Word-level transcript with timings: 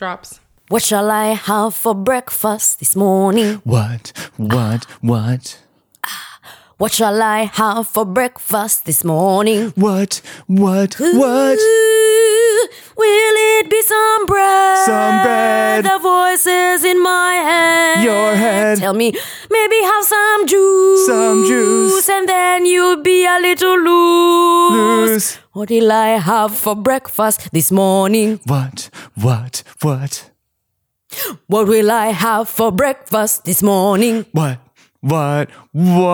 Drops. 0.00 0.40
What 0.70 0.82
shall 0.82 1.10
I 1.10 1.34
have 1.34 1.74
for 1.74 1.94
breakfast 1.94 2.78
this 2.78 2.96
morning? 2.96 3.60
What? 3.64 4.14
What? 4.38 4.84
What? 5.02 5.60
What 6.78 6.92
shall 6.92 7.20
I 7.20 7.40
have 7.42 7.86
for 7.86 8.06
breakfast 8.06 8.86
this 8.86 9.04
morning? 9.04 9.74
What? 9.76 10.22
What? 10.46 10.94
What? 10.98 11.58
Ooh, 11.58 12.68
will 12.96 13.36
it 13.60 13.68
be 13.68 13.82
some 13.82 14.24
bread? 14.24 14.86
Some 14.86 15.22
bread. 15.22 15.84
The 15.84 15.98
voices 16.00 16.82
in 16.82 17.02
my 17.02 17.34
head. 17.34 18.02
Your 18.02 18.34
head. 18.34 18.78
Tell 18.78 18.94
me, 18.94 19.12
maybe 19.50 19.76
have 19.82 20.04
some 20.06 20.46
juice. 20.46 21.06
Some 21.06 21.44
juice. 21.44 22.08
And 22.08 22.26
then 22.26 22.64
you'll 22.64 23.02
be 23.02 23.26
a 23.26 23.38
little 23.38 23.76
loose. 23.76 25.10
Loose. 25.10 25.38
What 25.52 25.68
will 25.70 25.90
I 25.90 26.10
have 26.10 26.56
for 26.56 26.76
breakfast 26.76 27.50
this 27.52 27.72
morning? 27.72 28.38
What? 28.44 28.88
What? 29.16 29.64
What? 29.82 30.30
What 31.48 31.66
will 31.66 31.90
I 31.90 32.06
have 32.08 32.48
for 32.48 32.70
breakfast 32.70 33.44
this 33.46 33.60
morning? 33.60 34.26
What? 34.30 34.60
What? 35.00 35.50
What 35.72 36.06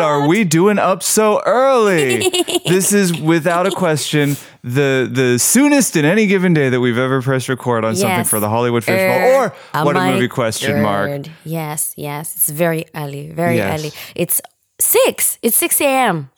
are 0.00 0.28
we 0.28 0.44
doing 0.44 0.78
up 0.78 1.02
so 1.02 1.42
early? 1.44 2.28
this 2.66 2.92
is 2.92 3.18
without 3.20 3.66
a 3.66 3.72
question 3.72 4.36
the 4.62 5.08
the 5.10 5.38
soonest 5.40 5.96
in 5.96 6.04
any 6.04 6.28
given 6.28 6.54
day 6.54 6.68
that 6.68 6.78
we've 6.80 6.98
ever 6.98 7.20
pressed 7.20 7.48
record 7.48 7.84
on 7.84 7.96
something 7.96 8.24
for 8.24 8.38
the 8.38 8.48
Hollywood 8.48 8.84
Fishbowl 8.84 9.28
Er, 9.28 9.52
or 9.74 9.84
what 9.84 9.96
a 9.96 10.12
movie 10.12 10.28
question 10.28 10.82
mark. 10.82 11.26
Yes, 11.44 11.94
yes. 11.96 12.36
It's 12.36 12.50
very 12.50 12.84
early, 12.94 13.32
very 13.32 13.56
Yes. 13.56 13.80
early. 13.80 13.92
It's 14.14 14.40
six. 14.78 15.38
It's 15.42 15.56
six 15.56 15.80
a.m. 15.80 16.30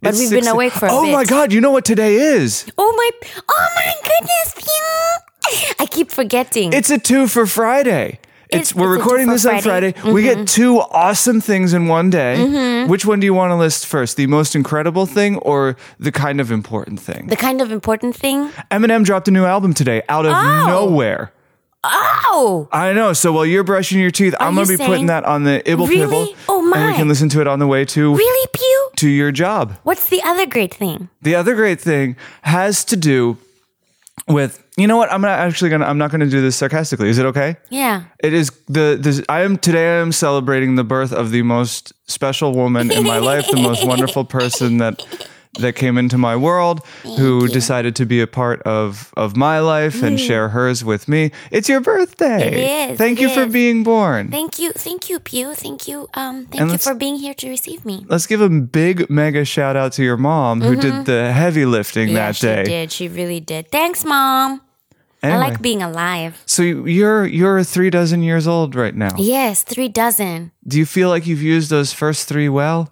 But 0.00 0.10
It's 0.10 0.18
we've 0.18 0.30
been 0.30 0.48
awake 0.48 0.72
for 0.72 0.86
a 0.86 0.92
Oh 0.92 1.10
my 1.12 1.24
god, 1.24 1.52
you 1.52 1.60
know 1.60 1.70
what 1.70 1.84
today 1.84 2.14
is? 2.16 2.70
Oh 2.78 2.92
my! 2.96 3.28
Oh 3.48 3.68
my 3.76 3.92
goodness, 4.04 4.54
Pew! 4.56 5.74
I 5.78 5.86
keep 5.86 6.10
forgetting. 6.10 6.72
It's 6.72 6.90
a 6.90 6.98
two 6.98 7.26
for 7.28 7.46
Friday. 7.46 8.18
It's, 8.48 8.70
It's- 8.70 8.74
we're 8.74 8.94
it's 8.94 9.02
recording 9.02 9.28
this 9.28 9.46
on 9.46 9.60
Friday. 9.62 9.92
Friday. 9.92 10.12
We 10.12 10.22
get 10.22 10.46
two 10.46 10.78
awesome 10.80 11.40
things 11.40 11.72
in 11.72 11.86
one 11.88 12.10
day. 12.10 12.36
Mm-hmm. 12.38 12.90
Which 12.90 13.06
one 13.06 13.18
do 13.20 13.24
you 13.24 13.32
want 13.34 13.50
to 13.50 13.56
list 13.56 13.86
first? 13.86 14.16
The 14.16 14.26
most 14.26 14.54
incredible 14.54 15.06
thing 15.06 15.36
or 15.38 15.76
the 15.98 16.12
kind 16.12 16.40
of 16.40 16.50
important 16.52 17.00
thing? 17.00 17.28
the 17.28 17.36
kind 17.36 17.60
of 17.62 17.72
important 17.72 18.14
thing. 18.14 18.50
Eminem 18.70 19.04
dropped 19.04 19.26
a 19.28 19.30
new 19.30 19.44
album 19.44 19.72
today 19.72 20.02
out 20.08 20.26
of 20.26 20.32
Oh. 20.36 20.66
nowhere. 20.66 21.32
Oh, 21.84 22.68
I 22.72 22.92
know. 22.92 23.12
So 23.12 23.32
while 23.32 23.44
you're 23.46 23.64
brushing 23.64 23.98
your 23.98 24.10
teeth, 24.12 24.34
I'm 24.38 24.54
gonna 24.54 24.66
be 24.68 24.76
putting 24.76 24.92
saying- 24.94 25.06
that 25.06 25.24
on 25.24 25.44
the 25.44 25.62
Ibble 25.66 25.88
Really? 25.88 26.26
Pibble. 26.28 26.36
Oh, 26.48 26.72
And 26.74 26.86
we 26.86 26.94
can 26.94 27.08
listen 27.08 27.28
to 27.30 27.40
it 27.40 27.46
on 27.48 27.58
the 27.58 27.66
way 27.66 27.84
to 27.86 28.14
really, 28.14 28.48
Pew? 28.52 28.90
to 28.96 29.08
your 29.08 29.32
job. 29.32 29.74
What's 29.82 30.08
the 30.08 30.22
other 30.22 30.46
great 30.46 30.72
thing? 30.72 31.08
The 31.22 31.34
other 31.34 31.54
great 31.54 31.80
thing 31.80 32.16
has 32.42 32.84
to 32.86 32.96
do 32.96 33.36
with 34.28 34.62
you 34.76 34.86
know 34.86 34.96
what? 34.96 35.12
I'm 35.12 35.20
not 35.20 35.38
actually 35.40 35.70
gonna 35.70 35.84
I'm 35.86 35.98
not 35.98 36.10
gonna 36.12 36.26
do 36.26 36.40
this 36.40 36.54
sarcastically. 36.56 37.08
Is 37.08 37.18
it 37.18 37.26
okay? 37.26 37.56
Yeah. 37.68 38.02
It 38.20 38.32
is 38.32 38.50
the 38.68 38.96
this 39.00 39.20
I 39.28 39.40
am 39.42 39.58
today 39.58 39.98
I 39.98 40.00
am 40.00 40.12
celebrating 40.12 40.76
the 40.76 40.84
birth 40.84 41.12
of 41.12 41.30
the 41.30 41.42
most 41.42 41.92
special 42.06 42.52
woman 42.54 42.90
in 42.92 43.04
my 43.04 43.18
life, 43.18 43.46
the 43.50 43.56
most 43.60 43.84
wonderful 43.92 44.24
person 44.24 44.78
that 44.78 45.02
that 45.58 45.74
came 45.76 45.98
into 45.98 46.16
my 46.16 46.34
world 46.34 46.80
who 47.02 47.46
decided 47.46 47.94
to 47.96 48.06
be 48.06 48.20
a 48.20 48.26
part 48.26 48.62
of 48.62 49.12
of 49.16 49.36
my 49.36 49.60
life 49.60 50.02
and 50.02 50.18
share 50.18 50.48
hers 50.48 50.82
with 50.82 51.08
me. 51.08 51.30
It's 51.50 51.68
your 51.68 51.80
birthday. 51.80 52.40
Mm. 52.40 52.52
It 52.52 52.90
is, 52.92 52.98
Thank 52.98 53.18
it 53.18 53.22
you 53.22 53.28
for 53.28 53.46
being 53.46 53.82
born. 53.84 54.30
Thank 54.30 54.58
you, 54.58 54.72
thank 54.72 55.10
you, 55.10 55.20
Pew. 55.20 55.54
Thank 55.54 55.86
you, 55.86 56.08
um, 56.14 56.46
thank 56.46 56.60
And 56.62 56.70
you 56.72 56.78
for 56.78 56.94
being 56.94 57.16
here 57.16 57.34
to 57.34 57.48
receive 57.48 57.84
me. 57.84 58.04
Let's 58.08 58.26
give 58.26 58.40
a 58.40 58.48
big 58.48 59.10
mega 59.10 59.44
shout 59.44 59.76
out 59.76 59.92
to 59.94 60.02
your 60.02 60.16
mom 60.16 60.62
who 60.62 60.74
did 60.76 61.04
the 61.04 61.32
heavy 61.32 61.66
lifting 61.66 62.08
Mm-hmm. 62.08 62.16
yeah, 62.16 62.32
that 62.32 62.40
day. 62.40 62.64
she 62.64 62.70
did. 62.70 62.92
She 62.92 63.08
really 63.08 63.40
did. 63.40 63.70
Thanks, 63.70 64.04
mom. 64.04 64.62
Anyway, 65.22 65.36
I 65.36 65.48
like 65.50 65.62
being 65.62 65.82
alive. 65.82 66.42
so 66.46 66.62
you're 66.62 67.24
you're 67.26 67.62
three 67.62 67.90
dozen 67.90 68.22
years 68.24 68.48
old 68.48 68.74
right 68.74 68.94
now. 68.94 69.14
Yes, 69.18 69.62
three 69.62 69.88
dozen. 69.88 70.50
Do 70.66 70.78
you 70.78 70.86
feel 70.86 71.10
like 71.10 71.26
you've 71.28 71.42
used 71.42 71.70
those 71.70 71.92
first 71.92 72.26
three 72.26 72.48
well? 72.48 72.90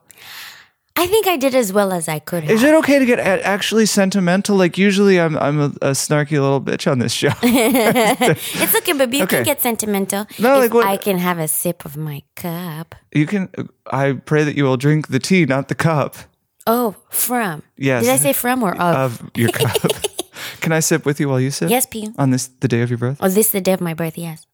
I 1.03 1.07
think 1.07 1.27
I 1.27 1.37
did 1.37 1.55
as 1.55 1.73
well 1.73 1.93
as 1.93 2.09
I 2.09 2.19
could 2.19 2.43
have. 2.45 2.53
Is 2.53 2.63
it 2.63 2.75
okay 2.75 2.99
to 2.99 3.07
get 3.07 3.19
a- 3.19 3.47
actually 3.47 3.87
sentimental? 3.87 4.57
Like 4.57 4.77
usually, 4.79 5.19
I'm 5.19 5.37
I'm 5.39 5.59
a, 5.61 5.71
a 5.83 5.93
snarky 5.95 6.33
little 6.33 6.61
bitch 6.61 6.91
on 6.91 6.99
this 6.99 7.13
show. 7.13 7.33
It's 7.43 8.75
okay, 8.77 8.93
baby. 8.93 9.17
You 9.19 9.25
Okay. 9.25 9.37
can 9.37 9.45
get 9.45 9.61
sentimental. 9.61 10.27
No, 10.39 10.59
like 10.59 10.75
what- 10.75 10.87
I 10.87 10.97
can 10.99 11.19
have 11.19 11.39
a 11.39 11.49
sip 11.49 11.85
of 11.85 11.97
my 11.97 12.23
cup. 12.37 12.95
you 13.15 13.27
can. 13.27 13.49
I 13.91 14.13
pray 14.25 14.45
that 14.45 14.57
you 14.57 14.65
will 14.65 14.77
drink 14.77 15.09
the 15.09 15.19
tea, 15.19 15.47
not 15.47 15.69
the 15.69 15.75
cup 15.75 16.17
Oh, 16.67 16.95
from. 17.09 17.63
Yes. 17.77 18.05
Did 18.05 18.13
I 18.13 18.17
say 18.17 18.33
from 18.33 18.63
or 18.63 18.75
of? 18.77 18.95
of 19.23 19.31
your 19.35 19.51
cup. 19.51 19.81
can 20.61 20.73
I 20.73 20.81
sip 20.81 21.07
with 21.07 21.19
you 21.21 21.29
while 21.29 21.41
you 21.41 21.51
sip? 21.51 21.71
yes, 21.71 21.87
P. 21.87 22.09
On 22.19 22.31
this 22.31 22.49
the 22.61 22.69
day 22.69 22.83
of 22.83 22.91
your 22.91 22.99
birth. 22.99 23.17
Oh, 23.21 23.29
this 23.29 23.47
is 23.47 23.53
the 23.53 23.61
day 23.63 23.73
of 23.73 23.81
my 23.81 23.95
birth. 23.95 24.19
Yes. 24.19 24.47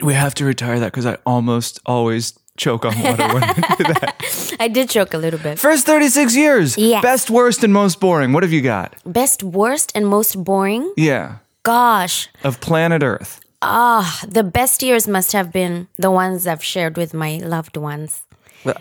We 0.00 0.14
have 0.14 0.34
to 0.36 0.44
retire 0.44 0.78
that 0.80 0.92
because 0.92 1.06
I 1.06 1.16
almost 1.26 1.80
always 1.86 2.38
choke 2.56 2.84
on 2.84 2.98
water 3.02 3.34
when 3.34 3.42
I 3.42 3.52
do 3.78 3.84
that. 3.84 4.56
I 4.60 4.68
did 4.68 4.88
choke 4.90 5.14
a 5.14 5.18
little 5.18 5.40
bit. 5.40 5.58
First 5.58 5.86
36 5.86 6.36
years. 6.36 6.76
Yes. 6.78 7.02
Best, 7.02 7.30
worst, 7.30 7.64
and 7.64 7.72
most 7.72 8.00
boring. 8.00 8.32
What 8.32 8.42
have 8.42 8.52
you 8.52 8.60
got? 8.62 8.94
Best, 9.06 9.42
worst, 9.42 9.92
and 9.94 10.06
most 10.06 10.42
boring. 10.44 10.92
Yeah. 10.96 11.36
Gosh, 11.64 12.28
Of 12.44 12.60
planet 12.60 13.02
Earth. 13.02 13.40
Oh. 13.60 14.20
The 14.26 14.42
best 14.44 14.82
years 14.82 15.06
must 15.08 15.32
have 15.32 15.52
been 15.52 15.88
the 15.98 16.10
ones 16.10 16.46
I've 16.46 16.62
shared 16.64 16.96
with 16.96 17.12
my 17.12 17.38
loved 17.38 17.76
ones. 17.76 18.22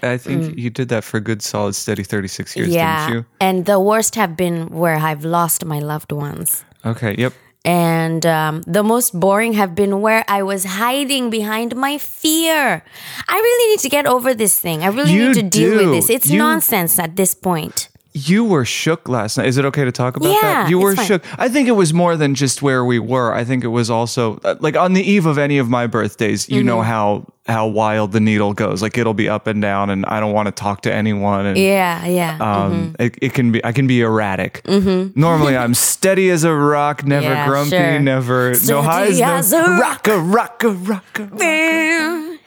I 0.03 0.17
think 0.17 0.57
you 0.57 0.69
did 0.69 0.89
that 0.89 1.03
for 1.03 1.17
a 1.17 1.21
good, 1.21 1.41
solid, 1.41 1.75
steady 1.75 2.03
36 2.03 2.55
years, 2.55 2.69
Mm. 2.69 2.73
yeah. 2.73 3.07
didn't 3.07 3.17
you? 3.19 3.25
And 3.39 3.65
the 3.65 3.79
worst 3.79 4.15
have 4.15 4.35
been 4.35 4.67
where 4.69 4.97
I've 4.97 5.23
lost 5.25 5.65
my 5.65 5.79
loved 5.79 6.11
ones. 6.11 6.63
Okay. 6.85 7.15
Yep. 7.17 7.33
And 7.67 8.25
um, 8.25 8.61
the 8.65 8.81
most 8.81 9.11
boring 9.19 9.51
have 9.59 9.75
been 9.75 9.99
where 9.99 10.23
I 10.29 10.41
was 10.41 10.63
hiding 10.63 11.29
behind 11.29 11.75
my 11.75 11.97
fear. 11.97 12.81
I 13.27 13.35
really 13.35 13.71
need 13.71 13.79
to 13.81 13.89
get 13.89 14.05
over 14.07 14.33
this 14.33 14.57
thing. 14.57 14.83
I 14.83 14.87
really 14.87 15.11
You 15.11 15.27
need 15.27 15.33
to 15.35 15.43
deal 15.43 15.71
do. 15.71 15.77
with 15.77 15.91
this. 15.91 16.09
It's 16.09 16.29
You- 16.31 16.39
nonsense 16.39 16.97
at 16.97 17.17
this 17.17 17.33
point. 17.35 17.89
You 18.17 18.43
were 18.45 18.65
shook 18.65 19.07
last 19.07 19.37
night. 19.37 19.47
Is 19.47 19.57
it 19.57 19.65
okay 19.65 19.85
to 19.85 19.91
talk 19.91 20.17
about 20.17 20.29
Yeah, 20.29 20.41
that? 20.41 20.69
You 20.69 20.79
were 20.79 20.95
shook. 20.95 21.21
I 21.39 21.49
think 21.49 21.67
it 21.67 21.73
was 21.73 21.93
more 21.93 22.17
than 22.17 22.33
just 22.35 22.61
where 22.61 22.83
we 22.83 22.97
were. 22.99 23.33
I 23.33 23.43
think 23.43 23.63
it 23.63 23.67
was 23.67 23.89
also 23.89 24.37
uh, 24.43 24.55
like 24.59 24.75
on 24.75 24.93
the 24.93 25.03
eve 25.03 25.25
of 25.25 25.37
any 25.37 25.57
of 25.59 25.69
my 25.69 25.85
birthdays. 25.87 26.49
You 26.49 26.57
Mm-hmm. 26.59 26.67
know 26.67 26.81
how 26.81 27.25
how 27.45 27.65
wild 27.67 28.11
the 28.11 28.19
needle 28.19 28.53
goes. 28.53 28.81
Like 28.81 28.97
it'll 28.97 29.13
be 29.13 29.29
up 29.29 29.47
and 29.47 29.61
down, 29.61 29.89
and 29.89 30.05
I 30.05 30.19
don't 30.19 30.33
want 30.33 30.47
to 30.47 30.51
talk 30.51 30.81
to 30.81 30.93
anyone. 30.93 31.45
And 31.45 31.57
Yeah, 31.57 32.05
yeah. 32.05 32.37
um, 32.39 32.95
it, 32.99 33.17
it 33.21 33.33
can 33.33 33.51
be 33.51 33.63
I 33.63 33.71
can 33.71 33.87
be 33.87 34.01
erratic. 34.01 34.61
Mm-hmm. 34.65 35.19
Normally, 35.19 35.55
I'm 35.63 35.73
steady 35.73 36.29
as 36.29 36.43
a 36.43 36.53
rock, 36.53 37.05
never 37.05 37.25
Mm-hmm. 37.27 37.33
Yeah, 37.35 37.47
grumpy, 37.47 37.69
sure. 37.77 37.99
never 37.99 38.49
no 38.51 38.55
Steady 38.55 38.81
highs, 38.81 39.21
as 39.21 39.51
no 39.51 39.65
a 39.65 39.79
rock 39.79 40.07
a 40.07 40.17
rock 40.19 40.63
a 40.63 40.69
rock. 40.69 41.19
a- 41.19 42.37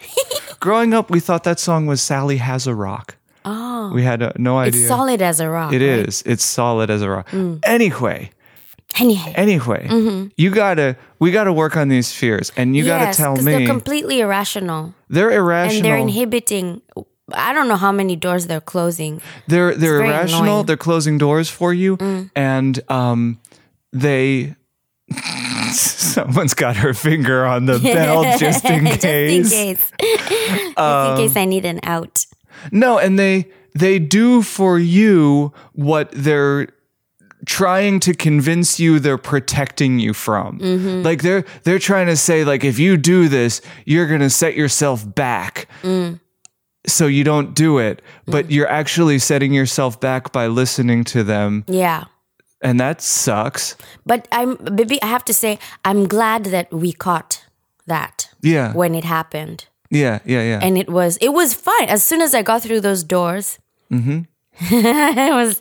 Growing 0.60 0.92
up, 0.92 1.10
we 1.10 1.20
thought 1.20 1.44
that 1.44 1.58
song 1.58 1.86
was 1.86 2.02
Sally 2.02 2.36
Has 2.38 2.66
a 2.66 2.74
Rock. 2.74 3.16
Oh, 3.44 3.92
we 3.94 4.02
had 4.02 4.22
uh, 4.22 4.32
no 4.36 4.58
idea. 4.58 4.80
it's 4.80 4.88
solid 4.88 5.22
as 5.22 5.40
a 5.40 5.48
rock. 5.48 5.72
It 5.72 5.76
right? 5.76 6.08
is. 6.08 6.22
It's 6.26 6.44
solid 6.44 6.90
as 6.90 7.02
a 7.02 7.08
rock. 7.08 7.30
Mm. 7.30 7.60
Anyway, 7.62 8.30
Anyhow. 8.98 9.32
anyway, 9.34 10.30
you 10.36 10.50
gotta 10.50 10.96
we 11.18 11.30
gotta 11.30 11.52
work 11.52 11.76
on 11.76 11.88
these 11.88 12.12
fears, 12.12 12.52
and 12.56 12.76
you 12.76 12.84
yes, 12.84 13.16
gotta 13.16 13.16
tell 13.16 13.36
me 13.44 13.52
they're 13.58 13.66
completely 13.66 14.20
irrational. 14.20 14.94
they're 15.08 15.30
irrational. 15.30 15.76
And 15.76 15.84
they're 15.84 15.96
inhibiting. 15.96 16.82
I 17.32 17.52
don't 17.52 17.68
know 17.68 17.76
how 17.76 17.92
many 17.92 18.16
doors 18.16 18.46
they're 18.48 18.60
closing. 18.60 19.22
they're 19.46 19.74
they're 19.74 20.02
irrational. 20.02 20.42
annoying. 20.42 20.64
Mm. 20.64 20.66
They're 20.66 20.76
closing 20.76 21.16
doors 21.18 21.48
for 21.48 21.72
you, 21.72 21.96
and 22.34 22.80
um, 22.90 23.40
they. 23.92 24.54
Someone's 25.72 26.54
got 26.54 26.76
her 26.76 26.92
finger 26.94 27.44
on 27.46 27.66
the 27.66 27.78
bell 27.78 28.22
just 28.38 28.64
in 28.64 28.86
Just 28.86 29.04
in 29.04 29.44
case. 29.44 29.50
case. 29.52 29.92
Just 30.00 31.10
in 31.10 31.16
case 31.16 31.36
I 31.36 31.44
need 31.44 31.64
an 31.64 31.80
out. 31.84 32.26
No, 32.72 32.98
and 32.98 33.18
they 33.18 33.48
they 33.74 33.98
do 33.98 34.42
for 34.42 34.78
you 34.78 35.52
what 35.72 36.10
they're 36.12 36.68
trying 37.46 38.00
to 38.00 38.12
convince 38.14 38.78
you 38.78 38.98
they're 38.98 39.16
protecting 39.18 39.98
you 39.98 40.12
from. 40.12 40.58
Mm-hmm. 40.58 41.02
Like 41.02 41.22
they're 41.22 41.44
they're 41.64 41.78
trying 41.78 42.06
to 42.08 42.16
say 42.16 42.44
like 42.44 42.64
if 42.64 42.78
you 42.78 42.96
do 42.96 43.28
this, 43.28 43.60
you're 43.86 44.06
going 44.06 44.20
to 44.20 44.30
set 44.30 44.54
yourself 44.56 45.04
back. 45.14 45.68
Mm. 45.82 46.20
So 46.86 47.06
you 47.06 47.24
don't 47.24 47.54
do 47.54 47.78
it, 47.78 48.00
but 48.26 48.50
you're 48.50 48.68
actually 48.68 49.18
setting 49.18 49.52
yourself 49.52 50.00
back 50.00 50.32
by 50.32 50.46
listening 50.46 51.04
to 51.04 51.22
them, 51.22 51.62
Yeah. 51.68 52.04
and 52.62 52.80
that 52.80 53.02
sucks. 53.02 53.76
But 54.06 54.26
I'm, 54.32 54.56
baby, 54.56 55.00
I 55.02 55.06
have 55.06 55.22
to 55.26 55.34
say, 55.34 55.58
I'm 55.84 56.08
glad 56.08 56.44
that 56.44 56.72
we 56.72 56.92
caught 56.94 57.44
that 57.86 58.30
Yeah. 58.40 58.72
when 58.72 58.94
it 58.94 59.04
happened. 59.04 59.66
Yeah, 59.90 60.18
yeah, 60.24 60.42
yeah. 60.42 60.60
and 60.62 60.78
it 60.78 60.88
was 60.88 61.16
it 61.20 61.30
was 61.32 61.52
fine 61.54 61.88
as 61.88 62.02
soon 62.04 62.20
as 62.20 62.34
i 62.34 62.42
got 62.42 62.62
through 62.62 62.80
those 62.80 63.04
doors 63.04 63.58
Mm-hmm. 63.90 64.20
it 64.74 65.34
was 65.34 65.60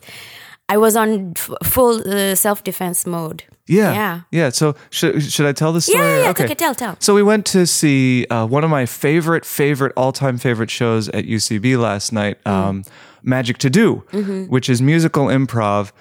i 0.67 0.77
was 0.77 0.95
on 0.95 1.33
f- 1.35 1.49
full 1.63 2.01
uh, 2.07 2.35
self-defense 2.35 3.05
mode 3.07 3.43
yeah. 3.71 3.93
yeah. 3.93 4.21
Yeah, 4.31 4.49
so 4.49 4.73
should 4.89 5.21
should 5.31 5.45
I 5.45 5.53
tell 5.53 5.71
the 5.73 5.81
story? 5.81 5.99
yeah 6.03 6.23
yeah, 6.23 6.29
okay. 6.31 6.45
okay. 6.45 6.55
tell 6.55 6.73
tell 6.75 6.95
So 6.99 7.13
we 7.13 7.21
went 7.21 7.45
to 7.53 7.65
see 7.67 8.25
uh, 8.31 8.47
one 8.47 8.63
of 8.63 8.71
my 8.71 8.87
favorite, 8.87 9.45
favorite, 9.45 9.93
all-time 9.95 10.37
favorite 10.39 10.71
shows 10.71 11.07
at 11.09 11.25
UCB 11.25 11.77
last 11.77 12.11
night. 12.11 12.37
Mm. 12.45 12.51
Um, 12.51 12.83
Magic 13.21 13.57
to 13.59 13.69
Do, 13.69 14.03
Mm-hmm. 14.11 14.45
which 14.53 14.69
is 14.69 14.81
musical 14.81 15.25
improv. 15.29 15.91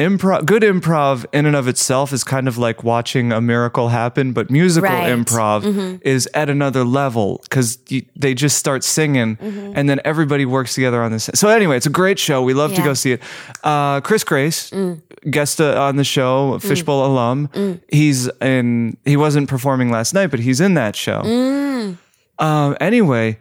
Improv, 0.00 0.46
good 0.46 0.62
improv 0.62 1.26
in 1.30 1.44
and 1.44 1.54
of 1.54 1.68
itself 1.68 2.10
is 2.14 2.24
kind 2.24 2.48
of 2.48 2.56
like 2.56 2.82
watching 2.82 3.32
a 3.32 3.40
miracle 3.40 3.88
happen, 3.90 4.32
but 4.32 4.50
musical 4.50 4.88
Right. 4.88 5.10
Mm-hmm. 5.10 5.22
improv 5.36 6.00
is 6.02 6.26
at 6.32 6.48
another 6.48 6.84
level 6.84 7.40
because 7.42 7.76
they 8.16 8.32
just 8.32 8.56
start 8.56 8.82
singing 8.82 9.36
Mm-hmm. 9.36 9.72
and 9.76 9.90
then 9.90 10.00
everybody 10.06 10.46
works 10.46 10.74
together 10.74 11.02
on 11.02 11.12
this. 11.12 11.28
So 11.34 11.48
anyway, 11.50 11.76
it's 11.76 11.84
a 11.86 11.90
great 11.90 12.18
show. 12.18 12.40
We 12.42 12.54
love 12.54 12.70
to 12.70 12.76
Yeah. 12.76 12.82
Mm. 12.82 12.84
go 12.86 12.94
see 12.94 13.12
it. 13.12 13.22
Uh, 13.62 14.00
Chris 14.00 14.24
Grace, 14.24 14.72
guest 15.28 15.60
uh, 15.60 15.78
on 15.82 15.96
the 15.96 16.04
show, 16.04 16.58
Fishbowl 16.60 17.04
alum. 17.04 17.48
Mm. 17.48 17.80
He's 17.92 18.26
in. 18.40 18.96
He 19.04 19.18
wasn't 19.18 19.50
performing 19.50 19.90
last 19.90 20.14
night, 20.14 20.28
but 20.30 20.40
he's 20.40 20.60
in 20.62 20.74
that 20.74 20.96
show. 20.96 21.20
Mm. 21.22 21.98
Um, 22.38 22.76
anyway, 22.80 23.38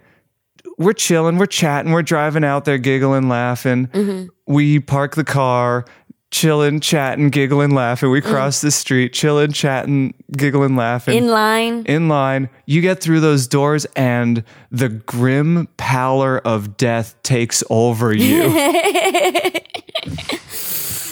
we're 0.78 0.92
chilling, 0.94 1.38
we're 1.38 1.46
chatting, 1.46 1.92
we're 1.94 2.02
driving 2.04 2.44
out 2.44 2.66
there, 2.66 2.78
giggling, 2.78 3.30
laughing. 3.30 3.88
Mm-hmm. 3.88 4.28
We 4.48 4.80
park 4.80 5.16
the 5.16 5.24
car, 5.24 5.86
chilling, 6.32 6.80
chatting, 6.80 7.30
giggling, 7.30 7.72
laughing. 7.72 8.12
We 8.12 8.22
mm. 8.22 8.30
cross 8.30 8.62
the 8.62 8.72
street, 8.72 9.14
chilling, 9.14 9.52
chatting, 9.52 10.14
giggling, 10.32 10.76
laughing. 10.76 11.18
In 11.18 11.28
line. 11.28 11.84
in 11.86 12.08
line, 12.08 12.50
you 12.66 12.82
get 12.82 13.02
through 13.02 13.20
those 13.20 13.48
doors, 13.48 13.86
and 13.96 14.44
the 14.72 14.90
grim 14.90 15.68
pallor 15.78 16.40
of 16.40 16.78
death 16.78 17.22
takes 17.24 17.64
over 17.70 18.14
you. 18.14 18.54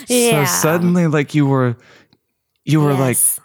Yeah. 0.10 0.46
So 0.46 0.62
suddenly, 0.62 1.08
like 1.08 1.36
you 1.36 1.46
were, 1.46 1.76
you 2.66 2.80
were 2.80 2.94
like 2.94 3.18
Yes. 3.18 3.40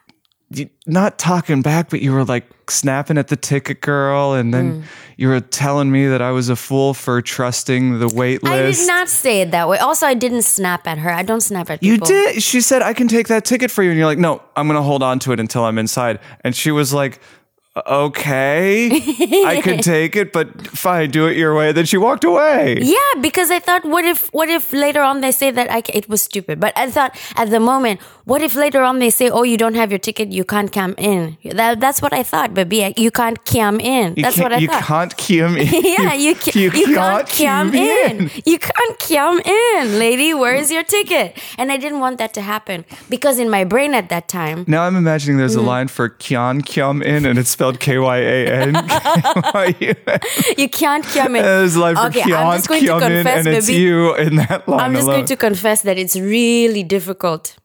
You- 0.55 0.71
not 0.87 1.19
talking 1.19 1.63
back, 1.63 1.91
but 1.91 2.01
you 2.03 2.13
were 2.13 2.25
like 2.25 2.45
snapping 2.69 3.19
at 3.19 3.29
the 3.29 3.37
ticket 3.37 3.81
girl, 3.81 4.35
and 4.35 4.49
Mm. 4.49 4.53
then 4.53 4.85
you 5.17 5.29
were 5.29 5.41
telling 5.41 5.91
me 5.91 6.07
that 6.07 6.21
I 6.23 6.31
was 6.31 6.49
a 6.49 6.57
fool 6.57 6.95
for 6.95 7.21
trusting 7.23 7.99
the 7.99 8.09
wait 8.09 8.41
I 8.45 8.57
did 8.63 8.87
not 8.87 9.09
say 9.09 9.43
it 9.43 9.51
that 9.53 9.69
way. 9.69 9.79
Also, 9.79 10.07
I 10.07 10.15
didn't 10.15 10.43
snap 10.43 10.87
at 10.87 10.99
her. 10.99 11.11
I 11.13 11.23
don't 11.23 11.41
snap 11.43 11.71
at 11.71 11.81
people. 11.81 12.07
You 12.09 12.13
did. 12.33 12.43
She 12.43 12.61
said, 12.61 12.83
I 12.83 12.93
can 12.95 13.09
take 13.09 13.29
that 13.29 13.45
ticket 13.45 13.71
for 13.71 13.83
you. 13.83 13.91
And 13.91 13.99
you're 13.99 14.07
like, 14.07 14.19
no, 14.19 14.43
I'm 14.57 14.67
going 14.67 14.77
to 14.79 14.83
hold 14.83 15.03
on 15.03 15.19
to 15.21 15.33
it 15.33 15.41
until 15.41 15.65
I'm 15.65 15.79
inside. 15.79 16.19
And 16.43 16.55
she 16.57 16.71
was 16.71 16.93
like, 16.93 17.21
okay, 17.75 18.91
I 19.47 19.61
could 19.63 19.83
take 19.95 20.15
it, 20.17 20.33
but 20.33 20.67
fine, 20.69 21.11
do 21.11 21.27
it 21.27 21.37
your 21.37 21.55
way. 21.55 21.73
Then 21.73 21.85
she 21.87 21.97
walked 21.97 22.25
away. 22.25 22.79
Yeah, 22.81 22.97
because 23.21 23.51
I 23.51 23.59
thought, 23.59 23.85
what 23.85 24.05
if, 24.05 24.29
what 24.33 24.49
if 24.49 24.73
later 24.73 25.01
on 25.03 25.21
they 25.21 25.33
say 25.33 25.51
that 25.51 25.71
I, 25.71 25.83
it 25.93 26.09
was 26.09 26.23
stupid? 26.23 26.61
But 26.61 26.77
I 26.77 26.91
thought 26.91 27.17
at 27.37 27.51
the 27.51 27.61
moment, 27.61 28.01
what 28.25 28.43
if 28.43 28.55
later 28.55 28.83
on 28.83 28.99
they 28.99 29.11
say, 29.11 29.31
oh, 29.31 29.43
you 29.43 29.57
don't 29.57 29.75
have 29.75 29.91
your 29.91 29.99
ticket, 29.99 30.31
you 30.31 30.45
can't 30.45 30.71
come 30.73 30.95
in? 30.99 31.37
That, 31.45 31.81
that's 31.81 32.01
what 32.03 32.13
I 32.13 32.23
thought, 32.23 32.55
baby. 32.55 32.93
You 32.97 33.11
can't 33.11 33.43
come 33.45 33.81
in. 33.81 34.15
That's 34.21 34.39
what 34.39 34.53
I 34.53 34.59
you 34.59 34.69
thought. 34.69 34.83
can't 34.85 35.17
come 35.17 35.57
in. 35.57 35.67
yeah, 35.85 36.13
you, 36.15 36.35
ca- 36.35 36.53
you, 36.59 36.71
can't 36.71 37.29
come 37.29 37.75
in. 37.75 38.31
You 38.45 38.59
can't 38.59 38.99
come 38.99 39.41
in, 39.41 39.99
lady. 39.99 40.35
Where 40.35 40.55
is 40.55 40.71
your 40.71 40.85
ticket? 40.85 41.37
And 41.59 41.73
I 41.73 41.77
didn't 41.79 42.01
want 42.01 42.19
that 42.19 42.35
to 42.35 42.43
happen 42.43 42.85
because 43.09 43.39
in 43.39 43.49
my 43.51 43.65
brain 43.65 43.95
at 43.95 44.09
that 44.11 44.29
time, 44.29 44.65
Now 44.69 44.83
I'm 44.85 44.97
imagining 44.97 45.39
there's 45.39 45.57
Mm. 45.57 45.59
a 45.59 45.63
line 45.63 45.89
for 45.89 46.09
Kyan 46.09 46.63
Kyum 46.63 47.03
in 47.05 47.27
and 47.27 47.39
it's 47.39 47.55
spelled 47.63 47.79
K 47.87 47.99
Y 47.99 48.19
A 48.19 48.47
N. 48.67 48.75
you 50.59 50.69
can't 50.69 51.05
come 51.05 51.37
in. 51.37 51.45
Line 51.79 51.95
for 51.97 52.07
Okay, 52.07 52.33
I'm 52.33 52.57
just 52.59 52.69
going 52.69 52.83
to 52.85 52.99
confess, 52.99 53.47
and 53.47 53.55
it's 53.57 53.67
baby. 53.67 53.79
you 53.81 54.15
in 54.17 54.37
that 54.37 54.67
line 54.69 54.81
I'm 54.81 54.93
just 54.95 55.05
alone. 55.05 55.17
going 55.19 55.27
to 55.27 55.37
confess 55.37 55.83
that 55.83 55.97
it's 55.99 56.17
really 56.17 56.83
difficult. 56.83 57.57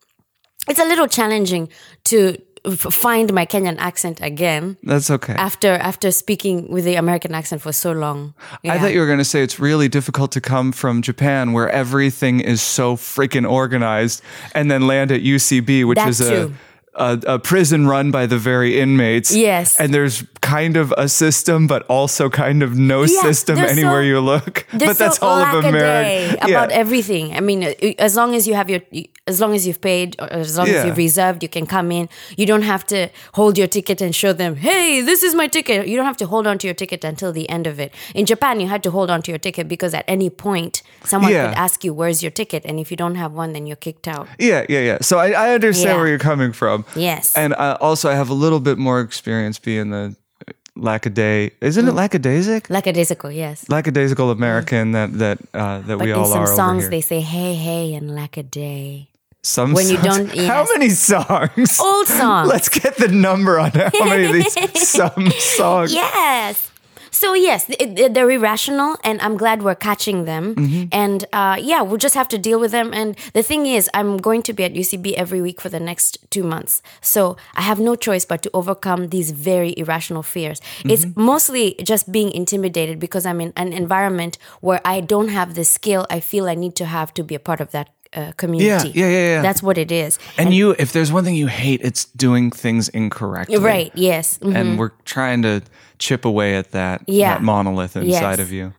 It's 0.67 0.79
a 0.79 0.85
little 0.85 1.07
challenging 1.07 1.69
to 2.05 2.37
find 2.75 3.31
my 3.33 3.45
Kenyan 3.45 3.77
accent 3.77 4.19
again 4.21 4.75
That's 4.83 5.09
okay. 5.09 5.33
after 5.33 5.69
after 5.69 6.11
speaking 6.11 6.69
with 6.69 6.83
the 6.83 6.95
American 6.95 7.33
accent 7.33 7.61
for 7.61 7.71
so 7.71 7.91
long. 7.93 8.33
I 8.65 8.77
thought 8.77 8.93
you 8.93 8.99
were 8.99 9.05
going 9.05 9.19
to 9.19 9.25
say 9.33 9.41
it's 9.41 9.59
really 9.59 9.87
difficult 9.87 10.31
to 10.33 10.41
come 10.41 10.73
from 10.73 11.01
Japan 11.01 11.53
where 11.53 11.69
everything 11.69 12.41
is 12.41 12.61
so 12.61 12.97
freaking 12.97 13.49
organized 13.49 14.21
and 14.53 14.69
then 14.69 14.85
land 14.85 15.11
at 15.11 15.21
UCB, 15.21 15.87
which 15.87 15.95
That 15.97 16.09
is 16.09 16.19
a, 16.21 16.29
too. 16.29 16.53
A 16.97 17.19
a 17.35 17.39
prison 17.39 17.87
run 17.87 18.11
by 18.11 18.25
the 18.27 18.37
very 18.37 18.79
inmates. 18.79 19.35
Yes. 19.35 19.79
And 19.79 19.93
there's 19.93 20.23
kind 20.41 20.77
of 20.77 20.93
a 20.97 21.07
system, 21.07 21.67
but 21.67 21.83
also 21.89 22.29
kind 22.29 22.63
of 22.63 22.77
no 22.77 23.01
Yeah, 23.03 23.21
system 23.21 23.57
anywhere 23.57 24.01
so- 24.03 24.07
you 24.11 24.19
look. 24.19 24.65
But 24.73 24.97
that's 24.97 25.19
so 25.19 25.27
all 25.27 25.39
of 25.41 25.63
lack-a-day 25.63 26.35
about 26.41 26.71
everything. 26.71 27.35
I 27.35 27.41
mean, 27.41 27.63
as 27.99 28.15
long 28.15 28.35
as 28.35 28.47
you 28.47 28.53
have 28.55 28.69
your, 28.69 28.81
as 29.27 29.39
long 29.41 29.53
as 29.55 29.65
you've 29.67 29.81
paid, 29.81 30.15
or 30.21 30.27
as 30.31 30.57
long 30.57 30.67
Yeah. 30.67 30.75
as 30.79 30.85
you've 30.85 30.97
reserved, 30.97 31.43
you 31.43 31.49
can 31.49 31.65
come 31.65 31.91
in. 31.91 32.07
You 32.37 32.45
don't 32.45 32.63
have 32.73 32.85
to 32.87 33.09
hold 33.33 33.57
your 33.57 33.67
ticket 33.67 34.01
and 34.01 34.13
show 34.15 34.33
them, 34.33 34.55
"Hey, 34.55 35.01
this 35.01 35.21
is 35.23 35.33
my 35.35 35.47
ticket." 35.47 35.87
You 35.87 35.95
don't 35.97 36.05
have 36.11 36.17
to 36.23 36.27
hold 36.27 36.47
on 36.47 36.57
to 36.59 36.67
your 36.67 36.73
ticket 36.83 37.03
until 37.03 37.31
the 37.33 37.45
end 37.49 37.67
of 37.67 37.79
it. 37.79 37.89
In 38.15 38.25
Japan, 38.25 38.59
you 38.61 38.67
had 38.67 38.81
to 38.83 38.91
hold 38.91 39.09
on 39.09 39.21
to 39.23 39.31
your 39.31 39.39
ticket 39.39 39.67
because 39.67 39.93
at 39.93 40.05
any 40.07 40.29
point, 40.29 40.81
someone 41.03 41.31
Yeah. 41.31 41.47
could 41.49 41.57
ask 41.57 41.83
you, 41.83 41.93
"Where's 41.93 42.21
your 42.23 42.31
ticket?" 42.31 42.61
And 42.65 42.79
if 42.79 42.87
you 42.91 42.97
don't 42.97 43.15
have 43.15 43.31
one, 43.33 43.51
then 43.53 43.67
you're 43.67 43.83
kicked 43.87 44.07
out. 44.07 44.27
Yeah, 44.39 44.63
yeah, 44.69 44.79
yeah. 44.89 44.97
So 45.01 45.19
I, 45.19 45.27
I 45.31 45.53
understand 45.57 45.89
Yeah. 45.89 45.97
where 45.99 46.07
you're 46.07 46.25
coming 46.31 46.53
from. 46.53 46.85
Yes. 46.95 47.35
And 47.35 47.53
uh, 47.53 47.77
also, 47.81 48.09
I 48.09 48.15
have 48.15 48.29
a 48.29 48.33
little 48.33 48.59
bit 48.59 48.77
more 48.77 49.01
experience 49.01 49.59
being 49.59 49.89
the 49.91 50.15
lackaday. 50.77 51.51
Isn't 51.61 51.85
Mm. 51.85 51.89
it 51.89 51.95
lackadaisic? 51.95 52.69
Lackadaisical, 52.69 53.31
yes. 53.31 53.67
Lackadaisical 53.69 54.31
American 54.31 54.91
that 54.93 55.13
that 55.19 55.37
uh, 55.53 55.79
that 55.79 55.97
But 55.97 55.99
we 56.05 56.11
in 56.11 56.17
all 56.17 56.25
some 56.25 56.39
are 56.39 56.43
over 56.47 56.55
songs, 56.55 56.83
here. 56.83 56.89
they 56.91 57.01
say 57.01 57.21
"Hey, 57.21 57.55
hey" 57.55 57.93
and 57.95 58.11
"lackaday." 58.11 59.07
Some 59.43 59.73
when 59.73 59.87
you 59.87 59.97
songs- 59.97 60.33
don't- 60.33 60.45
How 60.51 60.65
many 60.75 60.89
songs? 60.89 61.79
Old 61.79 62.07
songs. 62.07 62.49
Let's 62.53 62.69
get 62.69 62.97
the 62.97 63.07
number 63.07 63.59
on 63.59 63.71
how 63.71 63.89
many 64.05 64.25
of 64.25 64.33
these 64.33 64.53
some 64.89 65.31
songs. 65.31 65.93
Yes. 65.93 66.66
So 67.21 67.33
yes, 67.33 67.65
th- 67.65 67.95
th- 67.97 68.11
they're 68.13 68.29
irrational, 68.29 68.91
and 69.03 69.19
I'm 69.25 69.37
glad 69.37 69.63
we're 69.63 69.81
catching 69.89 70.25
them. 70.25 70.53
Mm-hmm. 70.53 70.83
And 70.91 71.25
uh, 71.33 71.57
yeah, 71.59 71.81
we'll 71.81 71.97
just 72.07 72.13
have 72.13 72.27
to 72.29 72.37
deal 72.37 72.59
with 72.59 72.71
them. 72.77 72.93
And 72.93 73.17
the 73.33 73.41
thing 73.41 73.65
is, 73.65 73.89
I'm 73.97 74.17
going 74.17 74.43
to 74.43 74.53
be 74.53 74.63
at 74.63 74.73
UCB 74.73 75.13
every 75.23 75.41
week 75.41 75.59
for 75.59 75.69
the 75.69 75.79
next 75.79 76.11
two 76.29 76.43
months, 76.43 76.81
so 77.01 77.35
I 77.55 77.63
have 77.69 77.79
no 77.79 77.95
choice 77.95 78.23
but 78.31 78.39
to 78.43 78.49
overcome 78.53 79.09
these 79.09 79.31
very 79.31 79.73
irrational 79.77 80.23
fears. 80.23 80.61
It's 80.85 81.05
Mm-hmm. 81.07 81.21
mostly 81.33 81.65
just 81.91 82.11
being 82.11 82.31
intimidated 82.31 82.99
because 82.99 83.25
I'm 83.29 83.41
in 83.41 83.51
an 83.55 83.71
environment 83.73 84.37
where 84.61 84.81
I 84.85 85.01
don't 85.01 85.29
have 85.29 85.49
the 85.55 85.63
skill 85.63 86.05
I 86.09 86.19
feel 86.19 86.43
I 86.47 86.55
need 86.55 86.75
to 86.81 86.85
have 86.85 87.09
to 87.17 87.23
be 87.23 87.35
a 87.35 87.39
part 87.49 87.61
of 87.61 87.69
that 87.71 87.87
uh, 88.17 88.31
community. 88.37 88.91
yeah, 88.99 89.07
yeah, 89.09 89.25
yeah. 89.35 89.41
That's 89.41 89.61
what 89.61 89.77
it 89.77 89.91
is. 89.91 90.17
And 90.37 90.53
you, 90.53 90.75
if 90.79 90.91
there's 90.91 91.11
one 91.11 91.23
thing 91.23 91.35
you 91.35 91.47
hate, 91.47 91.81
it's 91.83 92.05
doing 92.15 92.51
things 92.51 92.89
incorrectly. 92.89 93.57
Right? 93.57 93.91
Yes. 93.95 94.39
Mhm. 94.39 94.55
And 94.55 94.79
we're 94.79 94.91
trying 95.05 95.41
to 95.43 95.61
chip 95.99 96.25
away 96.25 96.57
at 96.57 96.71
that, 96.71 97.01
Yeah. 97.07 97.33
that 97.35 97.41
monolith 97.43 97.95
inside 97.95 98.39
Yes. 98.39 98.39
of 98.39 98.51
you. 98.51 98.73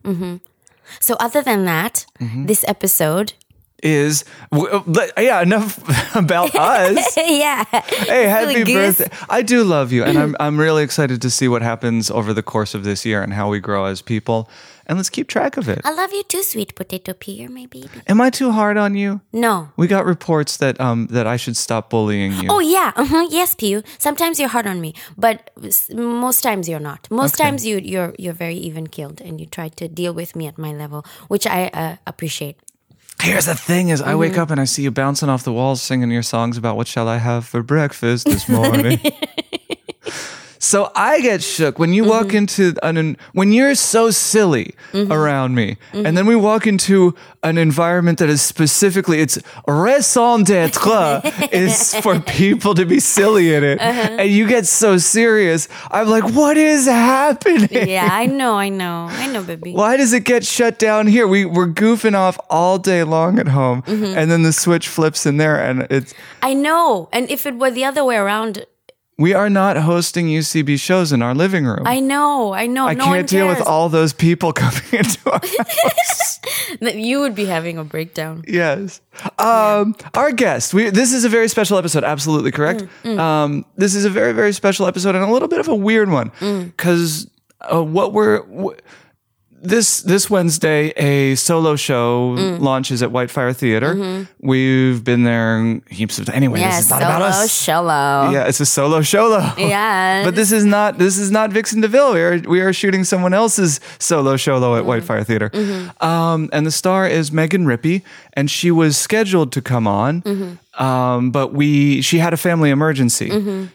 So 0.99 1.15
other 1.19 1.41
than 1.41 1.65
that, 1.65 2.05
Mm-hmm. 2.19 2.45
this 2.47 2.63
episode. 2.67 3.33
Is 3.81 4.25
uh, 4.51 4.81
yeah 5.17 5.41
enough 5.41 5.79
about 6.15 6.53
us. 6.75 7.15
yeah. 7.15 7.63
Hey, 8.11 8.25
happy 8.27 8.65
birthday! 8.65 9.07
I 9.29 9.41
do 9.41 9.63
love 9.63 9.93
you, 9.93 10.03
and 10.03 10.17
I'm 10.17 10.35
I'm 10.45 10.59
really 10.59 10.83
excited 10.83 11.21
to 11.21 11.29
see 11.29 11.47
what 11.47 11.61
happens 11.61 12.11
over 12.11 12.33
the 12.33 12.43
course 12.43 12.75
of 12.75 12.83
this 12.83 13.05
year 13.05 13.23
and 13.23 13.31
how 13.33 13.47
we 13.49 13.61
grow 13.61 13.85
as 13.85 14.01
people. 14.01 14.49
And 14.89 14.97
let's 14.97 15.09
keep 15.11 15.27
track 15.27 15.55
of 15.57 15.69
it. 15.69 15.81
I 15.85 15.91
love 15.93 16.11
you 16.11 16.23
too, 16.23 16.41
sweet 16.41 16.73
potato 16.73 17.13
pea. 17.13 17.33
You're 17.33 17.51
my 17.51 17.67
baby. 17.67 17.89
Am 18.07 18.19
I 18.19 18.31
too 18.31 18.51
hard 18.51 18.75
on 18.75 18.95
you? 18.95 19.21
No. 19.31 19.69
We 19.77 19.85
got 19.85 20.03
reports 20.05 20.57
that 20.57 20.81
um 20.81 21.07
that 21.11 21.27
I 21.27 21.37
should 21.37 21.55
stop 21.55 21.89
bullying 21.91 22.31
you. 22.41 22.49
Oh 22.49 22.59
yeah, 22.59 22.91
uh-huh. 22.95 23.27
yes, 23.29 23.53
Pew. 23.53 23.83
Sometimes 23.99 24.39
you're 24.39 24.49
hard 24.49 24.65
on 24.65 24.81
me, 24.81 24.93
but 25.15 25.51
most 25.93 26.41
times 26.41 26.67
you're 26.67 26.79
not. 26.91 27.07
Most 27.11 27.35
Okay. 27.35 27.43
times 27.49 27.63
you 27.65 27.77
you're 27.77 28.13
you're 28.17 28.33
very 28.45 28.55
even 28.67 28.87
keeled, 28.87 29.21
and 29.21 29.39
you 29.39 29.45
try 29.45 29.69
to 29.69 29.87
deal 29.87 30.13
with 30.13 30.35
me 30.35 30.47
at 30.47 30.57
my 30.57 30.73
level, 30.73 31.05
which 31.27 31.45
I 31.45 31.67
uh, 31.73 31.95
appreciate. 32.07 32.55
Here's 33.21 33.45
the 33.45 33.55
thing: 33.55 33.89
is 33.89 34.01
I 34.01 34.15
wake 34.15 34.31
Mm-hmm. 34.33 34.41
up 34.41 34.51
and 34.51 34.59
I 34.61 34.65
see 34.65 34.81
you 34.83 34.91
bouncing 34.91 35.29
off 35.29 35.43
the 35.43 35.53
walls, 35.53 35.81
singing 35.83 36.09
your 36.11 36.23
songs 36.23 36.57
about 36.57 36.77
what 36.77 36.87
shall 36.87 37.07
I 37.07 37.17
have 37.19 37.45
for 37.45 37.61
breakfast 37.61 38.25
this 38.25 38.49
morning. 38.49 38.99
so 40.59 40.91
I 40.95 41.21
get 41.21 41.41
shook 41.41 41.79
when 41.79 41.93
you 41.93 42.03
walk 42.03 42.27
Mm-hmm. 42.27 42.37
into 42.37 42.75
an 42.83 43.17
when 43.33 43.51
you're 43.53 43.75
so 43.75 44.11
silly 44.11 44.75
around 44.93 45.55
me, 45.55 45.77
Mm-hmm. 45.93 46.05
and 46.05 46.17
then 46.17 46.25
we 46.27 46.35
walk 46.35 46.67
into 46.67 47.15
an 47.43 47.57
environment 47.57 48.19
that 48.19 48.29
is 48.29 48.41
specifically 48.41 49.21
it's 49.21 49.39
raison 49.67 50.43
d'être 50.43 51.23
is 51.53 51.95
for 52.03 52.19
people 52.19 52.73
to 52.75 52.85
be 52.85 52.99
silly 52.99 53.53
in 53.55 53.63
it, 53.63 53.79
Uh-huh. 53.79 54.17
and 54.19 54.29
you 54.29 54.45
get 54.47 54.65
so 54.67 54.97
serious. 54.97 55.67
I'm 55.91 56.07
like, 56.09 56.27
what 56.35 56.57
is 56.57 56.85
happening? 56.85 57.69
Yeah, 57.71 58.09
I 58.11 58.25
know, 58.25 58.55
I 58.59 58.69
know, 58.69 59.07
I 59.09 59.27
know, 59.31 59.41
baby. 59.43 59.71
Why 59.73 59.95
does 59.97 60.11
it 60.13 60.25
get 60.25 60.45
shut 60.45 60.77
down 60.79 61.07
here? 61.07 61.25
We 61.27 61.45
we're 61.45 61.71
goofing 61.71 62.15
off 62.15 62.37
all 62.49 62.77
day 62.77 63.03
long 63.03 63.39
at 63.39 63.47
home, 63.47 63.81
Mm-hmm. 63.87 64.17
and 64.17 64.29
then 64.29 64.43
the 64.43 64.51
switch 64.53 64.87
flips 64.89 65.25
in 65.25 65.37
there, 65.37 65.55
and 65.55 65.87
it's 65.89 66.13
I 66.43 66.53
know. 66.53 67.07
And 67.13 67.29
if 67.31 67.45
it 67.45 67.55
were 67.55 67.71
the 67.71 67.85
other 67.85 68.03
way 68.03 68.17
around, 68.17 68.65
we 69.19 69.33
are 69.35 69.49
not 69.49 69.75
hosting 69.77 70.27
UCB 70.27 70.79
shows 70.79 71.11
in 71.11 71.21
our 71.21 71.35
living 71.35 71.65
room. 71.65 71.83
I 71.85 71.99
know, 71.99 72.53
I 72.53 72.65
know. 72.67 72.87
I 72.87 72.93
no 72.95 73.03
can't 73.05 73.27
deal 73.29 73.47
with 73.47 73.61
all 73.61 73.89
those 73.89 74.13
people 74.13 74.53
coming 74.63 74.81
into 74.91 75.19
our 75.31 75.39
house. 75.39 76.39
That 76.81 76.95
You 76.95 77.19
would 77.19 77.35
be 77.35 77.45
having 77.45 77.77
a 77.77 77.83
breakdown. 77.83 78.43
yes. 78.47 79.01
Um, 79.37 79.95
our 80.13 80.31
guest. 80.31 80.73
We 80.73 80.89
this 80.89 81.13
is 81.13 81.25
a 81.25 81.29
very 81.29 81.47
special 81.49 81.77
episode. 81.77 82.03
Absolutely 82.03 82.51
correct. 82.51 82.85
Mm, 83.03 83.19
Um, 83.19 83.65
this 83.75 83.93
is 83.95 84.05
a 84.05 84.09
very 84.09 84.33
very 84.33 84.53
special 84.53 84.85
episode 84.87 85.15
and 85.15 85.23
a 85.23 85.31
little 85.31 85.47
bit 85.47 85.59
of 85.59 85.67
a 85.67 85.75
weird 85.75 86.09
one 86.09 86.31
Mm. 86.39 86.65
because 86.65 87.27
uh, 87.71 87.83
what 87.83 88.13
we're. 88.13 88.41
wh- 88.43 88.77
this 89.61 90.01
this 90.01 90.29
Wednesday, 90.29 90.89
a 90.97 91.35
solo 91.35 91.75
show 91.75 92.35
Mm. 92.37 92.59
launches 92.61 93.01
at 93.03 93.09
Whitefire 93.11 93.55
Theater. 93.55 94.25
We've 94.41 95.03
been 95.03 95.23
there 95.23 95.81
heaps 95.89 96.19
of. 96.19 96.25
times. 96.25 96.35
Anyway, 96.35 96.59
Yeah, 96.61 96.75
this 96.77 96.85
is 96.85 96.89
not 96.91 97.01
about 97.01 97.21
us. 97.21 97.51
solo. 97.51 98.29
Yeah, 98.31 98.43
it's 98.47 98.59
a 98.59 98.65
solo 98.65 99.01
solo. 99.01 99.51
Yeah. 99.57 100.23
But 100.23 100.35
this 100.35 100.51
is 100.51 100.63
not 100.65 100.97
this 100.97 101.17
is 101.17 101.29
not 101.31 101.51
Vixen 101.51 101.81
DeVille. 101.81 102.13
We 102.13 102.21
are 102.21 102.37
we 102.47 102.61
are 102.61 102.73
shooting 102.73 103.03
someone 103.03 103.33
else's 103.33 103.79
solo 103.99 104.37
solo 104.37 104.59
Mm-hmm. 104.75 104.89
at 104.89 105.03
Whitefire 105.03 105.25
Theater. 105.25 105.51
Um, 106.01 106.49
and 106.53 106.65
the 106.65 106.71
star 106.71 107.07
is 107.07 107.31
Megan 107.31 107.65
Rippey, 107.65 108.01
and 108.33 108.49
she 108.49 108.71
was 108.71 108.97
scheduled 108.97 109.51
to 109.53 109.61
come 109.61 109.87
on. 109.87 110.21
Mm-hmm. 110.21 110.83
Um, 110.83 111.31
but 111.31 111.53
we 111.53 112.01
she 112.01 112.19
had 112.19 112.33
a 112.33 112.37
family 112.37 112.69
emergency. 112.69 113.29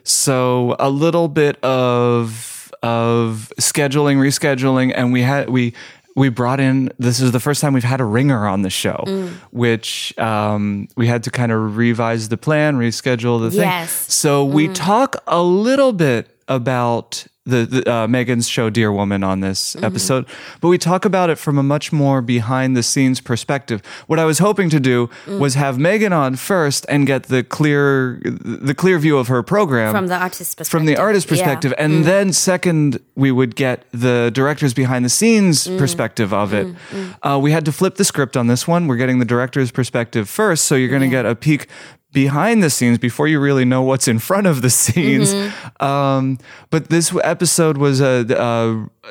So 0.05 0.77
a 0.79 0.89
little 0.89 1.29
bit 1.29 1.63
of 1.63 2.54
of 2.85 3.53
scheduling, 3.59 4.17
rescheduling, 4.19 4.93
and 4.95 5.13
we 5.13 5.23
had 5.23 5.49
we 5.49 5.73
we 6.17 6.29
brought 6.29 6.61
in 6.61 6.91
this 6.99 7.19
is 7.19 7.33
the 7.33 7.41
first 7.41 7.61
time 7.61 7.73
we've 7.73 7.83
had 7.95 8.01
a 8.01 8.05
ringer 8.05 8.47
on 8.47 8.63
the 8.63 8.71
show, 8.71 9.03
Mm. 9.07 9.31
which 9.51 10.17
um, 10.19 10.87
we 10.97 11.07
had 11.09 11.23
to 11.25 11.31
kind 11.31 11.51
of 11.51 11.77
revise 11.77 12.29
the 12.29 12.37
plan, 12.37 12.77
reschedule 12.79 13.41
the 13.41 13.51
thing. 13.51 13.61
Yes. 13.63 13.91
So 14.13 14.45
we 14.45 14.69
talk 14.69 15.17
a 15.27 15.43
little 15.43 15.93
bit 15.93 16.29
about 16.47 17.27
the, 17.47 17.67
the 17.67 17.93
uh, 17.93 18.09
Megan's 18.09 18.49
show 18.49 18.71
Dear 18.71 18.91
Woman 18.91 19.23
on 19.23 19.41
this 19.41 19.75
mm-hmm. 19.75 19.85
episode, 19.85 20.27
but 20.61 20.69
we 20.69 20.79
talk 20.79 21.05
about 21.05 21.29
it 21.31 21.37
from 21.37 21.59
a 21.59 21.63
much 21.63 21.93
more 21.93 22.23
behind 22.23 22.77
the 22.77 22.83
scenes 22.83 23.21
perspective. 23.21 23.83
What 24.07 24.19
I 24.19 24.25
was 24.25 24.39
hoping 24.39 24.71
to 24.71 24.81
do 24.81 25.11
mm. 25.27 25.39
was 25.39 25.55
have 25.55 25.79
Megan 25.79 26.13
on 26.13 26.37
first 26.37 26.87
and 26.89 27.07
get 27.07 27.25
the 27.25 27.45
clear 27.45 28.21
the 28.25 28.75
clear 28.75 28.99
view 28.99 29.19
of 29.19 29.29
her 29.29 29.43
program 29.43 29.93
From 29.93 30.07
the 30.07 30.17
artist 30.17 30.57
perspective. 30.57 30.69
from 30.69 30.87
the 30.87 30.97
artist 30.97 31.27
Yeah. 31.27 31.31
perspective. 31.31 31.75
And 31.77 32.03
mm. 32.03 32.05
then 32.05 32.33
second 32.33 32.99
we 33.15 33.31
would 33.31 33.57
get 33.57 33.85
the 33.93 34.31
director's 34.33 34.73
behind 34.73 35.05
the 35.05 35.11
scenes 35.11 35.67
mm. 35.67 35.79
perspective 35.79 36.33
of 36.33 36.55
it. 36.55 36.75
Uh, 37.23 37.39
we 37.43 37.53
had 37.53 37.65
to 37.67 37.73
flip 37.73 37.97
the 37.97 38.05
script 38.05 38.37
on 38.37 38.47
this 38.47 38.67
one. 38.67 38.87
We're 38.87 38.97
getting 38.97 39.19
the 39.19 39.25
director's 39.25 39.71
perspective 39.71 40.29
first 40.29 40.65
so 40.65 40.75
you're 40.75 40.89
going 40.89 41.03
to 41.03 41.09
get 41.09 41.27
a 41.27 41.35
peek 41.35 41.69
behind 42.15 42.63
the 42.63 42.71
scenes 42.71 42.97
before 42.99 43.29
you 43.29 43.39
really 43.39 43.65
know 43.67 43.83
what's 43.83 44.09
in 44.09 44.19
front 44.19 44.47
of 44.47 44.63
the 44.63 44.71
scenes 44.83 45.35
um, 45.81 46.39
but 46.71 46.89
this 46.89 47.15
episode 47.23 47.77
was 47.77 48.01
a, 48.01 48.25
a 48.31 49.11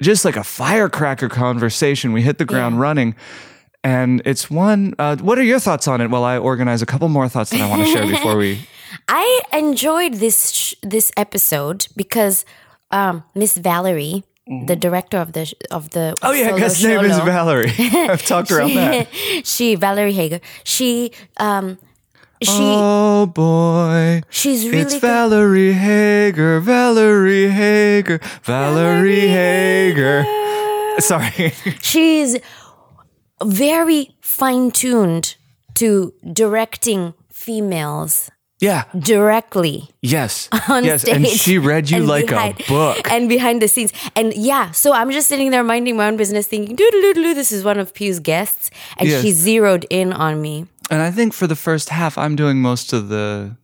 just 0.00 0.24
like 0.24 0.36
a 0.36 0.44
firecracker 0.44 1.28
conversation 1.28 2.12
we 2.12 2.22
hit 2.22 2.38
the 2.38 2.44
ground 2.44 2.78
running 2.80 3.16
and 3.82 4.22
it's 4.24 4.48
one 4.50 4.94
uh, 4.98 5.16
what 5.16 5.38
are 5.38 5.42
your 5.42 5.58
thoughts 5.58 5.88
on 5.88 6.00
it 6.00 6.08
while 6.10 6.24
i 6.24 6.38
organize 6.38 6.82
a 6.82 6.86
couple 6.86 7.08
more 7.08 7.28
thoughts 7.28 7.50
that 7.50 7.60
i 7.60 7.68
want 7.68 7.82
to 7.84 7.88
share 7.92 8.06
before 8.16 8.36
we 8.36 8.60
I 9.08 9.40
enjoyed 9.52 10.14
this 10.14 10.52
sh- 10.52 10.74
this 10.82 11.10
episode 11.16 11.88
because 11.96 12.44
um, 12.92 13.24
Miss 13.34 13.58
Valerie, 13.58 14.22
the 14.66 14.76
director 14.76 15.18
of 15.18 15.32
the 15.32 15.44
sh- 15.46 15.54
of 15.70 15.90
the 15.90 16.14
Mm-hmm. 16.16 16.26
Oh 16.26 16.32
yeah, 16.32 16.56
guest 16.56 16.82
name 16.82 17.04
is 17.04 17.18
Valerie. 17.18 17.72
I've 17.78 18.24
talked 18.24 18.50
around 18.50 18.74
that. 18.74 19.08
she 19.44 19.74
Valerie 19.74 20.12
Hager. 20.14 20.40
She 20.64 21.10
um 21.38 21.78
she 22.42 22.50
Oh 22.52 23.26
boy, 23.26 24.22
she's 24.30 24.64
really 24.66 24.78
it's 24.80 24.94
good. 24.94 25.00
Valerie 25.02 25.72
Hager, 25.72 26.60
Valerie 26.60 27.48
Hager, 27.48 28.20
Valerie 28.42 29.28
Hager. 29.28 30.24
Sorry. 30.98 31.52
she's 31.82 32.36
very 33.44 34.16
fine 34.20 34.70
tuned 34.70 35.36
to 35.74 36.12
directing 36.32 37.12
females 37.32 38.30
yeah. 38.60 38.84
directly 38.98 39.90
Yes. 40.00 40.48
on 40.68 40.84
yes. 40.84 41.02
stage. 41.02 41.16
And 41.16 41.26
she 41.26 41.58
read 41.58 41.90
you 41.90 41.98
and 41.98 42.08
like 42.08 42.28
behind- 42.28 42.60
a 42.60 42.64
book. 42.64 43.10
And 43.12 43.28
behind 43.28 43.60
the 43.60 43.68
scenes. 43.68 43.92
And 44.14 44.32
yeah, 44.34 44.70
so 44.70 44.92
I'm 44.94 45.10
just 45.10 45.28
sitting 45.28 45.50
there 45.50 45.62
minding 45.62 45.96
my 45.98 46.06
own 46.08 46.16
business 46.16 46.46
thinking, 46.46 46.74
doo-doo-doo-doo, 46.76 47.34
this 47.34 47.52
is 47.52 47.62
one 47.64 47.78
of 47.78 47.92
Pew's 47.92 48.18
guests. 48.20 48.70
And 48.96 49.08
Yes. 49.08 49.22
she 49.22 49.32
zeroed 49.32 49.84
in 49.90 50.12
on 50.14 50.40
me. 50.40 50.66
And 50.90 51.02
I 51.02 51.10
think 51.10 51.32
for 51.32 51.46
the 51.46 51.56
first 51.56 51.88
half, 51.88 52.16
I'm 52.16 52.36
doing 52.36 52.62
most 52.62 52.92
of 52.92 53.08
the 53.08 53.56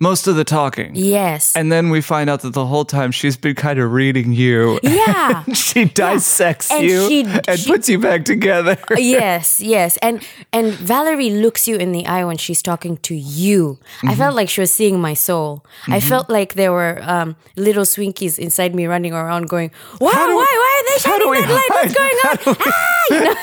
most 0.00 0.26
of 0.28 0.36
the 0.36 0.44
talking. 0.44 0.92
Yes. 0.94 1.56
And 1.56 1.72
then 1.72 1.90
we 1.90 2.00
find 2.00 2.30
out 2.30 2.42
that 2.42 2.52
the 2.52 2.66
whole 2.66 2.84
time 2.84 3.10
she's 3.10 3.36
been 3.36 3.54
kind 3.56 3.78
of 3.80 3.90
reading 3.92 4.32
you. 4.32 4.78
yeah. 4.82 5.42
she 5.54 5.86
dissects 5.86 6.70
And 6.70 6.84
you 6.86 7.08
she- 7.08 7.24
and 7.24 7.58
she- 7.58 7.70
puts 7.70 7.88
you 7.88 7.98
back 7.98 8.24
together. 8.24 8.76
yes, 8.96 9.60
yes. 9.60 9.96
And 9.98 10.22
and 10.52 10.72
Valerie 10.74 11.30
looks 11.30 11.66
you 11.66 11.76
in 11.76 11.92
the 11.92 12.06
eye 12.06 12.24
when 12.24 12.36
she's 12.38 12.62
talking 12.62 12.96
to 12.98 13.14
you. 13.14 13.78
I 14.04 14.14
felt 14.14 14.34
like 14.36 14.48
she 14.48 14.60
was 14.60 14.72
seeing 14.72 15.00
my 15.00 15.14
soul. 15.14 15.64
I 15.88 16.00
felt 16.00 16.30
like 16.30 16.54
there 16.54 16.72
were 16.72 17.00
um, 17.02 17.34
little 17.56 17.84
swinkies 17.84 18.38
inside 18.38 18.74
me 18.74 18.86
running 18.86 19.12
around 19.12 19.48
going, 19.48 19.70
Why, 19.98 20.12
How 20.12 20.26
do 20.26 20.32
we- 20.32 20.42
why, 20.42 20.54
why 20.62 20.72
are 20.78 20.84
they 20.90 20.98
shining 21.02 21.32
that 21.32 21.50
light? 21.58 21.70
What's 21.74 21.94
going 21.94 22.18
on? 22.24 22.56
ah, 22.60 23.04
you 23.10 23.20
know? 23.24 23.34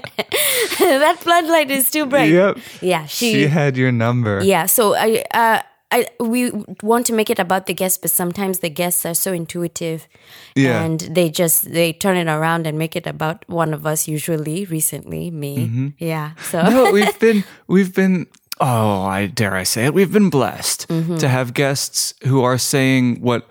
that 1.00 1.16
floodlight 1.18 1.70
is 1.70 1.90
too 1.90 2.06
bright. 2.06 2.30
Yep. 2.30 2.58
Yeah, 2.80 3.06
She 3.06 3.46
had 3.46 3.76
your 3.76 3.92
number. 3.92 4.42
Yeah, 4.42 4.66
so 4.66 4.94
I, 4.94 5.24
uh, 5.40 5.62
I, 5.92 6.06
we 6.20 6.52
want 6.84 7.06
to 7.06 7.12
make 7.12 7.30
it 7.30 7.38
about 7.40 7.66
the 7.66 7.74
guests, 7.74 7.98
but 8.02 8.10
sometimes 8.12 8.58
the 8.60 8.70
guests 8.70 9.04
are 9.04 9.14
so 9.14 9.32
intuitive, 9.32 10.06
Yeah. 10.54 10.84
and 10.84 11.00
they 11.00 11.30
just 11.30 11.72
they 11.72 11.92
turn 11.92 12.16
it 12.16 12.28
around 12.28 12.66
and 12.66 12.78
make 12.78 12.94
it 13.00 13.06
about 13.06 13.44
one 13.48 13.74
of 13.74 13.84
us. 13.84 14.06
Usually, 14.08 14.66
recently, 14.66 15.30
me. 15.32 15.56
Mm-hmm. 15.56 15.88
Yeah. 15.98 16.30
So 16.50 16.62
no, 16.62 16.92
we've 16.92 17.18
been 17.26 17.42
we've 17.66 17.92
been 17.92 18.26
oh, 18.60 19.02
I 19.18 19.26
dare 19.26 19.60
I 19.60 19.64
say 19.64 19.86
it, 19.86 19.94
we've 19.94 20.12
been 20.12 20.30
blessed 20.30 20.86
Mm-hmm. 20.88 21.16
to 21.18 21.28
have 21.28 21.52
guests 21.54 22.14
who 22.28 22.44
are 22.44 22.58
saying 22.58 23.20
what 23.22 23.42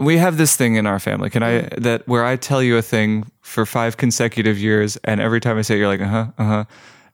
we 0.00 0.18
have 0.18 0.36
this 0.36 0.54
thing 0.56 0.76
in 0.76 0.86
our 0.86 1.00
family. 1.00 1.30
Can 1.30 1.42
I 1.42 1.68
that 1.82 2.06
where 2.06 2.24
I 2.32 2.36
tell 2.36 2.62
you 2.62 2.76
a 2.78 2.82
thing 2.82 3.24
for 3.42 3.66
five 3.66 3.96
consecutive 3.96 4.58
years, 4.58 4.96
and 5.02 5.20
every 5.20 5.40
time 5.40 5.58
I 5.58 5.62
say 5.62 5.74
it, 5.74 5.78
you're 5.78 5.88
like, 5.96 6.06
uh 6.06 6.08
huh, 6.08 6.26
uh 6.38 6.44
huh, 6.44 6.64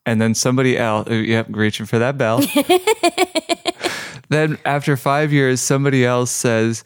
and 0.05 0.21
then 0.21 0.35
somebody 0.35 0.77
else, 0.77 1.09
uh, 1.11 1.15
yep, 1.15 1.47
reaching 1.51 1.87
for 1.87 1.99
that 1.99 2.17
bell. 2.19 2.41
then 4.31 4.57
after 4.65 4.97
five 4.97 5.33
years, 5.33 5.61
somebody 5.61 6.05
else 6.05 6.31
says. 6.31 6.83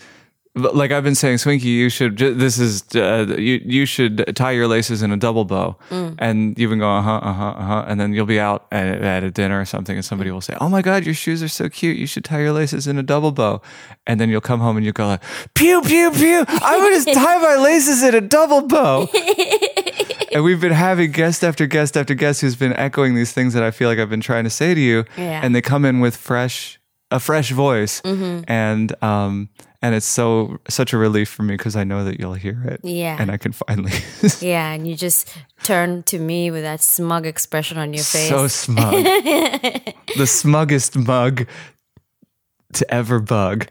Like 0.56 0.92
I've 0.92 1.02
been 1.02 1.16
saying, 1.16 1.38
Swinky, 1.38 1.64
you 1.64 1.88
should. 1.88 2.16
This 2.16 2.60
is 2.60 2.84
uh, 2.94 3.34
you. 3.36 3.60
You 3.64 3.86
should 3.86 4.24
tie 4.36 4.52
your 4.52 4.68
laces 4.68 5.02
in 5.02 5.10
a 5.10 5.16
double 5.16 5.44
bow, 5.44 5.74
Mm. 5.90 6.14
and 6.20 6.56
you've 6.56 6.70
been 6.70 6.78
going, 6.78 6.96
uh 6.98 7.02
huh, 7.02 7.16
uh 7.28 7.32
huh, 7.32 7.46
uh 7.58 7.62
huh, 7.64 7.84
and 7.88 7.98
then 7.98 8.12
you'll 8.12 8.24
be 8.24 8.38
out 8.38 8.66
at, 8.70 8.86
at 9.02 9.24
a 9.24 9.32
dinner 9.32 9.60
or 9.60 9.64
something, 9.64 9.96
and 9.96 10.04
somebody 10.04 10.30
will 10.30 10.40
say, 10.40 10.54
"Oh 10.60 10.68
my 10.68 10.80
God, 10.80 11.04
your 11.06 11.14
shoes 11.16 11.42
are 11.42 11.48
so 11.48 11.68
cute. 11.68 11.96
You 11.96 12.06
should 12.06 12.24
tie 12.24 12.38
your 12.40 12.52
laces 12.52 12.86
in 12.86 12.98
a 12.98 13.02
double 13.02 13.32
bow," 13.32 13.62
and 14.06 14.20
then 14.20 14.30
you'll 14.30 14.40
come 14.40 14.60
home 14.60 14.76
and 14.76 14.86
you 14.86 14.92
go 14.92 15.08
like, 15.08 15.22
"Pew 15.54 15.82
pew 15.82 16.12
pew! 16.12 16.44
I'm 16.48 16.80
gonna 16.80 17.12
tie 17.12 17.38
my 17.38 17.56
laces 17.56 18.04
in 18.04 18.14
a 18.14 18.20
double 18.20 18.60
bow." 18.68 19.08
and 20.32 20.44
we've 20.44 20.60
been 20.60 20.70
having 20.70 21.10
guest 21.10 21.42
after 21.42 21.66
guest 21.66 21.96
after 21.96 22.14
guest 22.14 22.42
who's 22.42 22.54
been 22.54 22.74
echoing 22.74 23.16
these 23.16 23.32
things 23.32 23.54
that 23.54 23.64
I 23.64 23.72
feel 23.72 23.88
like 23.88 23.98
I've 23.98 24.08
been 24.10 24.20
trying 24.20 24.44
to 24.44 24.50
say 24.50 24.72
to 24.72 24.80
you, 24.80 25.04
Yeah. 25.16 25.40
and 25.42 25.52
they 25.52 25.62
come 25.62 25.84
in 25.84 25.98
with 25.98 26.16
fresh, 26.16 26.78
a 27.14 27.20
fresh 27.20 27.50
voice, 27.52 28.00
Mm-hmm. 28.02 28.42
and 28.50 28.92
um, 29.02 29.48
and 29.80 29.94
it's 29.94 30.06
so 30.06 30.58
such 30.68 30.92
a 30.92 30.98
relief 30.98 31.28
for 31.28 31.42
me 31.44 31.54
because 31.54 31.76
I 31.76 31.84
know 31.84 32.04
that 32.04 32.18
you'll 32.18 32.34
hear 32.34 32.60
it, 32.66 32.80
Yeah. 32.82 33.16
and 33.20 33.30
I 33.30 33.36
can 33.38 33.52
finally. 33.52 33.92
yeah, 34.40 34.72
and 34.74 34.86
you 34.88 34.96
just 34.96 35.28
turn 35.62 36.02
to 36.04 36.18
me 36.18 36.50
with 36.50 36.62
that 36.62 36.80
smug 36.82 37.24
expression 37.26 37.78
on 37.78 37.92
your 37.94 38.02
face. 38.04 38.28
So 38.28 38.48
smug. 38.48 38.92
the 40.16 40.26
smuggest 40.26 40.96
mug 40.96 41.46
to 42.72 42.84
ever 42.92 43.20
bug. 43.20 43.68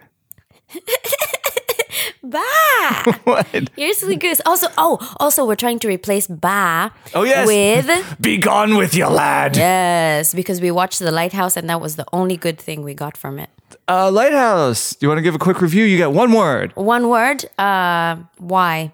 Bah! 2.34 3.14
What? 3.30 3.70
You're 3.78 3.94
silly 3.94 4.18
goose. 4.18 4.42
Also, 4.46 4.68
oh, 4.78 4.98
also 5.20 5.46
we're 5.48 5.56
trying 5.66 5.80
to 5.80 5.88
replace 5.88 6.28
bah 6.28 6.90
Oh, 7.14 7.24
yes. 7.24 7.46
with 7.48 7.88
Be 8.20 8.38
gone 8.38 8.76
with 8.76 8.94
you, 8.96 9.08
lad. 9.08 9.56
yes, 9.56 10.34
because 10.34 10.60
we 10.60 10.72
watched 10.72 11.00
The 11.00 11.12
Lighthouse 11.12 11.56
and 11.56 11.70
that 11.70 11.80
was 11.80 11.96
the 11.96 12.06
only 12.12 12.36
good 12.38 12.58
thing 12.60 12.84
we 12.84 12.94
got 12.94 13.16
from 13.18 13.40
it. 13.40 13.50
Uh, 13.88 14.10
Lighthouse. 14.12 14.96
Do 14.96 15.06
you 15.06 15.10
want 15.10 15.20
to 15.20 15.24
give 15.24 15.36
a 15.36 15.40
quick 15.40 15.62
review? 15.62 15.84
You 15.86 15.98
got 15.98 16.14
one 16.14 16.32
word. 16.34 16.72
One 16.76 17.10
word. 17.10 17.46
Uh, 17.58 18.18
why? 18.38 18.92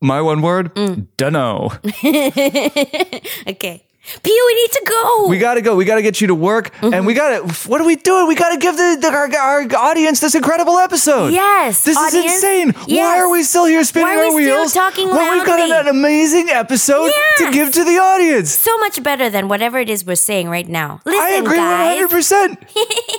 My 0.00 0.20
one 0.20 0.42
word. 0.42 0.74
Mm. 0.74 1.06
Dunno. 1.16 1.70
Okay. 3.52 3.84
Pew, 4.22 4.44
we 4.46 4.54
need 4.54 4.70
to 4.72 4.84
go. 4.88 5.28
We 5.28 5.38
gotta 5.38 5.60
go. 5.60 5.76
We 5.76 5.84
gotta 5.84 6.02
get 6.02 6.20
you 6.20 6.26
to 6.26 6.34
work, 6.34 6.74
and 6.82 6.92
mm-hmm. 6.92 7.06
we 7.06 7.14
gotta. 7.14 7.46
What 7.68 7.80
are 7.80 7.86
we 7.86 7.94
doing? 7.94 8.26
We 8.26 8.34
gotta 8.34 8.58
give 8.58 8.76
the, 8.76 8.98
the 9.00 9.08
our, 9.08 9.32
our 9.36 9.76
audience 9.76 10.18
this 10.18 10.34
incredible 10.34 10.76
episode. 10.78 11.32
Yes, 11.32 11.84
this 11.84 11.96
audience. 11.96 12.26
is 12.26 12.34
insane. 12.34 12.72
Why 12.72 13.18
are 13.18 13.30
we 13.30 13.44
still 13.44 13.64
here 13.64 13.84
spinning 13.84 14.08
Why 14.08 14.16
are 14.16 14.24
our 14.24 14.34
we 14.34 14.42
still 14.42 14.56
wheels? 14.58 14.74
talking 14.74 15.08
when 15.08 15.32
we've 15.32 15.46
got 15.46 15.60
an, 15.60 15.86
an 15.86 15.88
amazing 15.88 16.48
episode 16.50 17.12
to 17.38 17.50
give 17.52 17.72
to 17.72 17.84
the 17.84 17.98
audience. 17.98 18.50
so 18.50 18.76
much 18.78 19.00
better 19.02 19.30
than 19.30 19.46
whatever 19.46 19.78
it 19.78 19.88
is 19.88 20.04
we're 20.04 20.16
saying 20.16 20.48
right 20.48 20.68
now. 20.68 21.00
Listen, 21.04 21.20
I 21.20 21.30
agree 21.30 21.56
guys. 21.56 21.94
hundred 21.94 22.10
percent. 22.10 22.64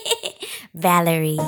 Valerie. 0.73 1.39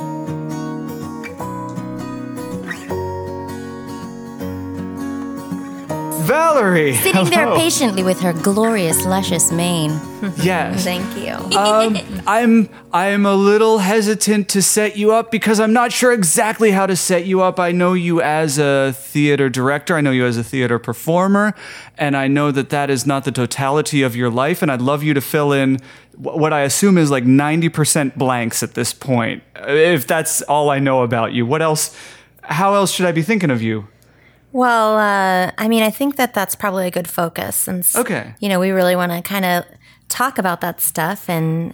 Valerie. 6.25 6.95
Sitting 6.95 7.25
there 7.29 7.55
patiently 7.55 8.03
with 8.03 8.19
her 8.21 8.33
glorious, 8.33 9.05
luscious 9.05 9.51
mane. 9.51 9.91
Yes. 10.37 10.83
Thank 10.83 11.17
you. 11.17 11.33
um, 11.57 11.97
I'm 12.27 12.69
I'm 12.91 13.25
a 13.25 13.35
little 13.35 13.79
hesitant 13.79 14.49
to 14.49 14.61
set 14.61 14.97
you 14.97 15.13
up 15.13 15.31
because 15.31 15.59
I'm 15.59 15.73
not 15.73 15.91
sure 15.91 16.11
exactly 16.11 16.71
how 16.71 16.85
to 16.85 16.95
set 16.95 17.25
you 17.25 17.41
up. 17.41 17.59
I 17.59 17.71
know 17.71 17.93
you 17.93 18.21
as 18.21 18.57
a 18.57 18.93
theater 18.93 19.49
director. 19.49 19.95
I 19.95 20.01
know 20.01 20.11
you 20.11 20.25
as 20.25 20.37
a 20.37 20.43
theater 20.43 20.79
performer, 20.79 21.53
and 21.97 22.17
I 22.17 22.27
know 22.27 22.51
that 22.51 22.69
that 22.69 22.89
is 22.89 23.05
not 23.05 23.23
the 23.23 23.31
totality 23.31 24.01
of 24.01 24.15
your 24.15 24.29
life. 24.29 24.61
And 24.61 24.71
I'd 24.71 24.81
love 24.81 25.03
you 25.03 25.13
to 25.13 25.21
fill 25.21 25.51
in 25.51 25.79
what 26.17 26.53
I 26.53 26.61
assume 26.61 26.97
is 26.97 27.11
like 27.11 27.25
90% 27.25 28.15
blanks 28.15 28.63
at 28.63 28.73
this 28.73 28.93
point. 28.93 29.43
If 29.55 30.07
that's 30.07 30.41
all 30.43 30.69
I 30.69 30.79
know 30.79 31.03
about 31.03 31.33
you, 31.33 31.45
what 31.45 31.61
else? 31.61 31.95
How 32.41 32.75
else 32.75 32.91
should 32.91 33.05
I 33.05 33.11
be 33.11 33.21
thinking 33.21 33.49
of 33.51 33.61
you? 33.61 33.87
Well, 34.55 34.95
uh, 34.97 35.51
I 35.57 35.67
mean, 35.67 35.83
I 35.83 35.89
think 35.89 36.15
that 36.15 36.33
that's 36.33 36.55
probably 36.55 36.87
a 36.87 36.91
good 36.91 37.09
focus 37.09 37.57
since, 37.57 37.93
Okay. 37.93 38.33
you 38.39 38.47
know, 38.47 38.57
we 38.57 38.69
really 38.71 38.95
want 38.95 39.11
to 39.11 39.21
kind 39.21 39.43
of 39.43 39.65
talk 40.07 40.37
about 40.37 40.61
that 40.61 40.79
stuff 40.79 41.29
and 41.29 41.73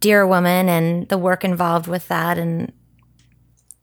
Dear 0.00 0.26
Woman 0.26 0.70
and 0.70 1.06
the 1.10 1.18
work 1.18 1.44
involved 1.44 1.86
with 1.86 2.08
that 2.08 2.38
and, 2.38 2.72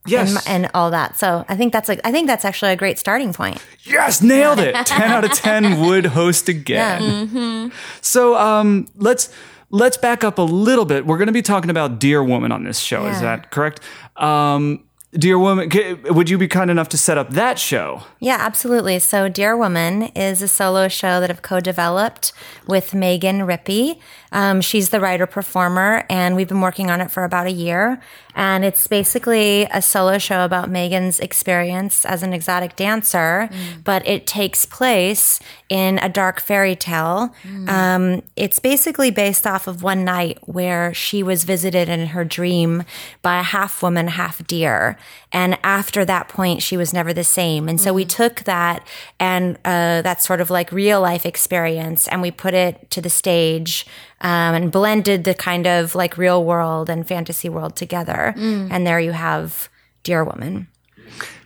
Yes. 0.07 0.47
and 0.47 0.63
and 0.65 0.71
all 0.73 0.89
that. 0.89 1.19
So 1.19 1.45
I 1.47 1.55
think 1.55 1.71
that's 1.71 1.87
like 1.87 2.01
I 2.03 2.11
think 2.11 2.25
that's 2.25 2.43
actually 2.43 2.71
a 2.71 2.75
great 2.75 2.97
starting 2.97 3.31
point. 3.31 3.61
Yes, 3.83 4.23
nailed 4.23 4.57
it. 4.57 4.73
10 4.87 5.01
out 5.11 5.23
of 5.23 5.31
10 5.33 5.79
would 5.81 6.07
host 6.07 6.49
again. 6.49 7.71
So, 8.01 8.35
um 8.37 8.87
let's 8.95 9.29
let's 9.69 9.97
back 9.97 10.23
up 10.23 10.39
a 10.39 10.41
little 10.41 10.85
bit. 10.85 11.05
We're 11.05 11.17
going 11.19 11.27
to 11.27 11.31
be 11.33 11.43
talking 11.43 11.69
about 11.69 11.99
Dear 11.99 12.23
Woman 12.23 12.51
on 12.51 12.63
this 12.63 12.79
show. 12.79 13.05
Is 13.05 13.21
that 13.21 13.51
correct? 13.51 13.81
Um 14.17 14.83
Dear 15.13 15.37
Woman, 15.37 15.69
would 16.05 16.29
you 16.29 16.37
be 16.37 16.47
kind 16.47 16.71
enough 16.71 16.87
to 16.89 16.97
set 16.97 17.17
up 17.17 17.31
that 17.31 17.59
show? 17.59 18.03
Yeah, 18.21 18.37
absolutely. 18.39 18.97
So, 18.99 19.27
Dear 19.27 19.57
Woman 19.57 20.03
is 20.15 20.41
a 20.41 20.47
solo 20.47 20.87
show 20.87 21.19
that 21.19 21.29
I've 21.29 21.41
co 21.41 21.59
developed 21.59 22.31
with 22.65 22.93
Megan 22.93 23.39
Rippey. 23.39 23.99
Um, 24.31 24.61
she's 24.61 24.89
the 24.89 25.01
writer 25.01 25.27
performer, 25.27 26.05
and 26.09 26.37
we've 26.37 26.47
been 26.47 26.61
working 26.61 26.89
on 26.89 27.01
it 27.01 27.11
for 27.11 27.25
about 27.25 27.45
a 27.45 27.51
year. 27.51 28.01
And 28.35 28.63
it's 28.63 28.87
basically 28.87 29.63
a 29.71 29.81
solo 29.81 30.17
show 30.17 30.45
about 30.45 30.69
Megan's 30.69 31.19
experience 31.19 32.05
as 32.05 32.23
an 32.23 32.33
exotic 32.33 32.75
dancer, 32.75 33.49
but 33.83 34.07
it 34.07 34.25
takes 34.27 34.65
place 34.65 35.39
in 35.69 35.99
a 35.99 36.09
dark 36.09 36.39
fairy 36.39 36.75
tale. 36.75 37.33
Um, 37.67 38.23
it's 38.35 38.59
basically 38.59 39.11
based 39.11 39.45
off 39.45 39.67
of 39.67 39.83
one 39.83 40.03
night 40.03 40.39
where 40.45 40.93
she 40.93 41.23
was 41.23 41.43
visited 41.43 41.89
in 41.89 42.07
her 42.07 42.23
dream 42.25 42.83
by 43.21 43.39
a 43.39 43.43
half 43.43 43.81
woman, 43.83 44.07
half 44.07 44.45
deer. 44.47 44.97
And 45.31 45.57
after 45.63 46.03
that 46.05 46.27
point, 46.27 46.61
she 46.61 46.77
was 46.77 46.93
never 46.93 47.13
the 47.13 47.23
same. 47.23 47.69
And 47.69 47.79
so 47.79 47.93
we 47.93 48.05
took 48.05 48.41
that 48.41 48.85
and 49.19 49.57
uh, 49.63 50.01
that 50.01 50.21
sort 50.21 50.41
of 50.41 50.49
like 50.49 50.71
real 50.71 51.01
life 51.01 51.25
experience 51.25 52.07
and 52.07 52.21
we 52.21 52.31
put 52.31 52.53
it 52.53 52.89
to 52.91 53.01
the 53.01 53.09
stage 53.09 53.85
um, 54.21 54.55
and 54.55 54.71
blended 54.71 55.23
the 55.23 55.33
kind 55.33 55.67
of 55.67 55.95
like 55.95 56.17
real 56.17 56.43
world 56.43 56.89
and 56.89 57.07
fantasy 57.07 57.49
world 57.49 57.75
together. 57.75 58.33
And 58.37 58.85
there 58.87 58.99
you 58.99 59.11
have 59.11 59.69
Dear 60.03 60.23
Woman. 60.23 60.67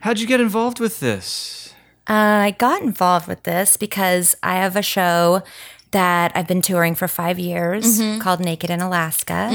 How'd 0.00 0.18
you 0.20 0.26
get 0.26 0.40
involved 0.40 0.78
with 0.80 1.00
this? 1.00 1.74
Uh, 2.08 2.46
I 2.46 2.54
got 2.56 2.82
involved 2.82 3.26
with 3.26 3.42
this 3.42 3.76
because 3.76 4.36
I 4.42 4.54
have 4.56 4.76
a 4.76 4.82
show 4.82 5.42
that 5.90 6.30
I've 6.36 6.46
been 6.46 6.62
touring 6.62 6.94
for 6.94 7.08
five 7.08 7.38
years 7.38 7.98
called 8.20 8.40
Naked 8.40 8.70
in 8.70 8.80
Alaska. 8.80 9.48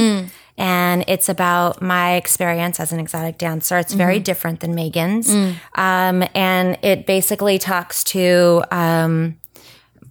And 0.58 1.06
it's 1.08 1.30
about 1.30 1.82
my 1.82 2.16
experience 2.16 2.80
as 2.80 2.92
an 2.92 3.00
exotic 3.00 3.38
dancer. 3.38 3.78
It's 3.78 3.94
very 3.94 4.20
different 4.20 4.60
than 4.60 4.76
Megan's. 4.76 5.30
Um, 5.76 6.24
and 6.36 6.78
it 6.84 7.06
basically 7.06 7.58
talks 7.58 8.04
to 8.06 8.64
um, 8.72 9.38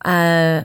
uh, 0.05 0.65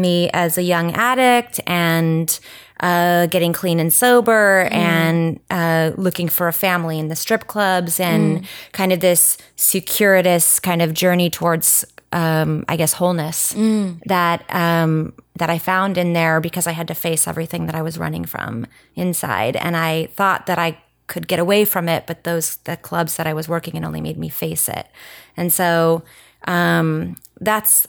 me 0.00 0.30
as 0.32 0.58
a 0.58 0.62
young 0.62 0.92
addict 0.94 1.60
and 1.66 2.38
uh, 2.80 3.26
getting 3.26 3.52
clean 3.52 3.80
and 3.80 3.92
sober 3.92 4.68
and 4.70 5.40
uh, 5.50 5.92
looking 5.96 6.28
for 6.28 6.48
a 6.48 6.52
family 6.52 6.98
in 6.98 7.08
the 7.08 7.16
strip 7.16 7.46
clubs 7.46 8.00
and 8.00 8.46
kind 8.72 8.92
of 8.92 9.00
this 9.00 9.38
circuitous 9.56 10.60
kind 10.60 10.82
of 10.82 10.92
journey 10.92 11.30
towards, 11.30 11.84
um, 12.12 12.64
I 12.68 12.76
guess, 12.76 12.92
wholeness 12.92 13.54
that 14.06 14.44
um, 14.54 15.14
that 15.36 15.50
I 15.50 15.58
found 15.58 15.96
in 15.96 16.12
there 16.12 16.40
because 16.40 16.66
I 16.66 16.72
had 16.72 16.88
to 16.88 16.94
face 16.94 17.26
everything 17.26 17.66
that 17.66 17.74
I 17.74 17.82
was 17.82 17.96
running 17.96 18.24
from 18.24 18.66
inside, 18.96 19.56
and 19.56 19.76
I 19.76 20.06
thought 20.06 20.46
that 20.46 20.58
I 20.58 20.78
could 21.06 21.28
get 21.28 21.38
away 21.38 21.64
from 21.64 21.88
it, 21.88 22.06
but 22.06 22.24
those 22.24 22.56
the 22.64 22.76
clubs 22.76 23.16
that 23.16 23.26
I 23.26 23.34
was 23.34 23.48
working 23.48 23.76
in 23.76 23.84
only 23.84 24.00
made 24.00 24.18
me 24.18 24.28
face 24.28 24.68
it, 24.68 24.86
and 25.36 25.52
so 25.52 26.02
um, 26.46 27.16
that's 27.40 27.86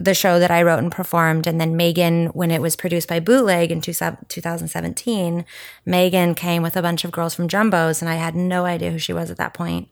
the 0.00 0.14
show 0.14 0.38
that 0.38 0.50
I 0.50 0.62
wrote 0.62 0.78
and 0.78 0.90
performed. 0.92 1.46
And 1.46 1.60
then 1.60 1.76
Megan, 1.76 2.26
when 2.28 2.50
it 2.50 2.62
was 2.62 2.76
produced 2.76 3.08
by 3.08 3.20
Bootleg 3.20 3.70
in 3.70 3.80
two, 3.80 3.92
2017, 3.92 5.44
Megan 5.84 6.34
came 6.34 6.62
with 6.62 6.76
a 6.76 6.82
bunch 6.82 7.04
of 7.04 7.10
girls 7.10 7.34
from 7.34 7.48
Jumbo's, 7.48 8.00
and 8.00 8.08
I 8.08 8.14
had 8.14 8.34
no 8.34 8.64
idea 8.64 8.90
who 8.90 8.98
she 8.98 9.12
was 9.12 9.30
at 9.30 9.36
that 9.38 9.54
point. 9.54 9.88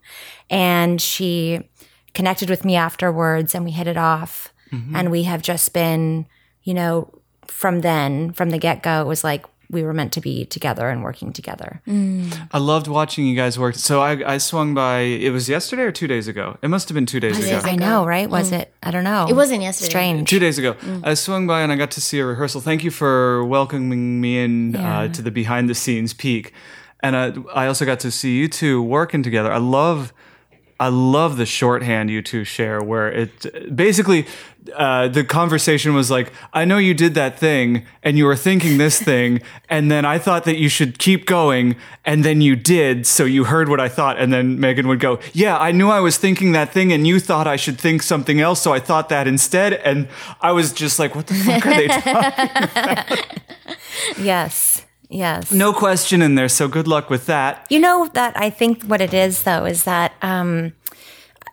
And 0.49 1.01
she 1.01 1.69
connected 2.15 2.49
with 2.49 2.65
me 2.65 2.77
afterwards, 2.77 3.55
and 3.55 3.65
we 3.65 3.73
hit 3.73 3.87
it 3.87 3.97
off. 3.97 4.53
Mm-hmm. 4.73 4.97
And 4.97 5.11
we 5.11 5.25
have 5.25 5.43
just 5.43 5.73
been, 5.73 6.27
you 6.63 6.75
know, 6.75 7.13
from 7.47 7.81
then, 7.81 8.33
from 8.33 8.51
the 8.51 8.59
get 8.59 8.83
go, 8.83 9.01
it 9.01 9.07
was 9.07 9.23
like 9.23 9.45
we 9.71 9.83
were 9.83 9.93
meant 9.93 10.13
to 10.13 10.21
be 10.21 10.45
together 10.45 10.89
and 10.89 11.03
working 11.03 11.33
together. 11.33 11.81
I 12.53 12.59
loved 12.59 12.89
watching 12.89 13.27
you 13.27 13.35
guys 13.37 13.59
work. 13.59 13.75
So 13.75 14.01
I, 14.01 14.35
I 14.35 14.39
swung 14.39 14.75
by, 14.75 15.01
it 15.01 15.31
was 15.31 15.49
yesterday 15.49 15.83
or 15.83 15.93
two 15.93 16.07
days 16.07 16.29
ago? 16.29 16.57
It 16.63 16.69
must 16.69 16.89
have 16.89 16.95
been 16.95 17.07
two 17.07 17.21
days 17.21 17.39
ago. 17.39 17.61
I 17.65 17.77
know, 17.77 18.05
right? 18.07 18.29
Was 18.29 18.53
it? 18.53 18.73
I 18.83 18.91
don't 18.91 19.05
know. 19.05 19.27
It 19.29 19.35
wasn't 19.35 19.63
yesterday. 19.63 19.89
Strange. 19.91 20.31
Two 20.31 20.39
days 20.39 20.59
ago, 20.59 20.77
I 21.03 21.15
swung 21.15 21.47
by 21.47 21.63
and 21.63 21.73
I 21.73 21.77
got 21.77 21.91
to 21.93 22.01
see 22.01 22.19
a 22.21 22.27
rehearsal. 22.27 22.61
Thank 22.61 22.85
you 22.85 22.91
for 22.91 23.45
welcoming 23.45 24.21
me 24.21 24.39
in 24.39 24.77
uh, 24.77 25.09
to 25.09 25.23
the 25.23 25.31
behind 25.31 25.69
the 25.69 25.75
scenes 25.75 26.15
peek, 26.15 26.53
and 27.01 27.17
uh, 27.17 27.33
I 27.55 27.67
also 27.67 27.85
got 27.85 28.01
to 28.01 28.11
see 28.11 28.37
you 28.39 28.49
two 28.49 28.83
working 28.83 29.23
together. 29.23 29.53
I 29.53 29.59
love, 29.59 30.13
I 30.79 30.89
love 30.89 31.37
the 31.37 31.47
shorthand 31.47 32.11
you 32.11 32.23
two 32.23 32.45
share, 32.45 32.83
where 32.83 33.11
it 33.11 33.75
basically 33.75 34.27
uh, 34.75 35.09
the 35.09 35.25
conversation 35.25 35.95
was 35.95 36.11
like, 36.11 36.33
"I 36.53 36.65
know 36.65 36.79
you 36.79 36.93
did 36.93 37.15
that 37.15 37.39
thing, 37.39 37.87
and 38.03 38.19
you 38.19 38.27
were 38.27 38.37
thinking 38.37 38.79
this 38.79 39.01
thing, 39.01 39.41
and 39.69 39.91
then 39.91 40.05
I 40.05 40.19
thought 40.19 40.45
that 40.45 40.57
you 40.57 40.69
should 40.69 40.99
keep 40.99 41.27
going, 41.27 41.77
and 42.05 42.25
then 42.25 42.41
you 42.41 42.57
did, 42.57 43.07
so 43.07 43.25
you 43.25 43.45
heard 43.45 43.69
what 43.69 43.81
I 43.81 43.89
thought." 43.89 44.19
And 44.19 44.33
then 44.33 44.61
Megan 44.61 44.87
would 44.89 45.01
go, 45.01 45.19
"Yeah, 45.33 45.57
I 45.57 45.73
knew 45.73 45.89
I 45.89 46.01
was 46.01 46.19
thinking 46.19 46.53
that 46.53 46.73
thing, 46.73 46.93
and 46.93 47.07
you 47.07 47.21
thought 47.21 47.47
I 47.47 47.57
should 47.57 47.79
think 47.79 48.03
something 48.03 48.41
else, 48.41 48.61
so 48.61 48.73
I 48.73 48.81
thought 48.81 49.09
that 49.09 49.27
instead." 49.27 49.75
And 49.75 50.09
I 50.41 50.53
was 50.53 50.73
just 50.73 50.99
like, 50.99 51.15
"What 51.15 51.27
the 51.27 51.35
fuck 51.35 51.65
are 51.67 51.75
they 51.75 51.89
talking?" 51.89 53.25
Yes. 54.19 54.76
Yes. 55.09 55.53
no 55.53 55.73
question 55.73 56.23
in 56.23 56.35
there. 56.35 56.49
So 56.49 56.69
good 56.69 56.89
luck 56.89 57.11
with 57.11 57.27
that. 57.27 57.67
You 57.71 57.79
know 57.79 58.09
that 58.15 58.39
I 58.39 58.51
think 58.51 58.83
what 58.85 59.01
it 59.01 59.15
is 59.15 59.43
though 59.45 59.65
is 59.65 59.85
that 59.85 60.13
um, 60.23 60.73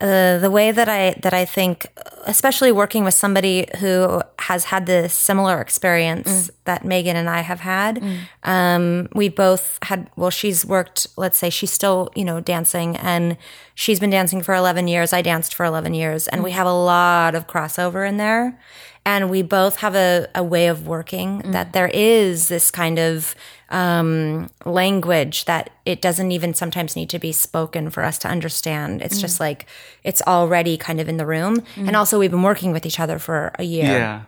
uh, 0.02 0.38
the 0.40 0.52
way 0.52 0.72
that 0.72 0.90
I 0.90 1.16
that 1.22 1.34
I 1.34 1.46
think, 1.46 1.86
especially 2.26 2.72
working 2.72 3.06
with 3.06 3.14
somebody 3.14 3.68
who 3.80 4.22
has 4.40 4.66
had 4.66 4.86
the 4.86 5.08
similar 5.08 5.62
experience 5.62 6.52
that 6.66 6.84
Megan 6.84 7.16
and 7.16 7.30
I 7.30 7.42
have 7.42 7.62
had, 7.62 8.04
um, 8.44 9.08
we 9.14 9.30
both 9.30 9.80
had. 9.84 10.10
Well, 10.18 10.30
she's 10.32 10.66
worked. 10.66 11.08
Let's 11.16 11.38
say 11.38 11.50
she's 11.50 11.72
still 11.72 12.10
you 12.16 12.26
know 12.26 12.42
dancing, 12.42 12.98
and 12.98 13.38
she's 13.76 14.00
been 14.00 14.10
dancing 14.10 14.42
for 14.42 14.54
eleven 14.56 14.88
years. 14.90 15.14
I 15.14 15.22
danced 15.22 15.54
for 15.56 15.66
eleven 15.66 15.94
years, 15.94 16.28
and 16.28 16.44
we 16.44 16.52
have 16.52 16.68
a 16.68 16.74
lot 16.74 17.36
of 17.36 17.48
crossover 17.48 18.08
in 18.08 18.18
there. 18.18 18.60
And 19.06 19.30
we 19.30 19.42
both 19.42 19.78
have 19.78 19.96
a, 19.96 20.28
a 20.34 20.44
way 20.44 20.68
of 20.68 20.88
working 20.88 21.40
that 21.52 21.74
there 21.74 21.90
is 21.94 22.48
this 22.48 22.72
kind 22.72 22.98
of 22.98 23.36
um, 23.70 24.50
language 24.66 25.46
that 25.46 25.72
it 25.86 26.02
doesn't 26.02 26.32
even 26.32 26.54
sometimes 26.54 26.96
need 26.96 27.10
to 27.10 27.20
be 27.20 27.34
spoken 27.34 27.90
for 27.90 28.04
us 28.04 28.18
to 28.20 28.30
understand. 28.30 29.02
It's 29.02 29.20
just 29.20 29.40
like 29.40 29.66
it's 30.04 30.22
already 30.22 30.78
kind 30.78 31.02
of 31.02 31.10
in 31.10 31.18
the 31.18 31.26
room. 31.26 31.64
And 31.76 31.96
also, 31.96 32.18
we've 32.18 32.32
been 32.32 32.44
working 32.44 32.72
with 32.72 32.86
each 32.86 33.00
other 33.00 33.20
for 33.20 33.52
a 33.60 33.64
year. 33.64 33.86
Yeah. 33.86 34.22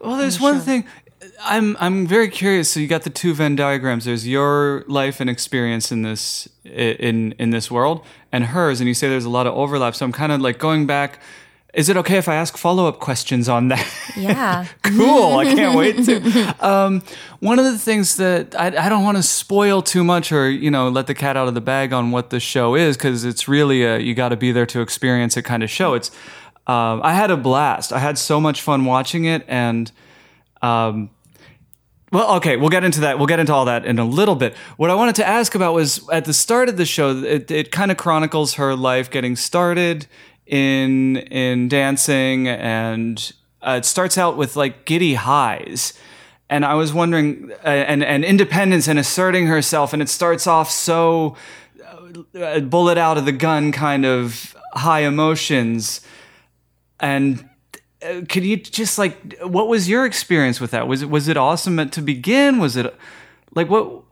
Well, 0.00 0.16
there's 0.16 0.40
one 0.40 0.60
thing. 0.60 0.84
I'm 1.40 1.76
I'm 1.80 2.06
very 2.06 2.28
curious. 2.28 2.70
So 2.70 2.80
you 2.80 2.86
got 2.86 3.02
the 3.02 3.10
two 3.10 3.34
Venn 3.34 3.56
diagrams. 3.56 4.04
There's 4.04 4.26
your 4.26 4.84
life 4.88 5.20
and 5.20 5.30
experience 5.30 5.90
in 5.90 6.02
this 6.02 6.48
in 6.64 7.32
in 7.38 7.50
this 7.50 7.70
world, 7.70 8.04
and 8.30 8.44
hers. 8.44 8.80
And 8.80 8.88
you 8.88 8.94
say 8.94 9.08
there's 9.08 9.24
a 9.24 9.30
lot 9.30 9.46
of 9.46 9.54
overlap. 9.54 9.94
So 9.94 10.04
I'm 10.04 10.12
kind 10.12 10.32
of 10.32 10.40
like 10.40 10.58
going 10.58 10.86
back. 10.86 11.20
Is 11.78 11.88
it 11.88 11.96
okay 11.98 12.18
if 12.18 12.28
I 12.28 12.34
ask 12.34 12.56
follow 12.56 12.88
up 12.88 12.98
questions 12.98 13.48
on 13.48 13.68
that? 13.68 13.86
Yeah. 14.16 14.66
cool. 14.82 15.38
I 15.38 15.44
can't 15.44 15.78
wait 15.78 16.04
to. 16.06 16.56
Um, 16.58 17.04
one 17.38 17.60
of 17.60 17.66
the 17.66 17.78
things 17.78 18.16
that 18.16 18.58
I, 18.58 18.66
I 18.66 18.88
don't 18.88 19.04
want 19.04 19.16
to 19.16 19.22
spoil 19.22 19.80
too 19.80 20.02
much 20.02 20.32
or, 20.32 20.50
you 20.50 20.72
know, 20.72 20.88
let 20.88 21.06
the 21.06 21.14
cat 21.14 21.36
out 21.36 21.46
of 21.46 21.54
the 21.54 21.60
bag 21.60 21.92
on 21.92 22.10
what 22.10 22.30
the 22.30 22.40
show 22.40 22.74
is 22.74 22.96
because 22.96 23.24
it's 23.24 23.46
really 23.46 23.84
a 23.84 24.00
you 24.00 24.12
got 24.12 24.30
to 24.30 24.36
be 24.36 24.50
there 24.50 24.66
to 24.66 24.80
experience 24.80 25.36
it 25.36 25.42
kind 25.42 25.62
of 25.62 25.70
show. 25.70 25.94
It's, 25.94 26.10
um, 26.66 27.00
I 27.04 27.14
had 27.14 27.30
a 27.30 27.36
blast. 27.36 27.92
I 27.92 28.00
had 28.00 28.18
so 28.18 28.40
much 28.40 28.60
fun 28.60 28.84
watching 28.84 29.26
it. 29.26 29.44
And, 29.46 29.92
um, 30.62 31.10
well, 32.10 32.38
okay, 32.38 32.56
we'll 32.56 32.70
get 32.70 32.82
into 32.82 33.02
that. 33.02 33.18
We'll 33.18 33.28
get 33.28 33.38
into 33.38 33.54
all 33.54 33.66
that 33.66 33.86
in 33.86 34.00
a 34.00 34.04
little 34.04 34.34
bit. 34.34 34.56
What 34.78 34.90
I 34.90 34.96
wanted 34.96 35.14
to 35.16 35.28
ask 35.28 35.54
about 35.54 35.74
was 35.74 36.08
at 36.08 36.24
the 36.24 36.34
start 36.34 36.68
of 36.68 36.76
the 36.76 36.84
show, 36.84 37.22
it, 37.22 37.48
it 37.52 37.70
kind 37.70 37.92
of 37.92 37.96
chronicles 37.96 38.54
her 38.54 38.74
life 38.74 39.12
getting 39.12 39.36
started 39.36 40.08
in 40.48 41.18
in 41.18 41.68
dancing, 41.68 42.48
and 42.48 43.32
uh, 43.62 43.76
it 43.78 43.84
starts 43.84 44.18
out 44.18 44.36
with 44.36 44.56
like 44.56 44.84
giddy 44.84 45.14
highs. 45.14 45.92
And 46.50 46.64
I 46.64 46.74
was 46.74 46.92
wondering, 46.94 47.52
uh, 47.64 47.68
and 47.68 48.02
and 48.02 48.24
independence 48.24 48.88
and 48.88 48.98
asserting 48.98 49.46
herself, 49.46 49.92
and 49.92 50.00
it 50.00 50.08
starts 50.08 50.46
off 50.46 50.70
so 50.70 51.36
uh, 52.34 52.60
bullet 52.60 52.96
out 52.96 53.18
of 53.18 53.26
the 53.26 53.32
gun 53.32 53.70
kind 53.70 54.06
of 54.06 54.56
high 54.72 55.00
emotions. 55.00 56.00
And 56.98 57.48
uh, 58.02 58.22
could 58.28 58.44
you 58.44 58.56
just 58.56 58.98
like, 58.98 59.38
what 59.42 59.68
was 59.68 59.88
your 59.88 60.06
experience 60.06 60.60
with 60.60 60.70
that? 60.70 60.88
Was 60.88 61.02
it 61.02 61.10
was 61.10 61.28
it 61.28 61.36
awesome 61.36 61.90
to 61.90 62.00
begin? 62.00 62.58
Was 62.58 62.76
it 62.76 62.94
like 63.54 63.68
what? 63.68 64.04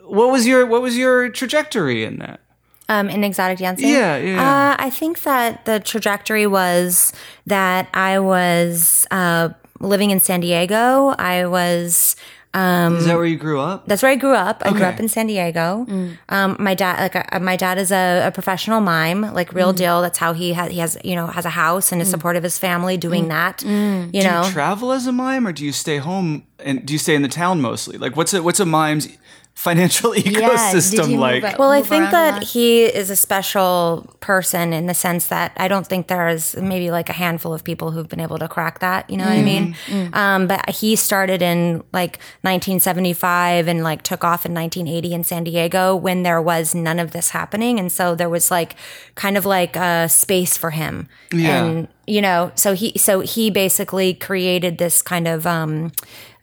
What 0.00 0.30
was 0.30 0.46
your 0.46 0.66
what 0.66 0.82
was 0.82 0.98
your 0.98 1.28
trajectory 1.28 2.04
in 2.04 2.18
that? 2.18 2.40
Um, 2.88 3.08
in 3.08 3.24
exotic 3.24 3.58
dancing? 3.58 3.88
Yeah, 3.88 4.16
yeah. 4.18 4.42
Uh, 4.42 4.76
I 4.78 4.90
think 4.90 5.22
that 5.22 5.64
the 5.64 5.80
trajectory 5.80 6.46
was 6.46 7.12
that 7.46 7.88
I 7.94 8.18
was 8.18 9.06
uh, 9.10 9.48
living 9.80 10.10
in 10.10 10.20
San 10.20 10.40
Diego. 10.40 11.14
I 11.18 11.46
was. 11.46 12.14
Um, 12.52 12.98
Is 12.98 13.06
that 13.06 13.16
where 13.16 13.26
you 13.26 13.36
grew 13.36 13.58
up? 13.58 13.86
that's 13.88 14.00
where 14.00 14.12
I 14.12 14.14
grew 14.14 14.32
up. 14.34 14.62
I 14.64 14.70
grew 14.70 14.84
up 14.84 15.00
in 15.00 15.08
San 15.08 15.26
Diego. 15.26 15.86
Um, 16.28 16.56
my 16.60 16.74
dad, 16.74 17.00
like, 17.12 17.34
uh, 17.34 17.40
my 17.40 17.56
dad 17.56 17.78
is 17.78 17.90
a, 17.90 18.28
a 18.28 18.30
professional 18.30 18.80
mime, 18.80 19.22
like 19.34 19.52
real 19.52 19.72
deal. 19.72 20.00
That's 20.00 20.18
how 20.18 20.34
he 20.34 20.52
has, 20.52 20.70
he 20.70 20.78
has, 20.78 20.96
you 21.02 21.16
know, 21.16 21.26
has 21.26 21.44
a 21.46 21.50
house 21.50 21.90
and 21.90 22.00
is 22.00 22.08
supportive 22.08 22.40
of 22.42 22.44
his 22.44 22.56
family 22.56 22.96
doing 22.96 23.26
that. 23.26 23.62
You 23.64 24.06
Do 24.12 24.22
know, 24.22 24.44
you 24.44 24.52
travel 24.52 24.92
as 24.92 25.08
a 25.08 25.12
mime, 25.12 25.48
or 25.48 25.52
do 25.52 25.64
you 25.64 25.72
stay 25.72 25.96
home 25.96 26.44
and 26.60 26.86
do 26.86 26.92
you 26.92 26.98
stay 27.00 27.16
in 27.16 27.22
the 27.22 27.28
town 27.28 27.60
mostly? 27.60 27.98
Like, 27.98 28.14
what's 28.14 28.32
a 28.32 28.40
what's 28.40 28.60
a 28.60 28.64
mime's 28.66 29.08
financial 29.54 30.12
ecosystem 30.14 31.06
he 31.06 31.12
move 31.12 31.20
like? 31.20 31.44
out? 31.44 31.58
Well, 31.58 31.70
I 31.70 31.80
think 31.80 32.02
around 32.02 32.12
that 32.12 32.42
he 32.42 32.84
is 32.84 33.08
a 33.08 33.16
special 33.16 34.06
person 34.20 34.72
in 34.72 34.86
the 34.86 34.94
sense 34.94 35.28
that 35.28 35.52
I 35.56 35.68
don't 35.68 35.86
think 35.86 36.08
there's 36.08 36.56
maybe 36.56 36.90
like 36.90 37.08
a 37.08 37.12
handful 37.12 37.54
of 37.54 37.62
people 37.62 37.92
who've 37.92 38.08
been 38.08 38.20
able 38.20 38.38
to 38.38 38.48
crack 38.48 38.80
that. 38.80 39.08
You 39.08 39.16
know 39.16 39.24
what 39.24 39.38
I 39.38 39.42
mean? 39.42 39.76
Um, 40.12 40.46
but 40.46 40.68
he 40.70 40.96
started 40.96 41.40
in 41.40 41.84
like 41.92 42.18
1975 42.42 43.68
and 43.68 43.82
like 43.82 44.02
took 44.02 44.24
off 44.24 44.44
in 44.44 44.52
1980 44.54 45.14
in 45.14 45.24
San 45.24 45.44
Diego 45.44 45.94
when 45.94 46.24
there 46.24 46.42
was 46.42 46.74
none 46.74 46.98
of 46.98 47.12
this 47.12 47.30
happening, 47.30 47.78
and 47.78 47.90
so 47.90 48.14
there 48.14 48.28
was 48.28 48.50
like 48.50 48.74
kind 49.14 49.36
of 49.36 49.46
like 49.46 49.76
a 49.76 50.08
space 50.08 50.56
for 50.56 50.70
him. 50.70 51.08
Yeah. 51.32 51.64
And 51.64 51.88
you 52.06 52.20
know, 52.20 52.52
so 52.54 52.74
he 52.74 52.98
so 52.98 53.20
he 53.20 53.50
basically 53.50 54.14
created 54.14 54.78
this 54.78 55.00
kind 55.00 55.26
of 55.26 55.46
um, 55.46 55.92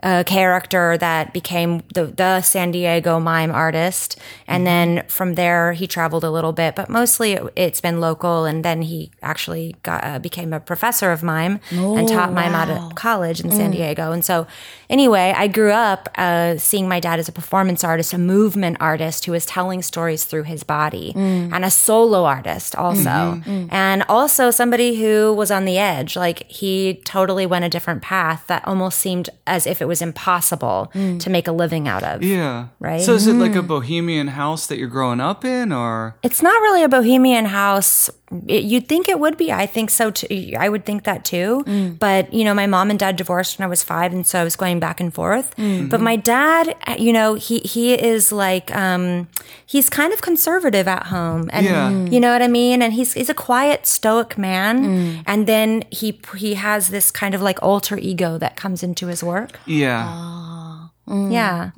uh, 0.04 0.24
character 0.26 0.98
that 0.98 1.34
became 1.34 1.84
the 1.94 2.06
the 2.06 2.42
San 2.42 2.72
Diego 2.72 3.20
mime 3.20 3.52
artist, 3.52 4.18
and 4.48 4.66
then 4.66 5.04
from 5.08 5.36
there 5.36 5.74
he 5.74 5.86
traveled 5.88 6.24
a 6.24 6.32
little 6.32 6.54
bit, 6.54 6.76
but 6.76 6.90
mostly 6.90 7.34
it, 7.34 7.44
it's 7.56 7.82
been 7.82 8.00
local. 8.00 8.46
And 8.46 8.66
then 8.66 8.82
he 8.82 9.12
actually 9.22 9.76
got 9.84 10.04
uh, 10.04 10.20
became 10.20 10.54
a 10.54 10.60
professor 10.60 11.12
of 11.12 11.22
mime 11.24 11.60
and 11.98 12.08
taught 12.08 12.34
mime 12.34 12.54
out 12.56 12.70
at 12.70 12.96
college 12.96 13.42
in 13.42 13.52
San 13.52 13.72
Diego. 13.72 14.12
And 14.12 14.26
so, 14.26 14.48
anyway, 14.92 15.34
I 15.36 15.48
grew 15.48 15.72
up 15.72 16.10
uh, 16.16 16.58
seeing 16.58 16.88
my 16.88 17.00
dad 17.00 17.20
as 17.20 17.28
a 17.28 17.32
performance 17.32 17.84
artist, 17.84 18.14
a 18.14 18.18
movement 18.18 18.78
artist 18.80 19.26
who 19.26 19.32
was 19.32 19.46
telling 19.46 19.82
stories 19.82 20.26
through 20.26 20.44
his 20.44 20.64
body, 20.64 21.14
mm. 21.16 21.52
and 21.52 21.66
a 21.66 21.72
solo 21.72 22.26
artist 22.26 22.76
also, 22.76 23.10
mm-hmm. 23.10 23.50
mm. 23.50 23.68
and 23.72 24.04
also 24.10 24.52
somebody 24.52 25.02
who 25.02 25.34
was 25.34 25.50
on 25.50 25.66
the 25.66 25.78
edge. 25.78 26.16
Like 26.16 26.50
he 26.52 27.02
totally 27.06 27.46
went 27.46 27.66
a 27.66 27.70
different 27.70 28.02
path 28.02 28.46
that 28.48 28.68
almost 28.68 29.00
seemed 29.00 29.30
as 29.48 29.66
if 29.66 29.82
it 29.82 29.86
was 29.86 30.02
impossible 30.02 30.92
mm. 30.94 31.20
to 31.20 31.30
make 31.30 31.48
a 31.48 31.52
living 31.52 31.88
out 31.88 32.04
of. 32.04 32.22
yeah, 32.22 32.68
Right? 32.80 33.02
So 33.02 33.14
is 33.14 33.28
it 33.28 33.34
like 33.34 33.56
a 33.56 33.64
bohemian 33.64 34.28
house 34.28 34.68
that 34.68 34.78
you're 34.78 34.90
growing 34.90 35.22
up 35.22 35.46
in, 35.46 35.72
or 35.72 36.18
It's 36.22 36.42
not 36.42 36.62
really 36.62 36.84
a 36.84 36.90
bohemian 36.90 37.46
house. 37.46 38.10
It, 38.48 38.64
you'd 38.64 38.88
think 38.88 39.08
it 39.08 39.20
would 39.20 39.38
be. 39.38 39.52
I 39.52 39.66
think 39.66 39.90
so 39.90 40.12
too. 40.12 40.54
I 40.58 40.70
would 40.70 40.86
think 40.86 41.04
that 41.04 41.24
too. 41.26 41.64
But, 42.00 42.34
you 42.34 42.44
know, 42.44 42.54
my 42.54 42.68
mom 42.68 42.90
and 42.90 43.00
dad 43.00 43.16
divorced 43.16 43.58
when 43.58 43.66
I 43.66 43.70
was 43.70 43.84
five. 43.84 44.14
And 44.14 44.26
so 44.26 44.40
I 44.40 44.44
was 44.44 44.56
going 44.56 44.80
back 44.82 45.00
and 45.00 45.14
forth. 45.14 45.54
But 45.92 46.02
my 46.02 46.16
dad, 46.18 46.76
uh, 46.88 46.96
you 47.00 47.14
know, 47.14 47.36
he, 47.36 47.60
he 47.60 47.94
is 47.94 48.32
like, 48.32 48.68
um, 48.76 49.30
he's 49.66 49.90
kind 49.90 50.12
of 50.12 50.22
conservative 50.22 50.88
at 50.98 51.04
home. 51.08 51.50
And 51.54 51.66
Yeah. 51.66 51.90
you 52.14 52.20
know 52.20 52.32
what 52.34 52.42
I 52.42 52.48
mean? 52.50 52.82
And 52.82 52.92
he's, 52.94 53.14
he's 53.14 53.30
a 53.30 53.34
quiet, 53.48 53.86
stoic 53.88 54.38
man. 54.38 55.24
And 55.26 55.48
then 55.48 55.84
he, 55.92 56.20
he 56.38 56.56
has 56.56 56.90
this 56.90 57.12
kind 57.12 57.34
of 57.36 57.42
like 57.42 57.60
alter 57.64 57.98
ego 57.98 58.38
that 58.40 58.56
comes 58.58 58.84
into 58.84 59.08
his 59.08 59.24
work. 59.24 59.60
yeah? 59.66 60.88
Yeah. 61.08 61.72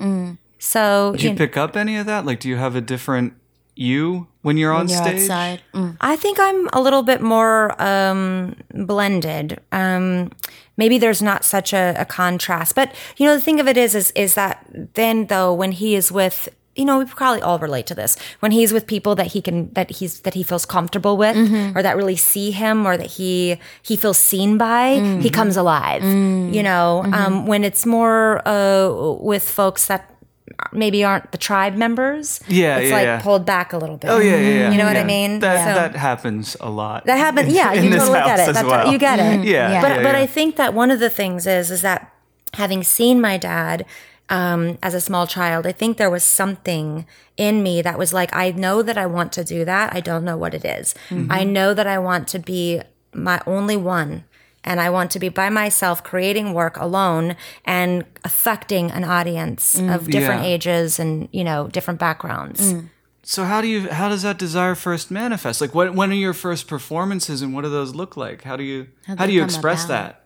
So, 0.59 1.13
Do 1.17 1.23
you 1.25 1.31
you 1.31 1.35
pick 1.35 1.57
up 1.57 1.75
any 1.75 1.97
of 1.97 2.05
that? 2.05 2.25
Like, 2.25 2.39
do 2.39 2.47
you 2.47 2.55
have 2.55 2.75
a 2.75 2.81
different 2.81 3.33
you 3.75 4.27
when 4.41 4.57
you're 4.57 4.73
on 4.73 4.87
You're 4.87 5.01
stage? 5.01 5.21
outside. 5.21 5.61
Mm. 5.73 5.97
I 6.01 6.15
think 6.15 6.37
I'm 6.39 6.69
a 6.73 6.81
little 6.81 7.03
bit 7.03 7.21
more 7.21 7.81
um, 7.81 8.55
blended. 8.73 9.59
Um, 9.71 10.31
maybe 10.77 10.97
there's 10.97 11.21
not 11.21 11.43
such 11.43 11.73
a, 11.73 11.95
a 11.97 12.05
contrast, 12.05 12.75
but 12.75 12.93
you 13.17 13.25
know, 13.25 13.35
the 13.35 13.41
thing 13.41 13.59
of 13.59 13.67
it 13.67 13.77
is, 13.77 13.95
is, 13.95 14.11
is 14.11 14.35
that 14.35 14.65
then 14.93 15.27
though, 15.27 15.53
when 15.53 15.71
he 15.71 15.95
is 15.95 16.11
with, 16.11 16.49
you 16.75 16.85
know, 16.85 16.97
we 16.97 17.05
probably 17.05 17.41
all 17.41 17.59
relate 17.59 17.85
to 17.85 17.93
this. 17.93 18.17
When 18.39 18.51
he's 18.51 18.73
with 18.73 18.87
people 18.87 19.13
that 19.15 19.27
he 19.27 19.43
can, 19.43 19.71
that 19.73 19.91
he's, 19.91 20.21
that 20.21 20.33
he 20.33 20.41
feels 20.41 20.65
comfortable 20.65 21.17
with, 21.17 21.37
or 21.75 21.83
that 21.83 21.95
really 21.95 22.15
see 22.15 22.49
him, 22.49 22.87
or 22.87 22.97
that 22.97 23.11
he 23.11 23.59
he 23.83 23.95
feels 23.95 24.17
seen 24.17 24.57
by, 24.57 25.19
he 25.21 25.29
comes 25.29 25.55
alive. 25.55 26.03
You 26.03 26.63
know, 26.63 27.05
um, 27.13 27.45
when 27.45 27.63
it's 27.63 27.85
more 27.85 28.41
uh, 28.47 28.89
with 29.21 29.47
folks 29.47 29.85
that 29.85 30.12
maybe 30.71 31.03
aren't 31.03 31.31
the 31.31 31.37
tribe 31.37 31.75
members, 31.75 32.39
Yeah, 32.47 32.77
it's 32.77 32.89
yeah, 32.89 32.95
like 32.95 33.05
yeah. 33.05 33.21
pulled 33.21 33.45
back 33.45 33.73
a 33.73 33.77
little 33.77 33.97
bit. 33.97 34.09
Oh 34.09 34.19
yeah, 34.19 34.35
yeah, 34.35 34.49
yeah. 34.49 34.71
You 34.71 34.77
know 34.77 34.85
what 34.85 34.97
I 34.97 35.03
mean? 35.03 35.39
That 35.39 35.67
So- 35.67 35.81
that 35.81 35.95
happens 35.95 36.57
a 36.59 36.69
lot. 36.69 37.05
that 37.05 37.17
happens. 37.17 37.53
Yeah, 37.53 37.73
in 37.77 37.85
you 37.85 37.89
totally 37.91 38.19
get 38.19 38.39
it. 38.49 38.53
That's 38.53 38.67
well. 38.67 38.91
you 38.91 38.97
get 38.97 39.19
it. 39.19 39.45
Yeah, 39.53 39.81
But 39.81 40.03
but. 40.03 40.15
I 40.15 40.25
think 40.27 40.55
that 40.57 40.73
one 40.73 40.91
of 40.91 40.99
the 40.99 41.09
things 41.09 41.47
is 41.47 41.71
is 41.71 41.81
that 41.81 42.11
having 42.53 42.83
seen 42.83 43.19
my 43.21 43.37
dad 43.37 43.85
um, 44.29 44.77
as 44.81 44.93
a 44.93 45.01
small 45.01 45.27
child, 45.27 45.65
I 45.65 45.71
think 45.71 45.97
there 45.97 46.09
was 46.09 46.23
something 46.23 47.05
in 47.37 47.61
me 47.63 47.81
that 47.81 47.97
was 47.97 48.13
like, 48.13 48.33
I 48.35 48.51
know 48.51 48.81
that 48.81 48.97
I 48.97 49.05
want 49.05 49.31
to 49.33 49.43
do 49.43 49.65
that. 49.65 49.93
I 49.95 49.99
don't 50.01 50.23
know 50.23 50.37
what 50.37 50.53
it 50.53 50.63
is. 50.65 50.93
Mm-hmm. 51.09 51.31
I 51.31 51.43
know 51.43 51.73
that 51.73 51.87
I 51.87 51.97
want 51.99 52.27
to 52.29 52.39
be 52.39 52.81
my 53.13 53.41
only 53.45 53.75
one. 53.77 54.23
And 54.63 54.79
I 54.79 54.89
want 54.89 55.11
to 55.11 55.19
be 55.19 55.29
by 55.29 55.49
myself 55.49 56.03
creating 56.03 56.53
work 56.53 56.77
alone 56.77 57.35
and 57.65 58.05
affecting 58.23 58.91
an 58.91 59.03
audience 59.03 59.75
of 59.75 60.07
different 60.09 60.41
Mm. 60.41 60.45
Yeah. 60.45 60.55
ages 60.55 60.99
and, 60.99 61.27
you 61.31 61.43
know, 61.43 61.67
different 61.67 61.99
backgrounds. 61.99 62.73
So 63.23 63.43
how 63.45 63.61
do 63.61 63.67
you 63.67 63.89
how 63.89 64.09
does 64.09 64.21
that 64.23 64.37
desire 64.37 64.75
first 64.75 65.09
manifest? 65.11 65.61
Like 65.61 65.73
what 65.73 65.93
when 65.95 66.11
are 66.11 66.15
your 66.15 66.33
first 66.33 66.67
performances 66.67 67.41
and 67.41 67.53
what 67.53 67.61
do 67.63 67.69
those 67.69 67.95
look 67.95 68.17
like? 68.17 68.43
How 68.43 68.55
do 68.57 68.63
you 68.63 68.87
how, 69.07 69.15
they 69.15 69.27
do 69.27 69.33
you 69.33 69.43
express 69.43 69.85
about? 69.85 69.93
that? 69.93 70.25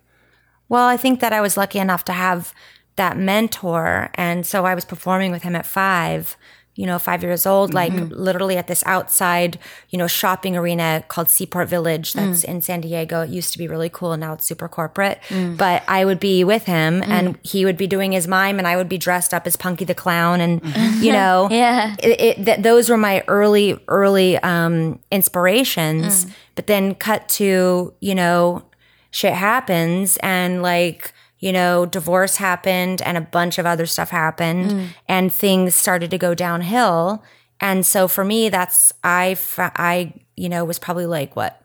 Well, 0.69 0.87
I 0.87 0.97
think 0.97 1.19
that 1.19 1.31
I 1.31 1.39
was 1.41 1.57
lucky 1.57 1.79
enough 1.79 2.03
to 2.05 2.13
have 2.13 2.53
that 2.95 3.15
mentor. 3.15 4.09
And 4.15 4.45
so 4.45 4.65
I 4.65 4.73
was 4.75 4.83
performing 4.83 5.31
with 5.31 5.43
him 5.43 5.55
at 5.55 5.65
five, 5.65 6.35
you 6.77 6.85
know, 6.85 6.99
five 6.99 7.23
years 7.23 7.47
old, 7.47 7.73
like 7.73 7.91
mm-hmm. 7.91 8.13
literally 8.13 8.55
at 8.55 8.67
this 8.67 8.83
outside, 8.85 9.57
you 9.89 9.97
know, 9.97 10.05
shopping 10.05 10.55
arena 10.55 11.03
called 11.07 11.27
Seaport 11.27 11.67
Village 11.67 12.13
that's 12.13 12.43
mm. 12.43 12.49
in 12.49 12.61
San 12.61 12.81
Diego. 12.81 13.21
It 13.21 13.31
used 13.31 13.51
to 13.53 13.57
be 13.57 13.67
really 13.67 13.89
cool 13.89 14.13
and 14.13 14.21
now 14.21 14.33
it's 14.33 14.45
super 14.45 14.67
corporate. 14.67 15.19
Mm. 15.29 15.57
But 15.57 15.81
I 15.87 16.05
would 16.05 16.19
be 16.19 16.43
with 16.43 16.65
him 16.65 17.01
mm. 17.01 17.07
and 17.07 17.39
he 17.41 17.65
would 17.65 17.77
be 17.77 17.87
doing 17.87 18.11
his 18.11 18.27
mime 18.27 18.59
and 18.59 18.67
I 18.67 18.77
would 18.77 18.87
be 18.87 18.99
dressed 18.99 19.33
up 19.33 19.47
as 19.47 19.55
Punky 19.55 19.85
the 19.85 19.95
Clown. 19.95 20.39
And, 20.39 20.61
mm-hmm. 20.61 21.03
you 21.03 21.11
know, 21.11 21.47
Yeah. 21.57 21.95
it, 21.97 22.21
it, 22.21 22.45
th- 22.45 22.59
those 22.59 22.91
were 22.91 22.97
my 22.97 23.23
early, 23.27 23.79
early 23.87 24.37
um, 24.37 24.99
inspirations. 25.09 26.27
But 26.53 26.67
then 26.67 26.93
cut 26.93 27.27
to, 27.29 27.93
you 27.99 28.15
know, 28.15 28.63
shit 29.09 29.33
happens 29.33 30.17
and 30.21 30.61
like, 30.61 31.11
you 31.39 31.51
know, 31.51 31.85
divorce 31.85 32.37
happened 32.37 33.01
and 33.01 33.17
a 33.17 33.21
bunch 33.21 33.57
of 33.57 33.65
other 33.65 33.85
stuff 33.85 34.09
happened 34.09 34.71
mm. 34.71 34.87
and 35.07 35.31
things 35.31 35.75
started 35.75 36.09
to 36.11 36.17
go 36.17 36.33
downhill. 36.33 37.23
And 37.59 37.85
so 37.85 38.07
for 38.07 38.23
me, 38.23 38.49
that's, 38.49 38.93
I, 39.03 39.37
I, 39.57 40.13
you 40.35 40.49
know, 40.49 40.65
was 40.65 40.79
probably 40.79 41.05
like 41.05 41.35
what, 41.35 41.61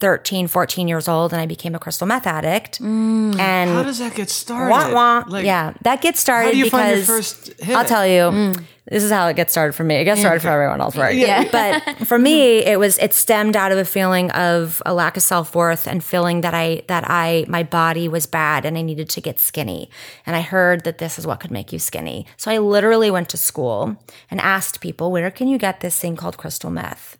13, 0.00 0.48
14 0.48 0.88
years 0.88 1.08
old 1.08 1.32
and 1.32 1.40
I 1.40 1.46
became 1.46 1.74
a 1.74 1.78
crystal 1.78 2.06
meth 2.06 2.26
addict. 2.26 2.80
Mm. 2.80 3.38
And 3.38 3.70
How 3.70 3.82
does 3.82 3.98
that 3.98 4.14
get 4.14 4.30
started? 4.30 4.70
Wah, 4.70 4.92
wah. 4.92 5.24
Like, 5.28 5.44
yeah, 5.44 5.74
that 5.82 6.00
gets 6.00 6.20
started 6.20 6.46
How 6.46 6.52
do 6.52 6.58
you 6.58 6.64
because 6.64 6.80
find 6.80 6.96
your 6.96 7.06
first 7.06 7.60
hit? 7.60 7.76
I'll 7.76 7.84
tell 7.84 8.06
you. 8.06 8.22
Mm. 8.22 8.64
This 8.90 9.04
is 9.04 9.12
how 9.12 9.28
it 9.28 9.36
gets 9.36 9.52
started 9.52 9.74
for 9.74 9.84
me. 9.84 9.96
It 9.96 10.04
gets 10.04 10.20
started 10.20 10.40
for 10.40 10.48
everyone 10.48 10.80
else, 10.80 10.96
right? 10.96 11.14
Yeah. 11.14 11.48
But 11.52 12.06
for 12.08 12.18
me, 12.18 12.58
it 12.58 12.76
was 12.76 12.98
it 12.98 13.14
stemmed 13.14 13.54
out 13.56 13.70
of 13.70 13.78
a 13.78 13.84
feeling 13.84 14.32
of 14.32 14.82
a 14.84 14.92
lack 14.92 15.16
of 15.16 15.22
self 15.22 15.54
worth 15.54 15.86
and 15.86 16.02
feeling 16.02 16.40
that 16.40 16.54
I 16.54 16.82
that 16.88 17.04
I 17.06 17.44
my 17.46 17.62
body 17.62 18.08
was 18.08 18.26
bad 18.26 18.64
and 18.64 18.76
I 18.76 18.82
needed 18.82 19.08
to 19.10 19.20
get 19.20 19.38
skinny. 19.38 19.90
And 20.26 20.34
I 20.34 20.40
heard 20.40 20.82
that 20.84 20.98
this 20.98 21.20
is 21.20 21.26
what 21.26 21.38
could 21.38 21.52
make 21.52 21.72
you 21.72 21.78
skinny. 21.78 22.26
So 22.36 22.50
I 22.50 22.58
literally 22.58 23.12
went 23.12 23.28
to 23.28 23.36
school 23.36 23.96
and 24.28 24.40
asked 24.40 24.80
people, 24.80 25.12
where 25.12 25.30
can 25.30 25.46
you 25.46 25.56
get 25.58 25.80
this 25.80 25.96
thing 25.96 26.16
called 26.16 26.36
crystal 26.36 26.70
meth? 26.70 27.16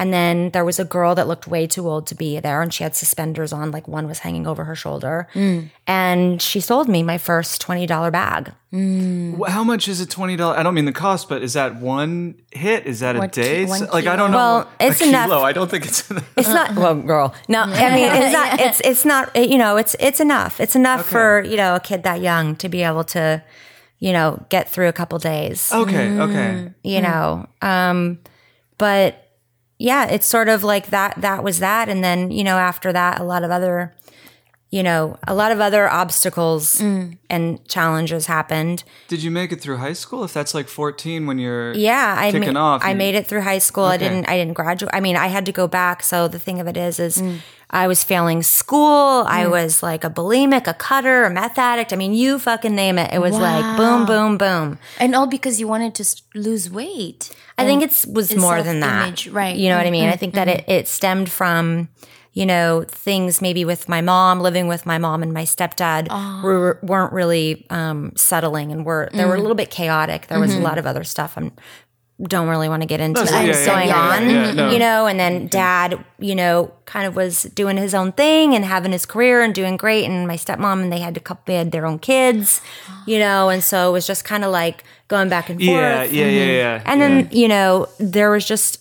And 0.00 0.12
then 0.14 0.50
there 0.54 0.64
was 0.64 0.78
a 0.78 0.84
girl 0.84 1.16
that 1.16 1.26
looked 1.26 1.48
way 1.48 1.66
too 1.66 1.88
old 1.88 2.06
to 2.06 2.14
be 2.14 2.38
there, 2.40 2.62
and 2.62 2.72
she 2.72 2.84
had 2.84 2.94
suspenders 2.94 3.52
on, 3.52 3.72
like 3.72 3.88
one 3.88 4.06
was 4.06 4.20
hanging 4.20 4.46
over 4.46 4.62
her 4.64 4.76
shoulder. 4.76 5.26
And 5.88 6.40
she 6.40 6.60
sold 6.60 6.88
me 6.88 7.02
my 7.02 7.18
first 7.18 7.60
$20 7.66 8.12
bag. 8.12 8.52
Wh- 8.70 9.50
How 9.50 9.64
much 9.64 9.88
is 9.88 10.00
a 10.00 10.06
twenty 10.06 10.36
dollar? 10.36 10.56
I 10.58 10.62
don't 10.62 10.74
mean 10.74 10.84
the 10.84 10.92
cost, 10.92 11.28
but 11.28 11.42
is 11.42 11.54
that 11.54 11.76
one 11.76 12.34
hit? 12.52 12.86
Is 12.86 13.00
that 13.00 13.16
a 13.16 13.18
What 13.18 13.32
ki- 13.32 13.40
day? 13.42 13.66
like 13.66 14.06
I 14.06 14.14
don't 14.14 14.30
know. 14.30 14.36
Well, 14.36 14.68
A 14.78 14.86
it's 14.88 15.00
enough- 15.00 15.26
Kilo. 15.28 15.40
I 15.42 15.52
don't 15.52 15.70
think 15.70 15.86
it's 15.86 16.10
enough. 16.10 16.30
It's 16.36 16.48
not 16.48 16.74
well, 16.76 16.94
girl. 16.94 17.34
No, 17.48 17.62
I 17.62 17.94
mean 17.94 18.10
it's 18.12 18.32
not. 18.32 18.60
It's 18.66 18.80
it's 18.84 19.04
not. 19.06 19.34
it- 19.34 19.48
you 19.48 19.56
know, 19.58 19.78
it's 19.78 19.96
it's 19.98 20.20
enough. 20.20 20.60
It's 20.60 20.76
enough 20.76 21.06
for 21.06 21.42
you 21.44 21.56
know 21.56 21.76
a 21.76 21.80
kid 21.80 22.02
that 22.02 22.20
young 22.20 22.56
to 22.56 22.68
be 22.68 22.82
able 22.82 23.04
to, 23.04 23.42
you 24.00 24.12
know, 24.12 24.44
get 24.50 24.68
through 24.70 24.88
a 24.88 24.92
couple 24.92 25.18
days. 25.18 25.72
Okay, 25.72 26.06
Mm. 26.08 26.28
okay. 26.28 26.70
You 26.84 27.00
know, 27.00 27.46
um, 27.62 28.18
but 28.76 29.27
yeah, 29.78 30.06
it's 30.06 30.26
sort 30.26 30.48
of 30.48 30.64
like 30.64 30.88
that. 30.88 31.14
That 31.20 31.44
was 31.44 31.60
that, 31.60 31.88
and 31.88 32.02
then 32.02 32.30
you 32.30 32.44
know 32.44 32.58
after 32.58 32.92
that, 32.92 33.20
a 33.20 33.24
lot 33.24 33.44
of 33.44 33.50
other, 33.50 33.94
you 34.70 34.82
know, 34.82 35.18
a 35.26 35.34
lot 35.34 35.50
of 35.50 35.60
other 35.60 35.88
obstacles 35.88 36.80
mm. 36.80 37.16
and 37.30 37.66
challenges 37.68 38.26
happened. 38.26 38.84
Did 39.08 39.22
you 39.22 39.30
make 39.30 39.50
it 39.50 39.62
through 39.62 39.78
high 39.78 39.94
school? 39.94 40.24
If 40.24 40.34
that's 40.34 40.54
like 40.54 40.68
fourteen 40.68 41.26
when 41.26 41.38
you're 41.38 41.72
Yeah, 41.72 42.14
I 42.18 42.30
kicking 42.30 42.52
ma- 42.52 42.74
off, 42.74 42.82
I 42.84 42.92
made 42.94 43.14
it 43.14 43.26
through 43.26 43.42
high 43.42 43.58
school. 43.58 43.84
I 43.84 43.96
didn't. 43.96 44.28
I 44.28 44.36
didn't 44.36 44.54
graduate. 44.54 44.94
I 44.94 45.00
mean, 45.00 45.16
I 45.16 45.28
had 45.28 45.46
to 45.46 45.52
go 45.52 45.66
back. 45.66 46.02
So 46.02 46.28
the 46.28 46.38
thing 46.38 46.60
of 46.60 46.68
it 46.68 46.76
is, 46.76 47.00
is 47.00 47.22
mm. 47.22 47.38
I 47.70 47.86
was 47.86 48.04
failing 48.04 48.42
school. 48.42 49.24
I 49.26 49.44
mm. 49.44 49.50
was 49.50 49.82
like 49.82 50.04
a 50.04 50.10
bulimic, 50.10 50.66
a 50.66 50.74
cutter, 50.74 51.24
a 51.24 51.30
meth 51.30 51.58
addict. 51.58 51.92
I 51.92 51.96
mean, 51.96 52.12
you 52.12 52.38
fucking 52.38 52.74
name 52.74 52.98
it. 52.98 53.12
It 53.12 53.20
was 53.20 53.38
like 53.38 53.76
boom, 53.78 54.04
boom, 54.04 54.36
boom. 54.36 54.78
And 54.98 55.14
all 55.14 55.26
because 55.26 55.58
you 55.58 55.66
wanted 55.66 55.94
to 55.94 56.04
lose 56.34 56.70
weight. 56.70 57.34
I 57.56 57.64
think 57.64 57.82
it 57.82 58.04
was 58.12 58.36
more 58.36 58.62
than 58.62 58.80
that. 58.80 59.18
self-image, 59.18 59.28
right. 59.28 59.56
You 59.56 59.70
know 59.70 59.78
what 59.78 59.86
I 59.86 59.90
mean? 59.90 60.04
Mm-hmm. 60.04 60.12
I 60.12 60.16
think 60.16 60.34
that 60.34 60.46
mm-hmm. 60.46 60.70
it, 60.70 60.82
it 60.82 60.88
stemmed 60.88 61.28
from, 61.28 61.88
you 62.38 62.46
know, 62.46 62.84
things 62.86 63.42
maybe 63.42 63.64
with 63.64 63.88
my 63.88 64.00
mom, 64.00 64.38
living 64.38 64.68
with 64.68 64.86
my 64.86 64.96
mom 64.96 65.24
and 65.24 65.32
my 65.32 65.42
stepdad 65.42 66.06
were, 66.40 66.78
weren't 66.84 67.12
really 67.12 67.66
um, 67.68 68.12
settling 68.14 68.70
and 68.70 68.86
were 68.86 69.08
they 69.12 69.24
were 69.24 69.34
a 69.34 69.38
mm. 69.38 69.40
little 69.40 69.56
bit 69.56 69.72
chaotic. 69.72 70.28
There 70.28 70.38
was 70.38 70.52
a 70.52 70.54
mm-hmm. 70.54 70.62
lot 70.62 70.78
of 70.78 70.86
other 70.86 71.02
stuff. 71.02 71.36
I 71.36 71.50
don't 72.22 72.46
really 72.46 72.68
want 72.68 72.82
to 72.82 72.86
get 72.86 73.00
into 73.00 73.24
That's- 73.24 73.58
yeah, 73.58 73.66
going 73.66 73.88
yeah, 73.88 74.00
on, 74.00 74.30
yeah, 74.30 74.52
no. 74.52 74.70
you 74.70 74.78
know. 74.78 75.08
And 75.08 75.18
then 75.18 75.34
mm-hmm. 75.34 75.46
dad, 75.48 76.04
you 76.20 76.36
know, 76.36 76.72
kind 76.84 77.08
of 77.08 77.16
was 77.16 77.42
doing 77.42 77.76
his 77.76 77.92
own 77.92 78.12
thing 78.12 78.54
and 78.54 78.64
having 78.64 78.92
his 78.92 79.04
career 79.04 79.42
and 79.42 79.52
doing 79.52 79.76
great. 79.76 80.04
And 80.04 80.28
my 80.28 80.36
stepmom 80.36 80.80
and 80.80 80.92
they 80.92 81.00
had 81.00 81.16
a 81.16 81.20
couple, 81.20 81.42
they 81.46 81.56
had 81.56 81.72
their 81.72 81.86
own 81.86 81.98
kids, 81.98 82.60
you 83.04 83.18
know, 83.18 83.48
and 83.48 83.64
so 83.64 83.88
it 83.88 83.92
was 83.92 84.06
just 84.06 84.24
kind 84.24 84.44
of 84.44 84.52
like 84.52 84.84
going 85.08 85.28
back 85.28 85.50
and 85.50 85.58
forth. 85.58 85.70
Yeah, 85.70 86.04
yeah, 86.04 86.26
yeah, 86.28 86.52
yeah. 86.52 86.82
And 86.86 87.00
then, 87.00 87.28
you 87.32 87.48
know, 87.48 87.88
there 87.98 88.30
was 88.30 88.44
just 88.44 88.80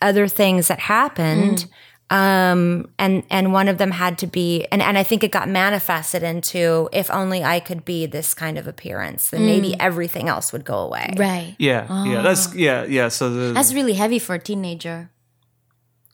other 0.00 0.26
things 0.26 0.68
that 0.68 0.80
happened. 0.80 1.58
Mm. 1.58 1.68
Um, 2.08 2.88
and, 3.00 3.24
and 3.30 3.52
one 3.52 3.66
of 3.66 3.78
them 3.78 3.90
had 3.90 4.18
to 4.18 4.28
be, 4.28 4.64
and, 4.70 4.80
and 4.80 4.96
I 4.96 5.02
think 5.02 5.24
it 5.24 5.32
got 5.32 5.48
manifested 5.48 6.22
into 6.22 6.88
if 6.92 7.10
only 7.10 7.42
I 7.42 7.58
could 7.58 7.84
be 7.84 8.06
this 8.06 8.32
kind 8.32 8.58
of 8.58 8.68
appearance, 8.68 9.30
then 9.30 9.44
maybe 9.44 9.70
mm. 9.70 9.76
everything 9.80 10.28
else 10.28 10.52
would 10.52 10.64
go 10.64 10.78
away. 10.78 11.12
Right. 11.16 11.56
yeah, 11.58 12.04
yeah. 12.04 12.22
That's 12.22 12.48
ah. 12.48 12.52
yeah, 12.54 12.84
yeah. 12.84 13.08
So 13.08 13.30
the 13.30 13.52
That's 13.52 13.74
really 13.74 13.94
heavy 13.94 14.20
for 14.20 14.36
a 14.36 14.38
teenager. 14.38 15.10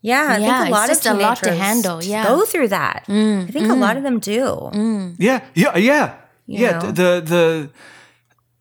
Yeah. 0.01 0.29
I 0.31 0.39
Yeah, 0.39 0.59
think 0.59 0.69
a 0.69 0.73
lot 0.73 0.89
it's 0.89 0.99
of 0.99 1.05
just 1.05 1.15
a 1.15 1.21
lot 1.21 1.37
to 1.43 1.55
handle, 1.55 2.03
yeah. 2.03 2.25
Go 2.27 2.47
through 2.47 2.69
that. 2.69 3.05
Mm, 3.07 3.49
I 3.49 3.51
think 3.51 3.67
a 3.67 3.71
mm. 3.71 3.79
lot 3.79 3.99
of 3.99 4.03
them 4.03 4.19
do. 4.19 4.71
yeah, 5.19 5.45
yeah, 5.55 5.77
yeah, 5.77 6.15
yeah. 6.47 6.79
know? 6.79 6.91
The 6.91 7.23
the. 7.25 7.71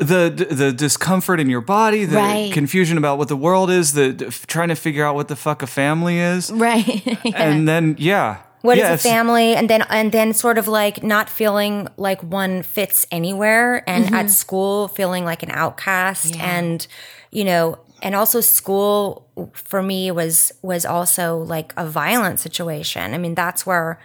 The, 0.01 0.47
the 0.49 0.73
discomfort 0.73 1.39
in 1.39 1.47
your 1.47 1.61
body, 1.61 2.05
the 2.05 2.17
Right. 2.17 2.51
confusion 2.51 2.97
about 2.97 3.19
what 3.19 3.27
the 3.27 3.35
world 3.37 3.69
is, 3.69 3.93
the, 3.93 4.13
trying 4.47 4.69
to 4.69 4.75
figure 4.75 5.05
out 5.05 5.13
what 5.13 5.27
the 5.27 5.35
fuck 5.35 5.61
a 5.61 5.67
family 5.67 6.17
is, 6.17 6.51
Right. 6.51 7.05
and 7.35 7.67
then 7.67 7.95
yeah, 7.99 8.37
What 8.61 8.77
is 8.77 8.83
yeah, 8.83 8.93
a 8.93 8.97
family? 8.97 9.55
And 9.55 9.69
then 9.69 9.83
and 9.89 10.11
then 10.11 10.33
sort 10.33 10.57
of 10.57 10.67
like 10.67 11.03
not 11.03 11.29
feeling 11.29 11.87
like 11.97 12.21
one 12.23 12.63
fits 12.63 13.05
anywhere, 13.11 13.83
and 13.87 14.05
at 14.05 14.11
mm-hmm. 14.11 14.27
school 14.27 14.87
feeling 14.87 15.23
like 15.23 15.43
an 15.43 15.51
outcast, 15.51 16.35
and 16.37 16.85
you 17.31 17.43
know, 17.43 17.77
and 18.01 18.15
also 18.15 18.41
school 18.41 19.27
for 19.53 19.81
me 19.81 20.11
was 20.11 20.51
was 20.61 20.85
also 20.85 21.37
like 21.37 21.73
a 21.77 21.85
violent 21.85 22.39
situation. 22.39 23.13
I 23.13 23.17
mean, 23.17 23.35
that's 23.35 23.65
where. 23.65 23.99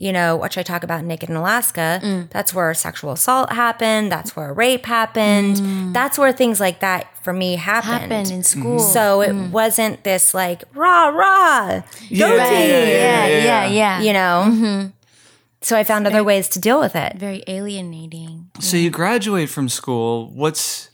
You 0.00 0.12
know, 0.12 0.34
which 0.34 0.56
I 0.56 0.62
talk 0.62 0.82
about 0.82 1.04
Naked 1.04 1.28
in 1.28 1.36
Alaska, 1.36 2.00
mm. 2.02 2.30
that's 2.30 2.54
where 2.54 2.72
sexual 2.72 3.12
assault 3.12 3.52
happened. 3.52 4.10
That's 4.10 4.34
where 4.34 4.50
rape 4.50 4.86
happened. 4.86 5.56
Mm. 5.56 5.92
That's 5.92 6.16
where 6.18 6.32
things 6.32 6.58
like 6.58 6.80
that 6.80 7.06
for 7.22 7.34
me 7.34 7.56
happened. 7.56 7.92
Happened 7.92 8.30
in 8.30 8.40
mm-hmm. 8.40 8.60
school. 8.60 8.78
So 8.78 9.20
it 9.20 9.32
mm. 9.32 9.50
wasn't 9.50 10.02
this 10.02 10.32
like 10.32 10.64
rah 10.74 11.08
rah, 11.08 11.82
Yeah, 12.08 12.28
go 12.28 12.36
yeah, 12.36 12.48
team 12.48 12.70
yeah, 12.70 12.86
yeah, 12.86 13.26
yeah, 13.26 13.66
yeah. 13.68 14.00
you 14.00 14.12
know 14.12 14.44
mm-hmm. 14.48 14.86
so 15.60 15.76
i 15.76 15.84
found 15.84 16.06
other 16.06 16.24
ways 16.24 16.48
to 16.48 16.58
deal 16.58 16.80
with 16.80 16.96
it 16.96 17.16
Very 17.16 17.42
alienating. 17.46 18.50
So 18.60 18.76
you 18.76 18.90
graduate 18.90 19.48
from 19.48 19.68
school. 19.68 20.30
What's 20.30 20.89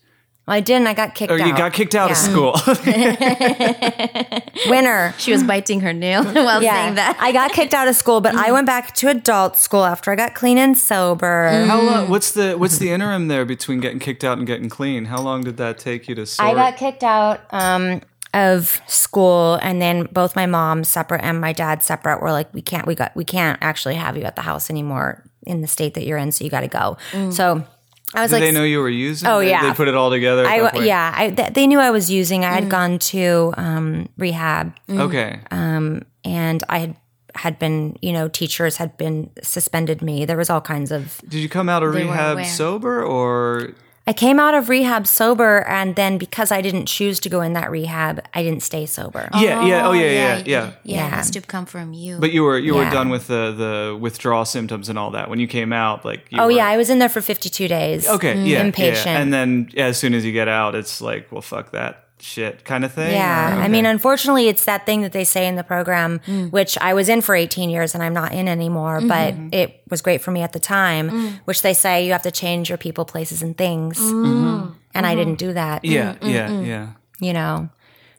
i 0.48 0.60
didn't 0.60 0.86
i 0.86 0.94
got 0.94 1.14
kicked 1.14 1.30
or 1.32 1.40
out 1.40 1.46
you 1.46 1.56
got 1.56 1.72
kicked 1.72 1.94
out 1.94 2.10
of 2.10 2.16
Yeah. 2.16 2.22
school? 2.22 2.54
winner 4.70 5.14
She 5.18 5.32
was 5.32 5.42
biting 5.42 5.80
her 5.80 5.92
nail 5.92 6.24
while 6.46 6.62
yeah 6.62 6.84
saying 6.84 6.94
that. 6.96 7.16
i 7.20 7.32
got 7.32 7.52
kicked 7.52 7.74
out 7.74 7.88
of 7.88 7.96
school 7.96 8.20
but 8.20 8.34
i 8.34 8.50
went 8.52 8.66
back 8.66 8.94
to 8.96 9.08
adult 9.08 9.56
school 9.56 9.84
after 9.84 10.10
i 10.10 10.16
got 10.16 10.34
clean 10.34 10.58
and 10.58 10.76
sober 10.78 11.64
How 11.66 11.80
long? 11.80 12.08
What's 12.08 12.32
the 12.32 12.54
what's 12.54 12.78
the 12.78 12.90
interim 12.90 13.28
there 13.28 13.44
between 13.44 13.80
getting 13.80 13.98
kicked 13.98 14.24
out 14.24 14.38
and 14.38 14.46
getting 14.46 14.68
clean? 14.68 15.06
How 15.06 15.20
long 15.20 15.42
did 15.42 15.56
that 15.58 15.78
take 15.78 16.08
you 16.08 16.14
to 16.14 16.26
sort? 16.26 16.48
i 16.48 16.54
got 16.54 16.76
kicked 16.76 17.04
out 17.04 17.40
um, 17.50 18.00
of 18.34 18.80
school 18.86 19.58
and 19.62 19.80
then 19.80 20.08
both 20.12 20.36
my 20.36 20.46
mom 20.46 20.84
separate 20.84 21.22
and 21.22 21.40
my 21.40 21.52
dad 21.52 21.82
separate 21.82 22.20
were 22.20 22.32
like 22.32 22.52
we 22.54 22.62
can't 22.62 22.86
we 22.86 22.94
got 22.94 23.14
we 23.16 23.24
can't 23.24 23.58
actually 23.62 23.94
have 23.94 24.16
you 24.16 24.24
at 24.24 24.36
the 24.36 24.42
house 24.42 24.70
anymore 24.70 25.24
in 25.46 25.60
the 25.60 25.68
state 25.68 25.94
that 25.94 26.04
you're 26.04 26.18
in 26.18 26.32
so 26.32 26.44
you 26.44 26.50
got 26.50 26.60
to 26.60 26.68
go 26.68 26.96
so 27.30 27.64
i 28.14 28.22
was 28.22 28.30
Did 28.30 28.36
like 28.36 28.44
they 28.44 28.52
know 28.52 28.64
you 28.64 28.78
were 28.78 28.88
using? 28.88 29.28
Oh, 29.28 29.40
They- 29.40 29.50
yeah. 29.50 29.62
they 29.68 29.74
put 29.74 29.88
it 29.88 29.94
all 29.94 30.10
together. 30.10 30.44
at 30.44 30.50
I, 30.52 30.60
that 30.60 30.72
point? 30.74 30.84
yeah, 30.86 31.12
I, 31.16 31.30
th- 31.30 31.52
they 31.54 31.66
knew 31.66 31.78
I 31.80 31.90
was 31.90 32.10
using. 32.10 32.44
I 32.44 32.52
had 32.52 32.68
gone 32.70 32.98
to 33.10 33.52
um, 33.56 34.08
rehab, 34.16 34.74
Okay. 34.88 35.40
Um, 35.50 36.02
and 36.24 36.62
I 36.68 36.78
had 36.78 36.96
had 37.34 37.58
been, 37.58 37.98
you 38.00 38.12
know, 38.14 38.28
teachers 38.28 38.78
had 38.78 38.96
been 38.96 39.30
suspended 39.42 40.00
me. 40.00 40.24
There 40.24 40.38
was 40.38 40.48
all 40.48 40.62
kinds 40.62 40.90
of. 40.90 41.20
Did 41.28 41.40
you 41.40 41.48
come 41.50 41.68
out 41.68 41.82
of 41.82 41.92
rehab 41.94 42.44
sober 42.46 43.02
or? 43.04 43.72
I 44.08 44.12
came 44.12 44.38
out 44.38 44.54
of 44.54 44.68
rehab 44.68 45.04
sober, 45.08 45.66
and 45.66 45.96
then 45.96 46.16
because 46.16 46.52
I 46.52 46.62
didn't 46.62 46.86
choose 46.86 47.18
to 47.20 47.28
go 47.28 47.40
in 47.40 47.54
that 47.54 47.72
rehab, 47.72 48.22
I 48.32 48.44
didn't 48.44 48.62
stay 48.62 48.86
sober. 48.86 49.28
Yeah. 49.34 49.40
Yeah. 49.40 49.58
Oh 49.58 49.66
yeah. 49.66 49.86
Oh, 49.88 49.92
yeah. 49.92 50.10
Yeah. 50.10 50.42
Yeah, 50.46 50.72
Yeah. 50.84 51.06
it 51.06 51.10
has 51.10 51.30
to 51.32 51.40
come 51.40 51.66
from 51.66 51.92
you. 51.92 52.18
But 52.20 52.30
you 52.30 52.44
were 52.44 52.56
you 52.58 52.76
were 52.76 52.88
done 52.90 53.08
with 53.08 53.26
the 53.26 53.50
the 53.52 53.98
withdrawal 53.98 54.44
symptoms 54.44 54.88
and 54.88 54.96
all 54.96 55.10
that 55.10 55.28
when 55.28 55.40
you 55.40 55.48
came 55.48 55.72
out. 55.72 56.04
Like. 56.04 56.26
You 56.30 56.40
Oh 56.40 56.44
were- 56.46 56.52
yeah, 56.52 56.66
I 56.68 56.76
was 56.76 56.88
in 56.88 57.00
there 57.00 57.08
for 57.08 57.20
fifty 57.20 57.48
two 57.50 57.66
days. 57.66 58.06
Okay. 58.08 58.40
Yeah. 58.44 58.62
inpatient. 58.64 59.06
Yeah. 59.06 59.18
And 59.20 59.32
then 59.34 59.70
as 59.76 59.98
soon 59.98 60.14
as 60.14 60.24
you 60.24 60.30
get 60.32 60.46
out, 60.46 60.76
it's 60.76 61.00
like, 61.00 61.32
well, 61.32 61.42
fuck 61.42 61.72
that 61.72 62.04
shit, 62.18 62.64
kind 62.64 62.84
of 62.84 62.92
thing. 62.92 63.12
Yeah, 63.12 63.58
Or- 63.58 63.62
I 63.62 63.68
mean, 63.68 63.86
unfortunately, 63.86 64.48
it's 64.48 64.64
that 64.64 64.86
thing 64.86 65.02
that 65.02 65.12
they 65.12 65.24
say 65.24 65.46
in 65.46 65.56
the 65.56 65.64
program, 65.64 66.20
mm. 66.20 66.50
which 66.50 66.78
I 66.80 66.94
was 66.94 67.08
in 67.08 67.20
for 67.20 67.34
18 67.34 67.70
years 67.70 67.94
and 67.94 68.02
I'm 68.02 68.14
not 68.14 68.32
in 68.32 68.48
anymore, 68.48 68.98
mm-hmm. 68.98 69.08
but 69.08 69.34
mm-hmm. 69.34 69.48
it 69.52 69.82
was 69.90 70.02
great 70.02 70.20
for 70.20 70.30
me 70.30 70.42
at 70.42 70.52
the 70.52 70.60
time, 70.60 71.10
mm. 71.10 71.40
which 71.44 71.62
they 71.62 71.74
say 71.74 72.06
you 72.06 72.12
have 72.12 72.22
to 72.22 72.30
change 72.30 72.68
your 72.68 72.78
people, 72.78 73.04
places, 73.04 73.42
and 73.42 73.56
things. 73.56 73.98
Mm. 73.98 74.74
And 74.94 75.06
I 75.06 75.14
didn't 75.14 75.36
mm-hmm. 75.36 75.48
do 75.48 75.52
that, 75.54 75.84
Yeah. 75.84 76.16
Yeah. 76.22 76.60
Yeah. 76.60 76.92
you 77.20 77.32
know? 77.32 77.68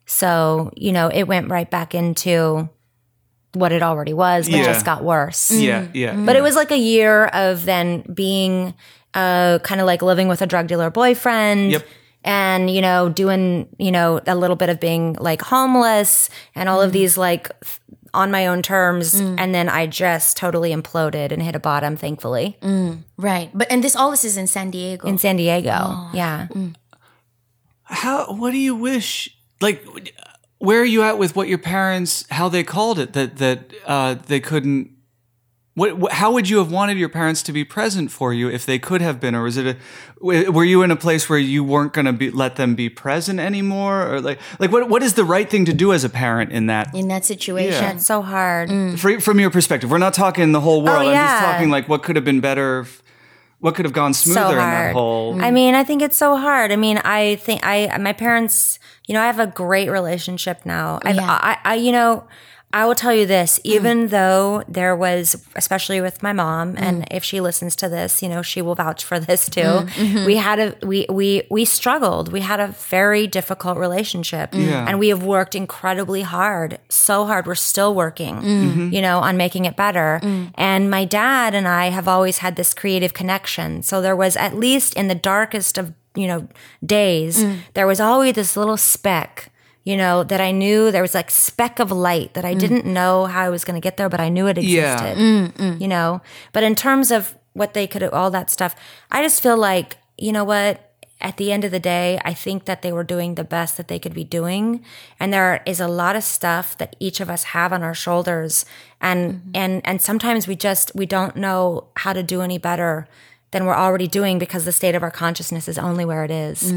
So, 0.06 0.72
you 0.76 0.92
know, 0.92 1.10
it 1.10 1.24
went 1.24 1.50
right 1.50 1.70
back 1.70 1.94
into 1.96 2.70
what 3.54 3.72
it 3.72 3.82
already 3.82 4.14
was, 4.14 4.48
but 4.48 4.58
Yeah. 4.58 4.66
just 4.66 4.86
got 4.86 5.04
worse. 5.04 5.52
Yeah. 5.52 5.88
Yeah. 5.94 6.16
But 6.16 6.36
it 6.36 6.44
was 6.44 6.56
like 6.56 6.72
a 6.72 6.78
year 6.78 7.26
of 7.26 7.66
then 7.66 8.04
being 8.14 8.74
uh, 9.14 9.60
kind 9.60 9.82
of 9.82 9.88
like 9.88 10.02
living 10.02 10.28
with 10.28 10.42
a 10.42 10.48
drug 10.48 10.68
dealer 10.68 10.90
boyfriend. 10.92 11.72
Yep. 11.72 11.88
And, 12.24 12.70
you 12.70 12.82
know, 12.82 13.08
doing, 13.08 13.70
you 13.78 13.92
know, 13.92 14.20
a 14.28 14.36
little 14.36 14.58
bit 14.58 14.70
of 14.70 14.80
being 14.80 15.14
like 15.14 15.42
homeless 15.42 16.30
and 16.56 16.68
all 16.68 16.82
of 16.82 16.90
mm. 16.90 16.94
these 16.94 17.18
like 17.18 17.50
f- 17.62 17.80
on 18.14 18.32
my 18.32 18.48
own 18.48 18.62
terms. 18.62 19.22
Mm. 19.22 19.36
And 19.38 19.56
then 19.56 19.70
I 19.70 19.88
just 19.88 20.36
totally 20.36 20.74
imploded 20.74 21.32
and 21.32 21.42
hit 21.42 21.56
a 21.56 21.60
bottom, 21.60 21.96
thankfully, 21.96 22.58
mm. 22.62 23.04
right. 23.18 23.50
But 23.54 23.72
and 23.72 23.84
this 23.84 23.96
all 23.96 24.12
this 24.12 24.26
is 24.26 24.36
in 24.36 24.48
San 24.48 24.72
Diego. 24.72 25.08
in 25.08 25.18
San 25.18 25.38
Diego. 25.38 25.72
Oh. 25.74 26.12
Yeah. 26.14 26.48
How? 27.84 28.34
What 28.34 28.52
do 28.52 28.58
you 28.58 28.76
wish? 28.76 29.30
Like, 29.62 29.86
where 30.58 30.82
are 30.82 30.86
you 30.86 31.04
at 31.04 31.18
with 31.18 31.36
what 31.36 31.48
your 31.48 31.60
parents? 31.60 32.26
How 32.30 32.50
they 32.50 32.64
called 32.64 33.00
it 33.00 33.14
that 33.14 33.38
that 33.38 33.72
uh, 33.86 34.16
they 34.16 34.40
couldn't. 34.40 34.97
What, 35.78 35.96
what? 36.00 36.12
How 36.14 36.32
would 36.32 36.50
you 36.50 36.58
have 36.58 36.72
wanted 36.72 36.98
your 36.98 37.08
parents 37.08 37.44
to 37.44 37.54
be 37.54 37.64
present 37.64 38.10
for 38.10 38.34
you 38.34 38.50
if 38.50 38.66
they 38.66 38.80
could 38.80 39.00
have 39.00 39.20
been, 39.20 39.36
or 39.36 39.44
was 39.44 39.58
it 39.58 39.68
a? 39.68 39.78
w- 40.20 40.52
Were 40.52 40.64
you 40.66 40.82
in 40.82 40.90
a 40.90 40.96
place 40.96 41.30
where 41.30 41.38
you 41.38 41.64
weren't 41.64 41.94
going 41.94 42.18
to 42.18 42.36
let 42.36 42.56
them 42.56 42.74
be 42.74 42.90
present 42.90 43.40
anymore, 43.40 44.12
or 44.12 44.20
like 44.20 44.40
like 44.58 44.72
what 44.72 44.90
what 44.90 45.04
is 45.04 45.14
the 45.14 45.24
right 45.24 45.48
thing 45.48 45.66
to 45.66 45.74
do 45.74 45.94
as 45.94 46.04
a 46.04 46.10
parent 46.10 46.52
in 46.52 46.66
that? 46.66 46.96
in 46.96 47.10
that 47.10 47.26
situation. 47.26 47.84
Yeah. 47.84 47.94
It's 47.94 48.08
so 48.08 48.24
hard. 48.24 48.70
Mm. 48.70 48.98
Fr- 48.98 49.20
from 49.20 49.40
your 49.40 49.52
perspective, 49.52 49.92
we're 49.92 50.00
not 50.00 50.16
talking 50.16 50.52
the 50.52 50.62
whole 50.62 50.82
oh, 50.82 50.86
world. 50.86 51.08
I'm 51.10 51.14
just 51.14 51.44
talking 51.44 51.70
like 51.70 51.88
what 51.88 52.02
could 52.02 52.16
have 52.16 52.26
been 52.26 52.42
better. 52.42 52.80
if- 52.80 53.04
what 53.60 53.74
could 53.74 53.86
have 53.86 53.94
gone 53.94 54.14
smoother 54.14 54.40
so 54.40 54.50
in 54.52 54.58
that 54.58 54.94
whole 54.94 55.42
I 55.42 55.50
mean, 55.50 55.74
I 55.74 55.84
think 55.84 56.04
it's 56.04 56.16
so 56.18 56.38
hard. 56.38 56.72
I 56.72 56.76
mean, 56.76 57.00
I 57.00 57.38
think 57.38 57.62
I 57.64 57.96
my 57.98 58.14
parents, 58.14 58.78
you 59.08 59.14
know, 59.16 59.22
I 59.22 59.26
have 59.26 59.40
a 59.40 59.48
great 59.48 59.90
relationship 59.90 60.64
now. 60.66 61.00
I've, 61.04 61.16
Yeah. 61.16 61.28
I, 61.30 61.58
I, 61.66 61.74
you 61.76 61.92
know, 61.92 62.28
I 62.74 62.86
will 62.86 62.96
tell 62.96 63.14
you 63.14 63.26
this. 63.26 63.58
Hmm. 63.64 63.70
Even 63.70 64.08
though 64.08 64.64
there 64.68 64.96
was, 64.96 65.42
especially 65.56 66.02
with 66.02 66.22
my 66.22 66.34
mom, 66.34 66.72
hmm. 66.72 66.84
and 66.84 67.08
if 67.10 67.24
she 67.24 67.40
listens 67.40 67.76
to 67.78 67.90
this, 67.90 68.22
you 68.22 68.28
know, 68.28 68.42
she 68.42 68.62
will 68.62 68.76
vouch 68.76 69.04
for 69.04 69.20
this 69.20 69.48
hmm. 69.48 69.52
too. 69.52 69.62
Mm-hmm. 69.62 70.26
We 70.26 70.36
had 70.36 70.60
a 70.60 70.76
we 70.86 71.06
we 71.10 71.44
we 71.50 71.64
struggled. 71.66 72.32
We 72.32 72.42
had 72.42 72.60
a 72.60 72.68
very 72.68 73.26
difficult 73.26 73.78
relationship, 73.78 74.50
Yeah. 74.54 74.86
and 74.88 75.00
we 75.00 75.10
have 75.10 75.24
worked 75.24 75.56
incredibly 75.56 76.22
hard, 76.22 76.80
so 76.90 77.26
hard. 77.26 77.48
We're 77.48 77.56
still 77.56 77.96
working, 77.96 78.36
mm-hmm. 78.36 78.94
you 78.94 79.02
know, 79.02 79.20
on 79.20 79.38
making 79.38 79.66
it 79.66 79.76
better. 79.76 80.20
And 80.56 80.90
my 80.92 81.06
dad 81.06 81.54
and 81.54 81.68
I 81.68 81.90
have 81.90 82.08
always 82.08 82.40
had 82.40 82.56
this 82.56 82.74
creative 82.74 83.14
connection. 83.14 83.82
So 83.82 84.02
there 84.02 84.16
was 84.16 84.36
at 84.36 84.56
least 84.56 84.94
in 84.96 85.08
the 85.08 85.16
darkest 85.16 85.78
of 85.78 85.94
you 86.16 86.28
know 86.28 86.48
days, 86.86 87.44
there 87.74 87.88
was 87.88 88.00
always 88.00 88.34
this 88.34 88.58
little 88.58 88.78
speck. 88.78 89.52
You 89.88 89.96
know, 89.96 90.26
that 90.26 90.42
I 90.42 90.52
knew 90.52 90.92
there 90.92 91.02
was 91.02 91.16
like 91.16 91.32
speck 91.32 91.80
of 91.80 91.94
light 91.94 92.34
that 92.34 92.44
I 92.44 92.54
mm. 92.54 92.60
didn't 92.60 92.86
know 92.86 93.26
how 93.34 93.44
I 93.48 93.50
was 93.50 93.64
going 93.64 93.80
to 93.80 93.86
get 93.88 93.96
there, 93.96 94.10
but 94.10 94.20
I 94.20 94.28
knew 94.28 94.46
it 94.48 94.58
Yeah. 94.58 94.92
existed. 94.92 95.18
Mm, 95.18 95.52
mm. 95.54 95.82
You 95.82 95.88
know, 95.88 96.10
but 96.52 96.64
in 96.64 96.76
terms 96.76 97.10
of 97.10 97.22
what 97.54 97.74
they 97.74 97.88
could, 97.88 98.04
all 98.04 98.30
that 98.32 98.50
stuff, 98.50 98.76
I 99.10 99.22
just 99.22 99.42
feel 99.42 99.56
like, 99.56 99.96
you 100.18 100.34
know 100.34 100.44
what? 100.44 100.74
At 101.22 101.38
the 101.38 101.54
end 101.54 101.64
of 101.64 101.72
the 101.72 101.80
day, 101.80 102.20
I 102.26 102.34
think 102.34 102.66
that 102.66 102.82
they 102.82 102.92
were 102.92 103.06
doing 103.06 103.36
the 103.36 103.46
best 103.46 103.78
that 103.78 103.88
they 103.88 103.98
could 103.98 104.14
be 104.14 104.26
doing, 104.26 104.84
and 105.22 105.32
there 105.32 105.64
is 105.66 105.80
a 105.80 105.88
lot 105.88 106.16
of 106.18 106.24
stuff 106.24 106.78
that 106.80 106.96
each 107.00 107.22
of 107.22 107.30
us 107.30 107.44
have 107.56 107.72
on 107.72 107.82
our 107.82 107.96
shoulders, 107.96 108.66
and 109.00 109.22
mm-hmm. 109.34 109.62
and 109.62 109.82
and 109.90 110.02
sometimes 110.02 110.50
we 110.50 110.56
just 110.58 110.92
we 110.96 111.06
don't 111.06 111.36
know 111.36 111.88
how 112.04 112.14
to 112.14 112.22
do 112.22 112.42
any 112.42 112.60
better 112.60 113.08
than 113.58 113.66
we're 113.66 113.76
already 113.76 114.08
doing 114.08 114.38
because 114.38 114.66
the 114.66 114.72
state 114.72 114.94
of 114.94 115.02
our 115.02 115.12
consciousness 115.12 115.68
is 115.68 115.78
only 115.80 116.06
where 116.06 116.24
it 116.24 116.32
is. 116.32 116.72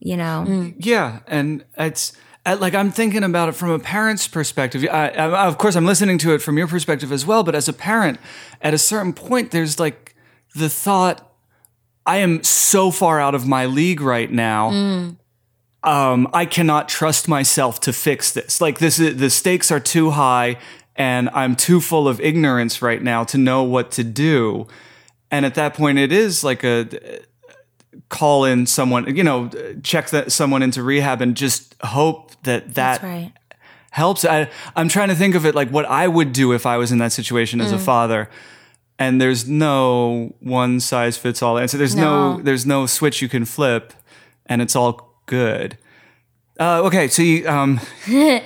You 0.00 0.16
know, 0.16 0.72
Yeah, 0.78 1.20
and 1.26 1.64
it's 1.76 2.12
uh, 2.46 2.56
like 2.58 2.74
I'm 2.74 2.90
thinking 2.90 3.22
about 3.22 3.50
it 3.50 3.52
from 3.52 3.70
a 3.70 3.78
parent's 3.78 4.26
perspective. 4.26 4.86
I, 4.90 5.08
I, 5.10 5.46
of 5.46 5.58
course, 5.58 5.76
I'm 5.76 5.86
listening 5.86 6.18
to 6.18 6.32
it 6.34 6.38
from 6.40 6.56
your 6.58 6.66
perspective 6.66 7.12
as 7.12 7.26
well. 7.26 7.42
But 7.44 7.54
as 7.54 7.68
a 7.68 7.72
parent, 7.72 8.18
at 8.60 8.74
a 8.74 8.78
certain 8.78 9.12
point, 9.12 9.50
there's 9.50 9.78
like 9.78 10.14
the 10.54 10.68
thought, 10.68 11.30
I 12.06 12.16
am 12.18 12.42
so 12.42 12.90
far 12.90 13.20
out 13.20 13.34
of 13.34 13.46
my 13.46 13.66
league 13.66 14.00
right 14.00 14.30
now. 14.30 14.70
Um, 15.84 16.28
I 16.32 16.46
cannot 16.46 16.88
trust 16.88 17.28
myself 17.28 17.80
to 17.80 17.92
fix 17.92 18.32
this. 18.32 18.60
Like 18.60 18.78
this, 18.78 18.98
is, 18.98 19.16
the 19.16 19.30
stakes 19.30 19.70
are 19.70 19.80
too 19.80 20.10
high, 20.10 20.56
and 20.96 21.28
I'm 21.30 21.54
too 21.54 21.80
full 21.80 22.08
of 22.08 22.20
ignorance 22.20 22.82
right 22.82 23.02
now 23.02 23.24
to 23.24 23.38
know 23.38 23.62
what 23.62 23.90
to 23.92 24.04
do. 24.04 24.66
And 25.32 25.44
at 25.46 25.54
that 25.54 25.74
point, 25.74 25.98
it 25.98 26.12
is 26.12 26.44
like 26.44 26.62
a 26.62 26.86
call 28.10 28.44
in 28.44 28.66
someone, 28.66 29.16
you 29.16 29.24
know, 29.24 29.48
check 29.82 30.10
that 30.10 30.30
someone 30.30 30.62
into 30.62 30.82
rehab 30.82 31.20
and 31.22 31.34
just 31.34 31.74
hope 31.80 32.30
that 32.42 32.74
that 32.74 33.02
right. 33.02 33.32
helps. 33.90 34.24
I, 34.26 34.50
I'm 34.76 34.88
trying 34.88 35.08
to 35.08 35.14
think 35.14 35.34
of 35.34 35.46
it 35.46 35.54
like 35.54 35.70
what 35.70 35.86
I 35.86 36.06
would 36.06 36.32
do 36.34 36.52
if 36.52 36.66
I 36.66 36.76
was 36.76 36.92
in 36.92 36.98
that 36.98 37.12
situation 37.12 37.60
as 37.62 37.72
a 37.72 37.78
father. 37.78 38.28
And 38.98 39.20
there's 39.20 39.48
no 39.48 40.34
one 40.40 40.78
size 40.78 41.16
fits 41.16 41.42
all 41.42 41.58
answer. 41.58 41.78
There's 41.78 41.96
no. 41.96 42.36
No. 42.36 42.42
there's 42.42 42.66
no 42.66 42.86
switch 42.86 43.20
you 43.22 43.28
can 43.28 43.44
flip, 43.46 43.94
and 44.46 44.60
it's 44.62 44.76
all 44.76 45.16
good. 45.26 45.78
Uh, 46.60 46.82
okay, 46.84 47.08
so 47.08 47.22
you, 47.22 47.48
um, 47.48 47.80
yeah, 48.06 48.42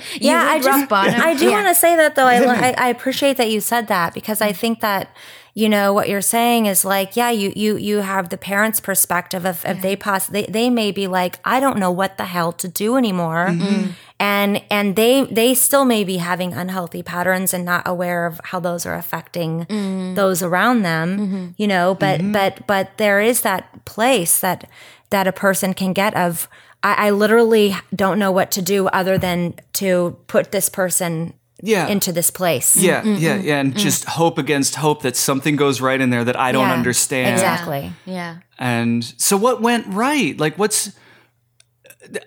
I 0.48 0.60
just 0.62 0.88
bottom. 0.88 1.20
I 1.20 1.34
do 1.34 1.46
Yeah. 1.46 1.50
want 1.50 1.66
to 1.66 1.74
say 1.74 1.96
that 1.96 2.14
though. 2.14 2.26
I, 2.26 2.36
I 2.68 2.74
I 2.78 2.88
appreciate 2.88 3.36
that 3.36 3.50
you 3.50 3.60
said 3.60 3.88
that 3.88 4.14
because 4.14 4.40
I 4.40 4.52
think 4.52 4.80
that 4.80 5.14
you 5.56 5.70
know 5.70 5.94
what 5.94 6.06
you're 6.10 6.20
saying 6.20 6.66
is 6.66 6.84
like 6.84 7.16
yeah 7.16 7.30
you 7.30 7.50
you 7.56 7.78
you 7.78 7.98
have 8.00 8.28
the 8.28 8.36
parents' 8.36 8.78
perspective 8.78 9.46
of 9.46 9.64
if 9.64 9.80
they 9.80 9.96
poss 9.96 10.26
they 10.26 10.44
they 10.44 10.68
may 10.68 10.92
be 10.92 11.06
like 11.06 11.40
I 11.46 11.60
don't 11.60 11.78
know 11.78 11.90
what 11.90 12.18
the 12.18 12.26
hell 12.26 12.52
to 12.52 12.68
do 12.68 12.96
anymore. 12.96 13.46
Mm-hmm. 13.48 13.90
And 14.20 14.62
and 14.70 14.96
they 14.96 15.24
they 15.24 15.54
still 15.54 15.86
may 15.86 16.04
be 16.04 16.18
having 16.18 16.52
unhealthy 16.52 17.02
patterns 17.02 17.54
and 17.54 17.64
not 17.64 17.88
aware 17.88 18.26
of 18.26 18.38
how 18.44 18.60
those 18.60 18.84
are 18.84 18.94
affecting 18.94 19.64
mm. 19.64 20.14
those 20.14 20.42
around 20.42 20.82
them, 20.82 21.18
mm-hmm. 21.18 21.46
you 21.56 21.66
know. 21.66 21.94
But 21.94 22.20
mm-hmm. 22.20 22.32
but 22.32 22.66
but 22.66 22.98
there 22.98 23.20
is 23.20 23.40
that 23.40 23.84
place 23.86 24.40
that 24.40 24.68
that 25.08 25.26
a 25.26 25.32
person 25.32 25.72
can 25.72 25.94
get 25.94 26.14
of 26.14 26.48
I, 26.82 27.06
I 27.06 27.10
literally 27.10 27.74
don't 27.94 28.18
know 28.18 28.30
what 28.30 28.50
to 28.52 28.62
do 28.62 28.88
other 28.88 29.16
than 29.16 29.54
to 29.74 30.18
put 30.26 30.52
this 30.52 30.68
person 30.68 31.32
yeah, 31.62 31.86
into 31.88 32.12
this 32.12 32.30
place. 32.30 32.76
yeah, 32.76 33.02
yeah, 33.04 33.36
mm-hmm. 33.36 33.46
yeah, 33.46 33.60
and 33.60 33.74
mm. 33.74 33.78
just 33.78 34.04
hope 34.04 34.38
against 34.38 34.74
hope 34.74 35.02
that 35.02 35.16
something 35.16 35.56
goes 35.56 35.80
right 35.80 36.00
in 36.00 36.10
there 36.10 36.24
that 36.24 36.36
I 36.36 36.52
don't 36.52 36.68
Yeah, 36.68 36.74
understand. 36.74 37.34
Exactly. 37.34 37.92
Yeah. 38.04 38.38
And 38.58 39.04
so 39.16 39.36
what 39.36 39.62
went 39.62 39.86
right? 39.88 40.38
Like 40.38 40.58
what's 40.58 40.92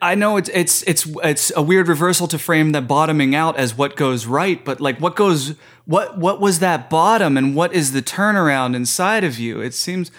I 0.02 0.15
know 0.15 0.38
it's 0.38 0.50
it's 0.50 0.84
it's 0.84 1.08
it's 1.24 1.52
a 1.56 1.62
weird 1.62 1.88
reversal 1.88 2.28
to 2.30 2.39
frame 2.39 2.72
that 2.72 2.88
bottoming 2.88 3.36
out 3.36 3.56
as 3.58 3.78
what 3.78 3.96
goes 3.96 4.26
right, 4.26 4.63
but 4.63 4.82
like 4.82 5.00
what 5.00 5.15
goes 5.15 5.56
what 5.86 6.18
what 6.18 6.42
was 6.42 6.60
that 6.60 6.89
bottom 6.89 7.38
and 7.38 7.56
what 7.56 7.74
is 7.74 7.94
the 7.94 8.02
turnaround 8.02 8.76
inside 8.76 9.24
of 9.24 9.39
you? 9.39 9.62
It 9.62 9.74
seems 9.74 10.12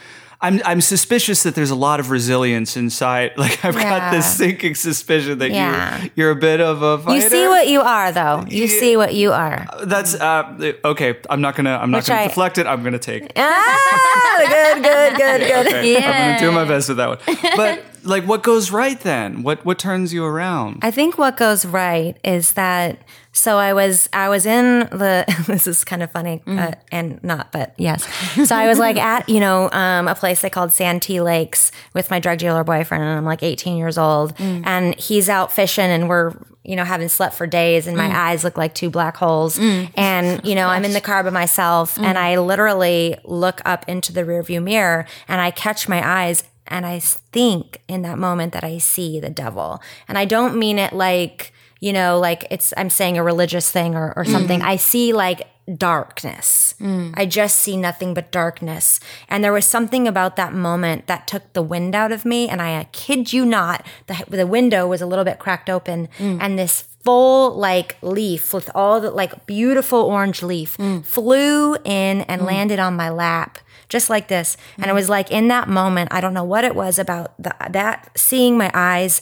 I'm 0.42 0.60
I'm 0.64 0.80
suspicious 0.80 1.42
that 1.42 1.54
there's 1.54 1.70
a 1.70 1.74
lot 1.74 2.00
of 2.00 2.10
resilience 2.10 2.76
inside. 2.76 3.32
Like 3.36 3.62
I've 3.64 3.74
got 3.74 4.10
this 4.10 4.24
sinking 4.36 4.74
suspicion 4.74 5.38
that 5.38 5.50
Yeah. 5.50 6.02
you 6.04 6.10
you're 6.16 6.30
a 6.30 6.36
bit 6.36 6.60
of 6.60 6.80
a 6.82 6.98
fighter. 6.98 7.16
You 7.22 7.28
see 7.28 7.46
what 7.46 7.68
you 7.68 7.80
are, 7.80 8.10
though. 8.12 8.44
You 8.48 8.66
see 8.68 8.96
what 8.96 9.14
you 9.14 9.32
are. 9.32 9.66
That's 9.84 10.14
uh 10.14 10.72
okay. 10.84 11.18
I'm 11.28 11.40
not 11.42 11.56
gonna 11.56 11.76
I'm 11.76 11.90
not 11.90 11.98
Which 11.98 12.06
gonna 12.08 12.20
I- 12.22 12.28
deflect 12.28 12.56
it. 12.58 12.66
I'm 12.66 12.82
gonna 12.82 12.98
take 12.98 13.24
it. 13.24 13.32
Ah, 13.36 14.44
good, 14.48 14.82
good, 14.82 15.16
good, 15.16 15.40
good. 15.40 15.66
Okay, 15.80 15.96
I'm 15.96 16.38
gonna 16.38 16.40
do 16.40 16.52
my 16.52 16.64
best 16.64 16.88
with 16.88 16.96
that 16.98 17.08
one. 17.08 17.18
But 17.56 17.84
like, 18.04 18.24
what 18.24 18.42
goes 18.42 18.70
right 18.70 18.98
then? 19.00 19.42
What 19.42 19.64
what 19.66 19.78
turns 19.78 20.12
you 20.14 20.24
around? 20.24 20.78
I 20.82 20.90
think 20.90 21.18
what 21.18 21.36
goes 21.36 21.66
right 21.66 22.16
is 22.24 22.52
that. 22.52 22.98
So 23.32 23.58
I 23.58 23.72
was 23.72 24.08
I 24.12 24.28
was 24.28 24.46
in 24.46 24.80
the. 24.80 25.24
This 25.50 25.66
is 25.66 25.84
kind 25.84 26.02
of 26.02 26.10
funny 26.12 26.42
mm. 26.46 26.58
uh, 26.58 26.74
and 26.92 27.22
not, 27.24 27.50
but 27.50 27.74
yes. 27.76 28.06
So 28.46 28.54
I 28.54 28.68
was 28.68 28.78
like 28.78 28.96
at 29.12 29.28
you 29.28 29.40
know 29.40 29.70
um, 29.72 30.06
a 30.06 30.14
place 30.14 30.42
they 30.42 30.50
called 30.50 30.72
Santee 30.72 31.20
Lakes 31.20 31.72
with 31.92 32.10
my 32.10 32.20
drug 32.20 32.38
dealer 32.38 32.62
boyfriend, 32.62 33.02
and 33.02 33.12
I'm 33.12 33.24
like 33.24 33.42
18 33.42 33.76
years 33.76 33.98
old, 33.98 34.36
mm. 34.36 34.62
and 34.64 34.94
he's 34.98 35.28
out 35.28 35.52
fishing, 35.52 35.84
and 35.84 36.08
we're 36.08 36.32
you 36.62 36.76
know 36.76 36.84
haven't 36.84 37.08
slept 37.08 37.34
for 37.34 37.46
days, 37.46 37.86
and 37.86 37.96
my 37.96 38.08
mm. 38.08 38.14
eyes 38.14 38.44
look 38.44 38.56
like 38.56 38.74
two 38.74 38.90
black 38.90 39.16
holes, 39.16 39.58
and 39.58 40.44
you 40.44 40.54
know 40.54 40.68
I'm 40.68 40.84
in 40.84 40.92
the 40.92 41.00
car 41.00 41.24
by 41.24 41.30
myself, 41.30 41.98
and 41.98 42.18
I 42.18 42.38
literally 42.38 43.16
look 43.24 43.60
up 43.64 43.88
into 43.88 44.12
the 44.12 44.22
rearview 44.22 44.62
mirror, 44.62 45.06
and 45.26 45.40
I 45.40 45.50
catch 45.50 45.88
my 45.88 46.06
eyes 46.06 46.44
and 46.70 46.86
I 46.86 47.00
think 47.00 47.82
in 47.88 48.02
that 48.02 48.16
moment 48.16 48.52
that 48.52 48.62
I 48.62 48.78
see 48.78 49.18
the 49.18 49.28
devil. 49.28 49.82
And 50.06 50.16
I 50.16 50.24
don't 50.24 50.56
mean 50.56 50.78
it 50.78 50.92
like, 50.92 51.52
you 51.80 51.92
know, 51.92 52.18
like 52.18 52.46
it's, 52.50 52.72
I'm 52.76 52.90
saying 52.90 53.18
a 53.18 53.22
religious 53.22 53.70
thing 53.70 53.94
or, 53.94 54.12
or 54.14 54.24
something. 54.24 54.60
Mm-hmm. 54.60 54.68
I 54.68 54.76
see 54.76 55.12
like 55.12 55.48
darkness. 55.76 56.74
Mm. 56.80 57.14
I 57.16 57.26
just 57.26 57.56
see 57.56 57.76
nothing 57.76 58.14
but 58.14 58.30
darkness. 58.30 59.00
And 59.28 59.42
there 59.42 59.52
was 59.52 59.64
something 59.64 60.06
about 60.06 60.36
that 60.36 60.52
moment 60.52 61.06
that 61.06 61.26
took 61.26 61.52
the 61.52 61.62
wind 61.62 61.94
out 61.94 62.12
of 62.12 62.24
me. 62.24 62.48
And 62.48 62.60
I 62.60 62.84
kid 62.92 63.32
you 63.32 63.44
not, 63.44 63.86
the, 64.06 64.24
the 64.28 64.46
window 64.46 64.86
was 64.86 65.00
a 65.00 65.06
little 65.06 65.24
bit 65.24 65.38
cracked 65.38 65.70
open 65.70 66.08
mm. 66.18 66.38
and 66.40 66.58
this 66.58 66.82
full 67.02 67.54
like 67.54 67.96
leaf 68.02 68.52
with 68.52 68.70
all 68.74 69.00
the 69.00 69.10
like 69.10 69.46
beautiful 69.46 70.00
orange 70.00 70.42
leaf 70.42 70.76
mm. 70.76 71.04
flew 71.04 71.74
in 71.76 72.20
and 72.22 72.44
landed 72.44 72.78
on 72.78 72.94
my 72.94 73.08
lap 73.08 73.58
just 73.88 74.08
like 74.08 74.28
this. 74.28 74.56
And 74.76 74.86
it 74.86 74.94
was 74.94 75.08
like 75.08 75.30
in 75.30 75.48
that 75.48 75.68
moment, 75.68 76.12
I 76.12 76.20
don't 76.20 76.32
know 76.32 76.44
what 76.44 76.64
it 76.64 76.74
was 76.74 76.98
about 76.98 77.34
the, 77.42 77.54
that 77.70 78.10
seeing 78.16 78.56
my 78.56 78.70
eyes, 78.72 79.20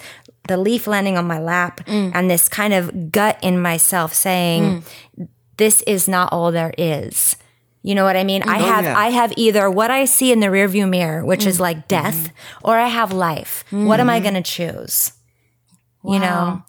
the 0.49 0.57
leaf 0.57 0.87
landing 0.87 1.17
on 1.17 1.27
my 1.27 1.39
lap, 1.39 1.85
mm. 1.87 2.11
and 2.15 2.31
this 2.31 2.49
kind 2.49 2.75
of 2.75 3.13
gut 3.13 3.39
in 3.43 3.61
myself 3.61 4.13
saying, 4.13 4.83
mm. 5.19 5.29
"This 5.57 5.83
is 5.83 6.09
not 6.09 6.33
all 6.33 6.51
there 6.51 6.75
is." 6.77 7.37
You 7.83 7.95
know 7.95 8.05
what 8.05 8.17
I 8.17 8.25
mean? 8.25 8.43
I 8.43 8.59
oh, 8.61 8.67
have 8.67 8.85
yeah. 8.85 8.99
I 8.99 9.11
have 9.11 9.33
either 9.37 9.71
what 9.71 9.91
I 9.91 10.05
see 10.05 10.33
in 10.33 10.41
the 10.41 10.49
rearview 10.49 10.89
mirror, 10.89 11.25
which 11.25 11.47
is 11.47 11.59
mm. 11.59 11.61
like 11.61 11.77
mm-hmm. 11.77 11.89
death, 11.89 12.33
or 12.65 12.77
I 12.77 12.89
have 12.89 13.13
life. 13.13 13.65
What 13.71 14.01
am 14.01 14.11
I 14.11 14.17
mm-hmm. 14.17 14.23
going 14.25 14.43
to 14.43 14.51
choose? 14.51 15.13
You 16.05 16.19
know. 16.19 16.63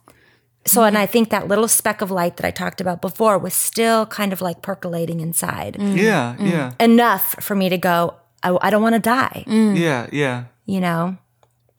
So, 0.65 0.83
and 0.83 0.95
mm-hmm. 0.95 1.03
I 1.03 1.05
think 1.07 1.29
that 1.29 1.47
little 1.47 1.67
speck 1.67 2.01
of 2.01 2.11
light 2.11 2.37
that 2.37 2.45
I 2.45 2.51
talked 2.51 2.79
about 2.79 3.01
before 3.01 3.37
was 3.37 3.53
still 3.53 4.05
kind 4.05 4.31
of 4.33 4.41
like 4.41 4.61
percolating 4.61 5.19
inside 5.19 5.77
Yeah, 5.79 6.35
Mm. 6.37 6.51
yeah, 6.51 6.73
enough 6.79 7.35
for 7.39 7.55
me 7.55 7.69
to 7.69 7.77
go, 7.77 8.15
I, 8.43 8.55
I 8.61 8.69
don't 8.69 8.83
want 8.83 8.93
to 8.93 8.99
die, 8.99 9.45
yeah, 9.47 10.07
yeah. 10.11 10.43
you 10.65 10.79
know? 10.79 11.17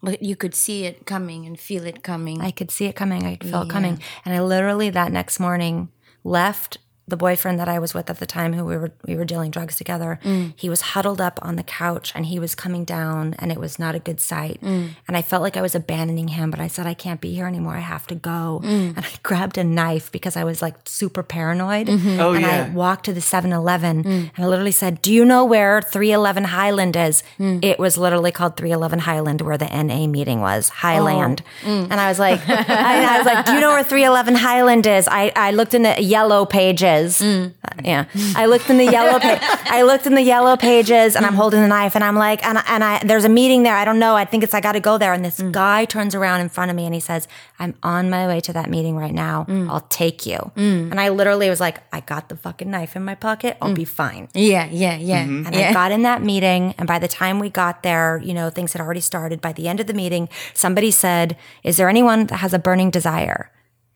But 0.03 0.23
you 0.23 0.35
could 0.35 0.55
see 0.55 0.85
it 0.85 1.05
coming 1.07 1.45
and 1.45 1.59
feel 1.59 1.85
it 1.85 2.03
coming. 2.03 2.41
I 2.41 2.51
could 2.51 2.71
see 2.71 2.87
it 2.87 2.97
coming. 2.97 3.25
I 3.25 3.37
could 3.37 3.51
feel 3.51 3.63
it 3.63 3.71
coming. 3.71 4.01
And 4.25 4.35
I 4.35 4.41
literally 4.41 4.89
that 4.91 5.13
next 5.13 5.39
morning 5.39 5.91
left 6.25 6.79
the 7.11 7.17
boyfriend 7.17 7.61
that 7.61 7.69
I 7.69 7.79
was 7.79 7.93
with 7.95 8.09
at 8.09 8.19
the 8.19 8.27
time, 8.27 8.53
who 8.55 8.65
we 8.65 8.77
were 8.77 8.93
we 9.07 9.17
were 9.17 9.25
dealing 9.25 9.51
drugs 9.51 9.77
together, 9.77 10.19
mm. 10.25 10.53
he 10.57 10.69
was 10.69 10.81
huddled 10.81 11.21
up 11.21 11.39
on 11.43 11.57
the 11.57 11.63
couch 11.63 12.13
and 12.15 12.27
he 12.27 12.39
was 12.39 12.55
coming 12.55 12.85
down, 12.85 13.35
and 13.39 13.53
it 13.53 13.59
was 13.59 13.79
not 13.79 13.95
a 13.95 13.99
good 13.99 14.21
sight. 14.21 14.61
Mm. 14.63 14.91
And 15.07 15.17
I 15.17 15.23
felt 15.23 15.43
like 15.43 15.57
I 15.57 15.63
was 15.63 15.75
abandoning 15.75 16.29
him, 16.29 16.51
but 16.51 16.61
I 16.61 16.69
said 16.69 16.87
I 16.87 16.95
can't 16.95 17.21
be 17.21 17.35
here 17.35 17.47
anymore. 17.47 17.75
I 17.75 17.81
have 17.81 18.07
to 18.09 18.15
go. 18.15 18.61
Mm. 18.65 18.97
And 18.97 19.05
I 19.05 19.11
grabbed 19.23 19.59
a 19.59 19.65
knife 19.65 20.11
because 20.11 20.37
I 20.37 20.45
was 20.45 20.63
like 20.63 20.77
super 20.87 21.23
paranoid. 21.23 21.89
Mm-hmm. 21.89 22.21
Oh, 22.21 22.33
and 22.33 22.43
yeah. 22.43 22.67
I 22.67 22.75
walked 22.75 23.05
to 23.07 23.13
the 23.13 23.21
7-Eleven 23.21 24.07
and 24.07 24.31
I 24.39 24.47
literally 24.47 24.73
said, 24.73 25.03
"Do 25.03 25.13
you 25.13 25.25
know 25.25 25.45
where 25.45 25.83
311 25.83 26.45
Highland 26.45 26.97
is?" 26.97 27.23
It 27.39 27.79
was 27.79 27.99
literally 27.99 28.33
called 28.33 28.57
311 28.57 29.01
Highland, 29.01 29.41
where 29.43 29.59
the 29.59 29.67
NA 29.67 30.07
meeting 30.07 30.41
was 30.41 30.69
Highland. 30.69 31.43
Oh. 31.67 31.87
And 31.91 31.95
I 31.95 32.09
was 32.09 32.19
like, 32.19 32.41
I, 32.49 33.15
I 33.15 33.19
was 33.19 33.27
like, 33.27 33.47
"Do 33.47 33.53
you 33.53 33.61
know 33.61 33.71
where 33.71 33.83
311 33.83 34.35
Highland 34.37 34.87
is?" 34.87 35.09
I, 35.09 35.33
I 35.35 35.51
looked 35.51 35.75
in 35.75 35.83
the 35.83 36.01
yellow 36.03 36.45
pages. 36.45 37.00
Mm. 37.21 37.53
Uh, 37.65 37.81
yeah, 37.85 38.05
I 38.37 38.47
looked 38.47 38.71
in 38.71 38.79
the 38.79 38.85
yellow. 38.85 39.19
Pa- 39.19 39.39
I 39.67 39.83
looked 39.83 40.07
in 40.07 40.15
the 40.15 40.23
yellow 40.23 40.57
pages, 40.57 41.17
and 41.17 41.25
I'm 41.25 41.35
holding 41.35 41.61
the 41.61 41.69
knife, 41.69 41.95
and 41.95 42.05
I'm 42.05 42.17
like, 42.17 42.45
and 42.45 42.59
and 42.67 42.85
I 42.85 43.03
there's 43.05 43.25
a 43.25 43.29
meeting 43.29 43.63
there. 43.63 43.75
I 43.75 43.85
don't 43.85 43.99
know. 43.99 44.15
I 44.15 44.25
think 44.25 44.45
it's 44.45 44.55
I 44.55 44.61
got 44.61 44.73
to 44.73 44.81
go 44.81 44.99
there. 44.99 45.13
And 45.13 45.25
this 45.25 45.41
mm. 45.41 45.53
guy 45.53 45.85
turns 45.85 46.15
around 46.15 46.41
in 46.41 46.49
front 46.49 46.71
of 46.71 46.77
me, 46.77 46.85
and 46.85 46.95
he 46.95 47.01
says, 47.01 47.29
"I'm 47.59 47.75
on 47.83 48.11
my 48.11 48.27
way 48.27 48.41
to 48.41 48.53
that 48.53 48.71
meeting 48.71 48.97
right 48.97 49.15
now. 49.15 49.45
Mm. 49.49 49.71
I'll 49.71 49.87
take 49.89 50.27
you." 50.27 50.53
And 50.57 51.01
I 51.01 51.09
literally 51.09 51.49
was 51.49 51.61
like, 51.61 51.79
"I 51.93 52.01
got 52.01 52.29
the 52.29 52.37
fucking 52.37 52.71
knife 52.71 52.97
in 52.97 53.05
my 53.05 53.15
pocket. 53.15 53.57
I'll 53.61 53.75
be 53.75 53.85
fine." 53.85 54.29
Yeah, 54.35 54.69
yeah, 54.71 54.97
yeah. 54.97 55.25
Mm-hmm. 55.25 55.47
And 55.47 55.57
I 55.57 55.73
got 55.73 55.93
in 55.93 56.03
that 56.03 56.23
meeting, 56.23 56.75
and 56.79 56.87
by 56.87 56.99
the 56.99 57.09
time 57.09 57.39
we 57.39 57.51
got 57.51 57.83
there, 57.83 58.21
you 58.25 58.35
know, 58.35 58.51
things 58.51 58.73
had 58.73 58.81
already 58.81 59.01
started. 59.01 59.41
By 59.41 59.53
the 59.53 59.69
end 59.69 59.81
of 59.81 59.87
the 59.87 59.95
meeting, 59.95 60.29
somebody 60.55 60.91
said, 60.91 61.37
Is 61.63 61.77
there 61.77 61.89
anyone 61.89 62.27
that 62.27 62.37
has 62.37 62.55
a 62.55 62.59
burning 62.59 62.91
desire? 62.91 63.51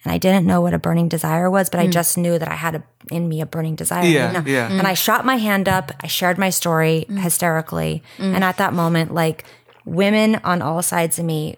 And 0.05 0.13
I 0.13 0.19
didn't 0.19 0.47
know 0.47 0.61
what 0.61 0.75
a 0.75 0.79
burning 0.79 1.09
desire 1.09 1.51
was, 1.51 1.71
but 1.71 1.81
I 1.81 1.87
hmm. 1.87 1.91
just 1.91 2.19
knew 2.19 2.39
that 2.39 2.49
I 2.49 2.55
had 2.55 2.75
a, 2.75 2.83
in 3.11 3.29
me 3.29 3.41
a 3.41 3.47
burning 3.47 3.75
desire. 3.75 4.05
Yeah, 4.05 4.27
you 4.29 4.33
know? 4.35 4.45
yeah. 4.47 4.71
And 4.71 4.87
I 4.87 4.95
shot 4.95 5.25
my 5.25 5.37
hand 5.37 5.69
up. 5.69 5.93
I 6.01 6.07
shared 6.07 6.37
my 6.37 6.51
story 6.51 7.05
hmm. 7.09 7.17
hysterically. 7.17 8.03
Hmm. 8.19 8.35
And 8.35 8.45
at 8.45 8.59
that 8.59 8.75
moment, 8.75 9.15
like 9.15 9.45
women 9.85 10.37
on 10.45 10.61
all 10.63 10.83
sides 10.83 11.19
of 11.19 11.25
me 11.25 11.57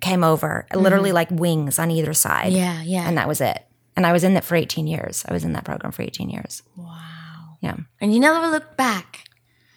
came 0.00 0.22
over, 0.22 0.66
literally 0.74 1.12
like 1.12 1.30
wings 1.30 1.78
on 1.78 1.90
either 1.90 2.12
side. 2.12 2.52
Yeah, 2.52 2.82
yeah. 2.82 3.08
And 3.08 3.16
that 3.16 3.28
was 3.28 3.40
it. 3.40 3.64
And 3.96 4.06
I 4.06 4.12
was 4.12 4.24
in 4.24 4.34
that 4.34 4.44
for 4.44 4.56
18 4.56 4.86
years. 4.86 5.24
I 5.28 5.32
was 5.32 5.44
in 5.44 5.52
that 5.52 5.64
program 5.64 5.92
for 5.92 6.02
18 6.02 6.28
years. 6.28 6.62
Wow. 6.76 7.56
Yeah. 7.60 7.76
And 8.00 8.12
you 8.12 8.20
never 8.20 8.48
look 8.48 8.76
back. 8.76 9.23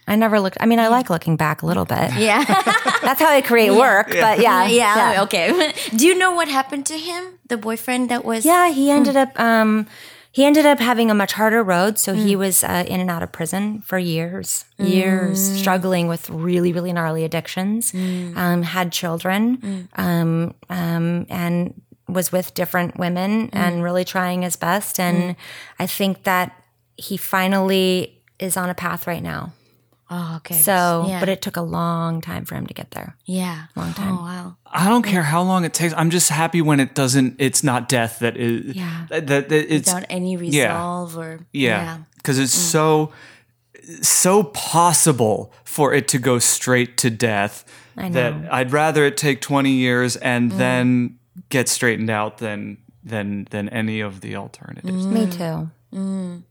I 0.07 0.15
never 0.15 0.39
looked. 0.39 0.57
I 0.59 0.65
mean, 0.65 0.79
I 0.79 0.87
like 0.87 1.09
looking 1.09 1.35
back 1.35 1.61
a 1.61 1.65
little 1.65 1.85
bit. 1.85 2.13
Yeah. 2.15 2.43
That's 3.01 3.19
how 3.19 3.29
I 3.29 3.41
create 3.41 3.71
work. 3.71 4.07
But 4.07 4.39
yeah, 4.39 4.65
yeah, 4.67 5.23
okay. 5.23 5.73
Do 5.95 6.07
you 6.07 6.15
know 6.15 6.31
what 6.31 6.47
happened 6.47 6.85
to 6.87 6.97
him? 6.97 7.39
The 7.47 7.57
boyfriend 7.57 8.09
that 8.09 8.23
was 8.23 8.45
Yeah, 8.45 8.69
he 8.69 8.89
ended 8.89 9.15
up. 9.15 9.37
Um, 9.39 9.87
he 10.31 10.45
ended 10.45 10.67
up 10.67 10.79
having 10.79 11.09
a 11.09 11.15
much 11.15 11.33
harder 11.33 11.63
road. 11.63 11.97
So 11.97 12.13
he 12.13 12.35
was 12.35 12.63
uh, 12.63 12.85
in 12.87 12.99
and 12.99 13.09
out 13.09 13.23
of 13.23 13.31
prison 13.31 13.81
for 13.81 13.97
years, 13.97 14.65
years, 14.77 15.39
struggling 15.59 16.07
with 16.07 16.29
really, 16.29 16.71
really 16.71 16.93
gnarly 16.93 17.23
addictions. 17.23 17.91
Um, 17.93 18.61
had 18.61 18.91
children, 18.91 19.89
um, 19.95 20.53
um, 20.69 21.25
and 21.29 21.81
was 22.07 22.31
with 22.31 22.53
different 22.53 22.97
women 22.99 23.49
and 23.51 23.83
really 23.83 24.05
trying 24.05 24.43
his 24.43 24.55
best. 24.55 24.99
And 24.99 25.35
I 25.79 25.87
think 25.87 26.23
that 26.23 26.53
he 26.97 27.17
finally 27.17 28.21
is 28.39 28.55
on 28.57 28.69
a 28.69 28.75
path 28.75 29.07
right 29.07 29.23
now. 29.23 29.53
Oh, 30.09 30.35
okay. 30.37 30.55
So, 30.55 31.05
yeah. 31.07 31.19
but 31.19 31.27
it 31.27 31.41
took 31.41 31.57
a 31.57 31.61
long 31.61 32.21
time 32.21 32.45
for 32.45 32.55
him 32.55 32.65
to 32.67 32.73
get 32.73 32.91
there. 32.91 33.17
yeah. 33.25 33.65
Long 33.75 33.93
time. 33.93 34.17
Oh, 34.17 34.21
wow. 34.21 34.55
I 34.65 34.87
don't 34.87 35.03
care 35.03 35.23
how 35.23 35.41
long 35.41 35.65
it 35.65 35.73
takes. 35.73 35.93
I'm 35.97 36.09
just 36.09 36.29
happy 36.29 36.61
when 36.61 36.79
it 36.79 36.95
doesn't. 36.95 37.35
It's 37.39 37.63
not 37.63 37.89
death 37.89 38.19
that 38.19 38.37
is. 38.37 38.75
Yeah. 38.75 39.07
That, 39.09 39.27
that, 39.27 39.49
that 39.49 39.73
it's 39.73 39.93
Without 39.93 40.05
any 40.09 40.37
resolve 40.37 41.17
or 41.17 41.39
yeah 41.51 41.99
because 42.17 42.39
it's 42.39 42.55
mm. 42.55 42.71
so 42.71 43.13
so 44.01 44.43
possible 44.43 45.53
for 45.63 45.93
it 45.93 46.07
to 46.09 46.19
go 46.19 46.39
straight 46.39 46.97
to 46.97 47.09
death 47.09 47.63
I 47.95 48.09
that. 48.09 48.51
I'd 48.51 48.71
rather 48.71 49.05
it 49.05 49.15
take 49.17 49.41
20 49.41 49.71
years 49.71 50.17
and 50.17 50.51
mm. 50.51 50.57
then 50.57 51.19
get 51.49 51.69
straightened 51.69 52.09
out 52.09 52.37
than 52.39 52.77
than 53.03 53.47
than 53.49 53.69
any 53.69 54.01
of 54.01 54.21
the 54.21 54.35
alternatives. 54.35 55.07
Me 55.07 55.29
too. 55.29 55.69
Mm. 55.93 56.43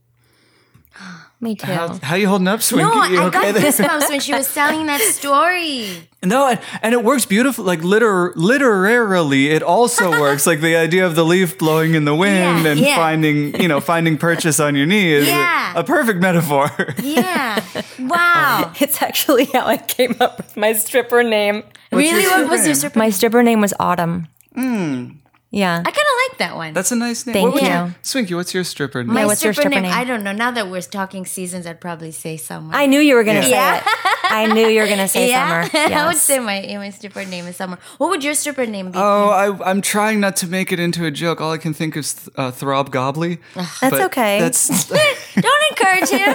Me 1.39 1.53
too. 1.55 1.67
How, 1.67 1.93
how 2.01 2.15
you 2.15 2.27
holding 2.27 2.47
up, 2.47 2.61
Swinky? 2.61 2.81
No, 2.95 3.03
You 3.03 3.21
I 3.21 3.25
okay 3.25 3.51
got 3.51 3.53
there? 3.61 3.71
goosebumps 3.71 4.09
when 4.09 4.19
she 4.19 4.33
was 4.33 4.51
telling 4.55 4.87
that 4.87 4.99
story. 5.01 5.87
No, 6.23 6.47
and, 6.49 6.59
and 6.81 6.93
it 6.95 7.03
works 7.03 7.25
beautifully. 7.27 7.65
Like 7.65 7.83
liter- 7.83 8.33
literarily, 8.35 9.49
it 9.51 9.61
also 9.61 10.09
works. 10.19 10.47
Like 10.47 10.61
the 10.61 10.75
idea 10.75 11.05
of 11.05 11.13
the 11.15 11.23
leaf 11.23 11.57
blowing 11.59 11.93
in 11.93 12.05
the 12.05 12.15
wind 12.15 12.63
Yeah, 12.65 12.71
and 12.71 12.79
yeah. 12.79 12.95
finding, 12.95 13.61
you 13.61 13.67
know, 13.67 13.79
finding 13.79 14.17
purchase 14.17 14.59
on 14.59 14.75
your 14.75 14.87
knee 14.87 15.13
is 15.13 15.27
a- 15.27 15.29
Yeah. 15.31 15.73
a, 15.75 15.83
perfect 15.83 16.19
metaphor. 16.21 16.71
Yeah. 17.01 17.63
Wow. 17.99 18.63
Um, 18.67 18.73
it's 18.79 19.01
actually 19.01 19.45
how 19.45 19.65
I 19.65 19.77
came 19.77 20.15
up 20.19 20.37
with 20.37 20.55
my 20.55 20.73
stripper 20.73 21.23
name. 21.23 21.63
really? 21.91 22.21
your 22.21 22.31
What 22.31 22.49
was 22.49 22.49
stripper 22.49 22.55
your 22.61 22.65
name? 22.67 22.75
stripper? 22.75 22.99
My 22.99 23.09
stripper 23.09 23.43
name 23.43 23.59
was 23.61 23.73
Autumn. 23.79 24.27
Hmm. 24.55 25.09
Yeah. 25.51 25.79
I 25.79 25.91
kind 25.91 25.97
of 25.97 26.16
like 26.39 26.49
that 26.49 26.55
one. 26.55 26.73
That's 26.73 26.91
a 26.91 26.95
nice 26.95 27.25
name. 27.25 27.33
Thank 27.33 27.53
What 27.53 27.61
would 27.61 27.63
you. 27.63 27.95
Swinky, 28.03 28.35
what's 28.35 28.53
your 28.53 28.63
stripper 28.63 29.03
name? 29.03 29.13
My 29.13 29.25
what's 29.25 29.43
your 29.43 29.53
stripper 29.53 29.79
name? 29.79 29.91
I 29.91 30.03
don't 30.03 30.23
know. 30.23 30.31
Now 30.31 30.51
that 30.51 30.69
we're 30.69 30.81
talking 30.81 31.25
seasons, 31.25 31.65
I'd 31.65 31.81
probably 31.81 32.11
say 32.11 32.37
summer. 32.37 32.73
I 32.73 32.85
knew 32.85 32.99
you 32.99 33.15
were 33.15 33.23
going 33.23 33.41
to 33.43 33.49
Yeah. 33.49 33.79
say 33.79 33.85
it. 33.85 33.97
I 34.29 34.45
knew 34.53 34.67
you 34.67 34.81
were 34.81 34.87
going 34.87 34.99
to 34.99 35.07
say 35.07 35.29
yeah, 35.29 35.67
summer. 35.67 35.93
I 35.95 36.07
would 36.07 36.17
say 36.17 36.39
my 36.39 36.65
my 36.77 36.89
stripper 36.89 37.25
name 37.25 37.45
is 37.47 37.55
Summer. 37.55 37.77
What 37.97 38.09
would 38.09 38.23
your 38.23 38.33
stripper 38.35 38.65
name 38.65 38.91
be? 38.91 38.97
Oh, 38.97 39.29
I, 39.29 39.69
I'm 39.69 39.81
trying 39.81 40.19
not 40.19 40.35
to 40.37 40.47
make 40.47 40.71
it 40.71 40.79
into 40.79 41.05
a 41.05 41.11
joke. 41.11 41.41
All 41.41 41.51
I 41.51 41.57
can 41.57 41.73
think 41.73 41.95
of 41.95 42.01
is 42.01 42.13
th- 42.13 42.29
uh, 42.37 42.51
Throb 42.51 42.91
Gobbly. 42.91 43.39
That's 43.55 43.99
okay. 44.07 44.39
That's 44.39 44.87
Don't 45.35 45.63
encourage 45.71 46.09
him. 46.09 46.33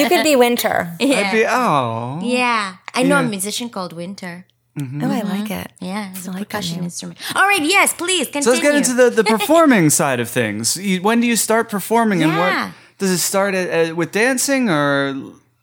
you 0.00 0.08
could 0.08 0.24
be 0.24 0.36
Winter. 0.36 0.96
I'd 1.00 1.32
be 1.32 1.44
oh. 1.46 2.20
yeah, 2.22 2.76
I 2.94 3.02
know 3.02 3.20
Yeah. 3.20 3.26
a 3.26 3.28
musician 3.28 3.68
called 3.70 3.92
Winter. 3.92 4.46
Mm-hmm. 4.78 5.02
Oh, 5.04 5.10
I 5.10 5.20
mm-hmm. 5.20 5.28
like 5.28 5.50
it. 5.50 5.72
Yeah, 5.80 6.10
it's 6.10 6.26
a 6.26 6.30
like 6.30 6.48
percussion 6.48 6.84
instrument. 6.84 7.18
All 7.34 7.46
right, 7.46 7.62
yes, 7.62 7.92
please 7.92 8.26
continue. 8.26 8.42
So 8.42 8.50
let's 8.50 8.62
get 8.62 8.74
into 8.74 8.94
the, 8.94 9.10
the 9.10 9.24
performing 9.38 9.90
side 9.90 10.20
of 10.20 10.28
things. 10.28 10.76
You, 10.76 11.02
when 11.02 11.20
do 11.20 11.26
you 11.26 11.36
start 11.36 11.68
performing, 11.68 12.22
and 12.22 12.36
what 12.36 12.72
does 12.98 13.10
it 13.10 13.18
start 13.18 13.54
at, 13.54 13.68
at, 13.68 13.96
with 13.96 14.12
dancing, 14.12 14.70
or 14.70 15.14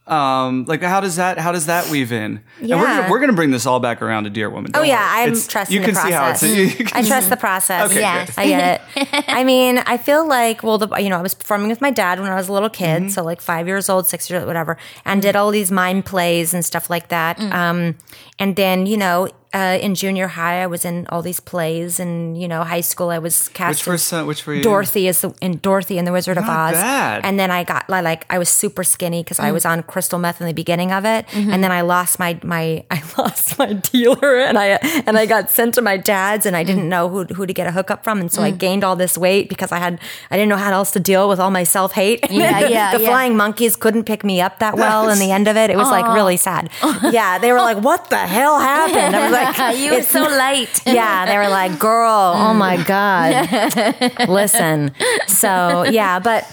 um, 0.07 0.65
like 0.67 0.81
how 0.81 0.99
does 1.01 1.17
that 1.17 1.37
how 1.37 1.51
does 1.51 1.65
that 1.65 1.89
weave 1.89 2.11
in? 2.11 2.41
And 2.59 2.69
we're 2.69 2.77
Yeah. 2.77 2.97
gonna, 3.01 3.11
we're 3.11 3.19
gonna 3.19 3.33
bring 3.33 3.51
this 3.51 3.65
all 3.65 3.79
back 3.79 4.01
around 4.01 4.23
to 4.23 4.29
Dear 4.29 4.49
Woman. 4.49 4.71
Oh 4.73 4.81
yeah, 4.83 4.95
worry. 4.99 5.23
I'm 5.23 5.29
It's- 5.29 5.47
trusting 5.47 5.75
You 5.75 5.81
can 5.83 5.93
the 5.93 6.01
see 6.01 6.11
how 6.11 6.25
process. 6.27 6.43
it's. 6.49 6.79
You 6.79 6.85
can 6.85 6.97
I 7.05 7.07
trust 7.07 7.29
the 7.29 7.37
process. 7.37 7.91
Okay, 7.91 7.99
Yes. 7.99 8.29
good. 8.35 8.41
I 8.41 8.47
get 8.47 8.81
it. 8.95 9.25
I 9.27 9.43
mean, 9.43 9.79
I 9.79 9.97
feel 9.97 10.27
like 10.27 10.63
well, 10.63 10.77
the 10.77 10.87
you 11.01 11.09
know, 11.09 11.17
I 11.17 11.21
was 11.21 11.33
performing 11.33 11.69
with 11.69 11.81
my 11.81 11.91
dad 11.91 12.19
when 12.19 12.31
I 12.31 12.35
was 12.35 12.47
a 12.47 12.53
little 12.53 12.69
kid, 12.69 12.87
Mm-hmm. 13.03 13.09
so 13.09 13.23
like 13.23 13.41
five 13.41 13.67
years 13.67 13.89
old, 13.89 14.07
six 14.07 14.29
years, 14.29 14.41
old, 14.41 14.47
whatever, 14.47 14.77
and 15.05 15.21
did 15.21 15.35
all 15.35 15.51
these 15.51 15.71
mime 15.71 16.03
plays 16.03 16.53
and 16.53 16.63
stuff 16.63 16.89
like 16.89 17.09
that. 17.09 17.37
Mm. 17.37 17.53
Um, 17.53 17.95
and 18.39 18.55
then 18.55 18.85
you 18.85 18.97
know, 18.97 19.27
uh, 19.53 19.77
in 19.81 19.95
junior 19.95 20.27
high, 20.27 20.61
I 20.61 20.67
was 20.67 20.83
in 20.85 21.07
all 21.09 21.21
these 21.21 21.39
plays, 21.39 21.99
and 21.99 22.39
you 22.39 22.47
know, 22.47 22.63
high 22.63 22.81
school, 22.81 23.09
I 23.09 23.19
was 23.19 23.47
cast 23.49 23.79
Which 23.81 23.87
were 23.87 23.97
some, 23.97 24.27
which 24.27 24.45
were 24.45 24.53
you? 24.55 24.63
Dorothy 24.63 25.07
is 25.07 25.21
the 25.21 25.33
in 25.41 25.57
Dorothy 25.59 25.97
and 25.97 26.05
the 26.07 26.11
Wizard 26.11 26.37
of 26.37 26.43
Oz. 26.43 26.73
bad. 26.73 27.25
And 27.25 27.39
then 27.39 27.49
I 27.51 27.63
got 27.63 27.89
li- 27.89 28.01
like 28.01 28.25
I 28.29 28.37
was 28.39 28.49
super 28.49 28.83
skinny 28.83 29.23
because 29.23 29.37
Mm. 29.39 29.43
I 29.45 29.51
was 29.51 29.65
on 29.65 29.83
crystal 29.83 30.19
meth 30.19 30.41
in 30.41 30.47
the 30.47 30.53
beginning 30.53 30.91
of 30.91 31.05
it, 31.05 31.25
Mm-hmm. 31.27 31.51
and 31.53 31.63
then 31.63 31.71
I 31.71 31.81
lost 31.81 32.19
my 32.19 32.37
my 32.43 32.83
I 32.91 33.01
lost 33.17 33.57
my 33.57 33.73
dealer, 33.73 34.37
and 34.39 34.57
I 34.57 34.79
and 35.07 35.17
I 35.17 35.25
got 35.25 35.49
sent 35.49 35.73
to 35.75 35.81
my 35.81 35.97
dad's, 35.97 36.45
and 36.45 36.55
I 36.55 36.63
Mm. 36.63 36.67
didn't 36.67 36.89
know 36.89 37.07
who 37.09 37.23
who 37.25 37.45
to 37.45 37.53
get 37.53 37.67
a 37.67 37.71
hookup 37.71 38.03
from, 38.03 38.19
and 38.19 38.31
so 38.31 38.41
I 38.43 38.51
gained 38.51 38.83
all 38.83 38.95
this 38.95 39.17
weight 39.17 39.47
because 39.49 39.71
I 39.71 39.77
had 39.79 39.99
I 40.31 40.35
didn't 40.35 40.49
know 40.49 40.57
how 40.57 40.71
else 40.73 40.91
to 40.91 40.99
deal 40.99 41.29
with 41.29 41.39
all 41.39 41.51
my 41.51 41.63
self 41.63 41.93
hate. 41.93 42.19
Yeah, 42.29 42.67
yeah, 42.67 42.91
the 42.97 43.01
yeah. 43.03 43.09
flying 43.09 43.37
monkeys 43.37 43.75
couldn't 43.75 44.03
pick 44.03 44.23
me 44.23 44.41
up 44.41 44.59
that 44.59 44.75
well 44.75 45.09
in 45.09 45.19
the 45.19 45.31
end 45.31 45.47
of 45.47 45.55
it. 45.57 45.69
It 45.69 45.77
was 45.77 45.87
like 45.89 46.05
really 46.13 46.37
sad. 46.37 46.69
Yeah, 47.11 47.37
they 47.39 47.51
were 47.53 47.59
like, 47.61 47.77
"What 47.77 48.09
the 48.09 48.17
hell 48.17 48.59
happened?" 48.59 49.15
Like, 49.43 49.77
you 49.79 49.91
were 49.91 49.97
"It's 49.99 50.09
so 50.09 50.21
light. 50.21 50.81
yeah, 50.85 51.25
they 51.25 51.37
were 51.37 51.49
like, 51.49 51.79
girl, 51.79 52.33
oh 52.35 52.53
my 52.53 52.77
God. 52.83 53.49
Listen. 54.29 54.91
So, 55.27 55.83
yeah, 55.83 56.19
but, 56.19 56.45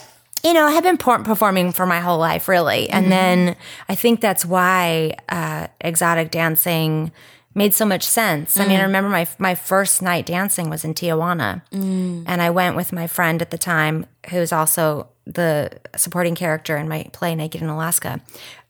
you 0.43 0.53
know, 0.53 0.67
I 0.67 0.73
have 0.73 0.83
been 0.85 0.99
por- 0.99 1.23
performing 1.23 1.73
for 1.73 1.87
my 1.87 2.01
whole 2.01 2.19
life, 2.19 2.49
really. 2.49 2.89
And 2.91 3.11
then 3.11 3.57
I 3.89 3.95
think 3.95 4.21
that's 4.21 4.45
why 4.45 5.15
uh, 5.29 5.69
exotic 5.81 6.31
dancing 6.31 7.13
made 7.57 7.73
so 7.73 7.85
much 7.87 8.03
sense. 8.03 8.59
I 8.59 8.67
mean, 8.67 8.81
I 8.81 8.83
remember 8.83 9.09
my, 9.09 9.27
my 9.39 9.55
first 9.55 10.03
night 10.03 10.27
dancing 10.27 10.69
was 10.71 10.85
in 10.85 10.93
Tijuana. 10.93 11.63
And 11.73 12.43
I 12.43 12.51
went 12.51 12.75
with 12.77 12.93
my 12.93 13.07
friend 13.07 13.41
at 13.41 13.51
the 13.51 13.59
time, 13.59 14.07
who's 14.31 14.53
also 14.53 15.09
the 15.27 15.71
supporting 15.97 16.35
character 16.35 16.77
in 16.77 16.89
my 16.89 17.07
play 17.13 17.35
Naked 17.35 17.63
in 17.63 17.69
Alaska. 17.69 18.21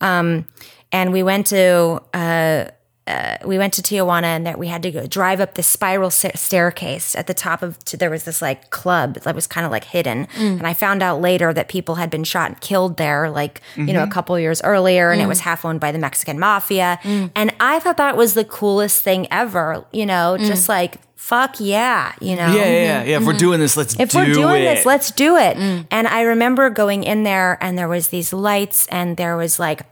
Um, 0.00 0.46
and 0.92 1.12
we 1.12 1.22
went 1.22 1.46
to, 1.48 2.00
uh, 2.12 2.66
uh, 3.06 3.36
we 3.44 3.58
went 3.58 3.74
to 3.74 3.82
Tijuana 3.82 4.24
and 4.24 4.46
that 4.46 4.58
we 4.58 4.68
had 4.68 4.82
to 4.82 4.90
go 4.90 5.06
drive 5.06 5.38
up 5.38 5.54
this 5.54 5.66
spiral 5.66 6.10
sta- 6.10 6.36
staircase 6.36 7.14
at 7.14 7.26
the 7.26 7.34
top 7.34 7.62
of. 7.62 7.78
To, 7.84 7.96
there 7.98 8.08
was 8.08 8.24
this 8.24 8.40
like 8.40 8.70
club 8.70 9.16
that 9.16 9.34
was 9.34 9.46
kind 9.46 9.66
of 9.66 9.70
like 9.70 9.84
hidden, 9.84 10.26
mm. 10.26 10.58
and 10.58 10.66
I 10.66 10.72
found 10.72 11.02
out 11.02 11.20
later 11.20 11.52
that 11.52 11.68
people 11.68 11.96
had 11.96 12.08
been 12.08 12.24
shot 12.24 12.50
and 12.50 12.60
killed 12.60 12.96
there, 12.96 13.28
like 13.28 13.60
you 13.76 13.84
know, 13.84 14.00
a 14.00 14.02
mm-hmm. 14.04 14.12
couple 14.12 14.38
years 14.38 14.62
earlier, 14.62 15.10
and 15.10 15.20
it 15.20 15.26
was 15.26 15.40
mm. 15.40 15.44
half 15.44 15.66
owned 15.66 15.80
by 15.80 15.92
the 15.92 15.98
Mexican 15.98 16.38
mafia. 16.38 16.98
Mm. 17.02 17.30
And 17.34 17.54
I 17.60 17.78
thought 17.78 17.98
that 17.98 18.16
was 18.16 18.32
the 18.32 18.44
coolest 18.44 19.02
thing 19.02 19.28
ever. 19.30 19.84
You 19.92 20.06
know, 20.06 20.38
just 20.38 20.68
like 20.70 20.98
fuck 21.14 21.56
yeah, 21.58 22.14
you 22.20 22.36
know. 22.36 22.54
Yeah, 22.54 22.64
yeah, 22.64 22.64
yeah. 22.64 23.04
yeah. 23.04 23.16
If 23.16 23.24
we're 23.24 23.32
mm-hmm. 23.32 23.38
doing 23.38 23.60
this, 23.60 23.76
let's 23.76 23.98
If 23.98 24.10
do 24.10 24.18
we're 24.18 24.32
doing 24.34 24.62
it. 24.62 24.76
this, 24.76 24.86
let's 24.86 25.10
do 25.10 25.36
it. 25.36 25.56
And 25.56 26.06
I 26.06 26.22
remember 26.22 26.68
going 26.70 27.04
in 27.04 27.22
there 27.22 27.56
and 27.62 27.78
there 27.78 27.88
was 27.88 28.08
these 28.08 28.32
lights 28.32 28.86
and 28.88 29.16
there 29.16 29.36
was 29.36 29.58
like, 29.58 29.82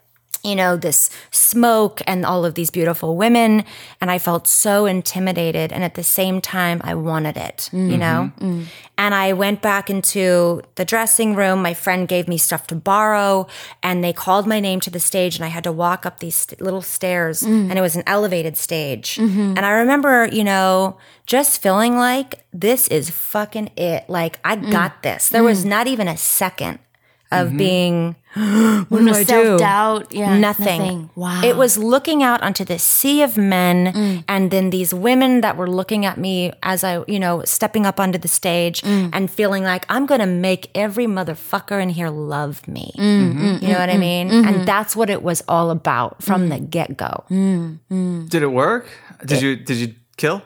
you 0.45 0.57
know, 0.57 0.77
this 0.77 1.09
smoke 1.31 2.03
and 2.07 2.27
all 2.27 2.45
of 2.45 2.55
these 2.55 2.71
beautiful 2.71 3.17
women. 3.17 3.65
And 4.01 4.11
I 4.11 4.19
felt 4.19 4.49
so 4.49 4.87
intimidated. 4.87 5.73
And 5.73 5.85
at 5.85 5.95
the 5.95 6.03
same 6.03 6.41
time, 6.41 6.81
I 6.83 6.95
wanted 6.95 7.37
it, 7.37 7.71
you 7.73 7.79
mm-hmm. 7.79 7.99
know? 7.99 8.33
Mm. 8.41 8.65
And 8.99 9.15
I 9.15 9.33
went 9.33 9.63
back 9.63 9.89
into 9.89 10.63
the 10.75 10.85
dressing 10.85 11.35
room. 11.35 11.63
My 11.63 11.75
friend 11.75 12.09
gave 12.09 12.27
me 12.27 12.39
stuff 12.39 12.67
to 12.69 12.75
borrow 12.75 13.47
and 13.83 14.03
they 14.03 14.13
called 14.13 14.47
my 14.47 14.61
name 14.61 14.81
to 14.81 14.91
the 14.91 15.01
stage 15.01 15.37
and 15.37 15.45
I 15.45 15.49
had 15.49 15.65
to 15.65 15.73
walk 15.73 16.05
up 16.07 16.21
these 16.21 16.37
st- 16.37 16.61
little 16.61 16.83
stairs 16.83 17.43
mm. 17.43 17.69
and 17.71 17.79
it 17.79 17.83
was 17.83 17.97
an 17.97 18.03
elevated 18.07 18.57
stage. 18.57 19.17
Mm-hmm. 19.17 19.55
And 19.57 19.61
I 19.61 19.71
remember, 19.71 20.29
you 20.31 20.45
know, 20.45 20.99
just 21.27 21.63
feeling 21.63 21.97
like 21.97 22.45
this 22.53 22.89
is 22.89 23.11
fucking 23.11 23.71
it. 23.77 24.09
Like 24.09 24.41
I 24.45 24.57
mm. 24.57 24.71
got 24.71 25.03
this. 25.03 25.29
There 25.29 25.45
was 25.45 25.65
not 25.65 25.87
even 25.87 26.09
a 26.09 26.17
second 26.17 26.79
of 27.33 27.49
mm-hmm. 27.49 27.57
being 27.57 28.17
what 28.35 29.01
do 29.01 29.11
I 29.11 29.25
do? 29.25 29.25
Self 29.25 29.59
doubt. 29.59 30.13
Yeah. 30.13 30.39
nothing. 30.39 31.11
Wow. 31.15 31.43
It 31.45 31.57
was 31.57 31.77
looking 31.77 32.23
out 32.23 32.43
onto 32.43 32.65
this 32.65 32.83
sea 32.83 33.21
of 33.23 33.37
men 33.37 34.25
and 34.27 34.51
then 34.51 34.71
these 34.71 34.95
women 34.95 35.43
that 35.43 35.59
were 35.59 35.69
looking 35.69 36.07
at 36.07 36.17
me 36.17 36.51
as 36.63 36.83
I, 36.83 37.05
you 37.07 37.19
know, 37.19 37.45
stepping 37.45 37.85
up 37.85 38.01
onto 38.01 38.19
the 38.19 38.29
stage 38.29 38.83
and 38.85 39.31
feeling 39.31 39.65
like 39.65 39.85
I'm 39.91 40.07
going 40.07 40.21
to 40.21 40.27
make 40.27 40.71
every 40.75 41.07
motherfucker 41.07 41.83
in 41.83 41.91
here 41.91 42.09
love 42.09 42.67
me. 42.67 42.93
Mm-hmm. 42.97 43.65
You 43.67 43.73
know 43.73 43.79
what 43.79 43.91
I 43.91 43.99
mean? 43.99 44.31
And 44.31 44.67
that's 44.67 44.97
what 44.97 45.11
it 45.11 45.23
was 45.23 45.43
all 45.47 45.71
about 45.71 46.23
from 46.23 46.49
the 46.49 46.59
get 46.59 46.97
go. 46.97 47.25
Did 47.29 48.43
it 48.43 48.53
work? 48.53 48.89
Did 49.27 49.43
you 49.43 49.57
did 49.57 49.77
you 49.77 49.95
kill? 50.17 50.43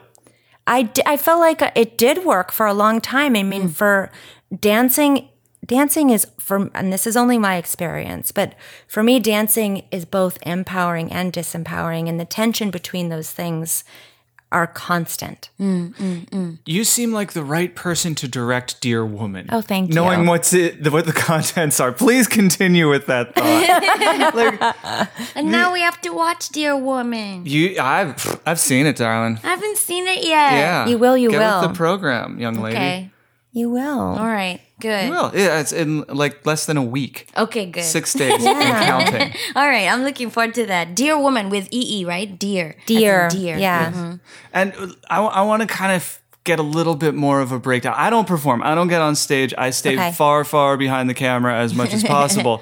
I, 0.67 0.83
d- 0.83 1.01
I 1.05 1.15
felt 1.15 1.39
like 1.39 1.61
it 1.75 1.97
did 1.97 2.25
work 2.25 2.51
for 2.51 2.65
a 2.65 2.73
long 2.73 2.99
time. 2.99 3.37
I 3.37 3.43
mean, 3.43 3.69
for 3.69 4.11
dancing, 4.59 5.29
dancing 5.67 6.09
is 6.09 6.25
for, 6.39 6.69
and 6.73 6.91
this 6.91 7.05
is 7.05 7.15
only 7.15 7.37
my 7.37 7.57
experience, 7.57 8.31
but 8.31 8.53
for 8.87 9.03
me, 9.03 9.19
dancing 9.19 9.83
is 9.91 10.05
both 10.05 10.37
empowering 10.41 11.11
and 11.11 11.31
disempowering, 11.31 12.09
and 12.09 12.19
the 12.19 12.25
tension 12.25 12.71
between 12.71 13.09
those 13.09 13.31
things 13.31 13.83
are 14.49 14.65
constant. 14.65 15.49
Mm, 15.59 15.93
mm, 15.95 16.29
mm. 16.29 16.57
You 16.65 16.85
seem 16.85 17.11
like 17.11 17.33
the 17.33 17.43
right 17.43 17.75
person 17.75 18.15
to 18.15 18.29
direct 18.29 18.79
Dear 18.79 19.05
Woman. 19.05 19.49
Oh, 19.51 19.59
thank 19.59 19.89
you. 19.89 19.95
Knowing 19.95 20.25
what's 20.25 20.53
it, 20.53 20.85
the, 20.85 20.89
what 20.89 21.05
the 21.05 21.11
contents 21.11 21.81
are. 21.81 21.91
Please 21.91 22.27
continue 22.27 22.89
with 22.89 23.07
that 23.07 23.35
thought. 23.35 24.33
like 25.15 25.17
and 25.35 25.51
now 25.51 25.73
we 25.73 25.81
have 25.81 25.99
to 26.01 26.11
watch 26.11 26.47
Dear 26.49 26.77
Woman. 26.77 27.45
you, 27.45 27.77
I've 27.77 28.39
I've 28.45 28.59
seen 28.59 28.85
it, 28.85 28.95
darling. 28.95 29.37
I 29.43 29.47
haven't 29.47 29.77
seen 29.77 30.07
it 30.07 30.23
yet. 30.23 30.53
Yeah, 30.53 30.87
You 30.87 30.97
will, 30.97 31.17
you 31.17 31.29
Get 31.29 31.39
will. 31.39 31.61
with 31.61 31.71
the 31.71 31.75
program, 31.75 32.39
young 32.39 32.55
lady. 32.61 32.77
Okay. 32.77 33.11
You 33.57 33.71
will. 33.71 33.99
All 33.99 34.27
right. 34.27 34.61
Good. 34.79 35.09
Well, 35.09 35.31
yeah, 35.33 35.59
it's 35.59 35.73
in 35.73 36.01
like 36.09 36.45
less 36.45 36.67
than 36.67 36.77
a 36.77 36.83
week. 36.83 37.27
Okay, 37.35 37.65
good. 37.65 37.83
Six 37.83 38.13
days 38.13 38.45
and 38.45 38.85
counting. 38.85 39.33
All 39.55 39.67
right, 39.67 39.87
I'm 39.87 40.03
looking 40.03 40.29
forward 40.29 40.53
to 40.53 40.67
that. 40.67 40.93
Dear 40.95 41.17
Woman 41.19 41.49
with 41.49 41.67
EE, 41.71 42.05
right? 42.05 42.37
Dear. 42.37 42.75
Dear. 42.85 43.29
Dear. 43.29 43.57
Yeah. 43.57 43.91
Mm-hmm. 43.91 44.15
And 44.53 44.73
uh, 44.75 44.87
I, 45.09 45.21
I 45.23 45.41
want 45.41 45.63
to 45.63 45.67
kind 45.67 45.93
of 45.93 46.21
get 46.43 46.59
a 46.59 46.63
little 46.63 46.93
bit 46.93 47.15
more 47.15 47.41
of 47.41 47.51
a 47.51 47.57
breakdown. 47.57 47.95
I 47.97 48.11
don't 48.11 48.27
perform. 48.27 48.61
I 48.61 48.75
don't 48.75 48.89
get 48.89 49.01
on 49.01 49.15
stage. 49.15 49.55
I 49.57 49.71
stay 49.71 49.93
Okay. 49.95 50.11
far, 50.11 50.43
far 50.43 50.77
behind 50.77 51.09
the 51.09 51.15
camera 51.15 51.57
as 51.57 51.73
much 51.73 51.95
as 51.95 52.03
possible. 52.17 52.61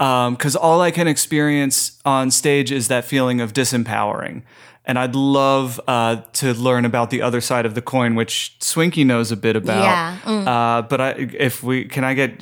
Um, 0.00 0.34
because 0.34 0.56
all 0.56 0.80
I 0.80 0.90
can 0.90 1.06
experience 1.06 2.00
on 2.04 2.32
stage 2.32 2.72
is 2.72 2.88
that 2.88 3.04
feeling 3.04 3.40
of 3.40 3.52
disempowering. 3.52 4.42
And 4.84 4.98
I'd 4.98 5.14
love 5.14 5.80
uh, 5.86 6.16
to 6.32 6.54
learn 6.54 6.84
about 6.84 7.10
the 7.10 7.22
other 7.22 7.40
side 7.40 7.66
of 7.66 7.74
the 7.74 7.82
coin, 7.82 8.16
which 8.16 8.56
Swinky 8.60 9.04
knows 9.04 9.30
a 9.30 9.36
bit 9.36 9.54
about. 9.54 9.82
Yeah, 9.82 10.18
mm. 10.24 10.46
Uh, 10.46 10.82
but 10.82 11.00
I, 11.00 11.10
if 11.38 11.62
we 11.62 11.84
can, 11.84 12.02
I 12.02 12.14
get 12.14 12.40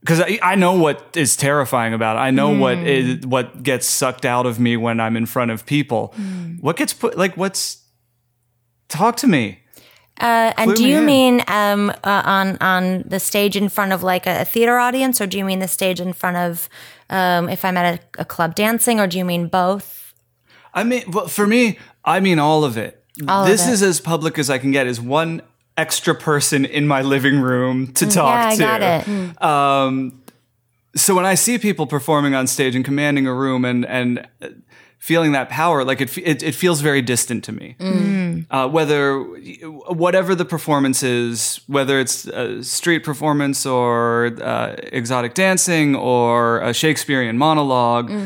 because 0.00 0.20
I, 0.20 0.38
I 0.42 0.54
know 0.56 0.72
what 0.74 1.16
is 1.16 1.36
terrifying 1.36 1.94
about 1.94 2.16
it. 2.16 2.20
I 2.20 2.30
know 2.30 2.50
what 2.50 2.78
Hmm. 2.78 2.86
is 2.86 3.26
what 3.26 3.62
gets 3.62 3.86
sucked 3.86 4.24
out 4.24 4.46
of 4.46 4.58
me 4.58 4.76
when 4.76 4.98
I'm 5.00 5.16
in 5.16 5.26
front 5.26 5.50
of 5.52 5.64
people. 5.66 6.12
Hmm. 6.16 6.54
What 6.60 6.76
gets 6.76 6.92
put 6.92 7.16
like 7.16 7.36
what's 7.36 7.82
talk 8.88 9.16
to 9.18 9.26
me. 9.26 9.60
Uh, 10.20 10.52
and 10.56 10.74
do 10.74 10.82
me 10.82 10.90
you 10.90 10.98
in. 10.98 11.06
mean 11.06 11.42
um, 11.46 11.90
uh, 12.02 12.22
on 12.24 12.56
on 12.60 13.04
the 13.06 13.20
stage 13.20 13.54
in 13.56 13.68
front 13.68 13.92
of 13.92 14.02
like 14.02 14.26
a, 14.26 14.44
theater 14.44 14.78
audience, 14.78 15.20
or 15.20 15.26
do 15.26 15.36
you 15.38 15.44
mean 15.44 15.58
the 15.58 15.68
stage 15.68 16.00
in 16.00 16.12
front 16.12 16.36
of 16.36 16.68
um, 17.10 17.48
if 17.48 17.64
I'm 17.64 17.76
at 17.76 18.00
a, 18.18 18.22
a 18.22 18.24
club 18.24 18.54
dancing, 18.54 18.98
or 18.98 19.06
do 19.06 19.18
you 19.18 19.24
mean 19.24 19.48
both? 19.48 20.05
I 20.76 20.84
mean, 20.84 21.10
well, 21.10 21.26
for 21.26 21.46
me, 21.46 21.78
I 22.04 22.20
mean 22.20 22.38
all 22.38 22.62
of 22.62 22.76
it. 22.76 23.02
All 23.26 23.42
of 23.42 23.48
this 23.48 23.66
it. 23.66 23.72
is 23.72 23.82
as 23.82 24.00
public 24.00 24.38
as 24.38 24.50
I 24.50 24.58
can 24.58 24.70
get. 24.70 24.86
Is 24.86 25.00
one 25.00 25.42
extra 25.76 26.14
person 26.14 26.64
in 26.64 26.86
my 26.86 27.02
living 27.02 27.40
room 27.40 27.92
to 27.94 28.06
talk 28.06 28.34
yeah, 28.34 28.48
I 28.48 28.54
to. 28.56 28.62
got 28.62 29.08
it. 29.08 29.42
Um, 29.42 30.22
so 30.94 31.14
when 31.14 31.26
I 31.26 31.34
see 31.34 31.58
people 31.58 31.86
performing 31.86 32.34
on 32.34 32.46
stage 32.46 32.76
and 32.76 32.84
commanding 32.84 33.26
a 33.26 33.34
room 33.34 33.64
and 33.64 33.84
and 33.86 34.28
feeling 34.98 35.32
that 35.32 35.48
power, 35.48 35.84
like 35.84 36.00
it, 36.00 36.16
it, 36.18 36.42
it 36.42 36.54
feels 36.54 36.80
very 36.80 37.00
distant 37.00 37.44
to 37.44 37.52
me. 37.52 37.76
Uh, 38.50 38.68
whether 38.68 39.18
whatever 39.88 40.34
the 40.34 40.44
performance 40.44 41.02
is, 41.02 41.60
whether 41.66 42.00
it's 42.00 42.26
a 42.26 42.62
street 42.62 43.04
performance 43.04 43.64
or 43.64 44.32
uh, 44.42 44.74
exotic 44.92 45.34
dancing 45.34 45.94
or 45.96 46.60
a 46.60 46.74
Shakespearean 46.74 47.38
monologue. 47.38 48.10
uh, 48.10 48.24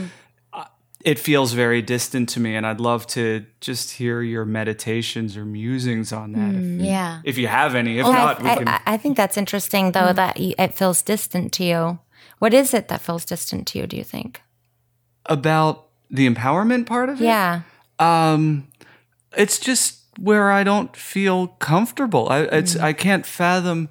It 1.03 1.19
feels 1.19 1.53
very 1.53 1.81
distant 1.81 2.29
to 2.31 2.41
me, 2.41 2.57
and 2.57 2.67
I'd 2.67 2.81
love 2.81 3.07
to 3.09 3.47
just 3.61 3.93
hear 3.93 4.21
your 4.21 4.45
meditations 4.45 5.37
or 5.37 5.45
musings 5.47 6.13
on 6.13 6.33
that. 6.33 6.55
If, 6.55 6.63
mm, 6.63 6.85
Yeah. 6.85 7.23
if 7.25 7.39
you 7.39 7.47
have 7.47 7.75
any, 7.75 7.99
if 7.99 8.07
I, 8.07 8.13
not, 8.13 8.43
we 8.43 8.51
I- 8.51 8.57
can. 8.57 8.69
I, 8.69 8.81
I 8.87 8.97
think 8.99 9.17
that's 9.17 9.37
interesting, 9.39 9.93
though, 9.93 10.13
mm. 10.13 10.17
that 10.17 10.39
it 10.39 10.75
feels 10.75 11.01
distant 11.03 11.53
to 11.55 11.65
you. 11.65 11.99
What 12.39 12.53
is 12.53 12.75
it 12.75 12.89
that 12.89 13.01
feels 13.01 13.25
distant 13.25 13.67
to 13.69 13.79
you? 13.79 13.87
Do 13.87 13.97
you 13.97 14.05
think? 14.05 14.43
about 15.27 15.87
the 16.11 16.29
empowerment 16.29 16.87
part 16.87 17.09
of 17.09 17.21
it. 17.21 17.25
Yeah. 17.25 17.63
Um, 17.99 18.69
it's 19.37 19.59
just 19.59 20.01
where 20.19 20.51
I 20.51 20.65
don't 20.65 20.95
feel 20.97 21.49
comfortable. 21.59 22.29
I 22.31 22.41
it's 22.41 22.75
mm. 22.75 22.81
I 22.81 22.93
can't 22.93 23.25
fathom 23.25 23.89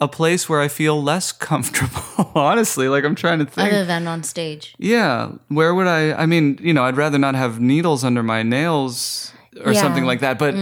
a 0.00 0.08
place 0.08 0.48
where 0.48 0.60
I 0.60 0.68
feel 0.68 1.02
less 1.02 1.32
comfortable. 1.50 2.30
Honestly, 2.34 2.88
like 2.88 3.04
I'm 3.04 3.14
trying 3.14 3.38
to 3.40 3.44
think. 3.44 3.72
Other 3.72 3.84
than 3.84 4.06
on 4.08 4.22
stage. 4.22 4.74
yeah, 4.78 5.32
where 5.48 5.74
would 5.74 5.86
I? 5.86 6.12
I 6.14 6.26
mean, 6.26 6.58
you 6.62 6.72
know, 6.72 6.84
I'd 6.84 6.96
rather 6.96 7.18
not 7.18 7.34
have 7.34 7.60
needles 7.60 8.04
under 8.04 8.22
my 8.22 8.42
nails 8.42 9.32
or 9.64 9.72
Yeah. 9.72 9.80
something 9.80 10.04
like 10.04 10.20
that. 10.20 10.38
But, 10.38 10.54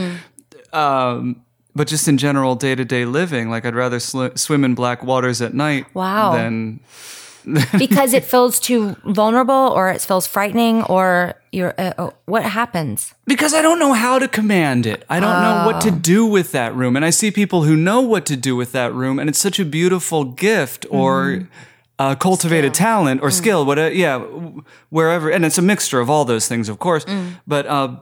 um, 0.73 1.43
but 1.75 1.87
just 1.87 2.09
in 2.09 2.19
general, 2.19 2.55
day 2.57 2.75
to 2.75 2.85
day 2.85 3.05
living, 3.05 3.51
like 3.51 3.65
I'd 3.65 3.75
rather 3.75 4.01
sl- 4.01 4.35
swim 4.35 4.65
in 4.65 4.75
black 4.75 5.03
waters 5.05 5.41
at 5.41 5.55
night. 5.55 5.87
Wow. 5.95 6.33
Than 6.33 6.81
because 7.79 8.13
it 8.13 8.25
feels 8.25 8.61
too 8.61 8.97
vulnerable, 9.05 9.55
or 9.55 9.91
it 9.91 10.01
feels 10.01 10.27
frightening, 10.27 10.83
or 10.85 11.35
you're. 11.53 11.75
Uh, 11.79 11.93
uh, 11.99 12.11
what 12.27 12.45
happens? 12.45 13.15
Because 13.27 13.55
I 13.55 13.63
don't 13.63 13.79
know 13.79 13.93
how 13.93 14.19
to 14.19 14.29
command 14.29 14.87
it. 14.87 15.05
I 15.09 15.21
don't 15.21 15.43
know 15.43 15.67
what 15.67 15.81
to 15.83 15.91
do 15.91 16.27
with 16.27 16.53
that 16.53 16.75
room. 16.75 16.97
And 16.97 17.05
I 17.05 17.11
see 17.11 17.31
people 17.31 17.63
who 17.63 17.77
know 17.77 18.01
what 18.01 18.27
to 18.27 18.37
do 18.37 18.57
with 18.57 18.73
that 18.73 18.93
room, 18.93 19.19
and 19.19 19.29
it's 19.29 19.39
such 19.39 19.59
a 19.59 19.65
beautiful 19.65 20.25
gift 20.25 20.87
or 20.91 21.49
uh, 21.99 22.15
cultivated 22.15 22.75
talent 22.75 23.23
or 23.23 23.31
skill, 23.31 23.65
whatever. 23.65 23.95
Yeah, 23.95 24.19
wherever. 24.91 25.31
And 25.31 25.45
it's 25.45 25.59
a 25.59 25.63
mixture 25.63 26.01
of 26.01 26.11
all 26.11 26.25
those 26.25 26.49
things, 26.49 26.69
of 26.69 26.79
course. 26.79 27.05
But 27.47 27.67
uh, 27.67 27.97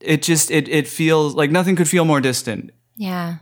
it 0.00 0.22
just 0.22 0.50
it 0.50 0.68
it 0.68 0.88
feels 0.88 1.34
like 1.34 1.50
nothing 1.50 1.76
could 1.76 1.88
feel 1.88 2.04
more 2.04 2.20
distant. 2.20 2.70
Yeah. 2.96 3.36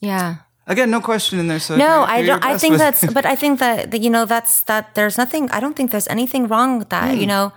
Yeah. 0.00 0.36
Again, 0.66 0.90
no 0.90 1.00
question 1.00 1.38
in 1.38 1.48
there. 1.48 1.60
So 1.60 1.76
No, 1.76 2.04
I 2.04 2.24
don't. 2.24 2.42
I 2.42 2.56
think 2.56 2.78
that's. 2.78 3.04
But 3.12 3.26
I 3.26 3.36
think 3.36 3.58
that, 3.60 3.90
that 3.90 4.00
you 4.00 4.08
know 4.08 4.24
that's 4.24 4.62
that. 4.62 4.94
There's 4.94 5.18
nothing. 5.18 5.50
I 5.50 5.60
don't 5.60 5.76
think 5.76 5.90
there's 5.90 6.08
anything 6.08 6.48
wrong 6.48 6.78
with 6.78 6.88
that. 6.88 7.16
You 7.16 7.22
hmm. 7.24 7.28
know. 7.28 7.52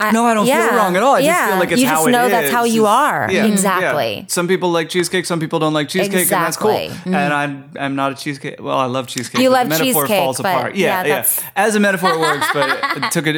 I. 0.00 0.10
No, 0.10 0.24
I 0.24 0.34
don't 0.34 0.46
feel 0.46 0.56
wrong 0.76 0.96
at 0.96 1.02
all. 1.04 1.14
I 1.14 1.22
just 1.22 1.48
feel 1.48 1.58
like 1.58 1.70
it's 1.70 1.82
how 1.84 2.00
it 2.00 2.00
is. 2.00 2.06
you 2.06 2.12
just 2.12 2.22
know 2.24 2.28
that's 2.28 2.50
how 2.50 2.64
you 2.64 2.86
are. 2.86 3.28
Yeah, 3.30 3.44
Exactly. 3.46 4.14
yeah. 4.16 4.24
Some 4.26 4.48
people 4.48 4.70
like 4.72 4.88
cheesecake. 4.88 5.26
Some 5.26 5.38
people 5.38 5.60
don't 5.60 5.74
like 5.74 5.88
cheesecake, 5.88 6.22
and 6.22 6.28
that's 6.30 6.56
cool. 6.56 6.70
Exactly. 6.70 7.14
And 7.14 7.32
I'm 7.32 7.70
I'm 7.78 7.94
not 7.94 8.10
a 8.12 8.14
cheesecake. 8.16 8.60
Well, 8.60 8.76
I 8.76 8.86
love 8.86 9.06
cheesecake. 9.06 9.40
You 9.40 9.50
but 9.50 9.54
love 9.54 9.64
the 9.66 9.84
metaphor 9.84 10.02
cheesecake, 10.02 10.18
falls 10.18 10.36
but 10.40 10.46
apart. 10.56 10.74
Yeah, 10.74 11.04
yeah, 11.04 11.24
yeah. 11.24 11.26
As 11.54 11.76
a 11.76 11.80
metaphor, 11.80 12.10
it 12.14 12.18
works, 12.18 12.46
but 12.52 12.80
it 13.04 13.12
took 13.12 13.26
it 13.28 13.36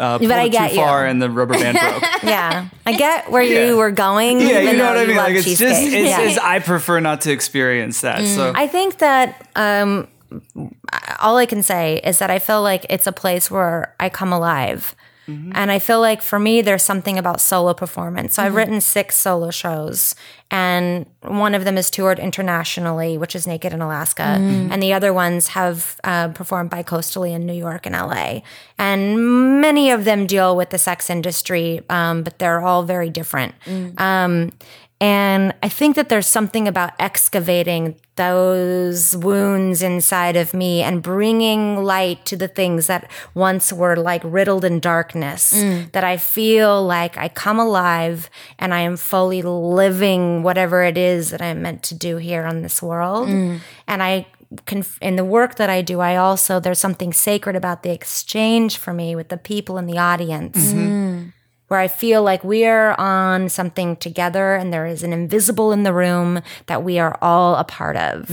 uh, 0.00 0.18
pulled 0.18 0.30
I 0.32 0.48
get 0.48 0.70
too 0.70 0.76
you. 0.76 0.80
far, 0.82 1.04
and 1.04 1.20
the 1.20 1.28
rubber 1.28 1.54
band 1.54 1.78
broke. 1.78 2.02
Yeah, 2.22 2.68
I 2.86 2.92
get 2.96 3.30
where 3.30 3.42
Yeah. 3.42 3.66
you 3.66 3.76
were 3.76 3.90
going. 3.90 4.40
yeah, 4.40 4.60
you 4.60 4.78
know 4.78 4.86
what 4.88 4.96
I 4.98 5.04
mean. 5.06 5.16
Like 5.16 5.34
it's 5.34 5.44
just 5.44 5.62
it's, 5.62 5.92
Yeah. 5.92 6.20
it's- 6.22 6.38
I 6.38 6.58
prefer 6.60 7.00
not 7.00 7.20
to 7.22 7.32
experience 7.32 8.00
that. 8.00 8.24
So 8.24 8.52
I 8.54 8.66
think 8.66 8.98
that 8.98 9.46
um, 9.56 10.08
all 11.20 11.36
I 11.36 11.46
can 11.46 11.62
say 11.62 12.00
is 12.02 12.18
that 12.18 12.30
I 12.30 12.38
feel 12.38 12.62
like 12.62 12.86
it's 12.88 13.06
a 13.06 13.12
place 13.12 13.50
where 13.50 13.94
I 14.00 14.08
come 14.08 14.32
alive. 14.32 14.94
Mm-hmm. 15.28 15.52
And 15.54 15.70
I 15.70 15.78
feel 15.78 16.00
like 16.00 16.22
for 16.22 16.38
me, 16.38 16.60
there's 16.60 16.82
something 16.82 17.18
about 17.18 17.40
solo 17.40 17.74
performance. 17.74 18.34
So 18.34 18.42
I've 18.42 18.48
mm-hmm. 18.48 18.56
written 18.56 18.80
six 18.80 19.16
solo 19.16 19.50
shows, 19.50 20.14
and 20.50 21.06
one 21.22 21.54
of 21.54 21.64
them 21.64 21.76
is 21.76 21.90
toured 21.90 22.18
internationally, 22.18 23.18
which 23.18 23.34
is 23.34 23.46
Naked 23.46 23.72
in 23.72 23.80
Alaska. 23.82 24.38
And 24.70 24.80
the 24.82 24.92
other 24.92 25.12
ones 25.12 25.48
have 25.48 26.00
uh, 26.04 26.28
performed 26.28 26.70
bi-coastally 26.70 27.32
in 27.32 27.46
New 27.46 27.52
York 27.54 27.84
and 27.86 27.94
LA. 27.94 28.40
And 28.78 29.60
many 29.60 29.90
of 29.90 30.04
them 30.04 30.26
deal 30.26 30.54
with 30.56 30.70
the 30.70 30.78
sex 30.78 31.10
industry, 31.10 31.80
um, 31.90 32.22
but 32.22 32.38
they're 32.38 32.60
all 32.60 32.84
very 32.84 33.10
different. 33.10 33.54
Um, 33.98 34.52
and 34.98 35.52
I 35.62 35.68
think 35.68 35.94
that 35.96 36.08
there's 36.08 36.26
something 36.26 36.66
about 36.66 36.92
excavating 36.98 37.96
those 38.14 39.14
wounds 39.14 39.82
inside 39.82 40.36
of 40.36 40.54
me 40.54 40.80
and 40.82 41.02
bringing 41.02 41.84
light 41.84 42.24
to 42.24 42.34
the 42.34 42.48
things 42.48 42.86
that 42.86 43.10
once 43.34 43.74
were 43.74 43.94
like 43.94 44.22
riddled 44.24 44.64
in 44.64 44.80
darkness. 44.80 45.52
That 45.92 46.02
I 46.02 46.16
feel 46.16 46.82
like 46.82 47.18
I 47.18 47.28
come 47.28 47.58
alive 47.58 48.30
and 48.58 48.72
I 48.72 48.80
am 48.80 48.96
fully 48.96 49.42
living 49.42 50.35
whatever 50.42 50.82
it 50.82 50.96
is 50.98 51.30
that 51.30 51.40
I'm 51.42 51.62
meant 51.62 51.82
to 51.84 51.94
do 51.94 52.16
here 52.16 52.44
on 52.44 52.62
this 52.62 52.82
world. 52.82 53.28
And 53.28 53.60
I 54.02 54.26
can, 54.64 54.84
in 55.00 55.16
the 55.16 55.24
work 55.24 55.56
that 55.56 55.68
I 55.70 55.82
do, 55.82 56.00
I 56.00 56.16
also, 56.16 56.60
there's 56.60 56.78
something 56.78 57.12
sacred 57.12 57.56
about 57.56 57.82
the 57.82 57.90
exchange 57.92 58.76
for 58.78 58.92
me 58.92 59.14
with 59.16 59.28
the 59.28 59.36
people 59.38 59.76
in 59.78 59.86
the 59.86 59.98
audience 59.98 60.72
where 61.68 61.80
I 61.80 61.88
feel 61.88 62.22
like 62.22 62.44
we 62.44 62.64
are 62.64 62.94
on 63.00 63.48
something 63.48 63.96
together 63.96 64.54
and 64.54 64.72
there 64.72 64.86
is 64.86 65.02
an 65.02 65.12
invisible 65.12 65.72
in 65.72 65.82
the 65.82 65.92
room 65.92 66.40
that 66.66 66.84
we 66.84 67.00
are 67.00 67.18
all 67.20 67.56
a 67.56 67.64
part 67.64 67.96
of. 67.96 68.30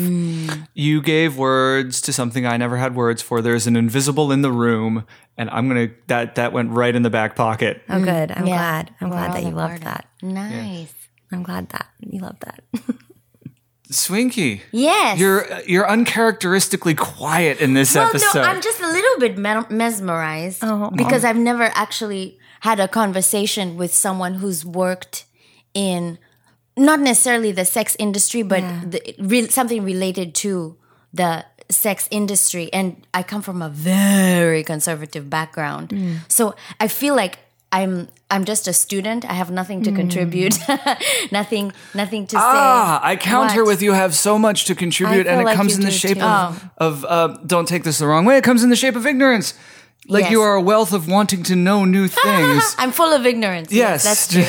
You 0.76 1.02
gave 1.02 1.36
words 1.36 2.00
to 2.02 2.14
something 2.14 2.46
I 2.46 2.58
never 2.58 2.78
had 2.78 2.96
words 2.96 3.24
for. 3.24 3.42
There's 3.42 3.66
an 3.66 3.76
invisible 3.76 4.32
in 4.32 4.44
the 4.44 4.52
room, 4.52 5.04
and 5.36 5.50
I'm 5.50 5.68
gonna 5.68 5.90
that 6.08 6.36
that 6.36 6.54
went 6.54 6.70
right 6.74 6.94
in 6.94 7.02
the 7.02 7.10
back 7.10 7.36
pocket. 7.36 7.82
Oh, 7.90 8.04
good. 8.04 8.32
I'm 8.32 8.46
Yeah. 8.46 8.56
glad. 8.58 8.92
I'm 9.02 9.10
We're 9.10 9.16
glad 9.16 9.34
that 9.34 9.44
you 9.44 9.50
loved 9.52 9.82
that. 9.82 10.06
Nice. 10.22 10.94
I'm 11.34 11.44
glad 11.44 11.70
that 11.70 11.88
you 12.00 12.20
love 12.20 12.38
that. 12.42 12.64
Swinky, 13.92 14.62
Yes. 14.72 15.20
you're 15.20 15.46
you're 15.68 15.88
uncharacteristically 15.90 16.96
quiet 16.96 17.60
in 17.60 17.74
this 17.74 17.94
well, 17.96 18.08
episode. 18.08 18.40
no, 18.40 18.46
I'm 18.46 18.62
just 18.62 18.80
a 18.82 18.88
little 18.88 19.20
bit 19.20 19.38
me- 19.38 19.68
mesmerized 19.70 20.64
Oh. 20.64 20.90
because 20.96 21.24
I've 21.24 21.38
never 21.38 21.70
actually 21.76 22.40
had 22.62 22.80
a 22.80 22.88
conversation 22.88 23.76
with 23.78 23.94
someone 23.94 24.36
who's 24.36 24.66
worked 24.66 25.26
in 25.74 26.18
not 26.76 27.02
necessarily 27.02 27.52
the 27.52 27.66
sex 27.66 27.96
industry, 28.00 28.42
but 28.42 28.62
the, 28.90 29.16
re- 29.20 29.48
something 29.50 29.84
related 29.84 30.34
to 30.36 30.76
the 31.14 31.46
sex 31.70 32.08
industry. 32.10 32.72
And 32.74 33.06
I 33.14 33.22
come 33.22 33.44
from 33.44 33.62
a 33.62 33.70
very 33.70 34.64
conservative 34.64 35.30
background, 35.30 35.90
Mm. 35.90 36.18
so 36.30 36.56
I 36.80 36.88
feel 36.88 37.16
like 37.16 37.38
I'm 37.80 38.08
I'm 38.34 38.46
just 38.46 38.68
a 38.68 38.74
student. 38.74 39.26
I 39.26 39.34
have 39.34 39.52
nothing 39.52 39.80
Mm. 39.82 39.86
to 39.86 39.92
contribute, 40.02 40.56
nothing 41.32 41.72
nothing 41.94 42.28
to 42.28 42.36
say. 42.36 42.42
Ah, 42.42 43.00
I 43.12 43.16
counter 43.16 43.64
What? 43.64 43.72
with 43.72 43.82
you 43.82 43.94
have 43.94 44.14
so 44.16 44.38
much 44.40 44.66
to 44.66 44.76
contribute, 44.76 45.28
and 45.28 45.42
it 45.42 45.46
like 45.46 45.58
comes 45.58 45.76
in 45.76 45.82
the 45.84 45.92
shape 45.92 46.18
too. 46.20 46.24
of, 46.26 46.70
of 46.78 47.06
uh, 47.06 47.28
don't 47.46 47.68
take 47.68 47.84
this 47.84 47.98
the 48.00 48.08
wrong 48.08 48.26
way. 48.26 48.38
It 48.38 48.44
comes 48.44 48.64
in 48.64 48.70
the 48.70 48.76
shape 48.76 48.96
of 48.96 49.06
ignorance. 49.06 49.54
Like 50.10 50.24
Yes. 50.24 50.32
you 50.34 50.42
are 50.42 50.56
a 50.56 50.62
wealth 50.62 50.92
of 50.92 51.08
wanting 51.08 51.44
to 51.44 51.56
know 51.56 51.86
new 51.86 52.08
things. 52.26 52.76
I'm 52.78 52.92
full 52.92 53.14
of 53.14 53.26
ignorance. 53.26 53.72
yes, 53.72 54.04
that's 54.04 54.28
true. 54.34 54.44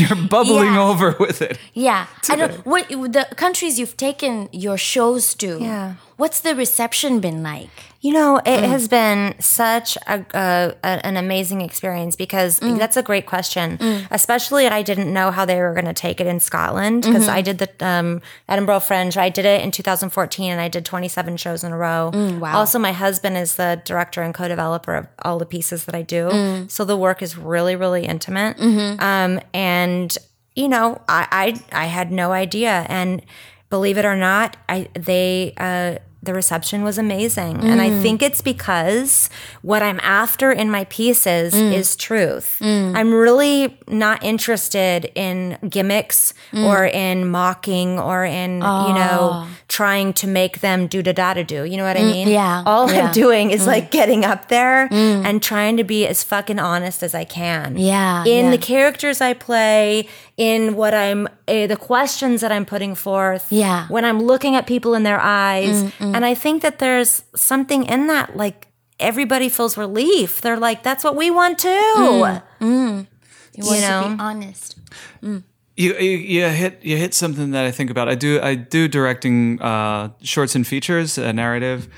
you're 0.00 0.28
bubbling 0.28 0.74
Yeah. 0.74 0.88
over 0.90 1.16
with 1.18 1.42
it. 1.42 1.58
Yeah, 1.74 2.06
I 2.30 2.36
don't. 2.36 2.64
What 2.64 2.88
the 2.88 3.26
countries 3.36 3.78
you've 3.80 3.96
taken 3.96 4.48
your 4.52 4.78
shows 4.78 5.34
to? 5.42 5.58
Yeah. 5.60 5.94
What's 6.16 6.40
the 6.40 6.54
reception 6.54 7.18
been 7.20 7.42
like? 7.42 7.85
You 8.00 8.12
know, 8.12 8.36
it 8.38 8.60
mm. 8.60 8.68
has 8.68 8.88
been 8.88 9.34
such 9.40 9.96
a, 10.06 10.76
an 10.82 11.16
amazing 11.16 11.60
experience 11.60 12.14
because 12.14 12.60
mm. 12.60 12.78
that's 12.78 12.96
a 12.96 13.02
great 13.02 13.26
question. 13.26 13.78
Mm. 13.78 14.06
Especially, 14.10 14.66
I 14.66 14.82
didn't 14.82 15.12
know 15.12 15.30
how 15.30 15.44
they 15.44 15.60
were 15.60 15.72
going 15.72 15.86
to 15.86 15.94
take 15.94 16.20
it 16.20 16.26
in 16.26 16.38
Scotland 16.40 17.02
because 17.02 17.26
mm-hmm. 17.26 17.36
I 17.36 17.42
did 17.42 17.58
the 17.58 17.70
um, 17.80 18.20
Edinburgh 18.48 18.80
Fringe. 18.80 19.16
I 19.16 19.28
did 19.28 19.44
it 19.44 19.62
in 19.62 19.70
2014 19.70 20.52
and 20.52 20.60
I 20.60 20.68
did 20.68 20.84
27 20.84 21.36
shows 21.36 21.64
in 21.64 21.72
a 21.72 21.76
row. 21.76 22.10
wow. 22.40 22.56
Also, 22.56 22.78
my 22.78 22.92
husband 22.92 23.36
is 23.36 23.56
the 23.56 23.80
director 23.84 24.22
and 24.22 24.34
co-developer 24.34 24.94
of 24.94 25.06
all 25.22 25.38
the 25.38 25.46
pieces 25.46 25.84
that 25.86 25.94
I 25.94 26.02
do, 26.02 26.66
so 26.68 26.84
the 26.84 26.96
work 26.96 27.22
is 27.22 27.36
really, 27.36 27.76
really 27.76 28.04
intimate. 28.04 28.56
Mm-hmm. 28.58 29.00
Um, 29.00 29.40
and 29.52 30.16
you 30.54 30.68
know, 30.68 31.02
I, 31.08 31.58
I 31.72 31.84
I 31.84 31.86
had 31.86 32.10
no 32.10 32.32
idea, 32.32 32.86
and 32.88 33.22
believe 33.70 33.98
it 33.98 34.04
or 34.04 34.16
not, 34.16 34.56
I 34.68 34.88
they. 34.94 35.54
Uh, 35.56 35.98
the 36.26 36.34
reception 36.34 36.82
was 36.82 36.98
amazing. 36.98 37.64
And 37.64 37.80
I 37.80 37.90
mm. 37.90 38.02
think 38.02 38.22
it's 38.22 38.40
because 38.40 39.30
what 39.62 39.82
I'm 39.82 40.00
after 40.00 40.52
in 40.52 40.70
my 40.70 40.84
pieces 40.84 41.54
mm. 41.54 41.72
is 41.72 41.96
truth. 41.96 42.58
Mm. 42.60 42.96
I'm 42.96 43.14
really 43.14 43.78
not 43.88 44.22
interested 44.22 45.10
in 45.14 45.58
gimmicks 45.68 46.34
or 46.52 46.86
in 46.86 47.28
mocking 47.28 47.98
or 47.98 48.24
in, 48.24 48.56
you 48.56 48.60
know, 48.60 49.30
ah. 49.32 49.48
trying 49.68 50.12
to 50.14 50.26
make 50.26 50.60
them 50.60 50.86
do 50.86 51.02
da 51.02 51.12
da 51.12 51.34
da 51.34 51.42
do. 51.42 51.64
You 51.64 51.76
know 51.76 51.84
what 51.84 51.96
I 51.96 52.02
mean? 52.02 52.28
yeah, 52.28 52.62
All 52.66 52.90
yeah. 52.90 53.06
I'm 53.06 53.12
doing 53.12 53.50
is 53.50 53.66
like 53.66 53.90
getting 53.90 54.24
up 54.24 54.48
there 54.48 54.88
and 54.92 55.42
trying 55.42 55.76
to 55.78 55.84
be 55.84 56.06
as 56.06 56.22
fucking 56.22 56.58
honest 56.58 57.02
as 57.02 57.14
I 57.14 57.24
can. 57.24 57.76
Yeah, 57.76 58.24
In 58.24 58.46
yeah. 58.46 58.50
the 58.50 58.58
characters 58.58 59.20
I 59.20 59.34
play, 59.34 60.08
in 60.36 60.76
what 60.76 60.92
I'm, 60.94 61.28
uh, 61.48 61.66
the 61.66 61.76
questions 61.76 62.40
that 62.40 62.50
I'm 62.52 62.64
putting 62.64 62.94
forth. 62.94 63.46
Yeah. 63.50 63.84
Mm, 63.86 63.90
When 63.90 64.04
I'm 64.04 64.20
looking 64.22 64.54
at 64.56 64.66
people 64.66 64.94
in 64.94 65.02
their 65.02 65.20
eyes. 65.20 65.92
And 66.00 66.24
I 66.24 66.34
think 66.34 66.62
that 66.62 66.78
there's 66.78 67.22
something 67.34 67.84
in 67.84 68.06
that, 68.08 68.36
like, 68.36 68.68
everybody 68.98 69.48
feels 69.48 69.76
relief. 69.76 70.40
They're 70.40 70.58
like, 70.58 70.82
that's 70.82 71.04
what 71.04 71.14
we 71.16 71.30
want 71.30 71.58
too. 71.58 71.68
mm 71.68 73.06
You, 73.54 73.64
want 73.64 73.80
know? 73.80 74.02
to 74.02 74.08
be 74.08 74.20
honest. 74.20 74.78
You, 75.22 75.42
you 75.76 75.92
you 76.16 76.48
hit 76.48 76.80
you 76.82 76.96
hit 76.96 77.12
something 77.14 77.50
that 77.52 77.64
I 77.66 77.70
think 77.70 77.90
about. 77.90 78.08
I 78.08 78.14
do 78.14 78.40
I 78.40 78.54
do 78.54 78.88
directing 78.88 79.60
uh, 79.60 80.08
shorts 80.22 80.54
and 80.56 80.66
features, 80.66 81.18
a 81.18 81.32
narrative, 81.34 81.88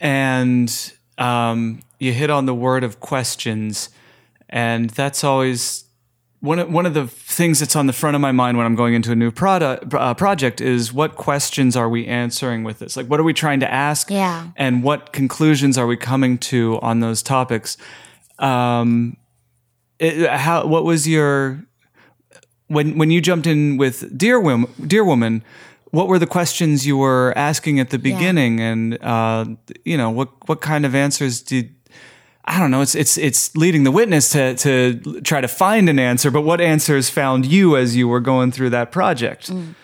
and 0.00 0.68
um, 1.16 1.80
you 2.00 2.12
hit 2.12 2.30
on 2.30 2.46
the 2.46 2.54
word 2.54 2.82
of 2.82 2.98
questions, 2.98 3.90
and 4.48 4.90
that's 4.90 5.22
always 5.22 5.84
one 6.40 6.58
of, 6.58 6.72
one 6.72 6.86
of 6.86 6.94
the 6.94 7.06
things 7.06 7.60
that's 7.60 7.76
on 7.76 7.86
the 7.86 7.92
front 7.92 8.14
of 8.14 8.20
my 8.20 8.32
mind 8.32 8.56
when 8.56 8.66
I'm 8.66 8.74
going 8.74 8.94
into 8.94 9.12
a 9.12 9.16
new 9.16 9.30
product 9.30 9.92
uh, 9.92 10.14
project 10.14 10.60
is 10.60 10.92
what 10.92 11.16
questions 11.16 11.76
are 11.76 11.88
we 11.88 12.06
answering 12.06 12.64
with 12.64 12.78
this? 12.78 12.96
Like, 12.96 13.06
what 13.06 13.20
are 13.20 13.24
we 13.24 13.34
trying 13.34 13.60
to 13.60 13.70
ask? 13.70 14.10
Yeah. 14.10 14.48
and 14.56 14.82
what 14.82 15.12
conclusions 15.12 15.76
are 15.76 15.86
we 15.86 15.96
coming 15.96 16.38
to 16.38 16.78
on 16.80 17.00
those 17.00 17.22
topics? 17.22 17.76
Um, 18.38 19.18
it, 19.98 20.30
how 20.30 20.66
what 20.66 20.84
was 20.84 21.06
your 21.06 21.62
when 22.68 22.96
when 22.96 23.10
you 23.10 23.20
jumped 23.20 23.46
in 23.46 23.76
with 23.76 24.16
Dear 24.16 24.40
Woman, 24.40 24.70
Dear 24.86 25.04
Woman, 25.04 25.44
what 25.90 26.08
were 26.08 26.18
the 26.18 26.26
questions 26.26 26.86
you 26.86 26.96
were 26.96 27.34
asking 27.36 27.80
at 27.80 27.90
the 27.90 27.98
beginning, 27.98 28.60
and 28.60 29.02
uh, 29.02 29.44
you 29.84 29.98
know 29.98 30.08
what 30.08 30.30
what 30.48 30.62
kind 30.62 30.86
of 30.86 30.94
answers 30.94 31.42
did 31.42 31.74
I 32.44 32.58
don't 32.58 32.70
know. 32.70 32.80
It's 32.80 32.94
it's 32.94 33.18
it's 33.18 33.54
leading 33.56 33.84
the 33.84 33.90
witness 33.90 34.30
to 34.30 34.54
to 34.56 35.20
try 35.20 35.40
to 35.40 35.48
find 35.48 35.88
an 35.88 35.98
answer, 35.98 36.30
but 36.30 36.42
what 36.42 36.60
answers 36.60 37.10
found 37.10 37.46
you 37.46 37.76
as 37.76 37.96
you 37.96 38.08
were 38.08 38.20
going 38.20 38.50
through 38.50 38.70
that 38.70 38.90
project? 38.90 39.50
Mm. 39.50 39.74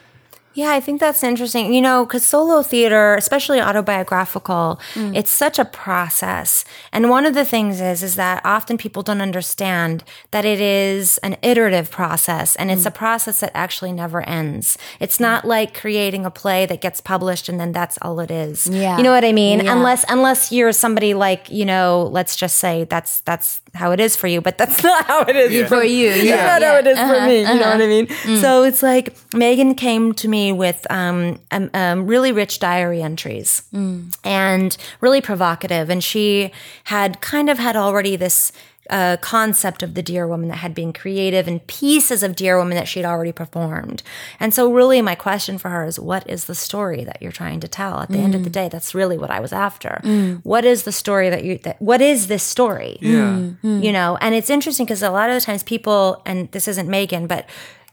Yeah, 0.57 0.73
I 0.73 0.81
think 0.81 1.01
that's 1.01 1.23
interesting. 1.23 1.73
You 1.73 1.83
know, 1.83 2.05
because 2.05 2.27
solo 2.27 2.63
theater, 2.63 3.15
especially 3.15 3.61
autobiographical, 3.61 4.81
mm. 4.95 5.15
it's 5.15 5.31
such 5.31 5.59
a 5.59 5.65
process. 5.65 6.65
And 6.93 7.11
one 7.11 7.27
of 7.27 7.35
the 7.35 7.45
things 7.45 7.81
is, 7.81 8.03
is 8.03 8.17
that 8.17 8.41
often 8.45 8.79
people 8.79 9.03
don't 9.03 9.21
understand 9.21 10.03
that 10.31 10.45
it 10.45 10.61
is 10.61 11.19
an 11.19 11.37
iterative 11.43 11.91
process, 11.91 12.57
and 12.57 12.71
it's 12.71 12.87
a 12.87 12.91
mm. 12.91 12.95
process 12.95 13.41
that 13.41 13.53
actually 13.55 13.93
never 13.93 14.27
ends. 14.29 14.79
It's 14.99 15.19
mm. 15.19 15.29
not 15.29 15.45
like 15.45 15.75
creating 15.75 16.25
a 16.25 16.31
play 16.31 16.67
that 16.67 16.81
gets 16.81 17.01
published 17.01 17.49
and 17.49 17.61
then 17.61 17.73
that's 17.73 17.99
all 18.03 18.21
it 18.21 18.31
is. 18.31 18.67
Yeah. 18.67 18.97
you 18.97 19.03
know 19.03 19.13
what 19.13 19.25
I 19.25 19.33
mean? 19.33 19.61
Yeah. 19.61 19.77
Unless 19.77 20.05
unless 20.09 20.53
you're 20.53 20.73
somebody 20.73 21.15
like 21.15 21.51
you 21.51 21.65
know, 21.65 22.09
let's 22.13 22.37
just 22.37 22.59
say 22.59 22.85
that's 22.85 23.21
that's 23.21 23.61
how 23.75 23.93
it 23.93 24.01
is 24.01 24.17
for 24.17 24.27
you, 24.27 24.41
but 24.41 24.59
that's 24.59 24.83
not 24.91 25.07
how 25.07 25.23
it 25.23 25.37
is 25.37 25.69
For 25.69 25.85
you, 25.85 26.11
That's 26.17 26.25
yeah. 26.25 26.47
not 26.47 26.63
how 26.63 26.77
it 26.77 26.87
is 26.87 26.99
for 26.99 27.05
uh-huh, 27.05 27.27
me. 27.27 27.41
You 27.41 27.45
know 27.45 27.53
what 27.53 27.63
I 27.63 27.71
uh-huh. 27.71 27.87
mean? 27.87 28.07
Mm. 28.07 28.41
So 28.41 28.63
it's 28.65 28.83
like 28.83 29.15
Megan 29.35 29.75
came 29.75 30.13
to 30.15 30.29
me 30.29 30.46
with 30.53 30.87
um, 30.91 31.39
um, 31.51 31.71
um, 31.75 32.07
really 32.07 32.33
rich 32.33 32.59
diary 32.59 33.03
entries 33.03 33.63
Mm. 33.75 34.17
and 34.25 34.77
really 35.01 35.21
provocative. 35.21 35.91
And 35.91 36.03
she 36.03 36.51
had 36.85 37.21
kind 37.21 37.49
of 37.51 37.59
had 37.59 37.77
already 37.77 38.17
this 38.17 38.53
uh, 38.89 39.17
concept 39.21 39.83
of 39.83 39.95
the 39.95 40.03
Dear 40.03 40.29
Woman 40.29 40.49
that 40.49 40.59
had 40.59 40.73
been 40.73 40.93
creative 40.93 41.49
and 41.49 41.67
pieces 41.67 42.23
of 42.23 42.37
Dear 42.37 42.57
Woman 42.57 42.77
that 42.77 42.87
she'd 42.87 43.05
already 43.05 43.33
performed. 43.33 44.01
And 44.39 44.55
so, 44.55 44.71
really, 44.73 45.03
my 45.03 45.17
question 45.17 45.59
for 45.59 45.71
her 45.71 45.85
is 45.87 45.99
what 45.99 46.23
is 46.31 46.45
the 46.45 46.55
story 46.55 47.03
that 47.03 47.21
you're 47.21 47.33
trying 47.33 47.59
to 47.61 47.67
tell? 47.67 47.99
At 47.99 48.11
the 48.11 48.19
end 48.19 48.37
of 48.37 48.43
Mm. 48.43 48.45
the 48.45 48.51
day, 48.51 48.69
that's 48.69 48.95
really 48.95 49.19
what 49.19 49.33
I 49.33 49.41
was 49.41 49.53
after. 49.53 50.01
What 50.45 50.65
is 50.65 50.85
the 50.85 50.93
story 50.93 51.29
that 51.31 51.43
you, 51.43 51.59
that, 51.65 51.83
what 51.83 52.01
is 52.01 52.29
this 52.29 52.45
story? 52.45 52.99
Yeah. 53.01 53.41
you 53.65 53.91
know 53.91 54.19
and 54.21 54.37
it's 54.37 54.51
interesting 54.51 54.87
because 54.87 55.03
a 55.03 55.11
lot 55.11 55.31
of 55.31 55.35
the 55.35 55.41
times 55.41 55.65
people 55.65 56.23
and 56.25 56.49
this 56.53 56.69
isn't 56.69 56.89
megan 56.89 57.27
but 57.27 57.45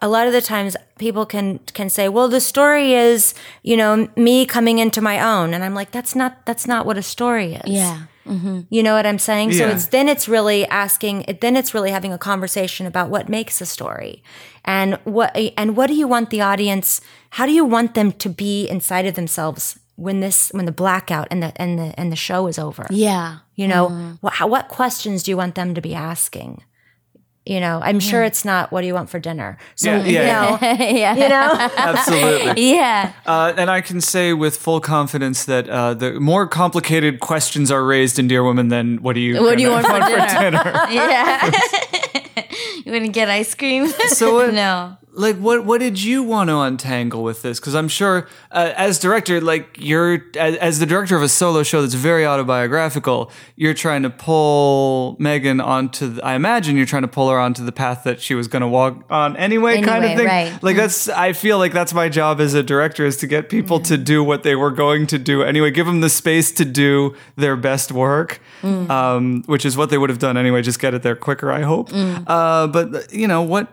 a 0.03 0.07
lot 0.07 0.27
of 0.27 0.33
the 0.33 0.41
times 0.41 0.75
people 0.99 1.25
can 1.25 1.59
can 1.73 1.89
say 1.89 2.09
well 2.09 2.27
the 2.27 2.41
story 2.41 2.93
is 2.93 3.33
you 3.63 3.75
know 3.75 4.07
me 4.15 4.45
coming 4.45 4.77
into 4.77 5.01
my 5.01 5.19
own 5.19 5.53
and 5.53 5.63
i'm 5.63 5.73
like 5.73 5.91
that's 5.91 6.13
not 6.13 6.45
that's 6.45 6.67
not 6.67 6.85
what 6.85 6.97
a 6.97 7.01
story 7.01 7.55
is 7.55 7.61
Yeah. 7.65 8.03
Mm-hmm. 8.25 8.61
You 8.69 8.83
know 8.83 8.93
what 8.93 9.05
I'm 9.05 9.19
saying? 9.19 9.51
So 9.51 9.67
it's 9.67 9.87
then 9.87 10.07
it's 10.07 10.29
really 10.29 10.65
asking. 10.67 11.25
Then 11.41 11.57
it's 11.57 11.73
really 11.73 11.91
having 11.91 12.13
a 12.13 12.17
conversation 12.17 12.87
about 12.87 13.09
what 13.09 13.27
makes 13.27 13.59
a 13.59 13.65
story, 13.65 14.23
and 14.63 14.97
what 15.03 15.35
and 15.57 15.75
what 15.75 15.87
do 15.87 15.93
you 15.93 16.07
want 16.07 16.29
the 16.29 16.39
audience? 16.39 17.01
How 17.31 17.45
do 17.45 17.51
you 17.51 17.65
want 17.65 17.95
them 17.95 18.13
to 18.13 18.29
be 18.29 18.65
inside 18.69 19.05
of 19.05 19.15
themselves 19.15 19.77
when 19.95 20.21
this 20.21 20.51
when 20.53 20.65
the 20.65 20.71
blackout 20.71 21.27
and 21.31 21.43
the 21.43 21.51
and 21.61 21.77
the 21.77 21.99
and 21.99 22.13
the 22.13 22.15
show 22.15 22.47
is 22.47 22.57
over? 22.57 22.87
Yeah. 22.89 23.39
You 23.55 23.67
know, 23.67 23.89
mm-hmm. 23.89 24.11
what, 24.21 24.33
how, 24.33 24.47
what 24.47 24.69
questions 24.69 25.23
do 25.23 25.31
you 25.31 25.37
want 25.37 25.55
them 25.55 25.75
to 25.75 25.81
be 25.81 25.93
asking? 25.93 26.63
You 27.45 27.59
know, 27.59 27.81
I'm 27.83 27.99
sure 27.99 28.23
it's 28.23 28.45
not 28.45 28.71
what 28.71 28.81
do 28.81 28.87
you 28.87 28.93
want 28.93 29.09
for 29.09 29.19
dinner. 29.19 29.57
So, 29.75 29.91
Yeah, 29.91 30.05
yeah, 30.05 30.21
you 30.21 30.27
know, 30.31 30.57
yeah. 30.97 31.13
you 31.15 31.27
know, 31.27 31.69
Absolutely. 31.77 32.71
Yeah. 32.75 33.11
Uh, 33.25 33.53
and 33.57 33.69
I 33.69 33.81
can 33.81 33.99
say 33.99 34.31
with 34.31 34.55
full 34.55 34.79
confidence 34.79 35.43
that 35.45 35.67
uh, 35.69 35.93
the 35.93 36.13
more 36.21 36.47
complicated 36.47 37.19
questions 37.19 37.69
are 37.69 37.83
raised 37.83 38.17
in 38.17 38.29
Dear 38.29 38.43
Woman 38.43 38.69
than 38.69 39.01
what 39.03 39.13
do 39.15 39.19
you 39.19 39.41
What 39.41 39.57
do 39.57 39.63
you 39.63 39.69
gonna 39.69 39.89
want 39.89 40.05
for 40.05 40.39
dinner? 40.39 40.61
dinner? 40.61 40.85
Yeah. 40.89 41.51
you 42.85 42.91
want 42.93 43.05
to 43.05 43.11
get 43.11 43.29
ice 43.29 43.53
cream? 43.55 43.87
So 44.07 44.35
what, 44.35 44.53
no. 44.53 44.97
Like 45.15 45.37
what 45.37 45.63
what 45.63 45.79
did 45.79 46.01
you 46.01 46.23
want 46.23 46.49
to 46.49 46.59
untangle 46.59 47.23
with 47.23 47.43
this? 47.43 47.59
Because 47.59 47.75
I'm 47.75 47.87
sure 47.87 48.27
uh, 48.51 48.73
as 48.75 48.97
director, 48.97 49.39
like 49.39 49.77
you're 49.79 50.25
as, 50.35 50.55
as 50.55 50.79
the 50.79 50.85
director 50.87 51.15
of 51.15 51.21
a 51.21 51.29
solo 51.29 51.61
show 51.61 51.81
that's 51.81 51.93
very 51.93 52.25
autobiographical, 52.25 53.31
you're 53.55 53.75
trying 53.75 54.01
to 54.03 54.09
pull 54.09 55.15
Megan 55.19 55.61
onto. 55.61 56.15
The, 56.15 56.25
I 56.25 56.33
imagine 56.33 56.75
you're 56.77 56.87
trying 56.87 57.03
to 57.03 57.07
pull 57.07 57.29
her 57.29 57.39
onto 57.39 57.63
the 57.63 57.71
path 57.71 58.03
that 58.05 58.21
she 58.21 58.33
was 58.33 58.47
going 58.47 58.61
to 58.61 58.67
walk 58.67 59.03
on 59.09 59.37
anyway, 59.37 59.81
kind 59.81 60.03
of 60.03 60.17
thing. 60.17 60.25
right. 60.25 60.63
Like 60.63 60.75
that's. 60.77 61.07
I 61.09 61.33
feel 61.33 61.59
like 61.59 61.73
that's 61.73 61.93
my 61.93 62.09
job 62.09 62.41
as 62.41 62.55
a 62.55 62.63
director 62.63 63.05
is 63.05 63.17
to 63.17 63.27
get 63.27 63.49
people 63.49 63.79
to 63.81 63.97
do 63.97 64.23
what 64.23 64.41
they 64.41 64.55
were 64.55 64.71
going 64.71 65.05
to 65.07 65.19
do 65.19 65.43
anyway. 65.43 65.69
Give 65.69 65.85
them 65.85 66.01
the 66.01 66.09
space 66.09 66.51
to 66.53 66.65
do 66.65 67.15
their 67.35 67.55
best 67.55 67.91
work, 67.91 68.41
um, 68.63 69.43
which 69.45 69.63
is 69.63 69.77
what 69.77 69.91
they 69.91 69.97
would 69.99 70.09
have 70.09 70.19
done 70.19 70.37
anyway. 70.37 70.63
Just 70.63 70.79
get 70.79 70.95
it 70.95 71.03
there 71.03 71.15
quicker, 71.15 71.51
I 71.51 71.61
hope. 71.61 71.89
Uh, 71.93 72.65
but 72.67 73.13
you 73.13 73.27
know 73.27 73.43
what? 73.43 73.67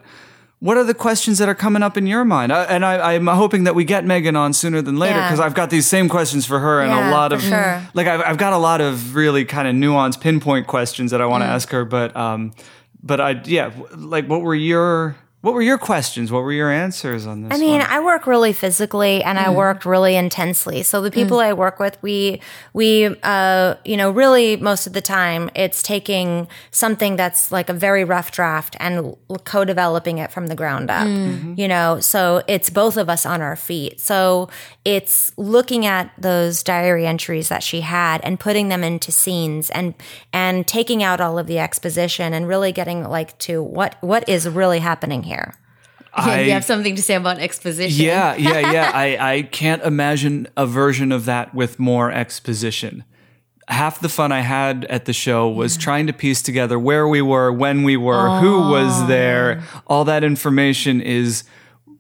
What 0.61 0.77
are 0.77 0.85
the 0.85 0.93
questions 0.95 1.39
that 1.39 1.49
are 1.49 1.55
coming 1.55 1.83
up 1.83 1.97
in 1.97 2.07
your 2.07 2.23
mind? 2.25 2.53
I, 2.53 2.65
and 2.65 2.85
I, 2.85 3.15
I'm 3.15 3.27
hoping 3.27 3.65
that 3.65 3.75
we 3.75 3.85
get 3.85 4.05
Megan 4.05 4.37
on 4.37 4.53
sooner 4.53 4.83
than 4.83 4.97
later 4.99 5.17
Yeah. 5.17 5.27
because 5.29 5.41
I've 5.41 5.55
got 5.55 5.71
these 5.71 5.87
same 5.87 6.07
questions 6.09 6.45
for 6.45 6.59
her 6.61 6.83
and 6.83 6.93
a 6.93 7.11
lot 7.11 7.33
of 7.33 7.41
sure. 7.41 7.83
like 7.95 8.07
I've, 8.07 8.21
I've 8.21 8.37
got 8.37 8.53
a 8.53 8.59
lot 8.59 8.83
of 8.83 9.15
really 9.15 9.47
kind 9.47 9.67
of 9.67 9.75
nuanced 9.75 10.21
pinpoint 10.21 10.67
questions 10.67 11.11
that 11.13 11.23
I 11.23 11.27
want 11.27 11.43
to 11.43 11.47
ask 11.47 11.71
her. 11.71 11.87
But 11.87 12.15
um, 12.15 12.53
but 13.03 13.21
I 13.23 13.41
yeah, 13.47 13.73
like 13.97 14.27
what 14.29 14.43
were 14.43 14.55
your 14.55 15.17
what 15.43 15.55
were 15.55 15.63
your 15.63 15.79
questions? 15.79 16.31
What 16.31 16.43
were 16.43 16.53
your 16.53 16.71
answers 16.71 17.27
on 17.27 17.43
this? 17.43 17.57
I 17.57 17.59
mean, 17.59 17.81
one? 17.81 17.89
I 17.89 18.01
work 18.01 18.27
really 18.27 18.53
physically 18.53 19.23
and 19.25 19.39
I 19.39 19.45
mm-hmm. 19.45 19.55
worked 19.55 19.87
really 19.87 20.15
intensely. 20.15 20.83
So 20.83 21.01
the 21.01 21.11
people 21.11 21.39
mm. 21.39 21.45
I 21.45 21.53
work 21.55 21.81
with, 21.81 21.97
we 22.03 22.43
we 22.75 23.07
uh, 23.23 23.77
you 23.87 23.97
know, 23.97 24.11
really 24.11 24.57
most 24.57 24.87
of 24.87 24.93
the 24.93 25.01
time 25.01 25.49
it's 25.55 25.83
taking 25.83 26.47
something 26.71 27.17
that's 27.17 27.51
like 27.51 27.71
a 27.71 27.73
very 27.73 28.05
rough 28.05 28.33
draft 28.33 28.77
and 28.81 29.17
co-developing 29.45 30.19
it 30.19 30.31
from 30.31 30.49
the 30.49 30.55
ground 30.55 30.91
up. 30.91 31.07
Mm-hmm. 31.07 31.55
You 31.57 31.69
know, 31.69 32.01
so 32.01 32.43
it's 32.47 32.69
both 32.69 32.99
of 32.99 33.09
us 33.09 33.25
on 33.25 33.41
our 33.41 33.57
feet. 33.57 33.99
So 33.99 34.51
it's 34.85 35.33
looking 35.39 35.87
at 35.87 36.13
those 36.19 36.63
diary 36.63 37.07
entries 37.07 37.49
that 37.49 37.63
she 37.63 37.81
had 37.81 38.21
and 38.25 38.39
putting 38.39 38.69
them 38.69 38.85
into 38.85 39.11
scenes 39.11 39.71
and 39.71 39.95
and 40.35 40.67
taking 40.67 41.03
out 41.03 41.19
all 41.19 41.39
of 41.39 41.47
the 41.47 41.59
exposition 41.59 42.35
and 42.35 42.47
really 42.47 42.73
getting 42.73 43.05
like 43.05 43.39
to 43.39 43.63
what 43.63 43.97
what 44.03 44.29
is 44.29 44.47
really 44.47 44.81
happening 44.81 45.23
here. 45.23 45.30
I- 46.13 46.41
you 46.43 46.53
have 46.53 46.65
something 46.65 46.97
to 46.97 47.03
say 47.03 47.15
about 47.15 47.39
exposition. 47.39 48.05
Yeah, 48.05 48.35
yeah, 48.37 48.73
yeah. 48.73 48.91
I, 48.93 49.35
I 49.35 49.43
can't 49.43 49.83
imagine 49.83 50.49
a 50.57 50.67
version 50.67 51.13
of 51.13 51.25
that 51.27 51.55
with 51.55 51.79
more 51.79 52.11
exposition. 52.11 53.05
Half 53.69 54.01
the 54.01 54.09
fun 54.09 54.33
I 54.33 54.41
had 54.41 54.85
at 54.87 55.05
the 55.05 55.13
show 55.13 55.49
was 55.49 55.77
trying 55.77 56.09
to 56.09 56.13
piece 56.13 56.43
together 56.43 56.77
where 56.77 57.07
we 57.07 57.23
were, 57.23 57.53
when 57.53 57.85
we 57.85 57.97
were, 57.97 58.41
who 58.41 58.69
was 58.69 59.03
oh, 59.03 59.07
there. 59.07 59.63
All 59.87 60.05
that 60.07 60.25
information 60.25 61.01
is 61.01 61.45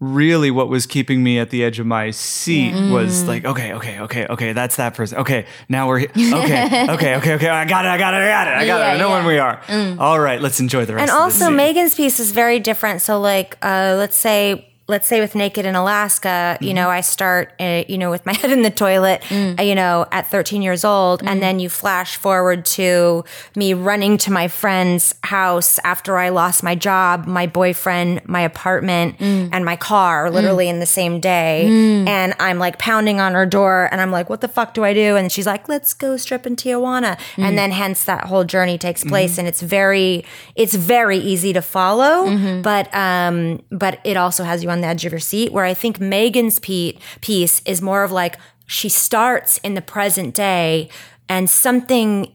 really 0.00 0.50
what 0.50 0.68
was 0.68 0.86
keeping 0.86 1.22
me 1.22 1.38
at 1.38 1.50
the 1.50 1.62
edge 1.62 1.78
of 1.78 1.86
my 1.86 2.10
seat 2.10 2.72
was 2.90 3.24
like, 3.28 3.44
okay, 3.44 3.74
okay, 3.74 4.00
okay, 4.00 4.26
okay, 4.26 4.52
that's 4.54 4.76
that 4.76 4.94
person. 4.94 5.18
Okay, 5.18 5.46
now 5.68 5.86
we're 5.88 5.98
here. 5.98 6.10
Okay, 6.16 6.86
okay, 6.90 7.16
okay, 7.16 7.34
okay. 7.34 7.48
I 7.48 7.64
got 7.66 7.84
it, 7.84 7.88
I 7.88 7.98
got 7.98 8.14
it, 8.14 8.18
I 8.22 8.28
got 8.28 8.46
it, 8.48 8.50
I 8.54 8.66
got 8.66 8.80
it. 8.80 8.84
I 8.84 8.92
Yeah, 8.94 8.98
know 8.98 9.10
when 9.10 9.26
we 9.26 9.38
are. 9.38 9.60
All 9.98 10.18
right, 10.18 10.40
let's 10.40 10.58
enjoy 10.58 10.84
the 10.86 10.94
rest 10.94 11.02
and 11.02 11.10
of 11.10 11.16
the 11.16 11.22
also 11.22 11.46
scene. 11.46 11.56
megan's 11.56 11.94
piece 11.94 12.18
is 12.18 12.32
very 12.32 12.58
different 12.60 13.02
so 13.02 13.20
like 13.20 13.58
uh, 13.62 13.94
let's 13.98 14.16
say 14.16 14.66
let's 14.90 15.08
say 15.08 15.20
with 15.20 15.34
naked 15.34 15.64
in 15.64 15.74
alaska 15.74 16.58
you 16.60 16.74
know 16.74 16.88
mm-hmm. 16.88 16.98
i 16.98 17.00
start 17.00 17.52
uh, 17.60 17.84
you 17.88 17.96
know 17.96 18.10
with 18.10 18.24
my 18.26 18.32
head 18.40 18.50
in 18.50 18.62
the 18.62 18.70
toilet 18.70 19.22
mm. 19.22 19.58
uh, 19.58 19.62
you 19.62 19.74
know 19.74 20.06
at 20.12 20.26
13 20.26 20.62
years 20.62 20.84
old 20.84 21.22
and 21.22 21.38
mm. 21.38 21.40
then 21.40 21.58
you 21.58 21.68
flash 21.68 22.16
forward 22.16 22.64
to 22.64 23.24
me 23.56 23.72
running 23.72 24.18
to 24.18 24.30
my 24.30 24.48
friend's 24.48 25.14
house 25.24 25.78
after 25.84 26.18
i 26.18 26.28
lost 26.28 26.62
my 26.62 26.74
job 26.74 27.26
my 27.26 27.46
boyfriend 27.46 28.20
my 28.26 28.40
apartment 28.40 29.18
mm. 29.18 29.48
and 29.52 29.64
my 29.64 29.76
car 29.76 30.30
literally 30.30 30.68
in 30.68 30.80
the 30.80 30.86
same 30.86 31.20
day. 31.20 31.66
And 32.06 32.34
i'm 32.40 32.58
like 32.58 32.78
pounding 32.78 33.20
on 33.20 33.34
her 33.34 33.46
door 33.46 33.88
and 33.90 34.00
i'm 34.00 34.10
like 34.10 34.28
what 34.28 34.40
the 34.40 34.48
fuck 34.48 34.74
do 34.74 34.84
i 34.84 34.92
do? 34.92 35.16
And 35.16 35.30
she's 35.30 35.46
like 35.46 35.68
let's 35.68 35.94
go 35.94 36.16
strip 36.16 36.46
in 36.46 36.56
tijuana. 36.56 37.18
And 37.36 37.56
then 37.56 37.70
hence 37.70 38.04
that 38.04 38.24
whole 38.24 38.44
journey 38.44 38.78
takes 38.78 39.00
mm-hmm. 39.00 39.10
place 39.10 39.38
and 39.38 39.46
it's 39.46 39.62
very 39.62 40.24
it's 40.54 40.74
very 40.74 41.18
easy 41.18 41.52
to 41.52 41.62
follow 41.62 42.26
mm-hmm. 42.26 42.62
but 42.62 42.92
um 42.94 43.62
but 43.70 44.00
it 44.04 44.16
also 44.16 44.44
has 44.44 44.62
you 44.62 44.70
on 44.70 44.79
the 44.80 44.86
edge 44.86 45.04
of 45.04 45.12
your 45.12 45.20
seat 45.20 45.52
where 45.52 45.64
i 45.64 45.74
think 45.74 46.00
megan's 46.00 46.58
piece 46.58 47.62
is 47.64 47.82
more 47.82 48.02
of 48.04 48.12
like 48.12 48.36
she 48.66 48.88
starts 48.88 49.58
in 49.58 49.74
the 49.74 49.82
present 49.82 50.34
day 50.34 50.88
and 51.28 51.50
something 51.50 52.32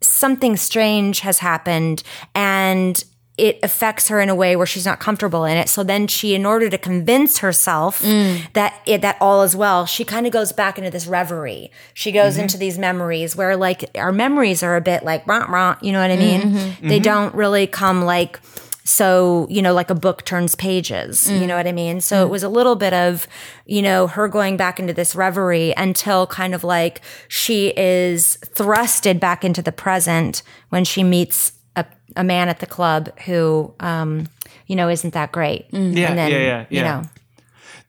something 0.00 0.56
strange 0.56 1.20
has 1.20 1.38
happened 1.38 2.02
and 2.34 3.04
it 3.38 3.60
affects 3.62 4.08
her 4.08 4.20
in 4.20 4.28
a 4.28 4.34
way 4.34 4.56
where 4.56 4.66
she's 4.66 4.84
not 4.84 4.98
comfortable 4.98 5.44
in 5.44 5.56
it. 5.56 5.68
So 5.68 5.84
then 5.84 6.08
she, 6.08 6.34
in 6.34 6.44
order 6.44 6.68
to 6.68 6.76
convince 6.76 7.38
herself 7.38 8.02
mm. 8.02 8.52
that 8.54 8.74
it, 8.84 9.00
that 9.02 9.16
all 9.20 9.42
is 9.42 9.54
well, 9.54 9.86
she 9.86 10.04
kind 10.04 10.26
of 10.26 10.32
goes 10.32 10.50
back 10.50 10.76
into 10.76 10.90
this 10.90 11.06
reverie. 11.06 11.70
She 11.94 12.10
goes 12.10 12.34
mm-hmm. 12.34 12.42
into 12.42 12.58
these 12.58 12.78
memories 12.78 13.36
where 13.36 13.56
like 13.56 13.88
our 13.94 14.10
memories 14.10 14.64
are 14.64 14.74
a 14.74 14.80
bit 14.80 15.04
like 15.04 15.24
rah, 15.26 15.46
rah, 15.48 15.76
you 15.80 15.92
know 15.92 16.00
what 16.00 16.10
I 16.10 16.16
mean? 16.16 16.40
Mm-hmm. 16.40 16.88
They 16.88 16.96
mm-hmm. 16.96 17.04
don't 17.04 17.34
really 17.34 17.68
come 17.68 18.04
like 18.04 18.40
so 18.88 19.46
you 19.50 19.60
know 19.60 19.74
like 19.74 19.90
a 19.90 19.94
book 19.94 20.24
turns 20.24 20.54
pages 20.54 21.30
you 21.30 21.46
know 21.46 21.56
what 21.56 21.66
i 21.66 21.72
mean? 21.72 22.00
So 22.00 22.24
it 22.24 22.30
was 22.30 22.42
a 22.42 22.48
little 22.48 22.74
bit 22.74 22.94
of 22.94 23.28
you 23.66 23.82
know 23.82 24.06
her 24.06 24.28
going 24.28 24.56
back 24.56 24.80
into 24.80 24.92
this 24.92 25.14
reverie 25.14 25.74
until 25.76 26.26
kind 26.26 26.54
of 26.54 26.64
like 26.64 27.02
she 27.28 27.68
is 27.76 28.38
thrusted 28.54 29.20
back 29.20 29.44
into 29.44 29.60
the 29.60 29.72
present 29.72 30.42
when 30.70 30.84
she 30.84 31.04
meets 31.04 31.52
a, 31.76 31.84
a 32.16 32.24
man 32.24 32.48
at 32.48 32.60
the 32.60 32.66
club 32.66 33.10
who 33.20 33.74
um 33.80 34.28
you 34.66 34.76
know 34.76 34.88
isn't 34.88 35.14
that 35.14 35.32
great. 35.32 35.66
Yeah, 35.72 35.78
and 35.78 36.18
then, 36.18 36.30
yeah, 36.30 36.38
yeah, 36.38 36.60
you 36.70 36.80
yeah. 36.80 36.82
know. 36.82 37.02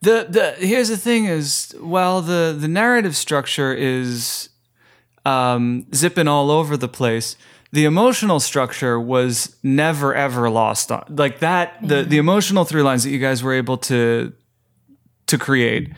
The 0.01 0.27
the 0.29 0.65
here's 0.65 0.89
the 0.89 0.97
thing 0.97 1.25
is 1.25 1.75
while 1.79 2.21
the 2.21 2.55
the 2.57 2.67
narrative 2.67 3.15
structure 3.15 3.73
is 3.73 4.49
um, 5.25 5.85
zipping 5.93 6.27
all 6.27 6.49
over 6.49 6.77
the 6.77 6.87
place, 6.87 7.35
the 7.71 7.85
emotional 7.85 8.39
structure 8.39 8.99
was 8.99 9.55
never 9.63 10.13
ever 10.15 10.49
lost 10.49 10.91
on 10.91 11.03
like 11.09 11.39
that. 11.39 11.75
The 11.81 12.03
the 12.03 12.17
emotional 12.17 12.65
through 12.65 12.83
lines 12.83 13.03
that 13.03 13.11
you 13.11 13.19
guys 13.19 13.43
were 13.43 13.53
able 13.53 13.77
to 13.77 14.33
to 15.27 15.37
create. 15.37 15.91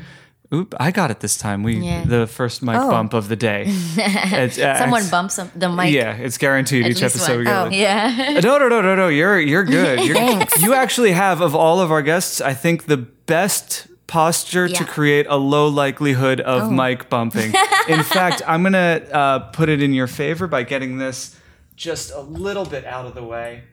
Oop! 0.53 0.75
I 0.81 0.91
got 0.91 1.11
it 1.11 1.21
this 1.21 1.37
time. 1.37 1.63
We 1.63 1.77
Yeah. 1.77 2.03
the 2.03 2.27
first 2.27 2.61
mic 2.61 2.75
bump 2.75 3.13
of 3.13 3.29
the 3.29 3.37
day. 3.37 3.65
It's, 3.97 4.59
uh, 4.59 4.77
Someone 4.77 5.07
bumps 5.09 5.39
the 5.55 5.69
mic. 5.69 5.93
Yeah, 5.93 6.13
it's 6.15 6.37
guaranteed 6.37 6.83
At 6.85 6.91
each 6.91 7.01
episode 7.03 7.37
one. 7.37 7.45
we. 7.45 7.51
Oh, 7.51 7.63
like- 7.63 7.73
yeah. 7.73 8.39
no, 8.43 8.57
no, 8.57 8.67
no, 8.67 8.81
no, 8.81 8.95
no. 8.95 9.07
You're 9.07 9.39
you're 9.39 9.63
good. 9.63 9.99
You're, 10.05 10.17
you 10.59 10.73
actually 10.73 11.13
have 11.13 11.39
of 11.39 11.55
all 11.55 11.79
of 11.79 11.89
our 11.89 12.01
guests, 12.01 12.41
I 12.41 12.53
think 12.53 12.85
the 12.87 12.97
best 12.97 13.87
posture 14.07 14.67
to 14.67 14.73
Yeah. 14.73 14.79
Oh. 14.89 14.91
create 14.91 15.25
a 15.29 15.37
low 15.37 15.69
likelihood 15.69 16.41
of 16.41 16.69
mic 16.69 17.07
bumping. 17.09 17.53
In 17.87 18.03
fact, 18.03 18.41
I'm 18.45 18.61
gonna 18.63 19.01
uh, 19.09 19.39
put 19.53 19.69
it 19.69 19.81
in 19.81 19.93
your 19.93 20.07
favor 20.07 20.47
by 20.47 20.63
getting 20.63 20.97
this 20.97 21.33
just 21.81 22.11
a 22.11 22.21
little 22.21 22.63
bit 22.65 22.85
out 22.85 23.07
of 23.07 23.15
the 23.15 23.23
way. 23.23 23.63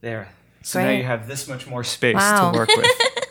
There. 0.00 0.30
So 0.62 0.82
now 0.82 0.90
you 0.90 1.02
have 1.04 1.28
this 1.28 1.46
much 1.46 1.66
more 1.66 1.84
space 1.84 2.14
Wow. 2.14 2.50
to 2.50 2.58
work 2.58 2.70
with. 2.74 2.86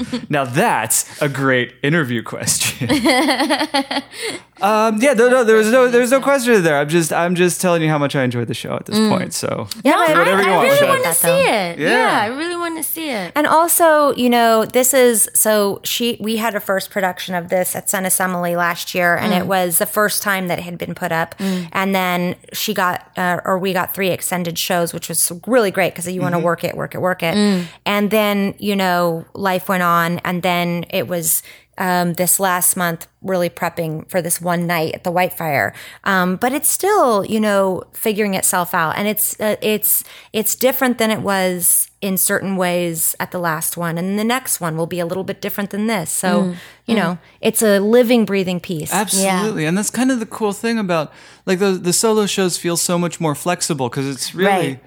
now 0.28 0.44
that's 0.44 1.20
a 1.20 1.28
great 1.28 1.74
interview 1.82 2.22
question. 2.22 2.90
um, 4.60 4.98
yeah, 5.00 5.12
no, 5.14 5.28
no, 5.28 5.44
there 5.44 5.56
was 5.56 5.70
no, 5.70 5.88
there 5.88 6.00
was 6.00 6.10
no 6.10 6.20
question 6.20 6.62
there. 6.62 6.78
I'm 6.78 6.88
just, 6.88 7.12
I'm 7.12 7.34
just 7.34 7.60
telling 7.60 7.82
you 7.82 7.88
how 7.88 7.98
much 7.98 8.16
I 8.16 8.22
enjoyed 8.24 8.48
the 8.48 8.54
show 8.54 8.74
at 8.74 8.86
this 8.86 8.98
mm. 8.98 9.10
point. 9.10 9.34
So 9.34 9.68
yeah 9.84 9.96
I, 9.96 10.08
but- 10.08 10.18
whatever 10.18 10.42
you 10.42 10.50
I 10.50 10.56
want 10.56 10.68
really 10.68 10.88
want 10.88 10.98
to 10.98 11.08
that, 11.08 11.16
see 11.16 11.28
it. 11.28 11.78
Yeah. 11.78 11.88
Yeah. 11.88 12.20
I 12.22 12.26
really 12.26 12.56
want 12.56 12.76
to 12.76 12.82
see 12.82 13.10
it. 13.10 13.32
And 13.34 13.46
also, 13.46 14.14
you 14.14 14.30
know, 14.30 14.64
this 14.64 14.94
is 14.94 15.28
so 15.34 15.80
she 15.84 16.16
we 16.20 16.36
had 16.36 16.54
a 16.54 16.60
first 16.60 16.90
production 16.90 17.34
of 17.34 17.48
this 17.48 17.74
at 17.76 17.90
Son 17.90 18.06
of 18.06 18.12
Semele 18.12 18.56
last 18.56 18.94
year, 18.94 19.16
and 19.16 19.32
it 19.32 19.44
mm. 19.44 19.46
was 19.46 19.78
the 19.78 19.86
first 19.86 20.22
time 20.22 20.48
that 20.48 20.58
it 20.58 20.62
had 20.62 20.78
been 20.78 20.94
put 20.94 21.12
up. 21.12 21.36
Mm. 21.38 21.68
And 21.72 21.94
then 21.94 22.36
she 22.52 22.74
got, 22.74 23.10
uh, 23.16 23.40
or 23.44 23.58
we 23.58 23.72
got 23.72 23.94
three 23.94 24.10
extended 24.10 24.58
shows, 24.58 24.92
which 24.92 25.08
was 25.08 25.32
really 25.46 25.70
great 25.70 25.92
because 25.92 26.10
you 26.10 26.20
want 26.20 26.32
to 26.32 26.38
mm-hmm. 26.38 26.46
work 26.46 26.64
it, 26.64 26.76
work 26.76 26.94
it, 26.94 27.00
work 27.00 27.22
it. 27.22 27.66
And 27.86 28.10
then 28.10 28.54
you 28.58 28.76
know, 28.76 29.24
life 29.34 29.68
went 29.68 29.81
on, 29.82 30.18
and 30.20 30.42
then 30.42 30.86
it 30.90 31.06
was 31.08 31.42
um, 31.78 32.12
this 32.14 32.38
last 32.38 32.76
month, 32.76 33.06
really 33.22 33.48
prepping 33.48 34.08
for 34.08 34.20
this 34.22 34.40
one 34.40 34.66
night 34.66 34.94
at 34.94 35.04
the 35.04 35.10
Whitefire. 35.10 35.72
Um, 36.04 36.36
but 36.36 36.52
it's 36.52 36.70
still, 36.70 37.24
you 37.24 37.40
know, 37.40 37.82
figuring 37.92 38.34
itself 38.34 38.74
out, 38.74 38.96
and 38.96 39.08
it's 39.08 39.38
uh, 39.40 39.56
it's 39.62 40.04
it's 40.32 40.54
different 40.54 40.98
than 40.98 41.10
it 41.10 41.20
was 41.22 41.88
in 42.02 42.18
certain 42.18 42.56
ways 42.56 43.16
at 43.20 43.30
the 43.30 43.38
last 43.38 43.76
one, 43.76 43.96
and 43.96 44.18
the 44.18 44.24
next 44.24 44.60
one 44.60 44.76
will 44.76 44.86
be 44.86 45.00
a 45.00 45.06
little 45.06 45.24
bit 45.24 45.40
different 45.40 45.70
than 45.70 45.86
this. 45.86 46.10
So, 46.10 46.54
you 46.86 46.94
know, 46.96 47.18
it's 47.40 47.62
a 47.62 47.78
living, 47.78 48.24
breathing 48.26 48.60
piece. 48.60 48.92
Absolutely, 48.92 49.64
and 49.64 49.78
that's 49.78 49.90
kind 49.90 50.10
of 50.10 50.20
the 50.20 50.26
cool 50.26 50.52
thing 50.52 50.78
about 50.78 51.10
like 51.46 51.58
the 51.58 51.72
the 51.72 51.92
solo 51.92 52.26
shows 52.26 52.58
feel 52.58 52.76
so 52.76 52.98
much 52.98 53.18
more 53.18 53.34
flexible 53.34 53.88
because 53.88 54.06
it's 54.08 54.34
really 54.34 54.78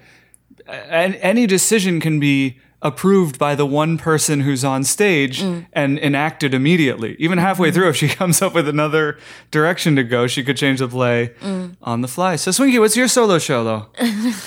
a- 0.68 1.18
any 1.24 1.46
decision 1.46 2.00
can 2.00 2.20
be 2.20 2.58
approved 2.82 3.38
by 3.38 3.54
the 3.54 3.66
one 3.66 3.98
person 3.98 4.40
who's 4.40 4.64
on 4.64 4.84
stage 4.84 5.42
mm. 5.42 5.66
and 5.72 5.98
enacted 5.98 6.54
immediately. 6.54 7.16
Even 7.18 7.38
halfway 7.38 7.70
mm. 7.70 7.74
through, 7.74 7.88
if 7.88 7.96
she 7.96 8.08
comes 8.20 8.42
up 8.42 8.54
with 8.54 8.68
another 8.68 9.18
direction 9.50 9.96
to 9.96 10.04
go, 10.04 10.26
she 10.26 10.42
could 10.42 10.56
change 10.56 10.80
the 10.80 10.88
play 10.88 11.34
mm. 11.40 11.76
on 11.82 12.00
the 12.00 12.08
fly. 12.08 12.36
So, 12.36 12.50
Swinky, 12.50 12.78
what's 12.78 12.96
your 12.96 13.08
solo 13.08 13.38
show 13.38 13.64
though? 13.64 13.86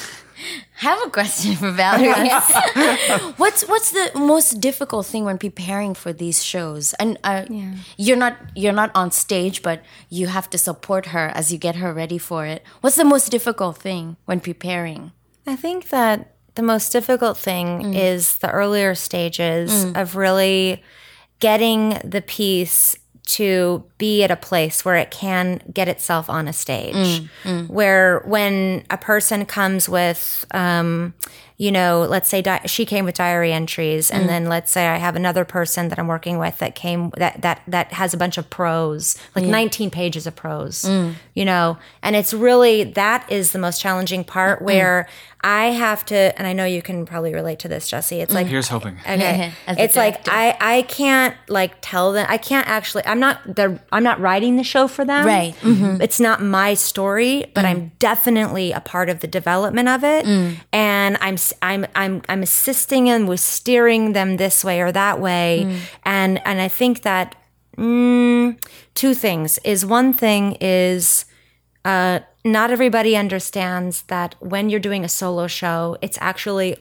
I 0.82 0.86
have 0.86 1.08
a 1.08 1.10
question 1.10 1.56
for 1.56 1.72
Valerie. 1.72 2.30
what's 3.36 3.68
what's 3.68 3.92
the 3.92 4.12
most 4.16 4.62
difficult 4.62 5.06
thing 5.06 5.26
when 5.26 5.38
preparing 5.38 5.94
for 5.94 6.14
these 6.14 6.42
shows? 6.42 6.94
And 6.94 7.18
uh, 7.26 7.46
you're 7.98 8.16
not 8.16 8.38
you're 8.56 8.72
not 8.72 8.90
on 8.96 9.12
stage, 9.12 9.62
but 9.62 9.84
you 10.08 10.28
have 10.28 10.50
to 10.52 10.58
support 10.58 11.08
her 11.08 11.34
as 11.36 11.52
you 11.52 11.58
get 11.58 11.76
her 11.76 11.94
ready 11.94 12.18
for 12.18 12.46
it. 12.46 12.64
What's 12.80 12.96
the 12.96 13.04
most 13.04 13.30
difficult 13.30 13.78
thing 13.78 14.16
when 14.24 14.40
preparing? 14.40 15.12
I 15.46 15.58
think 15.58 15.90
that 15.90 16.36
the 16.60 16.64
most 16.64 16.92
difficult 16.92 17.38
thing 17.38 17.82
mm. 17.82 17.96
is 17.96 18.40
the 18.40 18.52
earlier 18.52 18.94
stages 18.94 19.72
mm. 19.72 20.02
of 20.02 20.18
really 20.18 20.84
getting 21.40 21.98
the 22.04 22.22
piece 22.22 22.98
to 23.24 23.82
be 23.98 24.24
at 24.24 24.30
a 24.30 24.36
place 24.36 24.84
where 24.84 24.98
it 24.98 25.10
can 25.10 25.62
get 25.72 25.88
itself 25.88 26.30
on 26.30 26.50
a 26.50 26.54
stage. 26.54 27.22
Mm. 27.44 27.70
Where 27.70 28.20
when 28.26 28.84
a 28.90 28.98
person 28.98 29.46
comes 29.46 29.88
with, 29.88 30.46
um, 30.54 31.14
you 31.60 31.74
know, 31.74 32.08
let's 32.10 32.30
say 32.30 32.42
di- 32.42 32.66
she 32.68 32.86
came 32.86 33.04
with 33.04 33.16
diary 33.16 33.52
entries, 33.52 34.10
and 34.10 34.24
mm. 34.24 34.28
then 34.28 34.46
let's 34.46 34.72
say 34.72 34.88
I 34.88 34.96
have 34.96 35.18
another 35.18 35.44
person 35.44 35.90
that 35.90 36.00
I'm 36.00 36.08
working 36.08 36.40
with 36.40 36.58
that 36.60 36.74
came 36.74 37.12
that 37.18 37.42
that 37.42 37.62
that 37.68 37.92
has 37.92 38.14
a 38.14 38.18
bunch 38.18 38.38
of 38.38 38.50
prose, 38.50 39.18
like 39.36 39.44
mm. 39.44 39.50
19 39.50 39.92
pages 39.92 40.26
of 40.26 40.38
prose, 40.38 40.84
mm. 40.84 41.16
you 41.34 41.44
know, 41.44 41.78
and 42.02 42.16
it's 42.16 42.34
really 42.34 42.86
that 42.86 43.30
is 43.30 43.52
the 43.52 43.60
most 43.60 43.82
challenging 43.82 44.24
part 44.24 44.62
where 44.62 45.10
I 45.42 45.68
have 45.68 46.06
to, 46.08 46.38
and 46.38 46.46
I 46.46 46.52
know 46.52 46.66
you 46.66 46.82
can 46.82 47.06
probably 47.06 47.34
relate 47.34 47.60
to 47.60 47.70
this, 47.70 47.90
Jesse. 47.90 48.20
It's 48.20 48.34
like 48.34 48.48
Here's 48.48 48.68
hoping. 48.68 48.98
Okay. 49.10 49.52
It's 49.68 49.96
like 49.96 50.28
I 50.28 50.56
I 50.60 50.82
can't 50.84 51.36
like 51.48 51.76
tell 51.82 52.14
them 52.14 52.26
I 52.30 52.38
can't 52.38 52.68
actually 52.68 53.06
I'm 53.06 53.20
not 53.20 53.56
the 53.56 53.80
I'm 53.92 54.04
not 54.04 54.20
writing 54.20 54.56
the 54.56 54.64
show 54.64 54.88
for 54.88 55.04
them. 55.06 55.26
Right. 55.26 55.56
Mm-hmm. 55.62 56.02
It's 56.02 56.20
not 56.20 56.42
my 56.42 56.74
story, 56.74 57.46
but 57.54 57.66
I'm 57.66 57.92
definitely 58.00 58.72
a 58.72 58.80
part 58.80 59.10
of 59.10 59.20
the 59.20 59.28
development 59.28 59.90
of 59.90 60.04
it. 60.04 60.26
And 60.74 61.18
I'm 61.22 61.38
I'm 61.62 61.86
I'm 61.96 62.22
I'm 62.30 62.44
assisting 62.44 63.06
them 63.06 63.28
with 63.28 63.40
steering 63.40 64.14
them 64.14 64.38
this 64.38 64.64
way 64.64 64.82
or 64.82 64.92
that 64.92 65.20
way. 65.20 65.82
And 66.04 66.42
and 66.46 66.62
I 66.62 66.68
think 66.68 67.02
that 67.04 67.36
mm, 67.78 68.62
two 68.94 69.14
things 69.14 69.60
is 69.60 69.86
one 69.86 70.14
thing 70.14 70.58
is 70.60 71.26
uh, 71.86 72.20
not 72.44 72.72
everybody 72.72 73.16
understands 73.16 74.04
that 74.04 74.36
when 74.40 74.70
you're 74.70 74.80
doing 74.80 75.04
a 75.04 75.10
solo 75.10 75.48
show, 75.48 75.98
it's 76.02 76.18
actually 76.22 76.78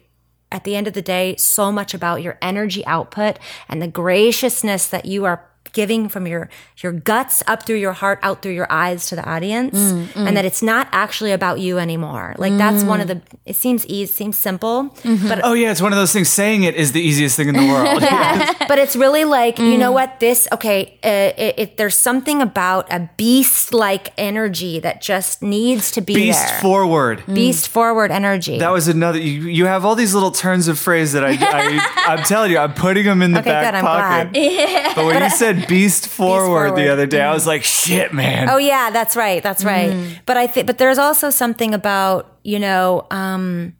at 0.51 0.65
the 0.65 0.77
end 0.77 0.87
of 0.87 0.95
the 0.95 1.03
day 1.03 1.37
so 1.37 1.71
much 1.71 1.95
about 1.95 2.23
your 2.23 2.39
energy 2.41 2.85
output 2.87 3.39
and 3.69 3.83
the 3.83 3.89
graciousness 3.89 4.89
that 4.89 5.05
you 5.05 5.25
are 5.25 5.48
giving 5.73 6.09
from 6.09 6.27
your 6.27 6.49
your 6.79 6.93
guts 6.93 7.43
up 7.47 7.65
through 7.65 7.77
your 7.77 7.93
heart 7.93 8.19
out 8.23 8.43
through 8.43 8.53
your 8.53 8.71
eyes 8.71 9.07
to 9.09 9.17
the 9.17 9.25
audience 9.29 9.77
and 10.15 10.37
that 10.37 10.45
it's 10.45 10.63
not 10.63 10.89
actually 10.93 11.33
about 11.33 11.59
you 11.61 11.79
anymore 11.79 12.35
like 12.39 12.57
that's 12.57 12.83
one 12.85 13.01
of 13.01 13.09
the 13.09 13.21
it 13.47 13.57
seems 13.57 13.85
easy 13.87 14.07
seems 14.13 14.37
simple 14.37 14.95
but 15.29 15.41
Oh 15.45 15.53
yeah, 15.55 15.71
it's 15.71 15.81
one 15.83 15.93
of 15.93 15.99
those 15.99 16.13
things. 16.13 16.29
Saying 16.29 16.65
it 16.65 16.75
is 16.75 16.93
the 16.93 17.01
easiest 17.01 17.37
thing 17.37 17.49
in 17.49 17.55
the 17.57 17.67
world. 17.67 18.01
but 18.69 18.79
it's 18.79 18.97
really 18.97 19.25
like 19.25 19.59
you 19.59 19.65
Mm. 19.69 19.79
know 19.79 19.93
what 19.93 20.19
this 20.21 20.49
okay 20.53 20.99
uh, 21.05 21.09
it, 21.41 21.55
it, 21.59 21.77
there's 21.77 21.97
something 21.97 22.43
about 22.43 22.91
a 22.93 23.09
beast 23.17 23.73
like 23.75 24.13
energy 24.19 24.81
that 24.81 25.01
just 25.01 25.43
needs 25.43 25.91
to 25.93 26.01
be 26.01 26.15
Beast 26.15 26.47
there 26.49 26.61
forward. 26.61 27.23
beast 27.27 27.69
forward 27.69 28.11
energy 28.11 28.59
That 28.59 28.73
was 28.73 28.89
another. 28.89 29.19
You, 29.19 29.43
you 29.49 29.67
have 29.67 29.85
all 29.85 29.95
these 29.95 30.15
little 30.15 30.31
turns 30.33 30.69
of 30.69 30.79
phrase 30.79 31.13
that 31.13 31.25
I, 31.25 31.33
I 31.39 32.05
I'm 32.09 32.25
telling 32.25 32.51
you, 32.51 32.59
I'm 32.59 32.75
putting 32.75 33.05
them 33.05 33.23
in 33.23 33.33
the 33.33 33.41
Okay, 33.41 33.51
back 33.51 33.65
good, 33.73 33.75
I'm 33.79 33.85
pocket. 33.85 34.33
glad. 34.33 34.95
But 34.97 35.05
when 35.07 35.23
you 35.23 35.31
said 35.31 35.58
beast 35.67 36.09
forward, 36.09 36.71
the 36.71 36.75
forward. 36.75 36.89
other 36.91 37.07
day, 37.07 37.21
I 37.21 37.33
was 37.33 37.47
like, 37.47 37.65
shit, 37.65 38.13
man. 38.13 38.49
Oh 38.49 38.59
yeah, 38.59 38.91
that's 38.91 39.17
right. 39.17 39.43
That's 39.43 39.65
right. 39.65 40.21
But 40.27 40.37
I 40.37 40.47
think, 40.47 40.67
but 40.67 40.79
there's 40.79 40.99
also 40.99 41.31
something 41.31 41.75
about 41.75 42.39
you 42.43 42.59
know, 42.59 43.07
um, 43.11 43.75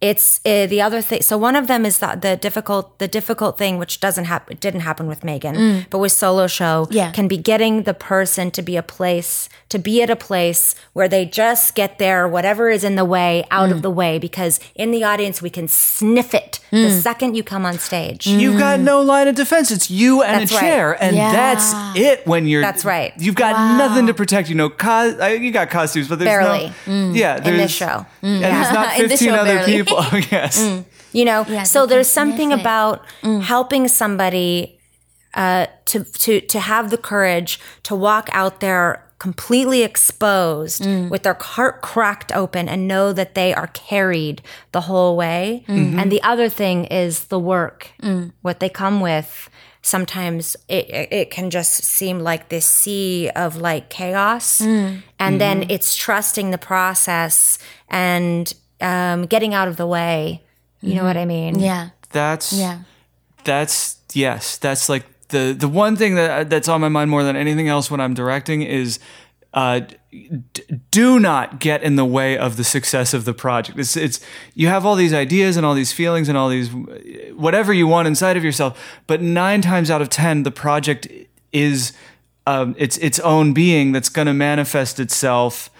it's 0.00 0.40
uh, 0.44 0.66
the 0.66 0.82
other 0.82 1.00
thing. 1.00 1.22
So 1.22 1.38
one 1.38 1.56
of 1.56 1.68
them 1.68 1.86
is 1.86 1.98
that 1.98 2.20
the 2.20 2.36
difficult, 2.36 2.98
the 2.98 3.08
difficult 3.08 3.56
thing, 3.56 3.78
which 3.78 3.98
doesn't 3.98 4.24
happen, 4.26 4.52
it 4.52 4.60
didn't 4.60 4.80
happen 4.80 5.06
with 5.06 5.24
Megan, 5.24 5.54
mm. 5.56 5.86
but 5.90 5.98
with 5.98 6.12
solo 6.12 6.46
show, 6.46 6.86
Yeah. 6.90 7.12
can 7.12 7.28
be 7.28 7.38
getting 7.38 7.84
the 7.84 7.94
person 7.94 8.50
to 8.52 8.62
be 8.62 8.76
a 8.76 8.82
place, 8.82 9.48
to 9.70 9.78
be 9.78 10.02
at 10.02 10.10
a 10.10 10.16
place 10.16 10.74
where 10.92 11.08
they 11.08 11.24
just 11.24 11.74
get 11.74 11.98
their 11.98 12.28
whatever 12.28 12.68
is 12.68 12.84
in 12.84 12.96
the 12.96 13.04
way 13.06 13.44
out 13.50 13.70
of 13.70 13.78
mm. 13.78 13.82
the 13.82 13.90
way, 13.90 14.18
because 14.18 14.60
in 14.74 14.90
the 14.90 15.02
audience 15.02 15.40
we 15.40 15.50
can 15.50 15.66
sniff 15.66 16.34
it 16.34 16.60
the 16.70 16.76
mm. 16.76 17.00
second 17.00 17.36
you 17.36 17.44
come 17.44 17.64
on 17.64 17.78
stage. 17.78 18.26
You've 18.26 18.58
got 18.58 18.80
no 18.80 19.00
line 19.00 19.28
of 19.28 19.34
defense. 19.36 19.70
It's 19.70 19.90
you 19.90 20.22
and 20.22 20.42
That's 20.42 20.52
a 20.52 20.54
right. 20.56 20.60
chair, 20.60 21.02
and 21.02 21.16
Yeah. 21.16 21.32
that's 21.32 21.72
it. 21.96 22.26
When 22.26 22.46
you're 22.46 22.60
That's 22.60 22.84
right. 22.84 23.12
You've 23.18 23.36
got 23.36 23.78
nothing 23.78 24.06
to 24.08 24.14
protect. 24.14 24.48
You 24.48 24.56
know, 24.56 24.68
co- 24.70 25.16
uh, 25.20 25.26
you 25.26 25.52
got 25.52 25.70
costumes, 25.70 26.08
but 26.08 26.18
there's 26.18 26.28
Barely. 26.28 26.72
no 26.86 27.12
yeah. 27.12 27.38
There's, 27.38 27.48
in 27.48 27.56
this 27.56 27.70
show. 27.70 28.04
and 28.22 28.42
there's 28.42 28.72
not 28.72 28.92
15 28.96 29.16
show, 29.28 29.34
other 29.34 29.54
barely. 29.54 29.72
people. 29.72 29.85
Oh, 29.88 30.10
yes. 30.30 30.60
Mm. 30.60 30.84
you 31.12 31.24
know 31.24 31.44
so 31.64 31.86
there's 31.86 32.08
something 32.08 32.48
sniff 32.48 32.58
it. 32.58 32.62
about 32.62 33.04
mm. 33.22 33.42
helping 33.42 33.88
somebody 33.88 34.76
uh, 35.34 35.66
to 35.84 36.04
to 36.04 36.40
to 36.40 36.58
have 36.58 36.90
the 36.90 36.98
courage 36.98 37.60
to 37.84 37.94
walk 37.94 38.28
out 38.32 38.60
there 38.60 39.06
completely 39.18 39.82
exposed 39.82 40.82
mm. 40.82 41.08
with 41.08 41.22
their 41.22 41.34
heart 41.34 41.80
cracked 41.82 42.32
open 42.32 42.68
and 42.68 42.86
know 42.86 43.12
that 43.12 43.34
they 43.34 43.54
are 43.54 43.68
carried 43.68 44.42
the 44.72 44.82
whole 44.82 45.16
way. 45.16 45.64
Mm-hmm. 45.68 45.98
And 45.98 46.12
the 46.12 46.22
other 46.22 46.48
thing 46.48 46.84
is 46.86 47.26
the 47.26 47.38
work 47.38 47.92
what 48.42 48.60
they 48.60 48.68
come 48.68 49.00
with. 49.00 49.48
Sometimes 49.82 50.56
it, 50.68 50.90
it 50.90 51.12
it 51.12 51.30
can 51.30 51.48
just 51.50 51.84
seem 51.84 52.20
like 52.20 52.48
this 52.48 52.66
sea 52.66 53.30
of 53.36 53.56
like 53.56 53.88
chaos. 53.88 54.60
And 55.18 55.40
then 55.40 55.60
mm-hmm. 55.60 55.70
it's 55.70 55.94
trusting 55.94 56.50
the 56.50 56.58
process 56.58 57.58
and 57.88 58.52
um, 58.80 59.26
getting 59.26 59.54
out 59.54 59.68
of 59.68 59.76
the 59.76 59.86
way 59.86 60.42
you 60.80 60.94
know 60.94 61.04
what 61.04 61.16
i 61.16 61.24
mean 61.24 61.58
Yeah. 61.58 61.90
That's 62.10 62.52
Yeah. 62.52 62.80
that's 63.44 63.98
yes 64.14 64.56
that's 64.58 64.88
like 64.88 65.04
the 65.28 65.54
the 65.58 65.68
one 65.68 65.96
thing 65.96 66.14
that 66.14 66.48
that's 66.50 66.68
on 66.68 66.80
my 66.80 66.88
mind 66.88 67.10
more 67.10 67.24
than 67.24 67.36
anything 67.36 67.68
else 67.68 67.90
when 67.90 68.00
i'm 68.00 68.14
directing 68.14 68.62
is 68.62 68.98
uh, 69.54 69.80
d- 70.52 70.62
do 70.90 71.18
not 71.18 71.60
get 71.60 71.82
in 71.82 71.96
the 71.96 72.04
way 72.04 72.36
of 72.36 72.58
the 72.58 72.64
success 72.64 73.14
of 73.14 73.24
the 73.24 73.32
project. 73.32 73.78
It's, 73.78 73.96
it's 73.96 74.20
you 74.54 74.68
have 74.68 74.84
all 74.84 74.96
these 74.96 75.14
ideas 75.14 75.56
and 75.56 75.64
all 75.64 75.72
these 75.72 75.92
feelings 75.94 76.28
and 76.28 76.36
all 76.36 76.50
these 76.50 76.68
whatever 77.34 77.72
you 77.72 77.86
want 77.86 78.06
inside 78.06 78.36
of 78.36 78.44
yourself, 78.44 78.78
but 79.06 79.22
nine 79.22 79.62
times 79.62 79.90
out 79.90 80.02
of 80.02 80.10
ten, 80.10 80.42
the 80.42 80.50
project 80.50 81.08
is 81.52 81.94
um, 82.46 82.74
its 82.76 82.98
its 82.98 83.18
own 83.20 83.54
being 83.54 83.92
that's 83.92 84.10
going 84.10 84.26
to 84.26 84.34
manifest 84.34 85.00
itself 85.00 85.70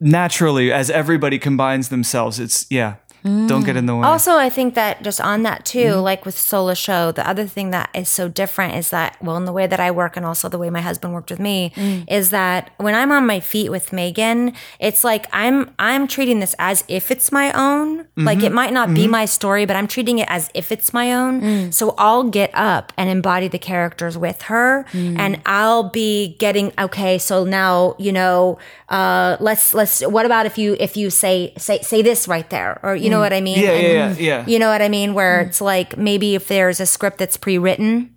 naturally 0.00 0.72
as 0.72 0.90
everybody 0.90 1.38
combines 1.38 1.88
themselves. 1.88 2.38
It's 2.38 2.66
yeah, 2.70 2.96
Mm. 3.24 3.48
don't 3.48 3.64
get 3.64 3.76
in 3.76 3.86
the 3.86 3.96
way. 3.96 4.06
Also, 4.06 4.36
I 4.36 4.48
think 4.50 4.74
that 4.74 5.02
just 5.02 5.20
on 5.20 5.42
that 5.42 5.64
too, 5.64 5.78
mm-hmm. 5.78 6.00
like 6.00 6.24
with 6.24 6.38
solo 6.38 6.74
show, 6.74 7.12
the 7.12 7.28
other 7.28 7.46
thing 7.46 7.70
that 7.70 7.90
is 7.94 8.08
so 8.08 8.28
different 8.28 8.76
is 8.76 8.90
that, 8.90 9.16
well, 9.22 9.36
in 9.36 9.44
the 9.44 9.52
way 9.52 9.66
that 9.66 9.80
I 9.80 9.90
work 9.90 10.16
and 10.16 10.24
also 10.24 10.48
the 10.48 10.58
way 10.58 10.70
my 10.70 10.80
husband 10.80 11.14
worked 11.14 11.30
with 11.30 11.40
me, 11.40 11.72
mm. 11.74 12.04
is 12.08 12.30
that 12.30 12.70
when 12.78 12.94
I'm 12.94 13.12
on 13.12 13.26
my 13.26 13.40
feet 13.40 13.70
with 13.70 13.92
Megan, 13.92 14.52
it's 14.78 15.04
like 15.04 15.26
I'm 15.32 15.74
I'm 15.78 16.06
treating 16.06 16.40
this 16.40 16.54
as 16.58 16.84
if 16.88 17.10
it's 17.10 17.32
my 17.32 17.52
own. 17.52 18.06
Like 18.16 18.38
it 18.38 18.46
mm-hmm. 18.46 18.54
might 18.54 18.72
not 18.72 18.94
be 18.94 19.02
mm-hmm. 19.02 19.12
my 19.12 19.24
story, 19.26 19.64
but 19.64 19.76
I'm 19.76 19.86
treating 19.86 20.18
it 20.18 20.26
as 20.28 20.50
if 20.54 20.72
it's 20.72 20.92
my 20.92 21.12
own. 21.12 21.40
Mm. 21.40 21.74
So 21.74 21.94
I'll 21.98 22.24
get 22.24 22.50
up 22.52 22.92
and 22.96 23.08
embody 23.08 23.48
the 23.48 23.58
characters 23.58 24.18
with 24.18 24.42
her, 24.42 24.86
and 24.92 25.40
I'll 25.46 25.90
be 25.90 26.36
getting 26.38 26.72
okay. 26.78 27.18
So 27.18 27.44
now 27.44 27.94
you 27.98 28.12
know, 28.12 28.58
uh, 28.88 29.36
let's 29.40 29.74
let's. 29.74 30.00
What 30.00 30.26
about 30.26 30.46
if 30.46 30.58
you 30.58 30.76
if 30.80 30.96
you 30.96 31.10
say 31.10 31.52
say 31.56 31.80
say 31.82 32.02
this 32.02 32.28
right 32.28 32.48
there, 32.50 32.80
or 32.82 32.96
you 32.96 33.10
know 33.10 33.17
what 33.20 33.32
I 33.32 33.40
mean? 33.40 33.58
yeah, 33.58 33.70
And- 33.70 34.18
yeah, 34.18 34.26
yeah, 34.38 34.46
you 34.46 34.58
know 34.58 34.68
what 34.70 34.82
I 34.82 34.88
mean? 34.88 35.14
Where 35.14 35.40
it's 35.40 35.60
like 35.60 35.96
maybe 35.96 36.34
if 36.34 36.48
there's 36.48 36.80
a 36.80 36.86
script 36.86 37.18
that's 37.18 37.36
pre-written, 37.36 38.14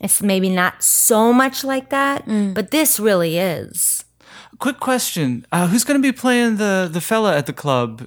it's 0.00 0.22
maybe 0.22 0.48
not 0.50 0.82
so 0.82 1.32
much 1.32 1.64
like 1.64 1.90
that, 1.90 2.24
but 2.54 2.70
this 2.70 2.98
really 3.00 3.38
is. 3.38 4.04
Quick 4.58 4.78
question: 4.80 5.44
uh, 5.52 5.66
Who's 5.68 5.84
going 5.84 6.00
to 6.00 6.02
be 6.02 6.12
playing 6.12 6.56
the 6.56 6.88
the 6.92 7.00
fella 7.00 7.36
at 7.36 7.46
the 7.46 7.52
club? 7.52 8.06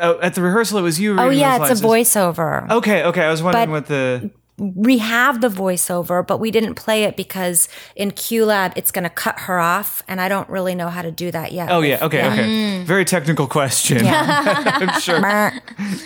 Uh, 0.00 0.14
at 0.22 0.34
the 0.34 0.40
rehearsal, 0.42 0.78
it 0.78 0.82
was 0.82 1.00
you. 1.00 1.18
Oh 1.18 1.30
yeah, 1.30 1.66
it's 1.66 1.80
a 1.80 1.84
voiceover. 1.84 2.70
Okay, 2.70 3.02
okay. 3.04 3.22
I 3.24 3.30
was 3.30 3.42
wondering 3.42 3.66
But- 3.66 3.72
what 3.72 3.86
the 3.86 4.30
we 4.60 4.98
have 4.98 5.40
the 5.40 5.48
voiceover, 5.48 6.26
but 6.26 6.38
we 6.38 6.50
didn't 6.50 6.74
play 6.74 7.04
it 7.04 7.16
because 7.16 7.68
in 7.96 8.10
QLab 8.10 8.74
it's 8.76 8.90
going 8.90 9.04
to 9.04 9.10
cut 9.10 9.40
her 9.40 9.58
off, 9.58 10.02
and 10.06 10.20
I 10.20 10.28
don't 10.28 10.48
really 10.50 10.74
know 10.74 10.88
how 10.88 11.00
to 11.00 11.10
do 11.10 11.30
that 11.30 11.52
yet. 11.52 11.70
Oh 11.70 11.80
yeah, 11.80 12.04
okay, 12.04 12.26
okay. 12.26 12.84
Very 12.84 13.06
technical 13.06 13.46
question. 13.46 14.02
I'm 14.06 15.00
sure. 15.00 15.52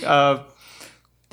Uh, 0.06 0.44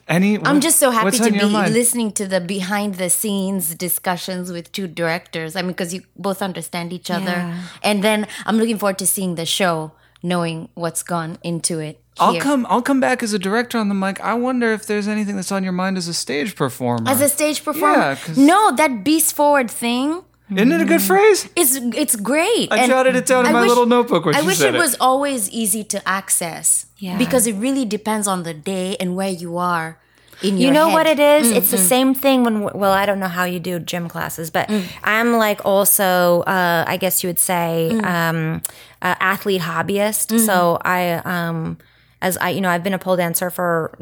any? 0.07 0.43
I'm 0.43 0.61
just 0.61 0.80
so 0.80 0.89
happy 0.89 1.17
to 1.17 1.32
be 1.32 1.47
mind? 1.47 1.74
listening 1.74 2.11
to 2.13 2.28
the 2.28 2.41
behind 2.41 2.95
the 2.95 3.09
scenes 3.09 3.76
discussions 3.76 4.51
with 4.51 4.72
two 4.72 4.88
directors. 4.88 5.55
I 5.55 5.61
mean, 5.61 5.72
because 5.72 5.93
you 5.93 6.01
both 6.17 6.41
understand 6.41 6.91
each 6.91 7.11
other. 7.11 7.32
Yeah. 7.32 7.61
And 7.84 8.03
then 8.03 8.28
I'm 8.45 8.57
looking 8.57 8.80
forward 8.80 8.97
to 8.97 9.07
seeing 9.07 9.36
the 9.36 9.45
show, 9.45 9.91
knowing 10.24 10.69
what's 10.74 11.03
gone 11.03 11.38
into 11.43 11.80
it. 11.80 12.01
I'll 12.20 12.34
here. 12.34 12.41
come. 12.41 12.68
I'll 12.70 12.82
come 12.82 12.99
back 12.99 13.24
as 13.24 13.34
a 13.34 13.39
director 13.39 13.78
on 13.78 13.88
the 13.89 13.95
mic. 13.95 14.20
I 14.22 14.34
wonder 14.34 14.72
if 14.74 14.86
there's 14.86 15.07
anything 15.07 15.36
that's 15.38 15.51
on 15.51 15.64
your 15.64 15.74
mind 15.74 15.97
as 15.97 16.07
a 16.07 16.14
stage 16.14 16.55
performer. 16.55 17.09
As 17.09 17.22
a 17.22 17.30
stage 17.30 17.64
performer, 17.64 17.97
Yeah, 17.97 18.16
'cause- 18.16 18.38
no, 18.38 18.72
that 18.76 19.03
beast 19.03 19.34
forward 19.36 19.72
thing 19.72 20.24
Isn't 20.53 20.72
it 20.72 20.82
a 20.82 20.86
good 20.86 21.01
phrase? 21.01 21.47
is 21.55 21.80
it's 21.95 22.16
great. 22.18 22.68
I 22.72 22.86
jotted 22.88 23.16
it 23.16 23.26
down 23.26 23.45
in 23.45 23.51
I 23.51 23.53
my 23.53 23.62
wish- 23.62 23.70
little 23.70 23.86
notebook 23.86 24.26
when 24.26 24.36
I 24.36 24.41
she 24.41 24.47
wish 24.47 24.57
said 24.57 24.76
it 24.76 24.78
it. 24.78 24.80
was 24.80 24.95
always 24.99 25.49
easy 25.49 25.84
to 25.86 26.07
access. 26.07 26.86
Yeah. 26.97 27.18
because 27.18 27.47
it 27.47 27.55
really 27.55 27.84
depends 27.84 28.28
on 28.28 28.43
the 28.43 28.53
day 28.53 28.95
and 28.99 29.16
where 29.16 29.32
you 29.32 29.57
are 29.57 29.97
in 30.43 30.57
your 30.59 30.68
You 30.68 30.72
know 30.72 30.86
head. 30.89 30.93
what 30.93 31.07
it 31.07 31.20
is? 31.20 31.49
It's 31.49 31.72
the 31.72 31.80
same 31.80 32.14
thing 32.14 32.43
when, 32.43 32.62
well, 32.62 32.91
I 32.91 33.07
don't 33.07 33.20
know 33.20 33.28
how 33.28 33.45
you 33.45 33.59
do 33.59 33.80
gym 33.80 34.07
classes, 34.07 34.51
but 34.51 34.70
I'm 35.03 35.36
like 35.38 35.62
also, 35.66 36.41
uh, 36.45 36.84
I 36.88 36.97
guess 36.97 37.24
you 37.24 37.30
would 37.30 37.39
say, 37.39 37.89
um, 38.03 38.62
uh, 39.01 39.16
athlete 39.20 39.62
hobbyist. 39.62 40.39
So 40.45 40.78
I, 40.86 41.22
um, 41.26 41.78
as 42.22 42.38
I, 42.38 42.49
you 42.49 42.61
know, 42.61 42.69
I've 42.69 42.84
been 42.84 42.93
a 42.93 42.99
pole 42.99 43.15
dancer 43.15 43.49
for 43.49 43.97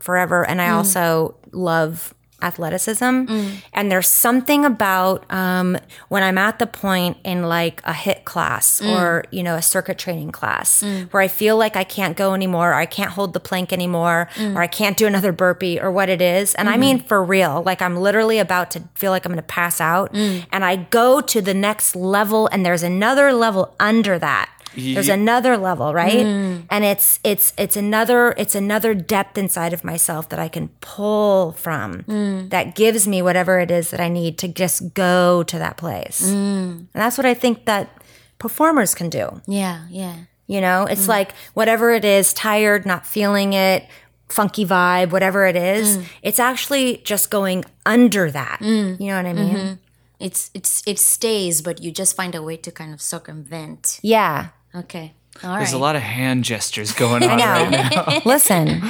forever, 0.00 0.46
and 0.46 0.60
I 0.60 0.68
mm. 0.68 0.74
also 0.74 1.36
love 1.52 2.14
athleticism. 2.42 3.04
Mm. 3.04 3.62
And 3.72 3.90
there's 3.90 4.06
something 4.06 4.64
about 4.64 5.30
um, 5.32 5.78
when 6.08 6.22
I'm 6.22 6.36
at 6.36 6.58
the 6.58 6.66
point 6.66 7.16
in 7.24 7.44
like 7.44 7.80
a 7.84 7.92
HIIT 7.92 8.24
class 8.24 8.80
mm. 8.80 8.94
or 8.94 9.24
you 9.30 9.42
know 9.42 9.54
a 9.56 9.62
circuit 9.62 9.98
training 9.98 10.30
class 10.30 10.82
where 11.10 11.22
I 11.22 11.28
feel 11.28 11.56
like 11.56 11.74
I 11.76 11.84
can't 11.84 12.16
go 12.16 12.34
anymore, 12.34 12.70
or 12.70 12.74
I 12.74 12.86
can't 12.86 13.10
hold 13.10 13.32
the 13.32 13.40
plank 13.40 13.72
anymore, 13.72 14.28
or 14.38 14.60
I 14.60 14.66
can't 14.66 14.96
do 14.96 15.06
another 15.06 15.32
burpee 15.32 15.80
or 15.80 15.90
what 15.90 16.08
it 16.08 16.20
is. 16.20 16.54
And 16.54 16.68
I 16.68 16.72
mm-hmm. 16.72 16.80
mean 16.80 16.98
for 17.00 17.24
real, 17.24 17.62
like 17.62 17.80
I'm 17.80 17.96
literally 17.96 18.38
about 18.38 18.70
to 18.72 18.82
feel 18.94 19.10
like 19.10 19.24
I'm 19.24 19.32
going 19.32 19.42
to 19.42 19.42
pass 19.42 19.80
out, 19.80 20.14
and 20.14 20.64
I 20.64 20.76
go 20.76 21.20
to 21.20 21.40
the 21.40 21.54
next 21.54 21.96
level, 21.96 22.48
and 22.48 22.64
there's 22.64 22.82
another 22.82 23.32
level 23.32 23.74
under 23.80 24.18
that. 24.18 24.50
There's 24.76 25.08
another 25.08 25.56
level, 25.56 25.92
right? 25.94 26.26
Mm. 26.26 26.64
And 26.70 26.84
it's 26.84 27.20
it's 27.24 27.52
it's 27.56 27.76
another 27.76 28.34
it's 28.36 28.54
another 28.54 28.94
depth 28.94 29.38
inside 29.38 29.72
of 29.72 29.84
myself 29.84 30.28
that 30.30 30.38
I 30.38 30.48
can 30.48 30.68
pull 30.80 31.52
from 31.52 32.02
mm. 32.02 32.50
that 32.50 32.74
gives 32.74 33.06
me 33.06 33.22
whatever 33.22 33.60
it 33.60 33.70
is 33.70 33.90
that 33.90 34.00
I 34.00 34.08
need 34.08 34.38
to 34.38 34.48
just 34.48 34.94
go 34.94 35.42
to 35.44 35.58
that 35.58 35.76
place. 35.76 36.22
Mm. 36.22 36.34
And 36.34 36.88
that's 36.92 37.18
what 37.18 37.26
I 37.26 37.34
think 37.34 37.66
that 37.66 37.90
performers 38.38 38.94
can 38.94 39.08
do. 39.08 39.40
Yeah, 39.46 39.86
yeah. 39.90 40.16
You 40.46 40.60
know, 40.60 40.84
it's 40.84 41.08
like 41.08 41.32
whatever 41.54 41.92
it 41.92 42.04
is, 42.04 42.34
tired, 42.34 42.84
not 42.84 43.06
feeling 43.06 43.54
it, 43.54 43.88
funky 44.28 44.66
vibe, 44.66 45.10
whatever 45.10 45.46
it 45.46 45.56
is, 45.56 45.98
it's 46.22 46.38
actually 46.38 46.98
just 46.98 47.30
going 47.30 47.64
under 47.86 48.30
that. 48.30 48.58
You 48.60 48.96
know 48.98 49.16
what 49.16 49.26
I 49.26 49.32
mean? 49.32 49.56
Mm-hmm. 49.56 49.74
It's 50.20 50.50
it's 50.54 50.82
it 50.86 50.98
stays, 50.98 51.62
but 51.62 51.82
you 51.82 51.90
just 51.90 52.16
find 52.16 52.34
a 52.34 52.42
way 52.42 52.56
to 52.58 52.70
kind 52.70 52.92
of 52.92 53.00
circumvent. 53.00 54.00
Yeah. 54.02 54.48
Okay, 54.74 55.14
all 55.42 55.50
right. 55.50 55.58
There's 55.58 55.72
a 55.72 55.78
lot 55.78 55.96
of 55.96 56.02
hand 56.02 56.44
gestures 56.44 56.92
going 57.02 57.22
on 57.22 57.38
right 57.38 57.70
now. 57.70 58.20
Listen, 58.24 58.82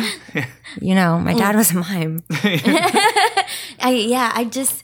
you 0.80 0.94
know, 0.94 1.18
my 1.18 1.34
dad 1.34 1.56
was 1.56 1.72
a 1.72 1.76
mime. 1.76 2.22
I, 2.30 4.04
yeah, 4.06 4.32
I 4.34 4.44
just 4.44 4.82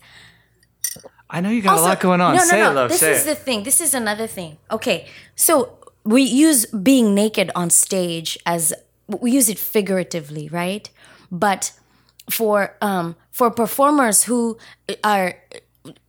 I 1.29 1.41
know 1.41 1.51
you 1.51 1.63
got 1.63 1.73
Also- 1.73 1.85
a 1.85 1.89
lot 1.89 2.01
going 2.01 2.21
on. 2.21 2.35
No, 2.35 2.41
no, 2.43 2.45
say 2.45 2.59
no. 2.61 2.71
it, 2.71 2.75
love. 2.75 2.91
This 2.91 3.03
is 3.03 3.27
it. 3.27 3.31
the 3.31 3.35
thing. 3.35 3.63
This 3.63 3.81
is 3.81 3.95
another 3.95 4.27
thing. 4.27 4.59
Okay, 4.71 5.07
so 5.37 5.79
we 6.05 6.23
use 6.23 6.67
being 6.67 7.15
naked 7.15 7.51
on 7.55 7.71
stage 7.71 8.39
as 8.47 8.73
we 9.09 9.31
use 9.33 9.49
it 9.49 9.59
figuratively, 9.59 10.49
right? 10.49 10.89
But 11.31 11.73
for 12.29 12.77
um 12.81 13.17
for 13.33 13.51
performers 13.51 14.25
who 14.25 14.57
are 15.03 15.35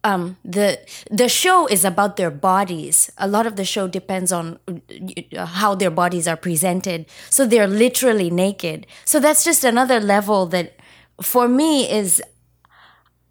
um 0.03 0.37
the 0.43 0.77
the 1.09 1.29
show 1.29 1.65
is 1.67 1.85
about 1.85 2.17
their 2.17 2.31
bodies 2.31 3.09
a 3.17 3.27
lot 3.27 3.45
of 3.45 3.55
the 3.55 3.63
show 3.63 3.87
depends 3.87 4.31
on 4.31 4.59
uh, 4.67 5.45
how 5.45 5.73
their 5.75 5.89
bodies 5.89 6.27
are 6.27 6.35
presented 6.35 7.05
so 7.29 7.45
they're 7.45 7.67
literally 7.67 8.29
naked 8.29 8.85
so 9.05 9.19
that's 9.19 9.43
just 9.43 9.63
another 9.63 9.99
level 9.99 10.45
that 10.45 10.75
for 11.21 11.47
me 11.47 11.89
is 11.89 12.21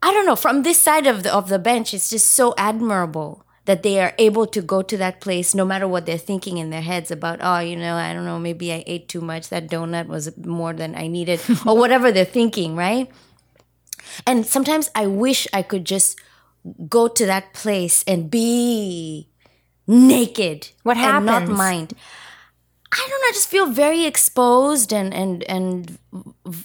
I 0.02 0.12
don't 0.14 0.24
know. 0.24 0.36
From 0.36 0.62
this 0.62 0.78
side 0.78 1.06
of 1.06 1.22
the 1.22 1.34
of 1.34 1.48
the 1.48 1.58
bench, 1.58 1.92
it's 1.92 2.08
just 2.08 2.32
so 2.32 2.54
admirable 2.56 3.44
that 3.66 3.82
they 3.82 4.00
are 4.00 4.14
able 4.18 4.46
to 4.46 4.62
go 4.62 4.82
to 4.82 4.96
that 4.96 5.20
place, 5.20 5.54
no 5.54 5.64
matter 5.64 5.86
what 5.86 6.06
they're 6.06 6.16
thinking 6.18 6.56
in 6.56 6.70
their 6.70 6.80
heads 6.80 7.10
about. 7.10 7.38
Oh, 7.42 7.58
you 7.58 7.76
know, 7.76 7.96
I 7.96 8.12
don't 8.14 8.24
know. 8.24 8.38
Maybe 8.38 8.72
I 8.72 8.82
ate 8.86 9.08
too 9.08 9.20
much. 9.20 9.50
That 9.50 9.68
donut 9.68 10.06
was 10.06 10.34
more 10.38 10.72
than 10.72 10.94
I 10.96 11.06
needed, 11.06 11.40
or 11.66 11.76
whatever 11.82 12.10
they're 12.10 12.24
thinking, 12.24 12.76
right? 12.76 13.10
And 14.26 14.46
sometimes 14.46 14.90
I 14.94 15.06
wish 15.06 15.46
I 15.52 15.62
could 15.62 15.84
just 15.84 16.18
go 16.88 17.08
to 17.08 17.26
that 17.26 17.52
place 17.52 18.04
and 18.06 18.30
be 18.30 19.28
naked. 19.86 20.70
What 20.82 20.96
And 20.96 21.26
not 21.26 21.48
mind. 21.48 21.94
I 22.92 23.06
don't 23.08 23.20
know. 23.20 23.28
I 23.28 23.32
just 23.32 23.48
feel 23.48 23.66
very 23.66 24.04
exposed 24.04 24.92
and 24.92 25.14
and 25.14 25.44
and 25.44 25.98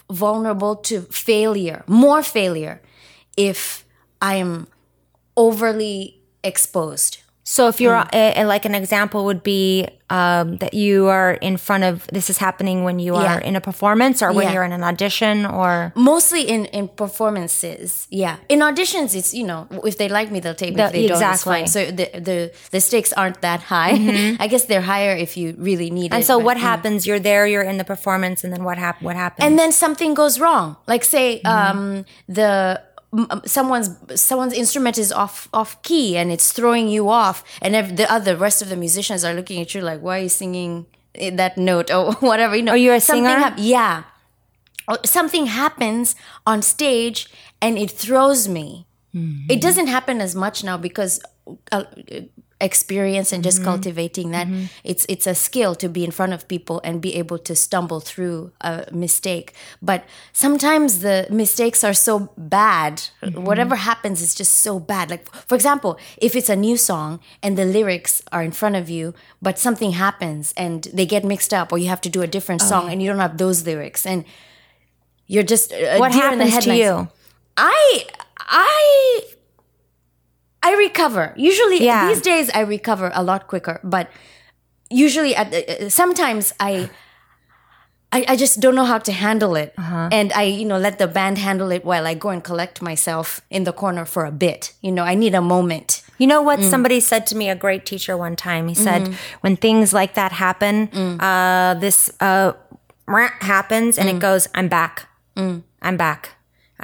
vulnerable 0.09 0.75
to 0.77 1.01
failure, 1.01 1.83
more 1.87 2.23
failure, 2.23 2.81
if 3.37 3.85
I 4.21 4.35
am 4.35 4.67
overly 5.37 6.21
exposed. 6.43 7.19
So 7.47 7.67
if 7.67 7.79
you're 7.79 7.95
uh, 7.95 8.43
like 8.47 8.65
an 8.65 8.73
example 8.73 9.25
would 9.25 9.43
be 9.43 9.87
um, 10.09 10.57
that 10.57 10.73
you 10.73 11.07
are 11.07 11.33
in 11.33 11.57
front 11.57 11.83
of 11.83 12.05
this 12.11 12.29
is 12.29 12.37
happening 12.39 12.83
when 12.83 12.97
you 12.99 13.13
Yeah. 13.13 13.35
are 13.35 13.39
in 13.39 13.55
a 13.55 13.61
performance 13.61 14.21
or 14.23 14.31
when 14.33 14.45
Yeah. 14.47 14.53
you're 14.53 14.63
in 14.63 14.71
an 14.71 14.83
audition 14.83 15.45
or 15.45 15.93
Mostly 15.95 16.41
in 16.41 16.65
in 16.65 16.87
performances, 16.87 18.07
yeah. 18.09 18.37
In 18.49 18.59
auditions, 18.59 19.15
it's 19.15 19.33
you 19.33 19.45
know 19.45 19.67
if 19.83 19.97
they 19.97 20.09
like 20.09 20.31
me, 20.31 20.39
they'll 20.39 20.55
take 20.65 20.71
me. 20.73 20.77
The- 20.77 20.85
if 20.85 20.91
they 20.91 21.07
don't, 21.07 21.17
it's 21.21 21.21
exactly. 21.21 21.53
fine. 21.53 21.67
So 21.67 21.79
the 21.99 22.07
the 22.29 22.51
the 22.71 22.81
stakes 22.81 23.13
aren't 23.13 23.41
that 23.41 23.61
high. 23.61 23.93
I 24.43 24.47
guess 24.47 24.65
they're 24.65 24.81
higher 24.95 25.15
if 25.15 25.37
you 25.37 25.55
really 25.57 25.89
need 25.89 26.09
and 26.11 26.13
it. 26.13 26.17
And 26.17 26.25
so 26.25 26.37
but- 26.39 26.45
what 26.45 26.57
happens 26.57 27.05
you're 27.07 27.19
there 27.31 27.45
you're 27.47 27.67
in 27.71 27.77
the 27.77 27.83
performance 27.85 28.43
and 28.43 28.51
then 28.53 28.63
what 28.63 28.77
hap- 28.77 29.01
what 29.01 29.15
happens 29.15 29.45
and 29.45 29.57
then 29.59 29.71
something 29.71 30.13
goes 30.13 30.39
wrong 30.39 30.77
like 30.87 31.03
say 31.03 31.41
um 31.45 32.05
the 32.27 32.81
someone's 33.45 33.89
someone's 34.19 34.53
instrument 34.53 34.97
is 34.97 35.11
off 35.11 35.47
off 35.53 35.81
key 35.83 36.17
and 36.17 36.31
it's 36.31 36.51
throwing 36.51 36.87
you 36.89 37.09
off 37.09 37.43
and 37.61 37.73
the 37.97 38.11
other 38.11 38.35
rest 38.35 38.61
of 38.61 38.69
the 38.69 38.75
musicians 38.75 39.23
are 39.23 39.33
looking 39.33 39.61
at 39.61 39.73
you 39.73 39.81
like 39.81 40.01
why 40.01 40.19
are 40.19 40.23
you 40.23 40.29
singing 40.29 40.85
that 41.33 41.57
note 41.57 41.89
or 41.91 42.13
whatever 42.19 42.55
you 42.55 42.63
know 42.63 42.73
Are 42.73 42.77
you 42.77 42.91
a 42.93 42.99
something 42.99 43.25
singer? 43.25 43.39
hap- 43.39 43.55
yeah 43.57 44.03
something 45.03 45.45
happens 45.47 46.15
on 46.45 46.61
stage 46.61 47.27
and 47.61 47.77
it 47.77 47.91
throws 47.91 48.47
me 48.47 48.85
Mm-hmm. 49.15 49.49
it 49.49 49.61
doesn't 49.61 49.87
happen 49.87 50.19
as 50.19 50.35
much 50.35 50.61
now 50.61 50.75
because 50.75 51.21
uh, 51.71 51.85
experience 52.61 53.31
and 53.33 53.43
Mm-hmm. 53.43 53.49
just 53.51 53.63
cultivating 53.63 54.31
that 54.31 54.47
it's 54.83 55.05
it's 55.09 55.27
a 55.27 55.35
skill 55.35 55.75
to 55.75 55.89
be 55.89 56.03
in 56.05 56.11
front 56.11 56.31
of 56.33 56.47
people 56.47 56.79
and 56.83 57.01
be 57.01 57.15
able 57.15 57.37
to 57.39 57.53
stumble 57.55 57.99
through 57.99 58.51
a 58.61 58.85
mistake. 58.91 59.51
But 59.81 60.05
sometimes 60.31 60.99
the 60.99 61.27
mistakes 61.29 61.83
are 61.83 61.93
so 61.93 62.31
bad 62.37 63.01
Mm-hmm. 63.21 63.43
whatever 63.43 63.75
happens 63.75 64.21
is 64.21 64.33
just 64.35 64.53
so 64.61 64.79
bad. 64.79 65.09
Like 65.09 65.25
for 65.49 65.55
example 65.55 65.99
if 66.17 66.35
it's 66.35 66.49
a 66.49 66.55
new 66.55 66.77
song 66.77 67.19
and 67.43 67.57
the 67.57 67.65
lyrics 67.65 68.21
are 68.31 68.43
in 68.43 68.51
front 68.51 68.75
of 68.75 68.89
you 68.89 69.13
but 69.41 69.59
something 69.59 69.91
happens 69.91 70.53
and 70.55 70.87
they 70.93 71.05
get 71.05 71.23
mixed 71.25 71.53
up 71.53 71.71
or 71.71 71.77
you 71.77 71.87
have 71.89 72.01
to 72.01 72.09
do 72.09 72.21
a 72.21 72.27
different 72.27 72.61
Oh, 72.63 72.67
song 72.69 72.89
and 72.91 73.01
you 73.01 73.09
don't 73.09 73.19
have 73.19 73.37
those 73.37 73.65
lyrics 73.65 74.05
and 74.05 74.23
you're 75.27 75.43
just 75.43 75.73
uh, 75.73 75.97
what 75.97 76.11
deer 76.13 76.31
in 76.31 76.39
the 76.39 76.45
happens 76.45 76.65
to 76.65 76.75
you? 76.75 77.07
I 77.57 78.05
I 78.39 79.21
I 80.69 80.71
recover. 80.87 81.33
Usually 81.37 81.79
Yeah. 81.85 82.07
these 82.07 82.21
days 82.21 82.49
I 82.59 82.61
recover 82.61 83.11
a 83.13 83.21
lot 83.23 83.41
quicker, 83.47 83.79
but 83.83 84.05
usually 84.89 85.35
at 85.35 85.53
uh, 85.53 85.89
sometimes 85.89 86.53
I 86.59 86.89
I, 88.11 88.25
I 88.33 88.35
just 88.37 88.59
don't 88.61 88.75
know 88.75 88.85
how 88.85 88.99
to 88.99 89.11
handle 89.11 89.55
it. 89.63 89.73
Uh-huh. 89.77 90.07
And 90.11 90.31
I, 90.33 90.43
you 90.43 90.63
know, 90.65 90.77
let 90.79 90.99
the 90.99 91.07
band 91.07 91.37
handle 91.37 91.69
it 91.71 91.83
while 91.83 92.07
I 92.07 92.13
go 92.13 92.29
and 92.29 92.41
collect 92.41 92.81
myself 92.81 93.41
in 93.49 93.63
the 93.65 93.73
corner 93.73 94.05
for 94.05 94.23
a 94.25 94.31
bit. 94.31 94.71
You 94.81 94.91
know, 94.93 95.03
I 95.03 95.15
need 95.15 95.35
a 95.35 95.41
moment. 95.41 96.01
You 96.17 96.27
know 96.27 96.41
Mm. 96.41 96.45
what 96.45 96.63
somebody 96.63 96.99
said 97.01 97.27
to 97.27 97.35
me, 97.35 97.49
a 97.49 97.55
great 97.55 97.85
teacher 97.85 98.15
one 98.15 98.35
time. 98.37 98.69
He 98.69 98.75
said, 98.75 99.01
Mm-hmm. 99.01 99.13
when 99.43 99.55
things 99.57 99.91
like 99.93 100.13
that 100.13 100.31
happen, 100.31 100.87
Mm. 100.87 101.17
uh, 101.19 101.73
this 101.79 102.09
uh, 102.21 102.53
happens 103.41 103.97
and 103.97 104.07
it 104.09 104.19
goes, 104.19 104.47
I'm 104.55 104.69
back. 104.69 105.07
I'm 105.81 105.97
back. 105.97 106.34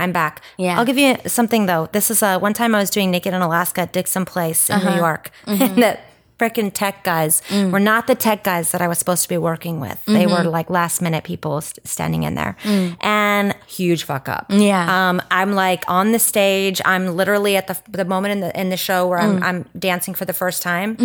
I'm 0.02 0.12
back. 0.12 0.42
Mm. 0.42 0.66
Yeah. 0.66 0.78
I'll 0.80 0.86
give 0.86 0.98
you 0.98 1.16
something 1.28 1.66
though. 1.68 1.88
This 1.92 2.10
is 2.12 2.22
uh, 2.24 2.40
one 2.40 2.54
time 2.54 2.76
I 2.76 2.80
was 2.80 2.90
doing 2.90 3.12
Naked 3.12 3.34
in 3.34 3.42
Alaska 3.42 3.82
at 3.82 3.94
Dixon 3.94 4.26
Place 4.26 4.70
in 4.70 4.76
Uh-huh. 4.76 4.90
New 4.90 4.98
York. 4.98 5.32
Mm-hmm. 5.48 5.62
And 5.64 5.84
the 5.84 6.00
freaking 6.40 6.72
tech 6.74 7.04
guys 7.04 7.42
were 7.52 7.80
not 7.80 8.08
the 8.08 8.16
tech 8.16 8.44
guys 8.44 8.72
that 8.72 8.82
I 8.82 8.88
was 8.88 8.98
supposed 8.98 9.22
to 9.24 9.30
be 9.30 9.38
working 9.38 9.80
with. 9.80 10.04
They 10.06 10.26
were 10.26 10.44
like 10.44 10.72
last 10.72 11.00
minute 11.00 11.24
people 11.24 11.62
st- 11.62 11.86
standing 11.88 12.24
in 12.24 12.34
there, 12.34 12.56
and 13.00 13.54
huge 13.68 14.06
fuck 14.06 14.28
up. 14.28 14.48
Yeah. 14.50 14.86
Um, 15.10 15.22
I'm 15.30 15.54
like 15.54 15.84
on 15.88 16.14
the 16.14 16.18
stage. 16.20 16.82
I'm 16.84 17.16
literally 17.16 17.58
at 17.58 17.68
the 17.68 17.78
the 17.92 18.06
moment 18.06 18.32
in 18.32 18.40
the 18.40 18.60
in 18.60 18.70
the 18.70 18.78
show 18.78 19.08
where 19.08 19.20
I'm 19.20 19.44
I'm 19.44 19.70
dancing 19.78 20.16
for 20.16 20.26
the 20.26 20.34
first 20.34 20.64
time. 20.64 20.98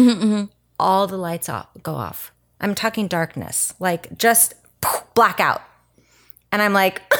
All 0.80 1.06
the 1.06 1.18
lights 1.18 1.48
off, 1.50 1.66
go 1.82 1.94
off. 1.94 2.32
I'm 2.62 2.74
talking 2.74 3.06
darkness, 3.06 3.74
like 3.78 4.16
just 4.16 4.54
blackout. 5.14 5.60
And 6.50 6.62
I'm 6.62 6.72
like, 6.72 7.02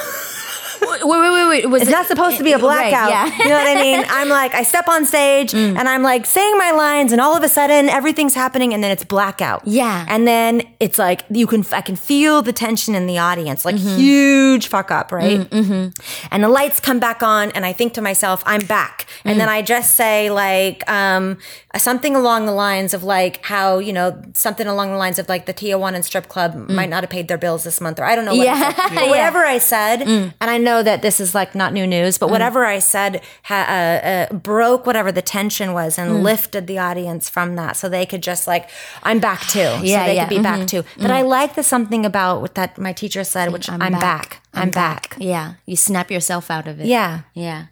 Wait, 0.81 1.03
wait, 1.03 1.31
wait, 1.31 1.47
wait. 1.47 1.69
Was 1.69 1.81
it's 1.83 1.89
it- 1.89 1.93
not 1.93 2.07
supposed 2.07 2.37
to 2.37 2.43
be 2.43 2.51
a 2.51 2.57
Right, 2.57 2.91
blackout. 2.91 3.09
yeah. 3.09 3.25
You 3.37 3.49
know 3.49 3.57
what 3.57 3.77
I 3.77 3.81
mean? 3.81 4.03
I'm 4.09 4.29
like, 4.29 4.53
I 4.53 4.63
step 4.63 4.87
on 4.87 5.05
stage 5.05 5.51
mm. 5.51 5.77
and 5.77 5.87
I'm 5.87 6.03
like 6.03 6.25
saying 6.25 6.57
my 6.57 6.71
lines, 6.71 7.11
and 7.11 7.21
all 7.21 7.35
of 7.35 7.43
a 7.43 7.49
sudden 7.49 7.89
everything's 7.89 8.33
happening, 8.33 8.73
and 8.73 8.83
then 8.83 8.91
it's 8.91 9.03
blackout. 9.03 9.61
Yeah. 9.65 10.05
And 10.07 10.27
then 10.27 10.63
it's 10.79 10.97
like 10.97 11.23
you 11.29 11.47
can, 11.47 11.65
I 11.71 11.81
can 11.81 11.95
feel 11.95 12.41
the 12.41 12.53
tension 12.53 12.95
in 12.95 13.07
the 13.07 13.17
audience, 13.17 13.65
like 13.65 13.75
mm-hmm. 13.75 13.97
huge 13.97 14.67
fuck 14.67 14.91
up, 14.91 15.11
right? 15.11 15.41
Mm, 15.41 15.49
mm-hmm. 15.49 16.27
And 16.31 16.43
the 16.43 16.49
lights 16.49 16.79
come 16.79 16.99
back 16.99 17.23
on, 17.23 17.51
and 17.51 17.65
I 17.65 17.73
think 17.73 17.93
to 17.93 18.01
myself, 18.01 18.43
I'm 18.45 18.65
back. 18.65 19.05
And 19.23 19.35
mm. 19.35 19.39
then 19.39 19.49
I 19.49 19.61
just 19.61 19.95
say 19.95 20.29
like 20.29 20.89
um, 20.89 21.37
something 21.77 22.15
along 22.15 22.45
the 22.45 22.51
lines 22.51 22.93
of 22.93 23.03
like 23.03 23.43
how 23.45 23.79
you 23.79 23.93
know 23.93 24.21
something 24.33 24.67
along 24.67 24.91
the 24.91 24.97
lines 24.97 25.19
of 25.19 25.29
like 25.29 25.45
the 25.45 25.53
Tijuana 25.53 26.03
strip 26.03 26.27
club 26.27 26.53
mm. 26.53 26.69
might 26.69 26.89
not 26.89 27.03
have 27.03 27.09
paid 27.09 27.27
their 27.27 27.37
bills 27.37 27.63
this 27.63 27.79
month, 27.81 27.99
or 27.99 28.03
I 28.05 28.15
don't 28.15 28.25
know. 28.25 28.35
What 28.35 28.45
Yeah. 28.45 28.73
I 28.75 28.89
said. 28.89 28.95
But 28.95 29.09
whatever 29.09 29.45
I 29.45 29.57
said, 29.57 29.99
mm. 30.01 30.33
and 30.39 30.51
I 30.51 30.57
know 30.57 30.83
that 30.83 31.01
this 31.01 31.19
is 31.19 31.33
like 31.33 31.55
not 31.55 31.73
new 31.73 31.87
news, 31.87 32.17
but 32.17 32.27
mm. 32.27 32.31
whatever 32.31 32.65
I 32.65 32.79
said 32.79 33.21
ha- 33.43 33.65
uh, 33.67 34.07
uh, 34.07 34.33
broke 34.33 34.85
whatever 34.85 35.11
the 35.11 35.21
tension 35.21 35.73
was 35.73 35.97
and 35.97 36.23
lifted 36.23 36.67
the 36.67 36.79
audience 36.79 37.29
from 37.29 37.55
that, 37.55 37.77
so 37.77 37.89
they 37.89 38.05
could 38.05 38.23
just 38.23 38.47
like, 38.47 38.69
I'm 39.03 39.19
back 39.19 39.41
too. 39.41 39.59
Yeah, 39.87 40.01
so 40.01 40.07
they 40.07 40.15
yeah, 40.15 40.27
could 40.27 40.35
be 40.35 40.41
back 40.41 40.59
mm-hmm. 40.59 40.65
too. 40.65 40.83
But 40.97 41.11
I 41.11 41.21
like 41.21 41.55
the 41.55 41.63
something 41.63 42.05
about 42.05 42.41
what 42.41 42.55
that 42.55 42.77
my 42.77 42.93
teacher 42.93 43.23
said, 43.23 43.53
which 43.53 43.69
I'm, 43.69 43.79
back. 43.79 44.41
I'm, 44.53 44.71
back. 44.71 45.15
Yeah. 45.19 45.55
You 45.65 45.75
snap 45.75 46.11
yourself 46.11 46.49
out 46.49 46.67
of 46.67 46.79
it. 46.79 46.87
Yeah. 46.87 47.21
Yeah. 47.33 47.67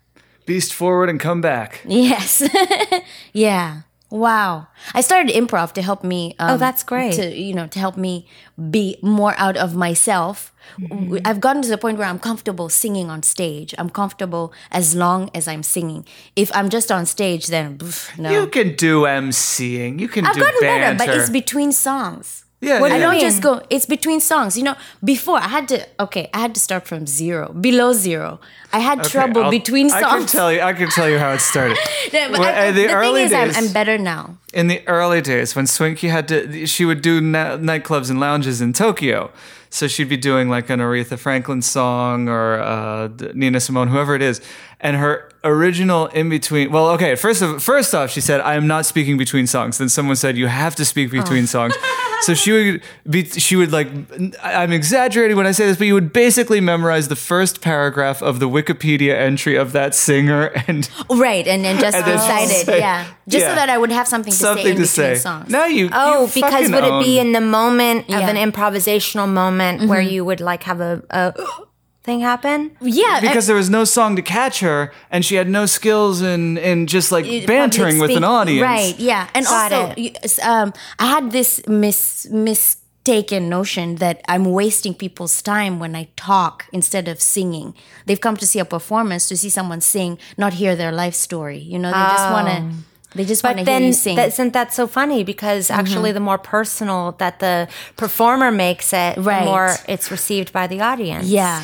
Beast 0.45 0.73
forward 0.73 1.09
and 1.09 1.19
come 1.19 1.41
back. 1.41 1.81
Yes. 1.85 2.47
yeah. 3.33 3.81
Wow. 4.11 4.67
I 4.93 5.01
started 5.01 5.33
improv 5.35 5.73
to 5.73 5.81
help 5.81 6.03
me. 6.03 6.35
Um, 6.39 6.51
Oh, 6.51 6.57
that's 6.57 6.83
great. 6.83 7.13
To 7.15 7.35
you 7.35 7.53
know, 7.53 7.67
to 7.67 7.79
help 7.79 7.97
me 7.97 8.27
be 8.69 8.97
more 9.01 9.33
out 9.37 9.57
of 9.57 9.75
myself. 9.75 10.53
Mm-hmm. 10.79 11.17
I've 11.25 11.41
gotten 11.41 11.61
to 11.63 11.69
the 11.69 11.77
point 11.77 11.97
where 11.97 12.07
I'm 12.07 12.19
comfortable 12.19 12.69
singing 12.69 13.09
on 13.09 13.23
stage. 13.23 13.73
I'm 13.77 13.89
comfortable 13.89 14.53
as 14.71 14.95
long 14.95 15.29
as 15.33 15.47
I'm 15.47 15.63
singing. 15.63 16.05
If 16.35 16.55
I'm 16.55 16.69
just 16.69 16.91
on 16.91 17.05
stage, 17.05 17.47
then 17.47 17.77
pff, 17.77 18.17
no. 18.17 18.29
You 18.31 18.47
can 18.47 18.75
do 18.75 19.03
MCing. 19.03 19.99
You 19.99 20.07
can 20.07 20.25
I've 20.25 20.35
do 20.35 20.41
gotten 20.41 20.59
banter. 20.61 20.97
better, 20.97 21.11
but 21.11 21.17
it's 21.19 21.29
between 21.29 21.71
songs. 21.71 22.44
Yeah, 22.61 22.79
What 22.81 22.89
yeah. 22.91 22.97
I 22.97 22.99
don't 22.99 23.19
just 23.19 23.41
go. 23.41 23.61
It's 23.69 23.85
between 23.85 24.19
songs. 24.21 24.57
You 24.57 24.63
know, 24.63 24.75
before 25.03 25.37
I 25.37 25.47
had 25.49 25.67
to. 25.67 25.85
Okay, 25.99 26.29
I 26.33 26.39
had 26.39 26.53
to 26.55 26.59
start 26.61 26.87
from 26.87 27.05
zero, 27.05 27.51
below 27.53 27.93
zero. 27.93 28.39
I 28.73 28.79
had 28.79 28.99
Okay, 28.99 29.09
trouble 29.09 29.43
I'll- 29.43 29.51
between 29.51 29.91
I 29.91 29.99
can 30.01 30.09
songs. 30.09 30.31
tell 30.31 30.51
you. 30.51 30.61
I 30.61 30.73
can 30.73 30.89
tell 30.89 31.09
you 31.09 31.19
how 31.19 31.31
it 31.33 31.41
started. 31.41 31.77
Yeah, 32.13 32.29
but 32.31 32.39
Well, 32.39 32.67
I- 32.67 32.71
the 32.71 32.87
the 32.87 32.93
early 32.93 33.27
thing 33.27 33.31
is, 33.31 33.33
I'm, 33.33 33.47
days- 33.49 33.57
I'm 33.67 33.73
better 33.73 33.97
now. 33.97 34.37
in 34.53 34.67
the 34.67 34.81
early 34.87 35.21
days 35.21 35.55
when 35.55 35.67
Swinky 35.67 36.07
had 36.07 36.27
to, 36.29 36.65
she 36.65 36.85
would 36.85 37.01
do 37.01 37.19
na- 37.21 37.57
nightclubs 37.57 38.09
and 38.09 38.19
lounges 38.19 38.61
in 38.61 38.73
Tokyo. 38.73 39.31
So 39.69 39.87
she'd 39.89 40.07
be 40.09 40.15
doing 40.17 40.47
like 40.49 40.69
an 40.69 40.79
Aretha 40.79 41.17
Franklin 41.19 41.61
song 41.61 42.29
or 42.29 42.59
uh, 42.61 43.09
Nina 43.33 43.59
Simone, 43.59 43.89
whoever 43.89 44.15
it 44.15 44.21
is. 44.21 44.39
And 44.79 44.95
her 44.95 45.29
original 45.43 46.07
in 46.07 46.29
between, 46.29 46.71
well, 46.71 46.87
okay, 46.91 47.15
first 47.15 47.41
of, 47.41 47.61
first 47.61 47.93
off, 47.93 48.09
she 48.09 48.21
said, 48.21 48.39
I 48.39 48.53
am 48.55 48.67
not 48.67 48.85
speaking 48.85 49.17
between 49.17 49.45
songs. 49.47 49.77
Then 49.77 49.89
someone 49.89 50.15
said, 50.15 50.37
you 50.37 50.47
have 50.47 50.75
to 50.75 50.85
speak 50.85 51.11
between 51.11 51.43
Oh. 51.43 51.47
songs. 51.57 51.75
So 52.21 52.33
she 52.33 52.51
would 52.51 52.81
be, 53.09 53.25
she 53.25 53.55
would 53.55 53.71
like, 53.71 53.87
I'm 54.41 54.71
exaggerating 54.71 55.37
when 55.37 55.45
I 55.45 55.51
say 55.51 55.65
this, 55.67 55.77
but 55.77 55.85
you 55.87 55.93
would 55.93 56.11
basically 56.13 56.59
memorize 56.61 57.07
the 57.07 57.15
first 57.15 57.61
paragraph 57.61 58.21
of 58.23 58.39
the 58.39 58.49
Wikipedia 58.49 59.13
entry 59.15 59.55
of 59.55 59.71
that 59.73 59.93
singer 59.93 60.51
and 60.67 60.89
Right, 61.09 61.47
and 61.47 61.63
then 61.63 61.79
just 61.79 61.95
And 62.05 62.07
recite 62.07 62.49
it. 62.49 62.65
say- 62.65 62.79
yeah, 62.79 63.05
just 63.27 63.43
yeah. 63.43 63.49
so 63.49 63.55
that 63.55 63.69
I 63.69 63.77
would 63.77 63.91
have 63.91 64.07
something 64.07 64.31
to 64.31 64.37
something 64.37 64.65
say 64.65 64.71
in 64.71 64.77
to 64.77 64.87
say. 64.87 65.15
songs. 65.15 65.49
Now 65.49 65.65
you, 65.65 65.89
Oh, 65.93 66.21
you 66.25 66.31
because 66.33 66.71
would 66.71 66.83
it 66.83 67.03
be 67.03 67.19
in 67.19 67.31
the 67.33 67.41
moment 67.41 68.05
of 68.05 68.09
Yeah. 68.09 68.29
Mm-hmm. 68.29 68.37
an 68.37 68.51
improvisational 68.51 69.29
moment 69.31 69.87
where 69.89 70.01
you 70.01 70.25
would 70.25 70.41
like 70.41 70.63
have 70.63 70.81
a, 70.81 71.03
a 71.09 71.33
thing 72.05 72.19
happen? 72.21 72.59
yeah, 72.81 73.19
because 73.19 73.45
there 73.47 73.55
was 73.63 73.69
no 73.69 73.83
song 73.83 74.15
to 74.15 74.21
catch 74.21 74.59
her 74.61 74.91
and 75.11 75.25
she 75.25 75.35
had 75.35 75.49
no 75.49 75.65
skills 75.65 76.21
in 76.21 76.57
in 76.57 76.85
just 76.87 77.11
like 77.11 77.25
bantering 77.47 77.97
with 77.99 78.11
an 78.15 78.23
audience 78.23 78.61
Right, 78.61 78.95
yeah, 78.99 79.27
and 79.35 79.45
Got 79.45 79.71
also, 79.73 79.91
it. 79.91 79.97
you- 79.97 80.11
s- 80.23 80.39
um, 80.53 80.71
I 80.99 81.05
had 81.15 81.31
this 81.31 81.61
mis 81.67 82.25
mistaken 82.31 83.49
notion 83.49 83.95
that 83.97 84.21
I'm 84.27 84.45
wasting 84.45 84.93
people's 84.93 85.41
time 85.41 85.79
when 85.79 85.95
I 85.95 86.07
talk 86.15 86.65
instead 86.71 87.07
of 87.07 87.17
singing. 87.21 87.73
They've 88.05 88.21
come 88.21 88.37
to 88.37 88.45
see 88.47 88.59
a 88.59 88.65
performance 88.65 89.27
to 89.29 89.35
see 89.37 89.49
someone 89.49 89.81
sing, 89.81 90.17
not 90.37 90.53
hear 90.61 90.75
their 90.75 90.91
life 90.91 91.15
story. 91.15 91.59
You 91.59 91.79
know, 91.79 91.91
they 91.91 92.07
just 92.17 92.29
want 92.31 92.47
to. 92.47 92.61
They 93.17 93.23
just 93.23 93.43
want 93.45 93.55
But 93.57 93.63
to 93.63 93.71
hear 93.71 93.79
then, 93.79 93.87
you 93.87 93.93
sing. 93.93 94.15
that, 94.17 94.27
isn't 94.27 94.51
that 94.53 94.73
so 94.73 94.87
funny? 94.87 95.23
Because 95.23 95.71
actually, 95.71 96.11
the 96.11 96.19
more 96.19 96.37
personal 96.37 97.13
that 97.19 97.39
the 97.39 97.69
performer 97.95 98.51
makes 98.51 98.91
it, 98.91 99.15
Right. 99.15 99.39
the 99.39 99.45
more 99.45 99.69
it's 99.87 100.11
received 100.11 100.51
by 100.51 100.67
the 100.67 100.81
audience. 100.81 101.27
Yeah. 101.27 101.63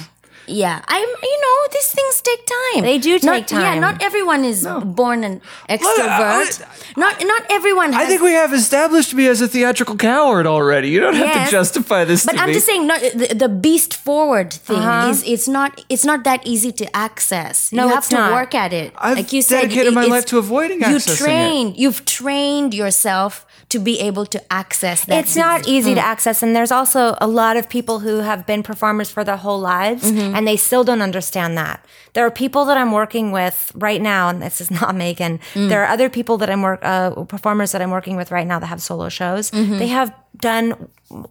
Yeah. 0.51 0.81
I'm 0.87 1.09
you 1.31 1.37
know, 1.45 1.57
these 1.71 1.89
things 1.97 2.21
take 2.21 2.43
time. 2.57 2.83
They 2.83 2.97
do 2.97 3.19
Not- 3.23 3.47
time. 3.47 3.61
Yeah, 3.61 3.79
not 3.79 4.01
everyone 4.03 4.43
is 4.45 4.67
born 5.01 5.23
an 5.23 5.41
extrovert. 5.69 6.61
not 6.97 7.13
not 7.23 7.43
everyone 7.49 7.93
has 7.93 8.03
I 8.03 8.07
think 8.09 8.21
we 8.21 8.33
have 8.33 8.53
established 8.53 9.13
me 9.13 9.27
as 9.27 9.41
a 9.41 9.47
theatrical 9.47 9.95
coward 9.95 10.45
already. 10.47 10.89
You 10.89 10.99
don't 10.99 11.15
have 11.15 11.27
Yes. 11.27 11.49
to 11.49 11.51
justify 11.51 12.03
this 12.05 12.25
But 12.25 12.33
to 12.35 12.41
I'm 12.41 12.47
me. 12.49 12.53
just 12.53 12.65
saying, 12.65 12.85
not, 12.87 12.99
the, 13.01 13.27
the 13.35 13.49
beast 13.49 13.93
forward 13.95 14.51
thing 14.53 14.77
Uh-huh. 14.77 15.09
is 15.09 15.23
it's 15.25 15.47
not 15.47 15.69
it's 15.89 16.05
not 16.05 16.23
that 16.23 16.41
easy 16.45 16.71
to 16.81 16.85
access. 16.95 17.71
No, 17.71 17.83
you 17.83 17.89
have 17.89 17.99
it's 17.99 18.09
to 18.09 18.15
not. 18.15 18.31
work 18.33 18.53
at 18.55 18.73
it. 18.73 18.93
I've 18.97 19.17
like 19.17 19.31
you 19.33 19.41
said, 19.41 19.61
dedicated 19.61 19.93
my 19.93 20.01
it's- 20.03 20.11
life 20.15 20.25
to 20.27 20.37
avoiding 20.37 20.79
you 20.81 20.87
accessing 20.87 21.13
it. 21.13 21.17
trained, 21.25 21.77
You've 21.77 22.01
trained 22.05 22.73
yourself 22.73 23.45
to 23.72 23.80
be 23.80 23.99
able 23.99 24.26
to 24.26 24.39
access 24.51 25.05
that. 25.05 25.19
It's 25.19 25.36
not 25.36 25.67
easy 25.67 25.93
to 25.95 26.01
access, 26.13 26.43
and 26.43 26.55
there's 26.55 26.72
also 26.72 27.15
a 27.19 27.28
lot 27.28 27.55
of 27.57 27.67
people 27.69 27.99
who 27.99 28.19
have 28.19 28.45
been 28.45 28.63
performers 28.63 29.09
for 29.09 29.24
their 29.24 29.38
whole 29.38 29.59
lives, 29.59 30.03
Mm-hmm. 30.11 30.36
and 30.36 30.47
they 30.47 30.57
still 30.57 30.84
don't 30.84 31.01
understand 31.01 31.57
that. 31.57 31.78
There 32.13 32.26
are 32.26 32.32
people 32.32 32.65
that 32.65 32.78
I'm 32.78 32.91
working 32.91 33.32
with 33.32 33.72
right 33.76 34.01
now, 34.01 34.30
and 34.30 34.41
this 34.41 34.59
is 34.61 34.69
not 34.82 34.95
Megan. 34.95 35.39
Mm. 35.53 35.69
There 35.69 35.82
are 35.84 35.88
other 35.93 36.09
people 36.09 36.38
that 36.39 36.49
I'm 36.49 36.61
work 36.61 36.80
uh, 36.84 37.11
performers 37.26 37.72
that 37.72 37.82
I'm 37.82 37.91
working 37.91 38.17
with 38.17 38.32
right 38.32 38.47
now 38.47 38.59
that 38.59 38.67
have 38.67 38.82
solo 38.82 39.09
shows. 39.09 39.51
Mm-hmm. 39.51 39.78
They 39.80 39.88
have 39.88 40.13
done 40.38 40.76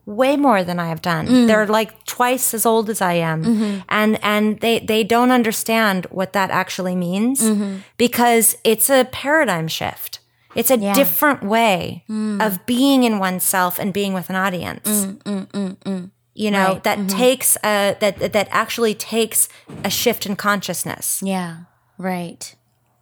way 0.06 0.36
more 0.36 0.62
than 0.64 0.78
I 0.78 0.88
have 0.88 1.02
done. 1.02 1.26
Mm. 1.26 1.46
They're 1.46 1.66
like 1.66 2.04
twice 2.04 2.54
as 2.54 2.64
old 2.66 2.88
as 2.90 3.00
I 3.02 3.14
am, 3.14 3.44
Mm-hmm. 3.44 3.80
and 3.88 4.18
and 4.22 4.60
they 4.60 4.78
they 4.80 5.04
don't 5.04 5.30
understand 5.30 6.06
what 6.10 6.32
that 6.32 6.50
actually 6.50 6.94
means 6.96 7.40
Mm-hmm. 7.42 7.76
because 7.98 8.56
it's 8.64 8.88
a 8.90 9.04
paradigm 9.12 9.68
shift. 9.68 10.19
It's 10.60 10.70
a 10.70 10.78
Yeah. 10.78 10.94
different 10.94 11.42
way 11.42 12.04
Mm. 12.08 12.40
of 12.46 12.52
being 12.66 13.02
in 13.08 13.18
oneself 13.18 13.78
and 13.80 13.92
being 13.92 14.12
with 14.14 14.28
an 14.30 14.36
audience. 14.36 14.88
You 16.42 16.50
know 16.50 16.68
Right. 16.74 16.82
that 16.84 16.98
Mm-hmm. 16.98 17.18
takes 17.18 17.56
a 17.64 17.96
that 18.00 18.32
that 18.32 18.48
actually 18.50 18.94
takes 18.94 19.48
a 19.84 19.90
shift 19.90 20.26
in 20.26 20.36
consciousness. 20.36 21.20
Yeah. 21.24 21.52
Right. 21.98 22.54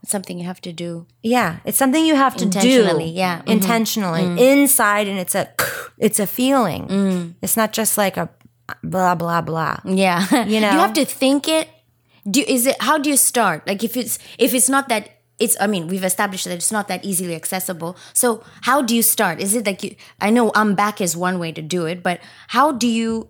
It's 0.02 0.10
something 0.10 0.38
you 0.38 0.46
have 0.46 0.60
to 0.62 0.72
do. 0.72 1.06
Yeah, 1.22 1.56
it's 1.64 1.76
something 1.78 2.04
you 2.06 2.16
have 2.16 2.36
to 2.36 2.44
Intentionally, 2.44 3.10
do 3.12 3.18
yeah. 3.18 3.42
Mhm. 3.42 3.48
intentionally 3.56 4.24
inside, 4.50 5.06
and 5.08 5.18
it's 5.18 5.34
a 5.34 5.48
it's 6.06 6.18
a 6.18 6.26
feeling. 6.26 6.86
Mm. 6.88 7.34
It's 7.42 7.56
not 7.56 7.72
just 7.72 7.98
like 7.98 8.16
a 8.16 8.28
blah 8.82 9.14
blah 9.14 9.40
blah. 9.42 9.76
Yeah. 9.84 10.24
You 10.46 10.60
know? 10.60 10.70
you 10.74 10.78
have 10.78 10.94
to 10.94 11.04
think 11.04 11.46
it. 11.48 11.68
Do 12.28 12.40
is 12.46 12.66
it 12.66 12.76
how 12.80 12.98
do 12.98 13.10
you 13.10 13.16
start? 13.16 13.66
Like 13.66 13.84
if 13.84 13.96
it's 13.96 14.18
if 14.38 14.54
it's 14.54 14.68
not 14.68 14.88
that 14.88 15.17
it's 15.38 15.56
I 15.60 15.66
mean, 15.66 15.86
we've 15.88 16.04
established 16.04 16.44
that 16.46 16.54
it's 16.54 16.72
not 16.72 16.88
that 16.88 17.04
easily 17.04 17.34
accessible. 17.34 17.96
So 18.12 18.42
how 18.62 18.82
do 18.82 18.94
you 18.96 19.02
start? 19.02 19.40
Is 19.40 19.54
it 19.54 19.66
like 19.66 19.82
you 19.82 19.94
I 20.20 20.30
know 20.30 20.50
I'm 20.54 20.74
back 20.74 21.00
is 21.00 21.16
one 21.16 21.38
way 21.38 21.52
to 21.52 21.62
do 21.62 21.86
it, 21.86 22.02
but 22.02 22.20
how 22.48 22.72
do 22.72 22.86
you 22.88 23.28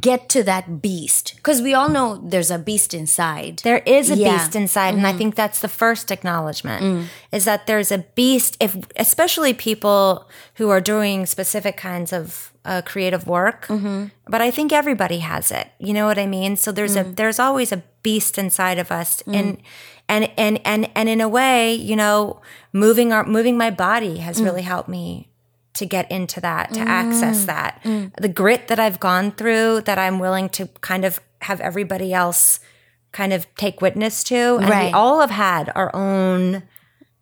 get 0.00 0.28
to 0.28 0.42
that 0.42 0.82
beast? 0.82 1.34
Because 1.36 1.62
we 1.62 1.72
all 1.72 1.88
know 1.88 2.16
there's 2.16 2.50
a 2.50 2.58
beast 2.58 2.92
inside. 2.92 3.60
There 3.62 3.82
is 3.86 4.10
a 4.10 4.16
Yeah. 4.16 4.26
Mm-hmm. 4.28 4.36
beast 4.38 4.56
inside, 4.56 4.94
and 4.94 5.06
I 5.06 5.12
think 5.12 5.34
that's 5.36 5.60
the 5.60 5.68
first 5.68 6.10
acknowledgement 6.10 6.82
Mm. 6.82 7.04
is 7.32 7.44
that 7.44 7.66
there's 7.68 7.92
a 7.92 7.98
beast. 8.16 8.56
If 8.58 8.76
especially 8.96 9.54
people 9.54 10.26
who 10.58 10.70
are 10.70 10.80
doing 10.80 11.24
specific 11.26 11.76
kinds 11.76 12.12
of 12.12 12.52
uh, 12.64 12.82
creative 12.84 13.28
work, 13.28 13.66
Mm-hmm. 13.68 14.06
but 14.26 14.40
I 14.42 14.50
think 14.50 14.72
everybody 14.72 15.18
has 15.20 15.52
it. 15.52 15.68
You 15.78 15.94
know 15.94 16.06
what 16.06 16.18
I 16.18 16.26
mean? 16.26 16.56
So 16.56 16.72
there's 16.72 16.96
Mm. 16.96 17.00
a 17.12 17.14
there's 17.14 17.38
always 17.38 17.70
a 17.72 17.82
beast 18.02 18.38
inside 18.38 18.78
of 18.80 18.90
us, 18.90 19.22
and 19.26 19.58
and 20.08 20.30
and 20.36 20.60
and 20.64 20.90
and 20.94 21.08
in 21.08 21.20
a 21.20 21.28
way, 21.28 21.74
you 21.74 21.96
know, 21.96 22.40
moving 22.72 23.12
our 23.12 23.24
moving 23.24 23.56
my 23.58 23.70
body 23.70 24.18
has 24.18 24.40
Mm. 24.40 24.44
really 24.44 24.62
helped 24.62 24.88
me 24.88 25.28
to 25.74 25.86
get 25.86 26.10
into 26.10 26.40
that, 26.40 26.72
to 26.72 26.80
mm. 26.80 26.86
access 26.86 27.44
that. 27.44 27.80
Mm. 27.84 28.14
The 28.16 28.28
grit 28.28 28.68
that 28.68 28.78
I've 28.78 28.98
gone 28.98 29.30
through, 29.30 29.82
that 29.82 29.98
I'm 29.98 30.18
willing 30.18 30.48
to 30.50 30.68
kind 30.80 31.04
of 31.04 31.20
have 31.42 31.60
everybody 31.60 32.14
else 32.14 32.60
kind 33.12 33.32
of 33.32 33.46
take 33.56 33.82
witness 33.82 34.24
to. 34.24 34.58
And 34.58 34.68
we 34.68 34.92
all 34.92 35.20
have 35.20 35.30
had 35.30 35.70
our 35.74 35.94
own 35.94 36.62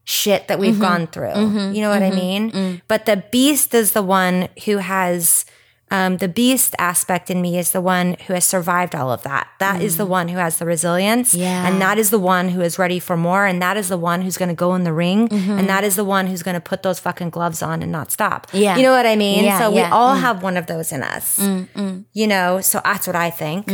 shit 0.04 0.48
that 0.48 0.58
we've 0.58 0.74
mm-hmm. 0.74 0.82
gone 0.82 1.06
through. 1.06 1.32
Mm-hmm. 1.32 1.74
you 1.74 1.80
know 1.80 1.90
what 1.90 2.02
I 2.02 2.10
mm-hmm. 2.10 2.16
mean? 2.16 2.50
Mm. 2.52 2.82
But 2.88 3.06
the 3.06 3.24
beast 3.30 3.74
is 3.74 3.92
the 3.92 4.02
one 4.02 4.48
who 4.64 4.78
has 4.78 5.44
um, 5.90 6.16
the 6.16 6.28
beast 6.28 6.74
aspect 6.78 7.30
in 7.30 7.40
me 7.42 7.58
is 7.58 7.72
the 7.72 7.80
one 7.80 8.16
who 8.26 8.32
has 8.32 8.44
survived 8.44 8.94
all 8.94 9.12
of 9.12 9.22
that. 9.22 9.48
That 9.60 9.82
is 9.82 9.96
the 9.96 10.06
mm. 10.06 10.08
one 10.08 10.28
who 10.28 10.38
has 10.38 10.58
the 10.58 10.66
resilience. 10.66 11.34
Yeah. 11.34 11.68
And 11.68 11.80
that 11.80 11.98
is 11.98 12.10
the 12.10 12.18
one 12.18 12.48
who 12.48 12.62
is 12.62 12.78
ready 12.78 12.98
for 12.98 13.16
more. 13.16 13.46
And 13.46 13.60
that 13.62 13.76
is 13.76 13.88
the 13.88 13.98
one 13.98 14.22
who's 14.22 14.36
going 14.36 14.48
to 14.48 14.54
go 14.54 14.74
in 14.74 14.84
the 14.84 14.92
ring. 14.92 15.28
Mm-hmm. 15.28 15.52
And 15.52 15.68
that 15.68 15.84
is 15.84 15.94
the 15.96 16.04
one 16.04 16.26
who's 16.26 16.42
going 16.42 16.54
to 16.54 16.60
put 16.60 16.82
those 16.82 16.98
fucking 17.00 17.30
gloves 17.30 17.62
on 17.62 17.82
and 17.82 17.92
not 17.92 18.10
stop. 18.10 18.46
Yeah. 18.52 18.76
You 18.76 18.82
know 18.82 18.92
what 18.92 19.06
I 19.06 19.14
mean? 19.14 19.44
Yeah, 19.44 19.58
so 19.58 19.70
we 19.70 19.82
all 19.82 20.16
mm. 20.16 20.20
have 20.20 20.42
one 20.42 20.56
of 20.56 20.66
those 20.66 20.90
in 20.90 21.02
us. 21.02 21.38
Mm, 21.38 22.04
you 22.12 22.26
know, 22.26 22.60
so 22.60 22.80
that's 22.82 23.06
what 23.06 23.16
I 23.16 23.30
think. 23.30 23.68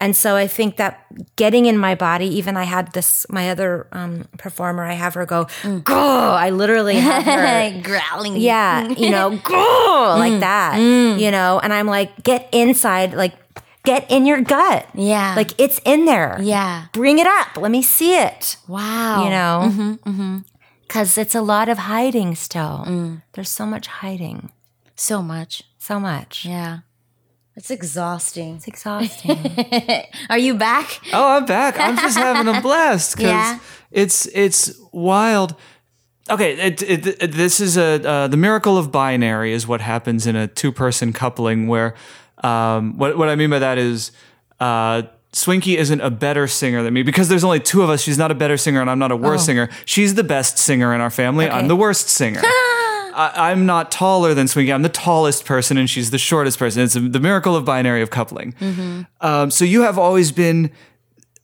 And 0.00 0.14
so 0.14 0.36
I 0.36 0.46
think 0.46 0.76
that 0.76 1.04
getting 1.34 1.66
in 1.66 1.76
my 1.76 1.96
body, 1.96 2.26
even 2.26 2.56
I 2.56 2.64
had 2.64 2.92
this, 2.92 3.26
my 3.28 3.50
other 3.50 3.88
um, 3.90 4.28
performer, 4.38 4.84
I 4.84 4.92
have 4.92 5.14
her 5.14 5.26
go, 5.26 5.46
mm. 5.62 5.82
go. 5.82 5.96
I 5.96 6.50
literally 6.50 6.96
have 6.96 7.24
her. 7.24 7.80
growling. 7.82 8.36
Yeah, 8.36 8.88
you 8.88 9.10
know, 9.10 9.30
go 9.44 10.16
like 10.18 10.34
mm, 10.34 10.40
that, 10.40 10.78
mm. 10.78 11.18
you 11.18 11.30
know, 11.32 11.58
and 11.58 11.72
I'm 11.72 11.86
like, 11.86 12.22
get 12.22 12.48
inside, 12.52 13.12
like, 13.12 13.34
get 13.84 14.08
in 14.10 14.24
your 14.24 14.40
gut. 14.40 14.86
Yeah. 14.94 15.34
Like, 15.34 15.58
it's 15.58 15.80
in 15.84 16.04
there. 16.04 16.38
Yeah. 16.40 16.86
Bring 16.92 17.18
it 17.18 17.26
up. 17.26 17.56
Let 17.56 17.72
me 17.72 17.82
see 17.82 18.14
it, 18.14 18.56
Wow. 18.68 19.24
you 19.24 19.30
know? 19.30 19.68
Mm-hmm, 19.68 20.10
mm-hmm. 20.10 20.38
Because 20.82 21.18
it's 21.18 21.34
a 21.34 21.42
lot 21.42 21.68
of 21.68 21.78
hiding 21.78 22.34
still. 22.34 23.20
There's 23.32 23.50
so 23.50 23.66
much 23.66 23.88
hiding. 23.88 24.52
So 24.94 25.22
much. 25.22 25.64
So 25.78 26.00
much. 26.00 26.44
Yeah. 26.44 26.78
It's 27.58 27.72
exhausting. 27.72 28.54
It's 28.54 28.68
exhausting. 28.68 29.36
Are 30.30 30.38
you 30.38 30.54
back? 30.54 31.00
Oh, 31.12 31.28
I'm 31.36 31.44
back. 31.44 31.74
I'm 31.76 31.96
just 31.96 32.16
having 32.16 32.46
a 32.54 32.60
blast 32.60 33.16
because 33.16 33.30
Yeah. 33.32 33.58
it's 33.90 34.26
it's 34.26 34.78
wild. 34.92 35.56
Okay, 36.30 36.52
it, 36.52 36.82
it, 36.82 37.06
it- 37.20 37.32
this 37.32 37.58
is 37.58 37.76
a 37.76 38.08
uh, 38.08 38.28
the 38.28 38.36
miracle 38.36 38.78
of 38.78 38.92
binary 38.92 39.52
is 39.52 39.66
what 39.66 39.80
happens 39.80 40.24
in 40.24 40.36
a 40.36 40.46
two 40.46 40.70
person 40.70 41.12
coupling 41.12 41.66
where 41.66 41.96
um, 42.44 42.96
what 42.96 43.18
what 43.18 43.28
I 43.28 43.34
mean 43.34 43.50
by 43.50 43.58
that 43.58 43.76
is 43.76 44.12
uh, 44.60 45.02
Swinky 45.32 45.76
isn't 45.78 46.00
a 46.00 46.10
better 46.10 46.46
singer 46.46 46.84
than 46.84 46.94
me 46.94 47.02
because 47.02 47.28
there's 47.28 47.42
only 47.44 47.58
two 47.60 47.82
of 47.82 47.90
us. 47.90 48.00
She's 48.02 48.18
not 48.18 48.30
a 48.30 48.36
better 48.36 48.56
singer 48.56 48.80
and 48.80 48.88
I'm 48.88 49.00
not 49.00 49.10
a 49.10 49.16
worse 49.16 49.44
singer. 49.44 49.68
She's 49.84 50.14
the 50.14 50.22
best 50.24 50.58
singer 50.58 50.94
in 50.94 51.00
our 51.00 51.10
family. 51.10 51.50
I'm 51.50 51.66
the 51.66 51.76
worst 51.76 52.08
singer. 52.08 52.40
I, 53.18 53.50
I'm 53.50 53.66
not 53.66 53.90
taller 53.90 54.32
than 54.32 54.46
Swinky. 54.46 54.72
I'm 54.72 54.82
the 54.82 54.88
tallest 54.88 55.44
person, 55.44 55.76
and 55.76 55.90
she's 55.90 56.10
the 56.10 56.18
shortest 56.18 56.58
person. 56.58 56.82
It's 56.82 56.94
the 56.94 57.20
miracle 57.20 57.56
of 57.56 57.64
binary 57.64 58.00
of 58.00 58.10
coupling. 58.10 58.54
Um, 59.20 59.50
so 59.50 59.64
you 59.64 59.82
have 59.82 59.98
always 59.98 60.32
been 60.32 60.70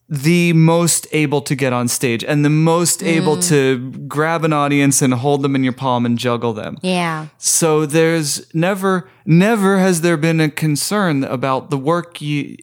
the 0.08 0.52
most 0.52 1.06
able 1.12 1.40
to 1.40 1.54
get 1.54 1.72
on 1.72 1.88
stage 1.88 2.22
and 2.22 2.44
the 2.44 2.50
most 2.50 3.02
able 3.02 3.38
to 3.40 3.90
grab 4.06 4.44
an 4.44 4.52
audience 4.52 5.00
and 5.02 5.14
hold 5.14 5.42
them 5.42 5.56
in 5.56 5.64
your 5.64 5.72
palm 5.72 6.04
and 6.06 6.18
juggle 6.18 6.52
them. 6.52 6.76
Yeah. 6.82 7.28
So 7.38 7.86
there's 7.86 8.54
never, 8.54 9.08
never 9.24 9.78
has 9.78 10.02
there 10.02 10.18
been 10.18 10.40
a 10.40 10.50
concern 10.50 11.24
about 11.24 11.70
the 11.70 11.78
work 11.78 12.20
you 12.20 12.56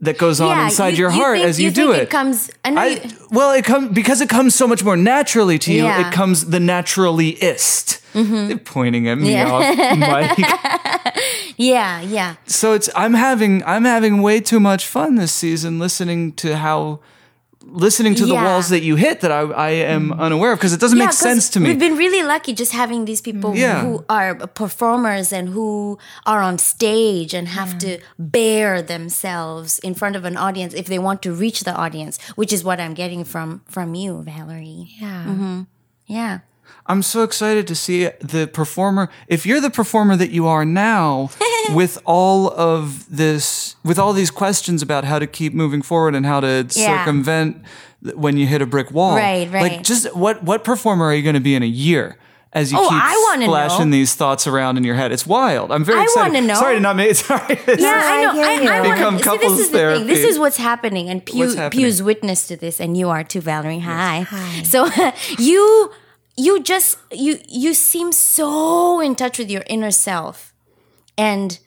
that 0.00 0.18
goes 0.18 0.40
on 0.40 0.58
inside 0.64 0.90
you- 0.90 0.98
your 1.04 1.10
you 1.10 1.16
heart 1.22 1.38
think- 1.38 1.48
as 1.48 1.58
you, 1.60 1.70
think 1.70 1.76
do 1.86 1.92
it. 1.92 2.02
it. 2.02 2.10
comes. 2.10 2.50
I 2.64 2.70
you, 2.70 3.00
I, 3.00 3.12
well, 3.30 3.52
it 3.52 3.64
comes 3.64 3.92
because 3.94 4.20
it 4.20 4.28
comes 4.28 4.54
so 4.54 4.66
much 4.68 4.84
more 4.84 4.96
naturally 4.96 5.58
to 5.60 5.72
you. 5.72 5.84
Yeah. 5.84 6.06
It 6.08 6.12
comes 6.12 6.46
the 6.46 6.60
naturallyist. 6.60 8.00
Mm-hmm. 8.12 8.48
They're 8.48 8.58
pointing 8.58 9.08
at 9.08 9.16
me 9.18 9.32
Yeah. 9.32 9.50
off 9.50 9.76
mic. 10.36 10.48
yeah. 11.56 12.00
Yeah. 12.00 12.34
so 12.46 12.72
it's 12.72 12.88
I'm 12.94 13.14
having 13.14 13.62
I'm 13.64 13.84
having 13.84 14.22
way 14.22 14.40
too 14.40 14.60
much 14.60 14.86
fun 14.86 15.16
this 15.16 15.32
season 15.32 15.78
listening 15.78 16.32
to 16.34 16.56
how 16.56 17.00
listening 17.68 18.14
to 18.14 18.26
the 18.26 18.34
Yeah. 18.34 18.44
walls 18.44 18.68
that 18.68 18.82
you 18.82 18.96
hit 18.96 19.20
that 19.20 19.30
I, 19.32 19.40
I 19.40 19.70
am 19.70 20.10
mm. 20.10 20.18
unaware 20.18 20.52
of 20.52 20.58
because 20.58 20.72
it 20.72 20.80
doesn't 20.80 20.98
Yeah, 20.98 21.06
make 21.06 21.10
'cause 21.10 21.18
sense 21.18 21.48
to 21.50 21.60
me. 21.60 21.70
We've 21.70 21.78
been 21.78 21.96
really 21.96 22.22
lucky 22.22 22.52
just 22.54 22.72
having 22.72 23.04
these 23.04 23.20
people 23.20 23.50
mm. 23.52 23.58
Yeah. 23.58 23.80
who 23.82 24.04
are 24.08 24.34
performers 24.46 25.32
and 25.32 25.48
who 25.50 25.98
are 26.24 26.40
on 26.42 26.58
stage 26.58 27.34
and 27.34 27.48
have 27.48 27.76
to 27.78 27.98
bear 28.18 28.80
themselves 28.82 29.78
in 29.80 29.94
front 29.94 30.16
of 30.16 30.24
an 30.24 30.36
audience 30.36 30.74
if 30.74 30.86
they 30.86 30.98
want 30.98 31.22
to 31.22 31.32
reach 31.32 31.64
the 31.64 31.74
audience, 31.74 32.18
which 32.36 32.52
is 32.52 32.62
what 32.64 32.78
I'm 32.80 32.94
getting 32.94 33.24
from 33.24 33.62
from 33.68 33.94
you, 33.94 34.22
Valerie. 34.22 34.88
yeah. 35.00 35.24
Mm-hmm. 35.26 35.60
Yeah. 36.06 36.38
I'm 36.88 37.02
so 37.02 37.22
excited 37.22 37.66
to 37.66 37.74
see 37.74 38.08
the 38.20 38.46
performer. 38.52 39.08
If 39.28 39.44
you're 39.46 39.60
the 39.60 39.70
performer 39.70 40.16
that 40.16 40.30
you 40.30 40.46
are 40.46 40.64
now, 40.64 41.30
with 41.74 41.98
all 42.04 42.50
of 42.52 43.04
this, 43.14 43.76
with 43.84 43.98
all 43.98 44.12
these 44.12 44.30
questions 44.30 44.82
about 44.82 45.04
how 45.04 45.18
to 45.18 45.26
keep 45.26 45.52
moving 45.54 45.82
forward 45.82 46.14
and 46.14 46.24
how 46.24 46.40
to 46.40 46.66
Yeah. 46.74 46.98
circumvent 47.04 47.62
when 48.14 48.36
you 48.36 48.46
hit 48.46 48.62
a 48.62 48.66
brick 48.66 48.90
wall, 48.92 49.16
Right, 49.16 49.50
Right. 49.50 49.72
Like, 49.72 49.82
just 49.82 50.14
what 50.14 50.42
what 50.44 50.62
performer 50.64 51.06
are 51.06 51.14
you 51.14 51.22
going 51.22 51.34
to 51.34 51.40
be 51.40 51.54
in 51.54 51.62
a 51.62 51.66
year? 51.66 52.16
As 52.52 52.72
you 52.72 52.78
Oh, 52.78 52.88
keep 52.88 52.92
I 53.02 53.26
wanna 53.28 53.46
splashing 53.46 53.90
know. 53.90 53.96
these 53.96 54.14
thoughts 54.14 54.46
around 54.46 54.78
in 54.78 54.84
your 54.84 54.94
head, 54.94 55.12
it's 55.12 55.26
wild. 55.26 55.70
I'm 55.70 55.84
very 55.84 55.98
I 55.98 56.04
excited. 56.04 56.32
wanna 56.34 56.46
know. 56.46 56.54
Sorry 56.54 56.74
to 56.76 56.80
not 56.80 56.96
make. 56.96 57.14
Sorry. 57.28 57.58
Yeah, 57.66 58.00
I 58.02 58.32
know. 58.32 58.42
I 58.42 58.60
hear 58.60 58.72
I, 58.72 58.76
you. 58.76 58.92
I 58.92 59.00
wanna, 59.02 59.18
Become 59.18 59.18
see, 59.40 59.46
this 59.48 59.58
is 59.58 59.70
the 59.70 59.78
thing. 59.78 60.06
This 60.06 60.24
is 60.24 60.38
what's 60.38 60.56
happening, 60.56 61.10
and 61.10 61.22
Pew, 61.22 61.40
What's 61.40 61.54
happening? 61.56 61.84
Pew's 61.84 62.02
witness 62.02 62.46
to 62.46 62.56
this, 62.56 62.80
and 62.80 62.96
you 62.96 63.10
are 63.10 63.24
too, 63.24 63.42
Valerie. 63.42 63.80
hi 63.80 64.20
Hi. 64.30 64.62
So 64.62 64.88
you 65.38 65.90
you 66.36 66.62
just 66.62 66.98
you 67.10 67.38
you 67.48 67.74
seem 67.74 68.12
so 68.12 69.00
in 69.00 69.14
touch 69.14 69.38
with 69.38 69.50
your 69.50 69.64
inner 69.66 69.90
self, 69.90 70.54
and 71.16 71.58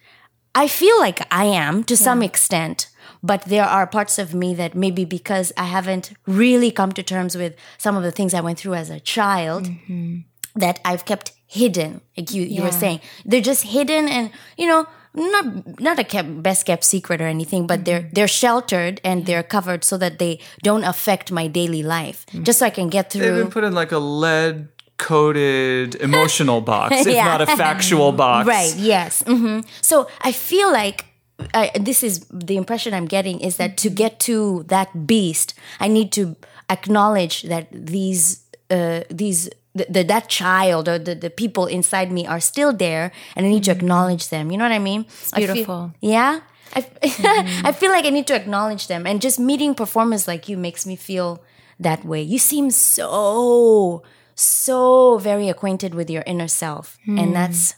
I 0.54 0.68
feel 0.68 1.00
like 1.00 1.22
I 1.34 1.46
am 1.46 1.84
to 1.86 1.98
some 1.98 2.22
extent. 2.22 2.90
But 3.22 3.44
there 3.44 3.66
are 3.66 3.86
parts 3.86 4.18
of 4.18 4.34
me 4.34 4.54
that 4.56 4.76
maybe 4.76 5.04
because 5.04 5.52
I 5.58 5.66
haven't 5.66 6.14
really 6.26 6.72
come 6.72 6.94
to 6.94 7.04
terms 7.04 7.36
with 7.36 7.56
some 7.78 7.98
of 7.98 8.04
the 8.04 8.12
things 8.12 8.34
I 8.34 8.40
went 8.40 8.60
through 8.60 8.76
as 8.76 8.90
a 8.90 9.02
child, 9.02 9.66
mm-hmm. 9.66 10.20
that 10.56 10.80
I've 10.86 11.04
kept 11.04 11.34
hidden. 11.46 12.00
Like 12.16 12.32
you, 12.32 12.44
you 12.44 12.64
were 12.64 12.72
saying, 12.72 13.02
they're 13.26 13.42
just 13.42 13.64
hidden, 13.64 14.08
and 14.08 14.32
you 14.58 14.68
know, 14.68 14.88
not 15.14 15.80
not 15.80 16.00
a 16.00 16.04
kept, 16.04 16.44
best 16.44 16.66
kept 16.66 16.84
secret 16.84 17.22
or 17.22 17.28
anything, 17.28 17.68
but 17.68 17.86
they're 17.86 18.10
they're 18.14 18.28
sheltered 18.28 19.02
and 19.04 19.26
they're 19.26 19.44
covered 19.44 19.84
so 19.84 19.98
that 19.98 20.20
they 20.20 20.40
don't 20.64 20.84
affect 20.84 21.32
my 21.32 21.48
daily 21.48 21.84
life, 21.84 22.26
just 22.44 22.60
so 22.60 22.66
I 22.66 22.70
can 22.70 22.90
get 22.90 23.12
through. 23.12 23.22
They've 23.22 23.36
been 23.44 23.52
put 23.52 23.64
in 23.64 23.74
like 23.74 23.92
a 23.92 23.98
lead 24.00 24.70
coated 24.98 25.96
emotional 25.96 26.62
box, 26.62 26.96
if 27.06 27.14
Yeah. 27.14 27.26
not 27.26 27.42
a 27.42 27.48
factual 27.48 28.12
box. 28.12 28.48
Right. 28.48 28.74
Yes. 28.78 29.24
hmm 29.26 29.62
So 29.82 30.08
I 30.22 30.32
feel 30.32 30.72
like. 30.72 31.06
I, 31.54 31.72
this 31.80 32.04
is 32.04 32.26
the 32.34 32.58
impression 32.58 32.94
I'm 32.94 33.06
getting 33.08 33.40
is 33.40 33.56
that 33.58 33.78
to 33.78 33.90
get 33.90 34.20
to 34.28 34.64
that 34.68 35.08
beast, 35.08 35.54
I 35.80 35.88
need 35.88 36.12
to 36.12 36.36
acknowledge 36.70 37.44
that 37.44 37.68
these 37.72 38.44
uh, 38.70 39.04
these 39.10 39.50
the, 39.76 39.86
the, 39.90 40.04
that 40.04 40.30
child 40.30 40.90
or 40.90 40.98
the, 41.00 41.16
the 41.16 41.30
people 41.30 41.66
inside 41.66 42.12
me 42.12 42.26
are 42.26 42.40
still 42.40 42.74
there, 42.74 43.12
and 43.36 43.46
I 43.46 43.50
need 43.50 43.64
to 43.66 43.72
mm-hmm. 43.72 43.80
acknowledge 43.80 44.30
them. 44.30 44.52
You 44.52 44.58
know 44.58 44.66
what 44.66 44.72
I 44.72 44.80
mean? 44.80 45.06
It's 45.08 45.32
beautiful. 45.32 45.94
yeah. 46.02 46.42
I, 46.74 46.82
mm-hmm. 47.04 47.66
I 47.66 47.72
feel 47.72 47.92
like 47.92 48.06
I 48.06 48.10
need 48.10 48.28
to 48.28 48.36
acknowledge 48.36 48.88
them, 48.88 49.08
and 49.08 49.22
just 49.22 49.40
meeting 49.40 49.76
performers 49.76 50.28
like 50.28 50.50
you 50.50 50.58
makes 50.58 50.86
me 50.86 50.96
feel 50.96 51.42
that 51.80 52.06
way. 52.06 52.22
You 52.22 52.40
seem 52.40 52.72
so 52.72 54.04
so 54.36 55.18
very 55.18 55.50
acquainted 55.50 55.94
with 55.94 56.10
your 56.10 56.24
inner 56.26 56.48
self, 56.48 56.98
and 57.08 57.20
mm. 57.20 57.34
that's 57.34 57.76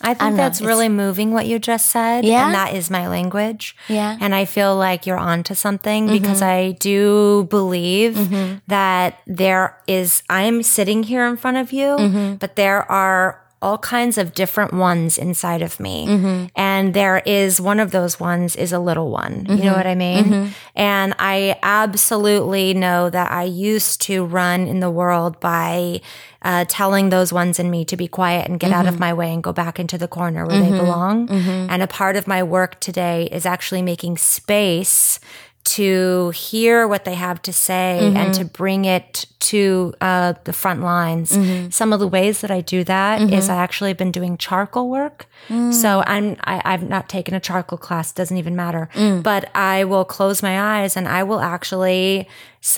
I 0.00 0.14
think 0.14 0.32
know, 0.32 0.36
that's 0.36 0.60
it's- 0.60 0.66
really 0.66 0.88
moving 0.88 1.32
what 1.32 1.46
you 1.46 1.58
just 1.58 1.86
said. 1.86 2.24
Yeah? 2.24 2.46
And 2.46 2.54
that 2.54 2.74
is 2.74 2.90
my 2.90 3.08
language. 3.08 3.76
Yeah. 3.88 4.16
And 4.20 4.34
I 4.34 4.44
feel 4.44 4.76
like 4.76 5.06
you're 5.06 5.18
onto 5.18 5.54
something 5.54 6.06
because 6.06 6.40
mm-hmm. 6.40 6.70
I 6.72 6.76
do 6.78 7.46
believe 7.50 8.14
mm-hmm. 8.14 8.58
that 8.68 9.20
there 9.26 9.76
is, 9.86 10.22
I'm 10.30 10.62
sitting 10.62 11.02
here 11.02 11.26
in 11.26 11.36
front 11.36 11.58
of 11.58 11.72
you, 11.72 11.96
mm-hmm. 11.96 12.34
but 12.34 12.56
there 12.56 12.90
are 12.90 13.42
all 13.62 13.76
kinds 13.78 14.16
of 14.16 14.32
different 14.32 14.72
ones 14.72 15.18
inside 15.18 15.60
of 15.60 15.78
me. 15.78 16.06
Mm-hmm. 16.06 16.46
And 16.56 16.94
there 16.94 17.22
is 17.26 17.60
one 17.60 17.78
of 17.78 17.90
those 17.90 18.18
ones 18.18 18.56
is 18.56 18.72
a 18.72 18.78
little 18.78 19.10
one. 19.10 19.44
You 19.46 19.56
know 19.56 19.62
mm-hmm. 19.62 19.74
what 19.74 19.86
I 19.86 19.94
mean? 19.94 20.24
Mm-hmm. 20.24 20.52
And 20.76 21.14
I 21.18 21.58
absolutely 21.62 22.72
know 22.72 23.10
that 23.10 23.30
I 23.30 23.44
used 23.44 24.00
to 24.02 24.24
run 24.24 24.66
in 24.66 24.80
the 24.80 24.90
world 24.90 25.38
by 25.40 26.00
uh, 26.42 26.64
telling 26.68 27.10
those 27.10 27.34
ones 27.34 27.58
in 27.58 27.70
me 27.70 27.84
to 27.84 27.98
be 27.98 28.08
quiet 28.08 28.48
and 28.48 28.58
get 28.58 28.72
out 28.72 28.86
of 28.86 28.98
my 28.98 29.12
way 29.12 29.30
and 29.30 29.42
go 29.42 29.52
back 29.52 29.78
into 29.78 29.98
the 29.98 30.08
corner 30.08 30.46
where 30.46 30.58
they 30.58 30.70
belong. 30.70 31.28
And 31.30 31.82
a 31.82 31.86
part 31.86 32.16
of 32.16 32.26
my 32.26 32.42
work 32.42 32.80
today 32.80 33.28
is 33.30 33.44
actually 33.44 33.82
making 33.82 34.16
space 34.16 35.20
to 35.62 36.30
hear 36.30 36.88
what 36.88 37.04
they 37.04 37.14
have 37.14 37.42
to 37.42 37.52
say 37.52 37.98
and 37.98 38.16
mm-hmm. 38.16 38.32
to 38.32 38.44
bring 38.44 38.86
it 38.86 39.26
to 39.40 39.92
uh, 40.00 40.34
the 40.44 40.52
front 40.52 40.82
lines. 40.82 41.32
Mm-hmm. 41.32 41.70
Some 41.70 41.92
of 41.92 42.00
the 42.00 42.08
ways 42.08 42.40
that 42.40 42.50
I 42.50 42.60
do 42.60 42.82
that 42.84 43.20
is 43.20 43.44
mm-hmm. 43.44 43.52
I 43.52 43.56
actually 43.56 43.90
have 43.90 43.96
been 43.96 44.12
doing 44.12 44.36
charcoal 44.38 44.88
work. 44.88 45.26
Mm. 45.48 45.72
So 45.72 46.02
I'm 46.06 46.36
I, 46.44 46.62
I've 46.64 46.88
not 46.88 47.08
taken 47.08 47.34
a 47.34 47.40
charcoal 47.40 47.78
class. 47.78 48.12
Doesn't 48.12 48.36
even 48.36 48.56
matter. 48.56 48.88
Mm. 48.94 49.22
But 49.22 49.54
I 49.54 49.84
will 49.84 50.04
close 50.04 50.42
my 50.42 50.80
eyes 50.80 50.96
and 50.96 51.06
I 51.06 51.22
will 51.22 51.40
actually 51.40 52.26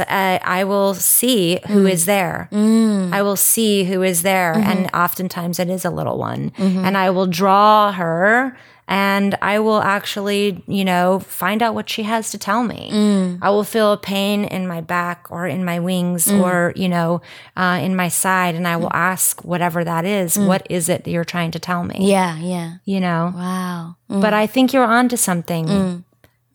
uh, 0.00 0.38
I 0.42 0.64
will 0.64 0.94
see 0.94 1.60
who 1.68 1.84
mm. 1.84 1.90
is 1.90 2.04
there. 2.06 2.48
I 2.52 3.22
will 3.22 3.36
see 3.36 3.84
who 3.84 4.02
is 4.02 4.22
there, 4.22 4.52
and 4.52 4.88
oftentimes 4.94 5.58
it 5.58 5.68
is 5.68 5.84
a 5.84 5.90
little 5.90 6.18
one, 6.18 6.52
and 6.56 6.96
I 6.96 7.10
will 7.10 7.26
draw 7.26 7.90
her 7.90 8.56
and 8.88 9.36
I 9.40 9.58
will 9.60 9.80
actually, 9.80 10.62
you 10.66 10.84
know, 10.84 11.20
find 11.20 11.62
out 11.62 11.74
what 11.74 11.88
she 11.88 12.02
has 12.02 12.30
to 12.32 12.38
tell 12.38 12.62
me. 12.62 12.90
Mm. 12.92 13.38
I 13.40 13.50
will 13.50 13.64
feel 13.64 13.92
a 13.92 13.96
pain 13.96 14.44
in 14.44 14.66
my 14.66 14.80
back 14.80 15.26
or 15.30 15.46
in 15.46 15.64
my 15.64 15.78
wings 15.78 16.26
mm. 16.26 16.42
or, 16.42 16.72
you 16.76 16.88
know, 16.88 17.22
uh, 17.56 17.78
in 17.82 17.96
my 17.96 18.08
side, 18.08 18.54
and 18.54 18.66
I 18.66 18.76
will 18.76 18.92
ask 18.92 19.44
whatever 19.44 19.84
that 19.84 20.04
is, 20.04 20.36
mm. 20.36 20.46
what 20.46 20.66
is 20.68 20.88
it 20.88 21.04
that 21.04 21.10
you're 21.10 21.24
trying 21.24 21.52
to 21.52 21.58
tell 21.58 21.84
me? 21.84 21.96
Yeah, 22.00 22.36
yeah. 22.38 22.74
You 22.84 23.00
know? 23.00 23.32
Wow. 23.34 23.96
But 24.08 24.34
I 24.34 24.46
think 24.46 24.72
you're 24.72 24.84
onto 24.84 25.16
something. 25.16 26.04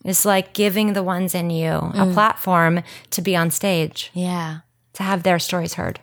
It's 0.05 0.25
like 0.25 0.53
giving 0.53 0.93
the 0.93 1.03
ones 1.03 1.33
in 1.33 1.49
you 1.49 1.71
a 1.71 2.09
platform 2.13 2.83
to 3.11 3.21
be 3.21 3.35
on 3.35 3.51
stage, 3.51 4.11
Yeah. 4.13 4.59
to 4.93 5.03
have 5.03 5.23
their 5.23 5.39
stories 5.39 5.73
heard. 5.73 5.99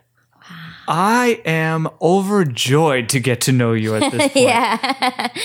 I 0.89 1.41
am 1.45 1.89
overjoyed 2.01 3.09
to 3.11 3.21
get 3.21 3.41
to 3.43 3.53
know 3.53 3.73
you 3.73 3.95
at 3.97 4.13
this 4.13 4.21
point. 4.33 4.37
Yeah. 4.37 4.79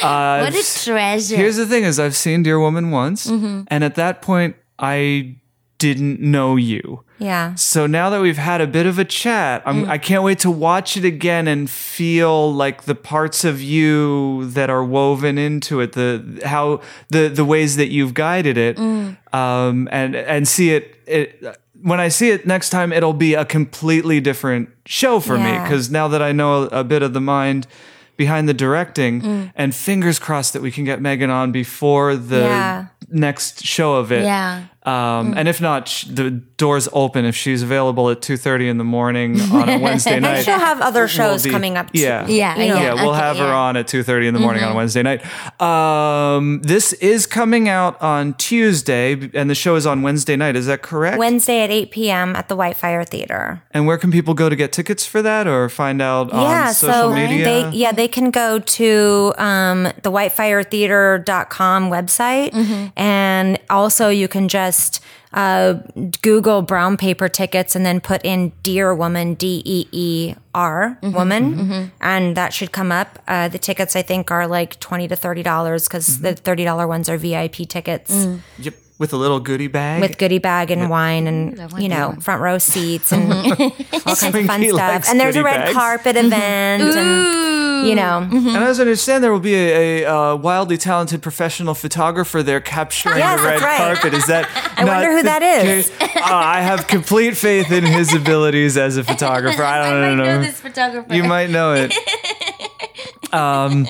Uh, 0.02 0.41
what 0.41 0.53
a 0.56 0.84
treasure. 0.84 1.36
Here's 1.38 1.57
the 1.57 1.66
thing: 1.66 1.84
is 1.84 1.99
I've 1.99 2.16
seen 2.16 2.44
Deer 2.44 2.60
Woman 2.60 2.91
once, 2.91 3.28
Mm-hmm. 3.28 3.61
and 3.68 3.84
at 3.84 3.95
that 3.95 4.22
point, 4.22 4.56
I 4.78 5.36
didn't 5.78 6.20
know 6.20 6.56
you. 6.57 7.03
Yeah. 7.20 7.56
So 7.56 7.86
now 7.88 8.10
that 8.11 8.22
we've 8.22 8.38
had 8.38 8.61
a 8.61 8.68
bit 8.68 8.86
of 8.86 8.98
a 8.98 9.03
chat, 9.06 9.61
I'm, 9.66 9.86
Mm. 9.86 9.90
I 9.90 9.98
can't 9.98 10.24
wait 10.24 10.40
to 10.40 10.52
watch 10.52 10.95
it 10.95 11.03
again 11.06 11.48
and 11.49 11.70
feel 11.70 12.53
like 12.53 12.84
the 12.84 12.95
parts 12.95 13.44
of 13.44 13.61
you 13.61 14.45
that 14.52 14.70
are 14.70 14.84
woven 14.84 15.38
into 15.38 15.80
it, 15.82 15.94
the 15.94 16.41
how 16.45 16.82
the 17.10 17.28
the 17.30 17.44
ways 17.45 17.76
that 17.78 17.90
you've 17.90 18.14
guided 18.14 18.57
it, 18.57 18.78
Mm. 18.78 19.18
um, 19.34 19.88
and 19.91 20.16
and 20.16 20.48
see 20.48 20.72
it. 20.72 20.95
it 21.07 21.44
when 21.81 21.99
I 21.99 22.07
see 22.10 22.30
it 22.31 22.45
next 22.45 22.69
time, 22.69 22.91
it'll 22.91 23.14
be 23.14 23.34
a 23.34 23.45
completely 23.45 24.19
different 24.19 24.69
show 24.85 25.19
for 25.19 25.38
me 25.38 25.51
because 25.64 25.89
now 25.89 26.07
that 26.10 26.22
I 26.22 26.31
know 26.31 26.64
a, 26.64 26.84
bit 26.84 27.01
of 27.01 27.14
the 27.14 27.22
mind 27.22 27.68
behind 28.18 28.49
the 28.49 28.53
directing, 28.53 29.22
Mm. 29.22 29.51
and 29.56 29.73
fingers 29.73 30.19
crossed 30.19 30.51
that 30.53 30.61
we 30.61 30.72
can 30.72 30.84
get 30.84 31.01
Megan 31.01 31.30
on 31.30 31.51
before 31.53 32.15
the 32.18 32.39
Yeah. 32.39 32.85
Next 33.09 33.63
show 33.65 33.95
of 33.95 34.11
it. 34.11 34.23
Yeah. 34.23 34.63
Um, 34.84 35.34
And 35.38 35.47
if 35.47 35.59
not, 35.61 35.88
sh- 35.88 36.05
the 36.05 36.31
doors 36.31 36.88
open 36.93 37.26
if 37.26 37.35
she's 37.35 37.61
available 37.61 38.09
at 38.09 38.21
two 38.21 38.38
thirty 38.38 38.67
in 38.69 38.77
the 38.77 38.84
morning 38.84 39.39
on 39.51 39.67
a 39.69 39.77
Wednesday 39.85 40.15
I 40.15 40.19
night. 40.19 40.43
should 40.45 40.53
have 40.59 40.81
other 40.81 41.07
shows 41.07 41.43
be- 41.43 41.51
coming 41.51 41.77
up. 41.77 41.91
too. 41.91 41.99
Yeah, 41.99 42.26
Yeah, 42.27 42.55
You 42.57 42.67
know. 42.69 42.76
yeah. 42.76 42.81
yeah. 42.81 42.93
We'll 42.95 43.11
okay, 43.11 43.19
have 43.19 43.38
her 43.38 43.43
yeah. 43.43 43.55
on 43.55 43.77
at 43.77 43.88
two 43.88 44.03
thirty 44.03 44.27
in 44.27 44.34
the 44.34 44.39
morning 44.39 44.63
on 44.63 44.76
Wednesday 44.76 45.03
night. 45.03 45.21
Um, 45.61 46.61
this 46.63 46.93
is 46.93 47.26
coming 47.27 47.67
out 47.69 48.01
on 48.01 48.34
Tuesday, 48.35 49.30
and 49.34 49.49
the 49.49 49.53
show 49.55 49.76
is 49.76 49.85
on 49.85 50.01
Wednesday 50.01 50.35
night. 50.38 50.55
Is 50.55 50.65
that 50.67 50.81
correct? 50.81 51.17
Wednesday 51.19 51.61
at 51.61 51.69
8 51.71 51.91
p.m. 51.91 52.35
at 52.35 52.47
the 52.47 52.55
Whitefire 52.57 53.05
Theater. 53.07 53.61
and 53.71 53.85
where 53.85 53.97
can 53.97 54.11
people 54.11 54.34
go 54.34 54.49
to 54.49 54.55
get 54.55 54.71
tickets 54.71 55.05
for 55.05 55.21
that, 55.21 55.45
or 55.45 55.67
find 55.69 56.01
out 56.01 56.30
yeah, 56.34 56.67
on 56.67 56.73
social 56.73 56.93
so 56.93 57.13
media? 57.13 57.43
they 57.43 57.69
yeah 57.77 57.91
they 57.91 58.07
can 58.07 58.31
go 58.31 58.59
to 58.59 59.34
um, 59.38 59.84
the 60.03 60.09
whitefiretheater.com 60.11 61.89
website, 61.89 62.51
Mm-hmm. 62.51 62.88
And 62.95 63.60
also 63.70 64.10
you 64.10 64.28
can 64.28 64.48
just 64.48 65.02
uh, 65.34 65.74
Google 66.22 66.61
brown 66.64 66.98
paper 66.98 67.30
tickets 67.30 67.76
and 67.76 67.86
then 67.86 68.02
put 68.02 68.22
in 68.26 68.52
Deer 68.64 68.95
Woman 68.95 69.36
D 69.36 69.61
E 69.66 69.88
E 69.91 70.36
R 70.53 70.98
Mm-hmm. 71.02 71.16
Woman, 71.16 71.91
and 72.02 72.36
that 72.36 72.53
should 72.53 72.72
come 72.72 72.91
up. 72.91 73.20
Uh, 73.28 73.48
the 73.48 73.60
tickets 73.60 73.95
I 73.95 74.02
think 74.02 74.32
are 74.32 74.48
like 74.48 74.80
twenty 74.80 75.07
to 75.07 75.16
thirty 75.16 75.44
dollars 75.44 75.88
because 75.88 76.20
the 76.22 76.34
thirty 76.36 76.64
dollar 76.64 76.88
ones 76.88 77.07
are 77.10 77.18
VIP 77.18 77.68
tickets. 77.70 78.11
Mm. 78.11 78.40
Yep, 78.57 78.74
with 78.99 79.13
a 79.13 79.17
little 79.17 79.39
goodie 79.39 79.67
bag. 79.67 80.01
with 80.01 80.17
goodie 80.17 80.38
bag 80.39 80.69
and 80.71 80.89
wine 80.89 81.26
and 81.26 81.57
you 81.81 81.89
know 81.89 82.13
front 82.21 82.41
row 82.41 82.57
seats 82.59 83.11
and 83.11 83.31
all 83.34 84.15
kinds 84.15 84.23
of 84.35 84.45
fun 84.45 84.63
stuff. 84.69 85.09
And 85.09 85.19
there's 85.19 85.35
a 85.35 85.43
red 85.43 85.61
bags. 85.61 85.73
carpet 85.73 86.15
event 86.17 86.84
and 86.84 87.88
you 87.88 87.95
know 87.95 88.17
And 88.30 88.57
as 88.57 88.77
I 88.80 88.84
understand, 88.84 89.23
there 89.23 89.31
will 89.31 89.39
be 89.39 89.55
a, 89.55 90.03
a 90.03 90.05
uh, 90.13 90.35
wildly 90.35 90.76
talented 90.77 91.21
professional 91.21 91.73
photographer 91.73 92.43
there 92.43 92.59
capturing 92.59 93.17
Yes, 93.19 93.39
the 93.39 93.47
red 93.47 93.61
right. 93.61 93.77
carpet. 93.77 94.13
Is 94.13 94.26
that? 94.27 94.49
I 94.77 94.84
wonder 94.84 95.11
who 95.15 95.23
that 95.23 95.41
is. 95.41 95.89
I 96.21 96.59
have 96.59 96.88
complete 96.88 97.38
faith 97.38 97.71
in 97.71 97.85
his 97.85 98.13
abilities 98.13 98.76
as 98.77 98.97
a 98.97 99.03
photographer. 99.05 99.63
I 99.63 99.77
don't 99.89 100.03
I 100.03 100.13
know. 100.15 100.23
know 100.26 100.41
this 100.41 100.59
photographer. 100.59 101.13
You 101.15 101.23
might 101.23 101.49
know 101.49 101.73
it. 101.73 101.93
Um, 103.34 103.88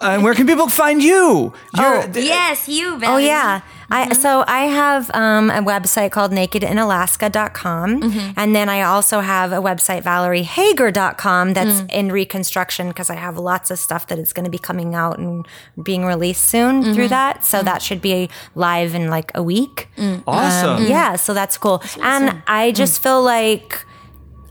Uh, 0.00 0.12
and 0.14 0.24
where 0.24 0.34
can 0.34 0.46
people 0.46 0.68
find 0.68 1.02
you? 1.02 1.52
Oh, 1.76 1.82
You're- 1.82 2.10
Oh, 2.14 2.20
yes, 2.20 2.68
you. 2.68 2.94
Oh 2.94 2.98
Valerie. 2.98 3.26
yeah. 3.26 3.60
I, 3.90 4.04
mm-hmm. 4.04 4.12
so 4.20 4.44
I 4.46 4.66
have 4.66 5.10
um, 5.14 5.50
a 5.50 5.62
website 5.62 6.12
called 6.12 6.30
nakedinalaska.com 6.30 8.00
mm-hmm. 8.00 8.32
and 8.36 8.54
then 8.54 8.68
I 8.68 8.82
also 8.82 9.18
have 9.20 9.50
a 9.50 9.56
website 9.56 10.02
valeriehager.com 10.04 11.54
that's 11.54 11.80
mm. 11.82 11.90
in 11.90 12.12
reconstruction 12.12 12.88
because 12.88 13.10
I 13.10 13.16
have 13.16 13.36
lots 13.36 13.70
of 13.70 13.80
stuff 13.80 14.06
that 14.06 14.18
is 14.20 14.32
going 14.32 14.44
to 14.44 14.50
be 14.50 14.58
coming 14.58 14.94
out 14.94 15.18
and 15.18 15.46
being 15.82 16.04
released 16.04 16.44
soon 16.44 16.82
through 16.82 16.94
mm-hmm. 16.94 17.08
that 17.08 17.44
so 17.44 17.62
that 17.64 17.82
should 17.82 18.00
be 18.00 18.30
live 18.54 18.94
in 18.94 19.08
like 19.08 19.32
a 19.34 19.42
week 19.42 19.88
mm. 19.96 20.18
um, 20.18 20.22
awesome. 20.26 20.86
Yeah, 20.86 21.16
so 21.16 21.34
that's 21.34 21.58
cool. 21.58 21.82
And 22.00 22.42
I 22.46 22.70
mm. 22.70 22.74
just 22.74 23.02
feel 23.02 23.22
like 23.22 23.84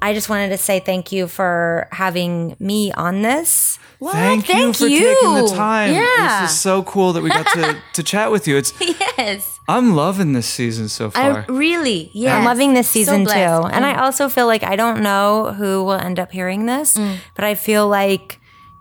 I 0.01 0.13
just 0.13 0.29
wanted 0.29 0.49
to 0.49 0.57
say 0.57 0.79
thank 0.79 1.11
you 1.11 1.27
for 1.27 1.87
having 1.91 2.55
me 2.59 2.91
on 2.93 3.21
this. 3.21 3.77
Thank, 4.01 4.47
you 4.47 4.53
Thank 4.53 4.77
for 4.77 4.87
you. 4.87 4.99
taking 4.99 5.33
the 5.33 5.53
time. 5.53 5.93
Yeah. 5.93 6.41
This 6.43 6.51
is 6.51 6.59
so 6.59 6.83
cool 6.83 7.11
that 7.13 7.21
we 7.21 7.29
got 7.29 7.45
to, 7.47 7.77
to 7.93 8.03
chat 8.03 8.31
with 8.31 8.47
you. 8.47 8.55
It's 8.55 8.73
Yes. 8.79 9.59
I'm 9.67 9.93
loving 9.93 10.31
this 10.31 10.47
season 10.47 10.87
so 10.87 11.09
far. 11.11 11.39
I 11.39 11.45
really. 11.51 12.09
Yeah. 12.13 12.37
I'm 12.37 12.45
loving 12.45 12.73
this 12.75 12.89
season 12.89 13.19
too. 13.19 13.25
blessed. 13.25 13.73
And 13.73 13.85
I 13.85 14.01
also 14.01 14.29
feel 14.29 14.45
like 14.47 14.63
I 14.63 14.77
don't 14.77 15.03
know 15.03 15.53
who 15.53 15.83
will 15.83 15.99
end 15.99 16.17
up 16.17 16.31
hearing 16.31 16.65
this, 16.65 16.97
but 17.35 17.43
I 17.43 17.55
feel 17.55 17.87
like 17.89 18.39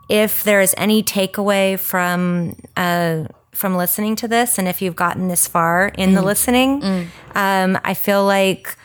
if 0.09 0.45
there's 0.45 0.73
any 0.77 1.03
takeaway 1.03 1.79
from 1.79 2.55
uh, 2.77 3.25
from 3.53 3.77
listening 3.77 4.15
to 4.17 4.29
this, 4.29 4.57
and 4.57 4.69
if 4.69 4.81
you've 4.81 4.95
gotten 4.97 5.27
this 5.27 5.49
far 5.49 5.89
in 5.99 6.15
the 6.15 6.23
listening, 6.23 7.11
um, 7.35 7.77
I 7.83 7.95
feel 7.95 8.25
like 8.25 8.77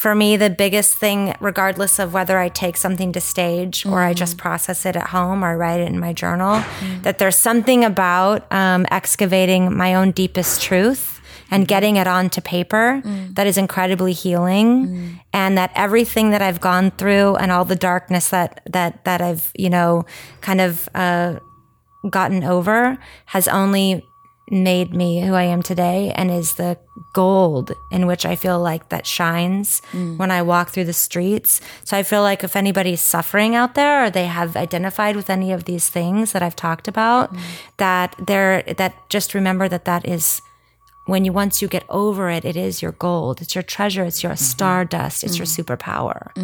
for 0.00 0.14
me 0.14 0.34
the 0.34 0.48
biggest 0.48 0.96
thing, 0.96 1.34
regardless 1.40 1.98
of 1.98 2.14
whether 2.14 2.38
I 2.38 2.48
take 2.48 2.78
something 2.78 3.12
to 3.12 3.20
stage 3.20 3.84
or 3.84 4.00
I 4.00 4.14
just 4.14 4.38
mm. 4.38 4.40
process 4.40 4.86
it 4.86 4.96
at 4.96 5.08
home 5.08 5.44
or 5.44 5.58
write 5.58 5.78
it 5.78 5.88
in 5.88 6.00
my 6.00 6.14
journal, 6.14 6.54
mm. 6.56 7.02
that 7.02 7.18
there's 7.18 7.36
something 7.36 7.84
about 7.84 8.50
um, 8.50 8.86
excavating 8.90 9.76
my 9.76 9.94
own 9.94 10.12
deepest 10.12 10.62
truth 10.62 11.20
and 11.50 11.64
mm-hmm. 11.64 11.68
getting 11.68 11.96
it 11.96 12.06
onto 12.06 12.40
paper 12.40 13.02
mm. 13.04 13.34
that 13.34 13.46
is 13.46 13.58
incredibly 13.58 14.14
healing 14.14 15.20
and 15.34 15.58
that 15.58 15.70
everything 15.74 16.30
that 16.30 16.40
I've 16.40 16.62
gone 16.62 16.92
through 16.92 17.36
and 17.36 17.52
all 17.52 17.66
the 17.66 17.76
darkness 17.76 18.30
that 18.30 18.62
that 18.70 19.04
that 19.04 19.20
I've 19.20 19.52
you 19.54 19.68
know 19.68 20.06
kind 20.40 20.62
of 20.62 20.88
uh, 20.94 21.40
gotten 22.08 22.42
over 22.42 22.96
has 23.26 23.48
only 23.48 24.02
made 24.50 24.92
me 24.92 25.20
who 25.20 25.34
I 25.34 25.44
am 25.44 25.62
today 25.62 26.12
and 26.14 26.30
is 26.30 26.54
the 26.54 26.76
gold 27.12 27.72
in 27.90 28.06
which 28.06 28.26
I 28.26 28.34
feel 28.34 28.58
like 28.58 28.88
that 28.88 29.06
shines 29.06 29.80
mm. 29.92 30.18
when 30.18 30.30
I 30.30 30.42
walk 30.42 30.70
through 30.70 30.84
the 30.84 30.92
streets. 30.92 31.60
So 31.84 31.96
I 31.96 32.02
feel 32.02 32.22
like 32.22 32.42
if 32.42 32.56
anybody's 32.56 33.00
suffering 33.00 33.54
out 33.54 33.74
there 33.74 34.04
or 34.04 34.10
they 34.10 34.26
have 34.26 34.56
identified 34.56 35.14
with 35.14 35.30
any 35.30 35.52
of 35.52 35.64
these 35.64 35.88
things 35.88 36.32
that 36.32 36.42
I've 36.42 36.56
talked 36.56 36.88
about, 36.88 37.32
mm. 37.32 37.40
that 37.76 38.16
they're 38.18 38.62
that 38.76 39.08
just 39.08 39.34
remember 39.34 39.68
that 39.68 39.84
that 39.84 40.06
is 40.06 40.42
when 41.06 41.24
you 41.24 41.32
once 41.32 41.62
you 41.62 41.68
get 41.68 41.84
over 41.88 42.28
it, 42.28 42.44
it 42.44 42.56
is 42.56 42.82
your 42.82 42.92
gold. 42.92 43.40
It's 43.40 43.54
your 43.54 43.62
treasure. 43.62 44.04
It's 44.04 44.22
your 44.22 44.32
mm-hmm. 44.32 44.44
stardust. 44.44 45.24
It's 45.24 45.38
your 45.38 45.46
mm. 45.46 45.64
superpower. 45.64 46.34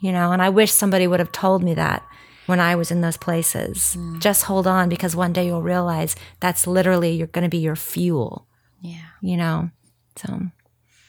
You 0.00 0.12
know, 0.12 0.32
and 0.32 0.42
I 0.42 0.48
wish 0.48 0.72
somebody 0.72 1.06
would 1.06 1.20
have 1.20 1.30
told 1.32 1.62
me 1.62 1.74
that 1.74 2.04
when 2.46 2.60
I 2.60 2.74
was 2.76 2.90
in 2.90 3.00
those 3.00 3.16
places. 3.16 3.96
Mm. 3.98 4.20
Just 4.20 4.44
hold 4.44 4.66
on 4.66 4.88
because 4.88 5.14
one 5.16 5.32
day 5.32 5.46
you'll 5.46 5.62
realize 5.62 6.16
that's 6.40 6.66
literally 6.66 7.12
you're 7.12 7.26
going 7.28 7.44
to 7.44 7.48
be 7.48 7.58
your 7.58 7.76
fuel. 7.76 8.46
Yeah. 8.80 8.98
You 9.20 9.36
know, 9.36 9.70
so 10.16 10.40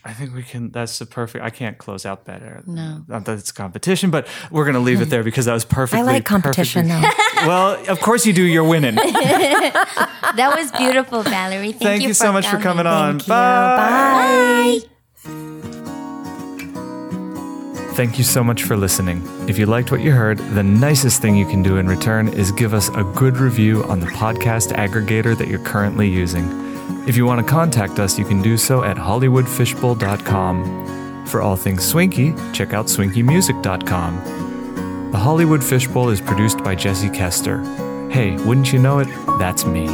I 0.06 0.14
think 0.14 0.36
we 0.36 0.44
can. 0.44 0.70
That's 0.72 1.00
the 1.00 1.06
perfect. 1.06 1.44
I 1.44 1.50
can't 1.50 1.78
close 1.78 2.06
out 2.06 2.26
better. 2.26 2.62
No. 2.68 3.04
not 3.08 3.26
that 3.26 3.38
it's 3.40 3.52
competition, 3.52 4.12
but 4.12 4.28
we're 4.52 4.66
gonna 4.66 4.80
leave 4.82 5.02
it 5.02 5.06
there 5.10 5.24
because 5.24 5.46
that 5.46 5.54
was 5.54 5.64
perfect. 5.66 5.98
I 6.00 6.04
like 6.04 6.26
competition 6.26 6.90
perfectly- 6.90 7.10
though. 7.10 7.48
Well, 7.48 7.90
of 7.90 8.00
course 8.00 8.26
you 8.26 8.32
do. 8.32 8.44
You're 8.44 8.64
winning. 8.64 8.96
That 10.36 10.56
was 10.58 10.72
beautiful, 10.72 11.22
Valerie. 11.22 11.74
Thank, 11.74 11.82
Thank 11.84 12.04
you, 12.04 12.14
so 12.16 12.32
much 12.32 12.48
for 12.48 12.58
coming 12.58 12.88
on. 12.88 13.20
Thank 13.20 13.28
you. 13.28 14.84
Bye. 15.30 15.73
Thank 17.96 18.18
you 18.18 18.24
so 18.24 18.44
much 18.44 18.64
for 18.64 18.76
listening. 18.76 19.22
If 19.48 19.60
you 19.60 19.68
liked 19.68 19.92
what 19.92 20.02
you 20.02 20.12
heard, 20.12 20.40
the 20.40 20.64
nicest 20.64 21.22
thing 21.22 21.36
you 21.36 21.46
can 21.46 21.62
do 21.62 21.78
in 21.78 21.88
return 21.88 22.28
is 22.28 22.52
give 22.52 22.74
us 22.74 22.90
a 22.90 23.04
good 23.04 23.38
review 23.38 23.84
on 23.84 24.00
the 24.00 24.08
podcast 24.08 24.72
aggregator 24.74 25.38
that 25.38 25.48
you're 25.48 25.60
currently 25.60 26.10
using. 26.10 26.44
If 27.08 27.16
you 27.16 27.28
want 27.28 27.46
to 27.46 27.52
contact 27.52 28.00
us, 28.00 28.18
you 28.18 28.26
can 28.26 28.42
do 28.42 28.58
so 28.58 28.84
at 28.84 28.98
hollywoodfishbowl.com. 28.98 31.26
For 31.28 31.40
all 31.42 31.56
things 31.56 31.84
Swinky, 31.84 32.36
check 32.54 32.74
out 32.74 32.88
swinkymusic.com. 32.88 35.12
The 35.12 35.20
Hollywood 35.20 35.64
Fishbowl 35.64 36.10
is 36.10 36.20
produced 36.20 36.64
by 36.64 36.74
Jesse 36.74 37.10
Koester. 37.10 37.62
Hey, 38.12 38.36
wouldn't 38.46 38.74
you 38.74 38.80
know 38.80 38.98
it? 39.00 39.08
That's 39.38 39.66
me. 39.66 39.86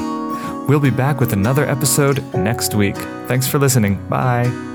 We'll 0.67 0.79
be 0.79 0.89
back 0.89 1.19
with 1.19 1.33
another 1.33 1.65
episode 1.65 2.23
next 2.33 2.75
week. 2.75 2.95
Thanks 3.27 3.45
for 3.47 3.59
listening. 3.59 3.95
Bye. 4.07 4.68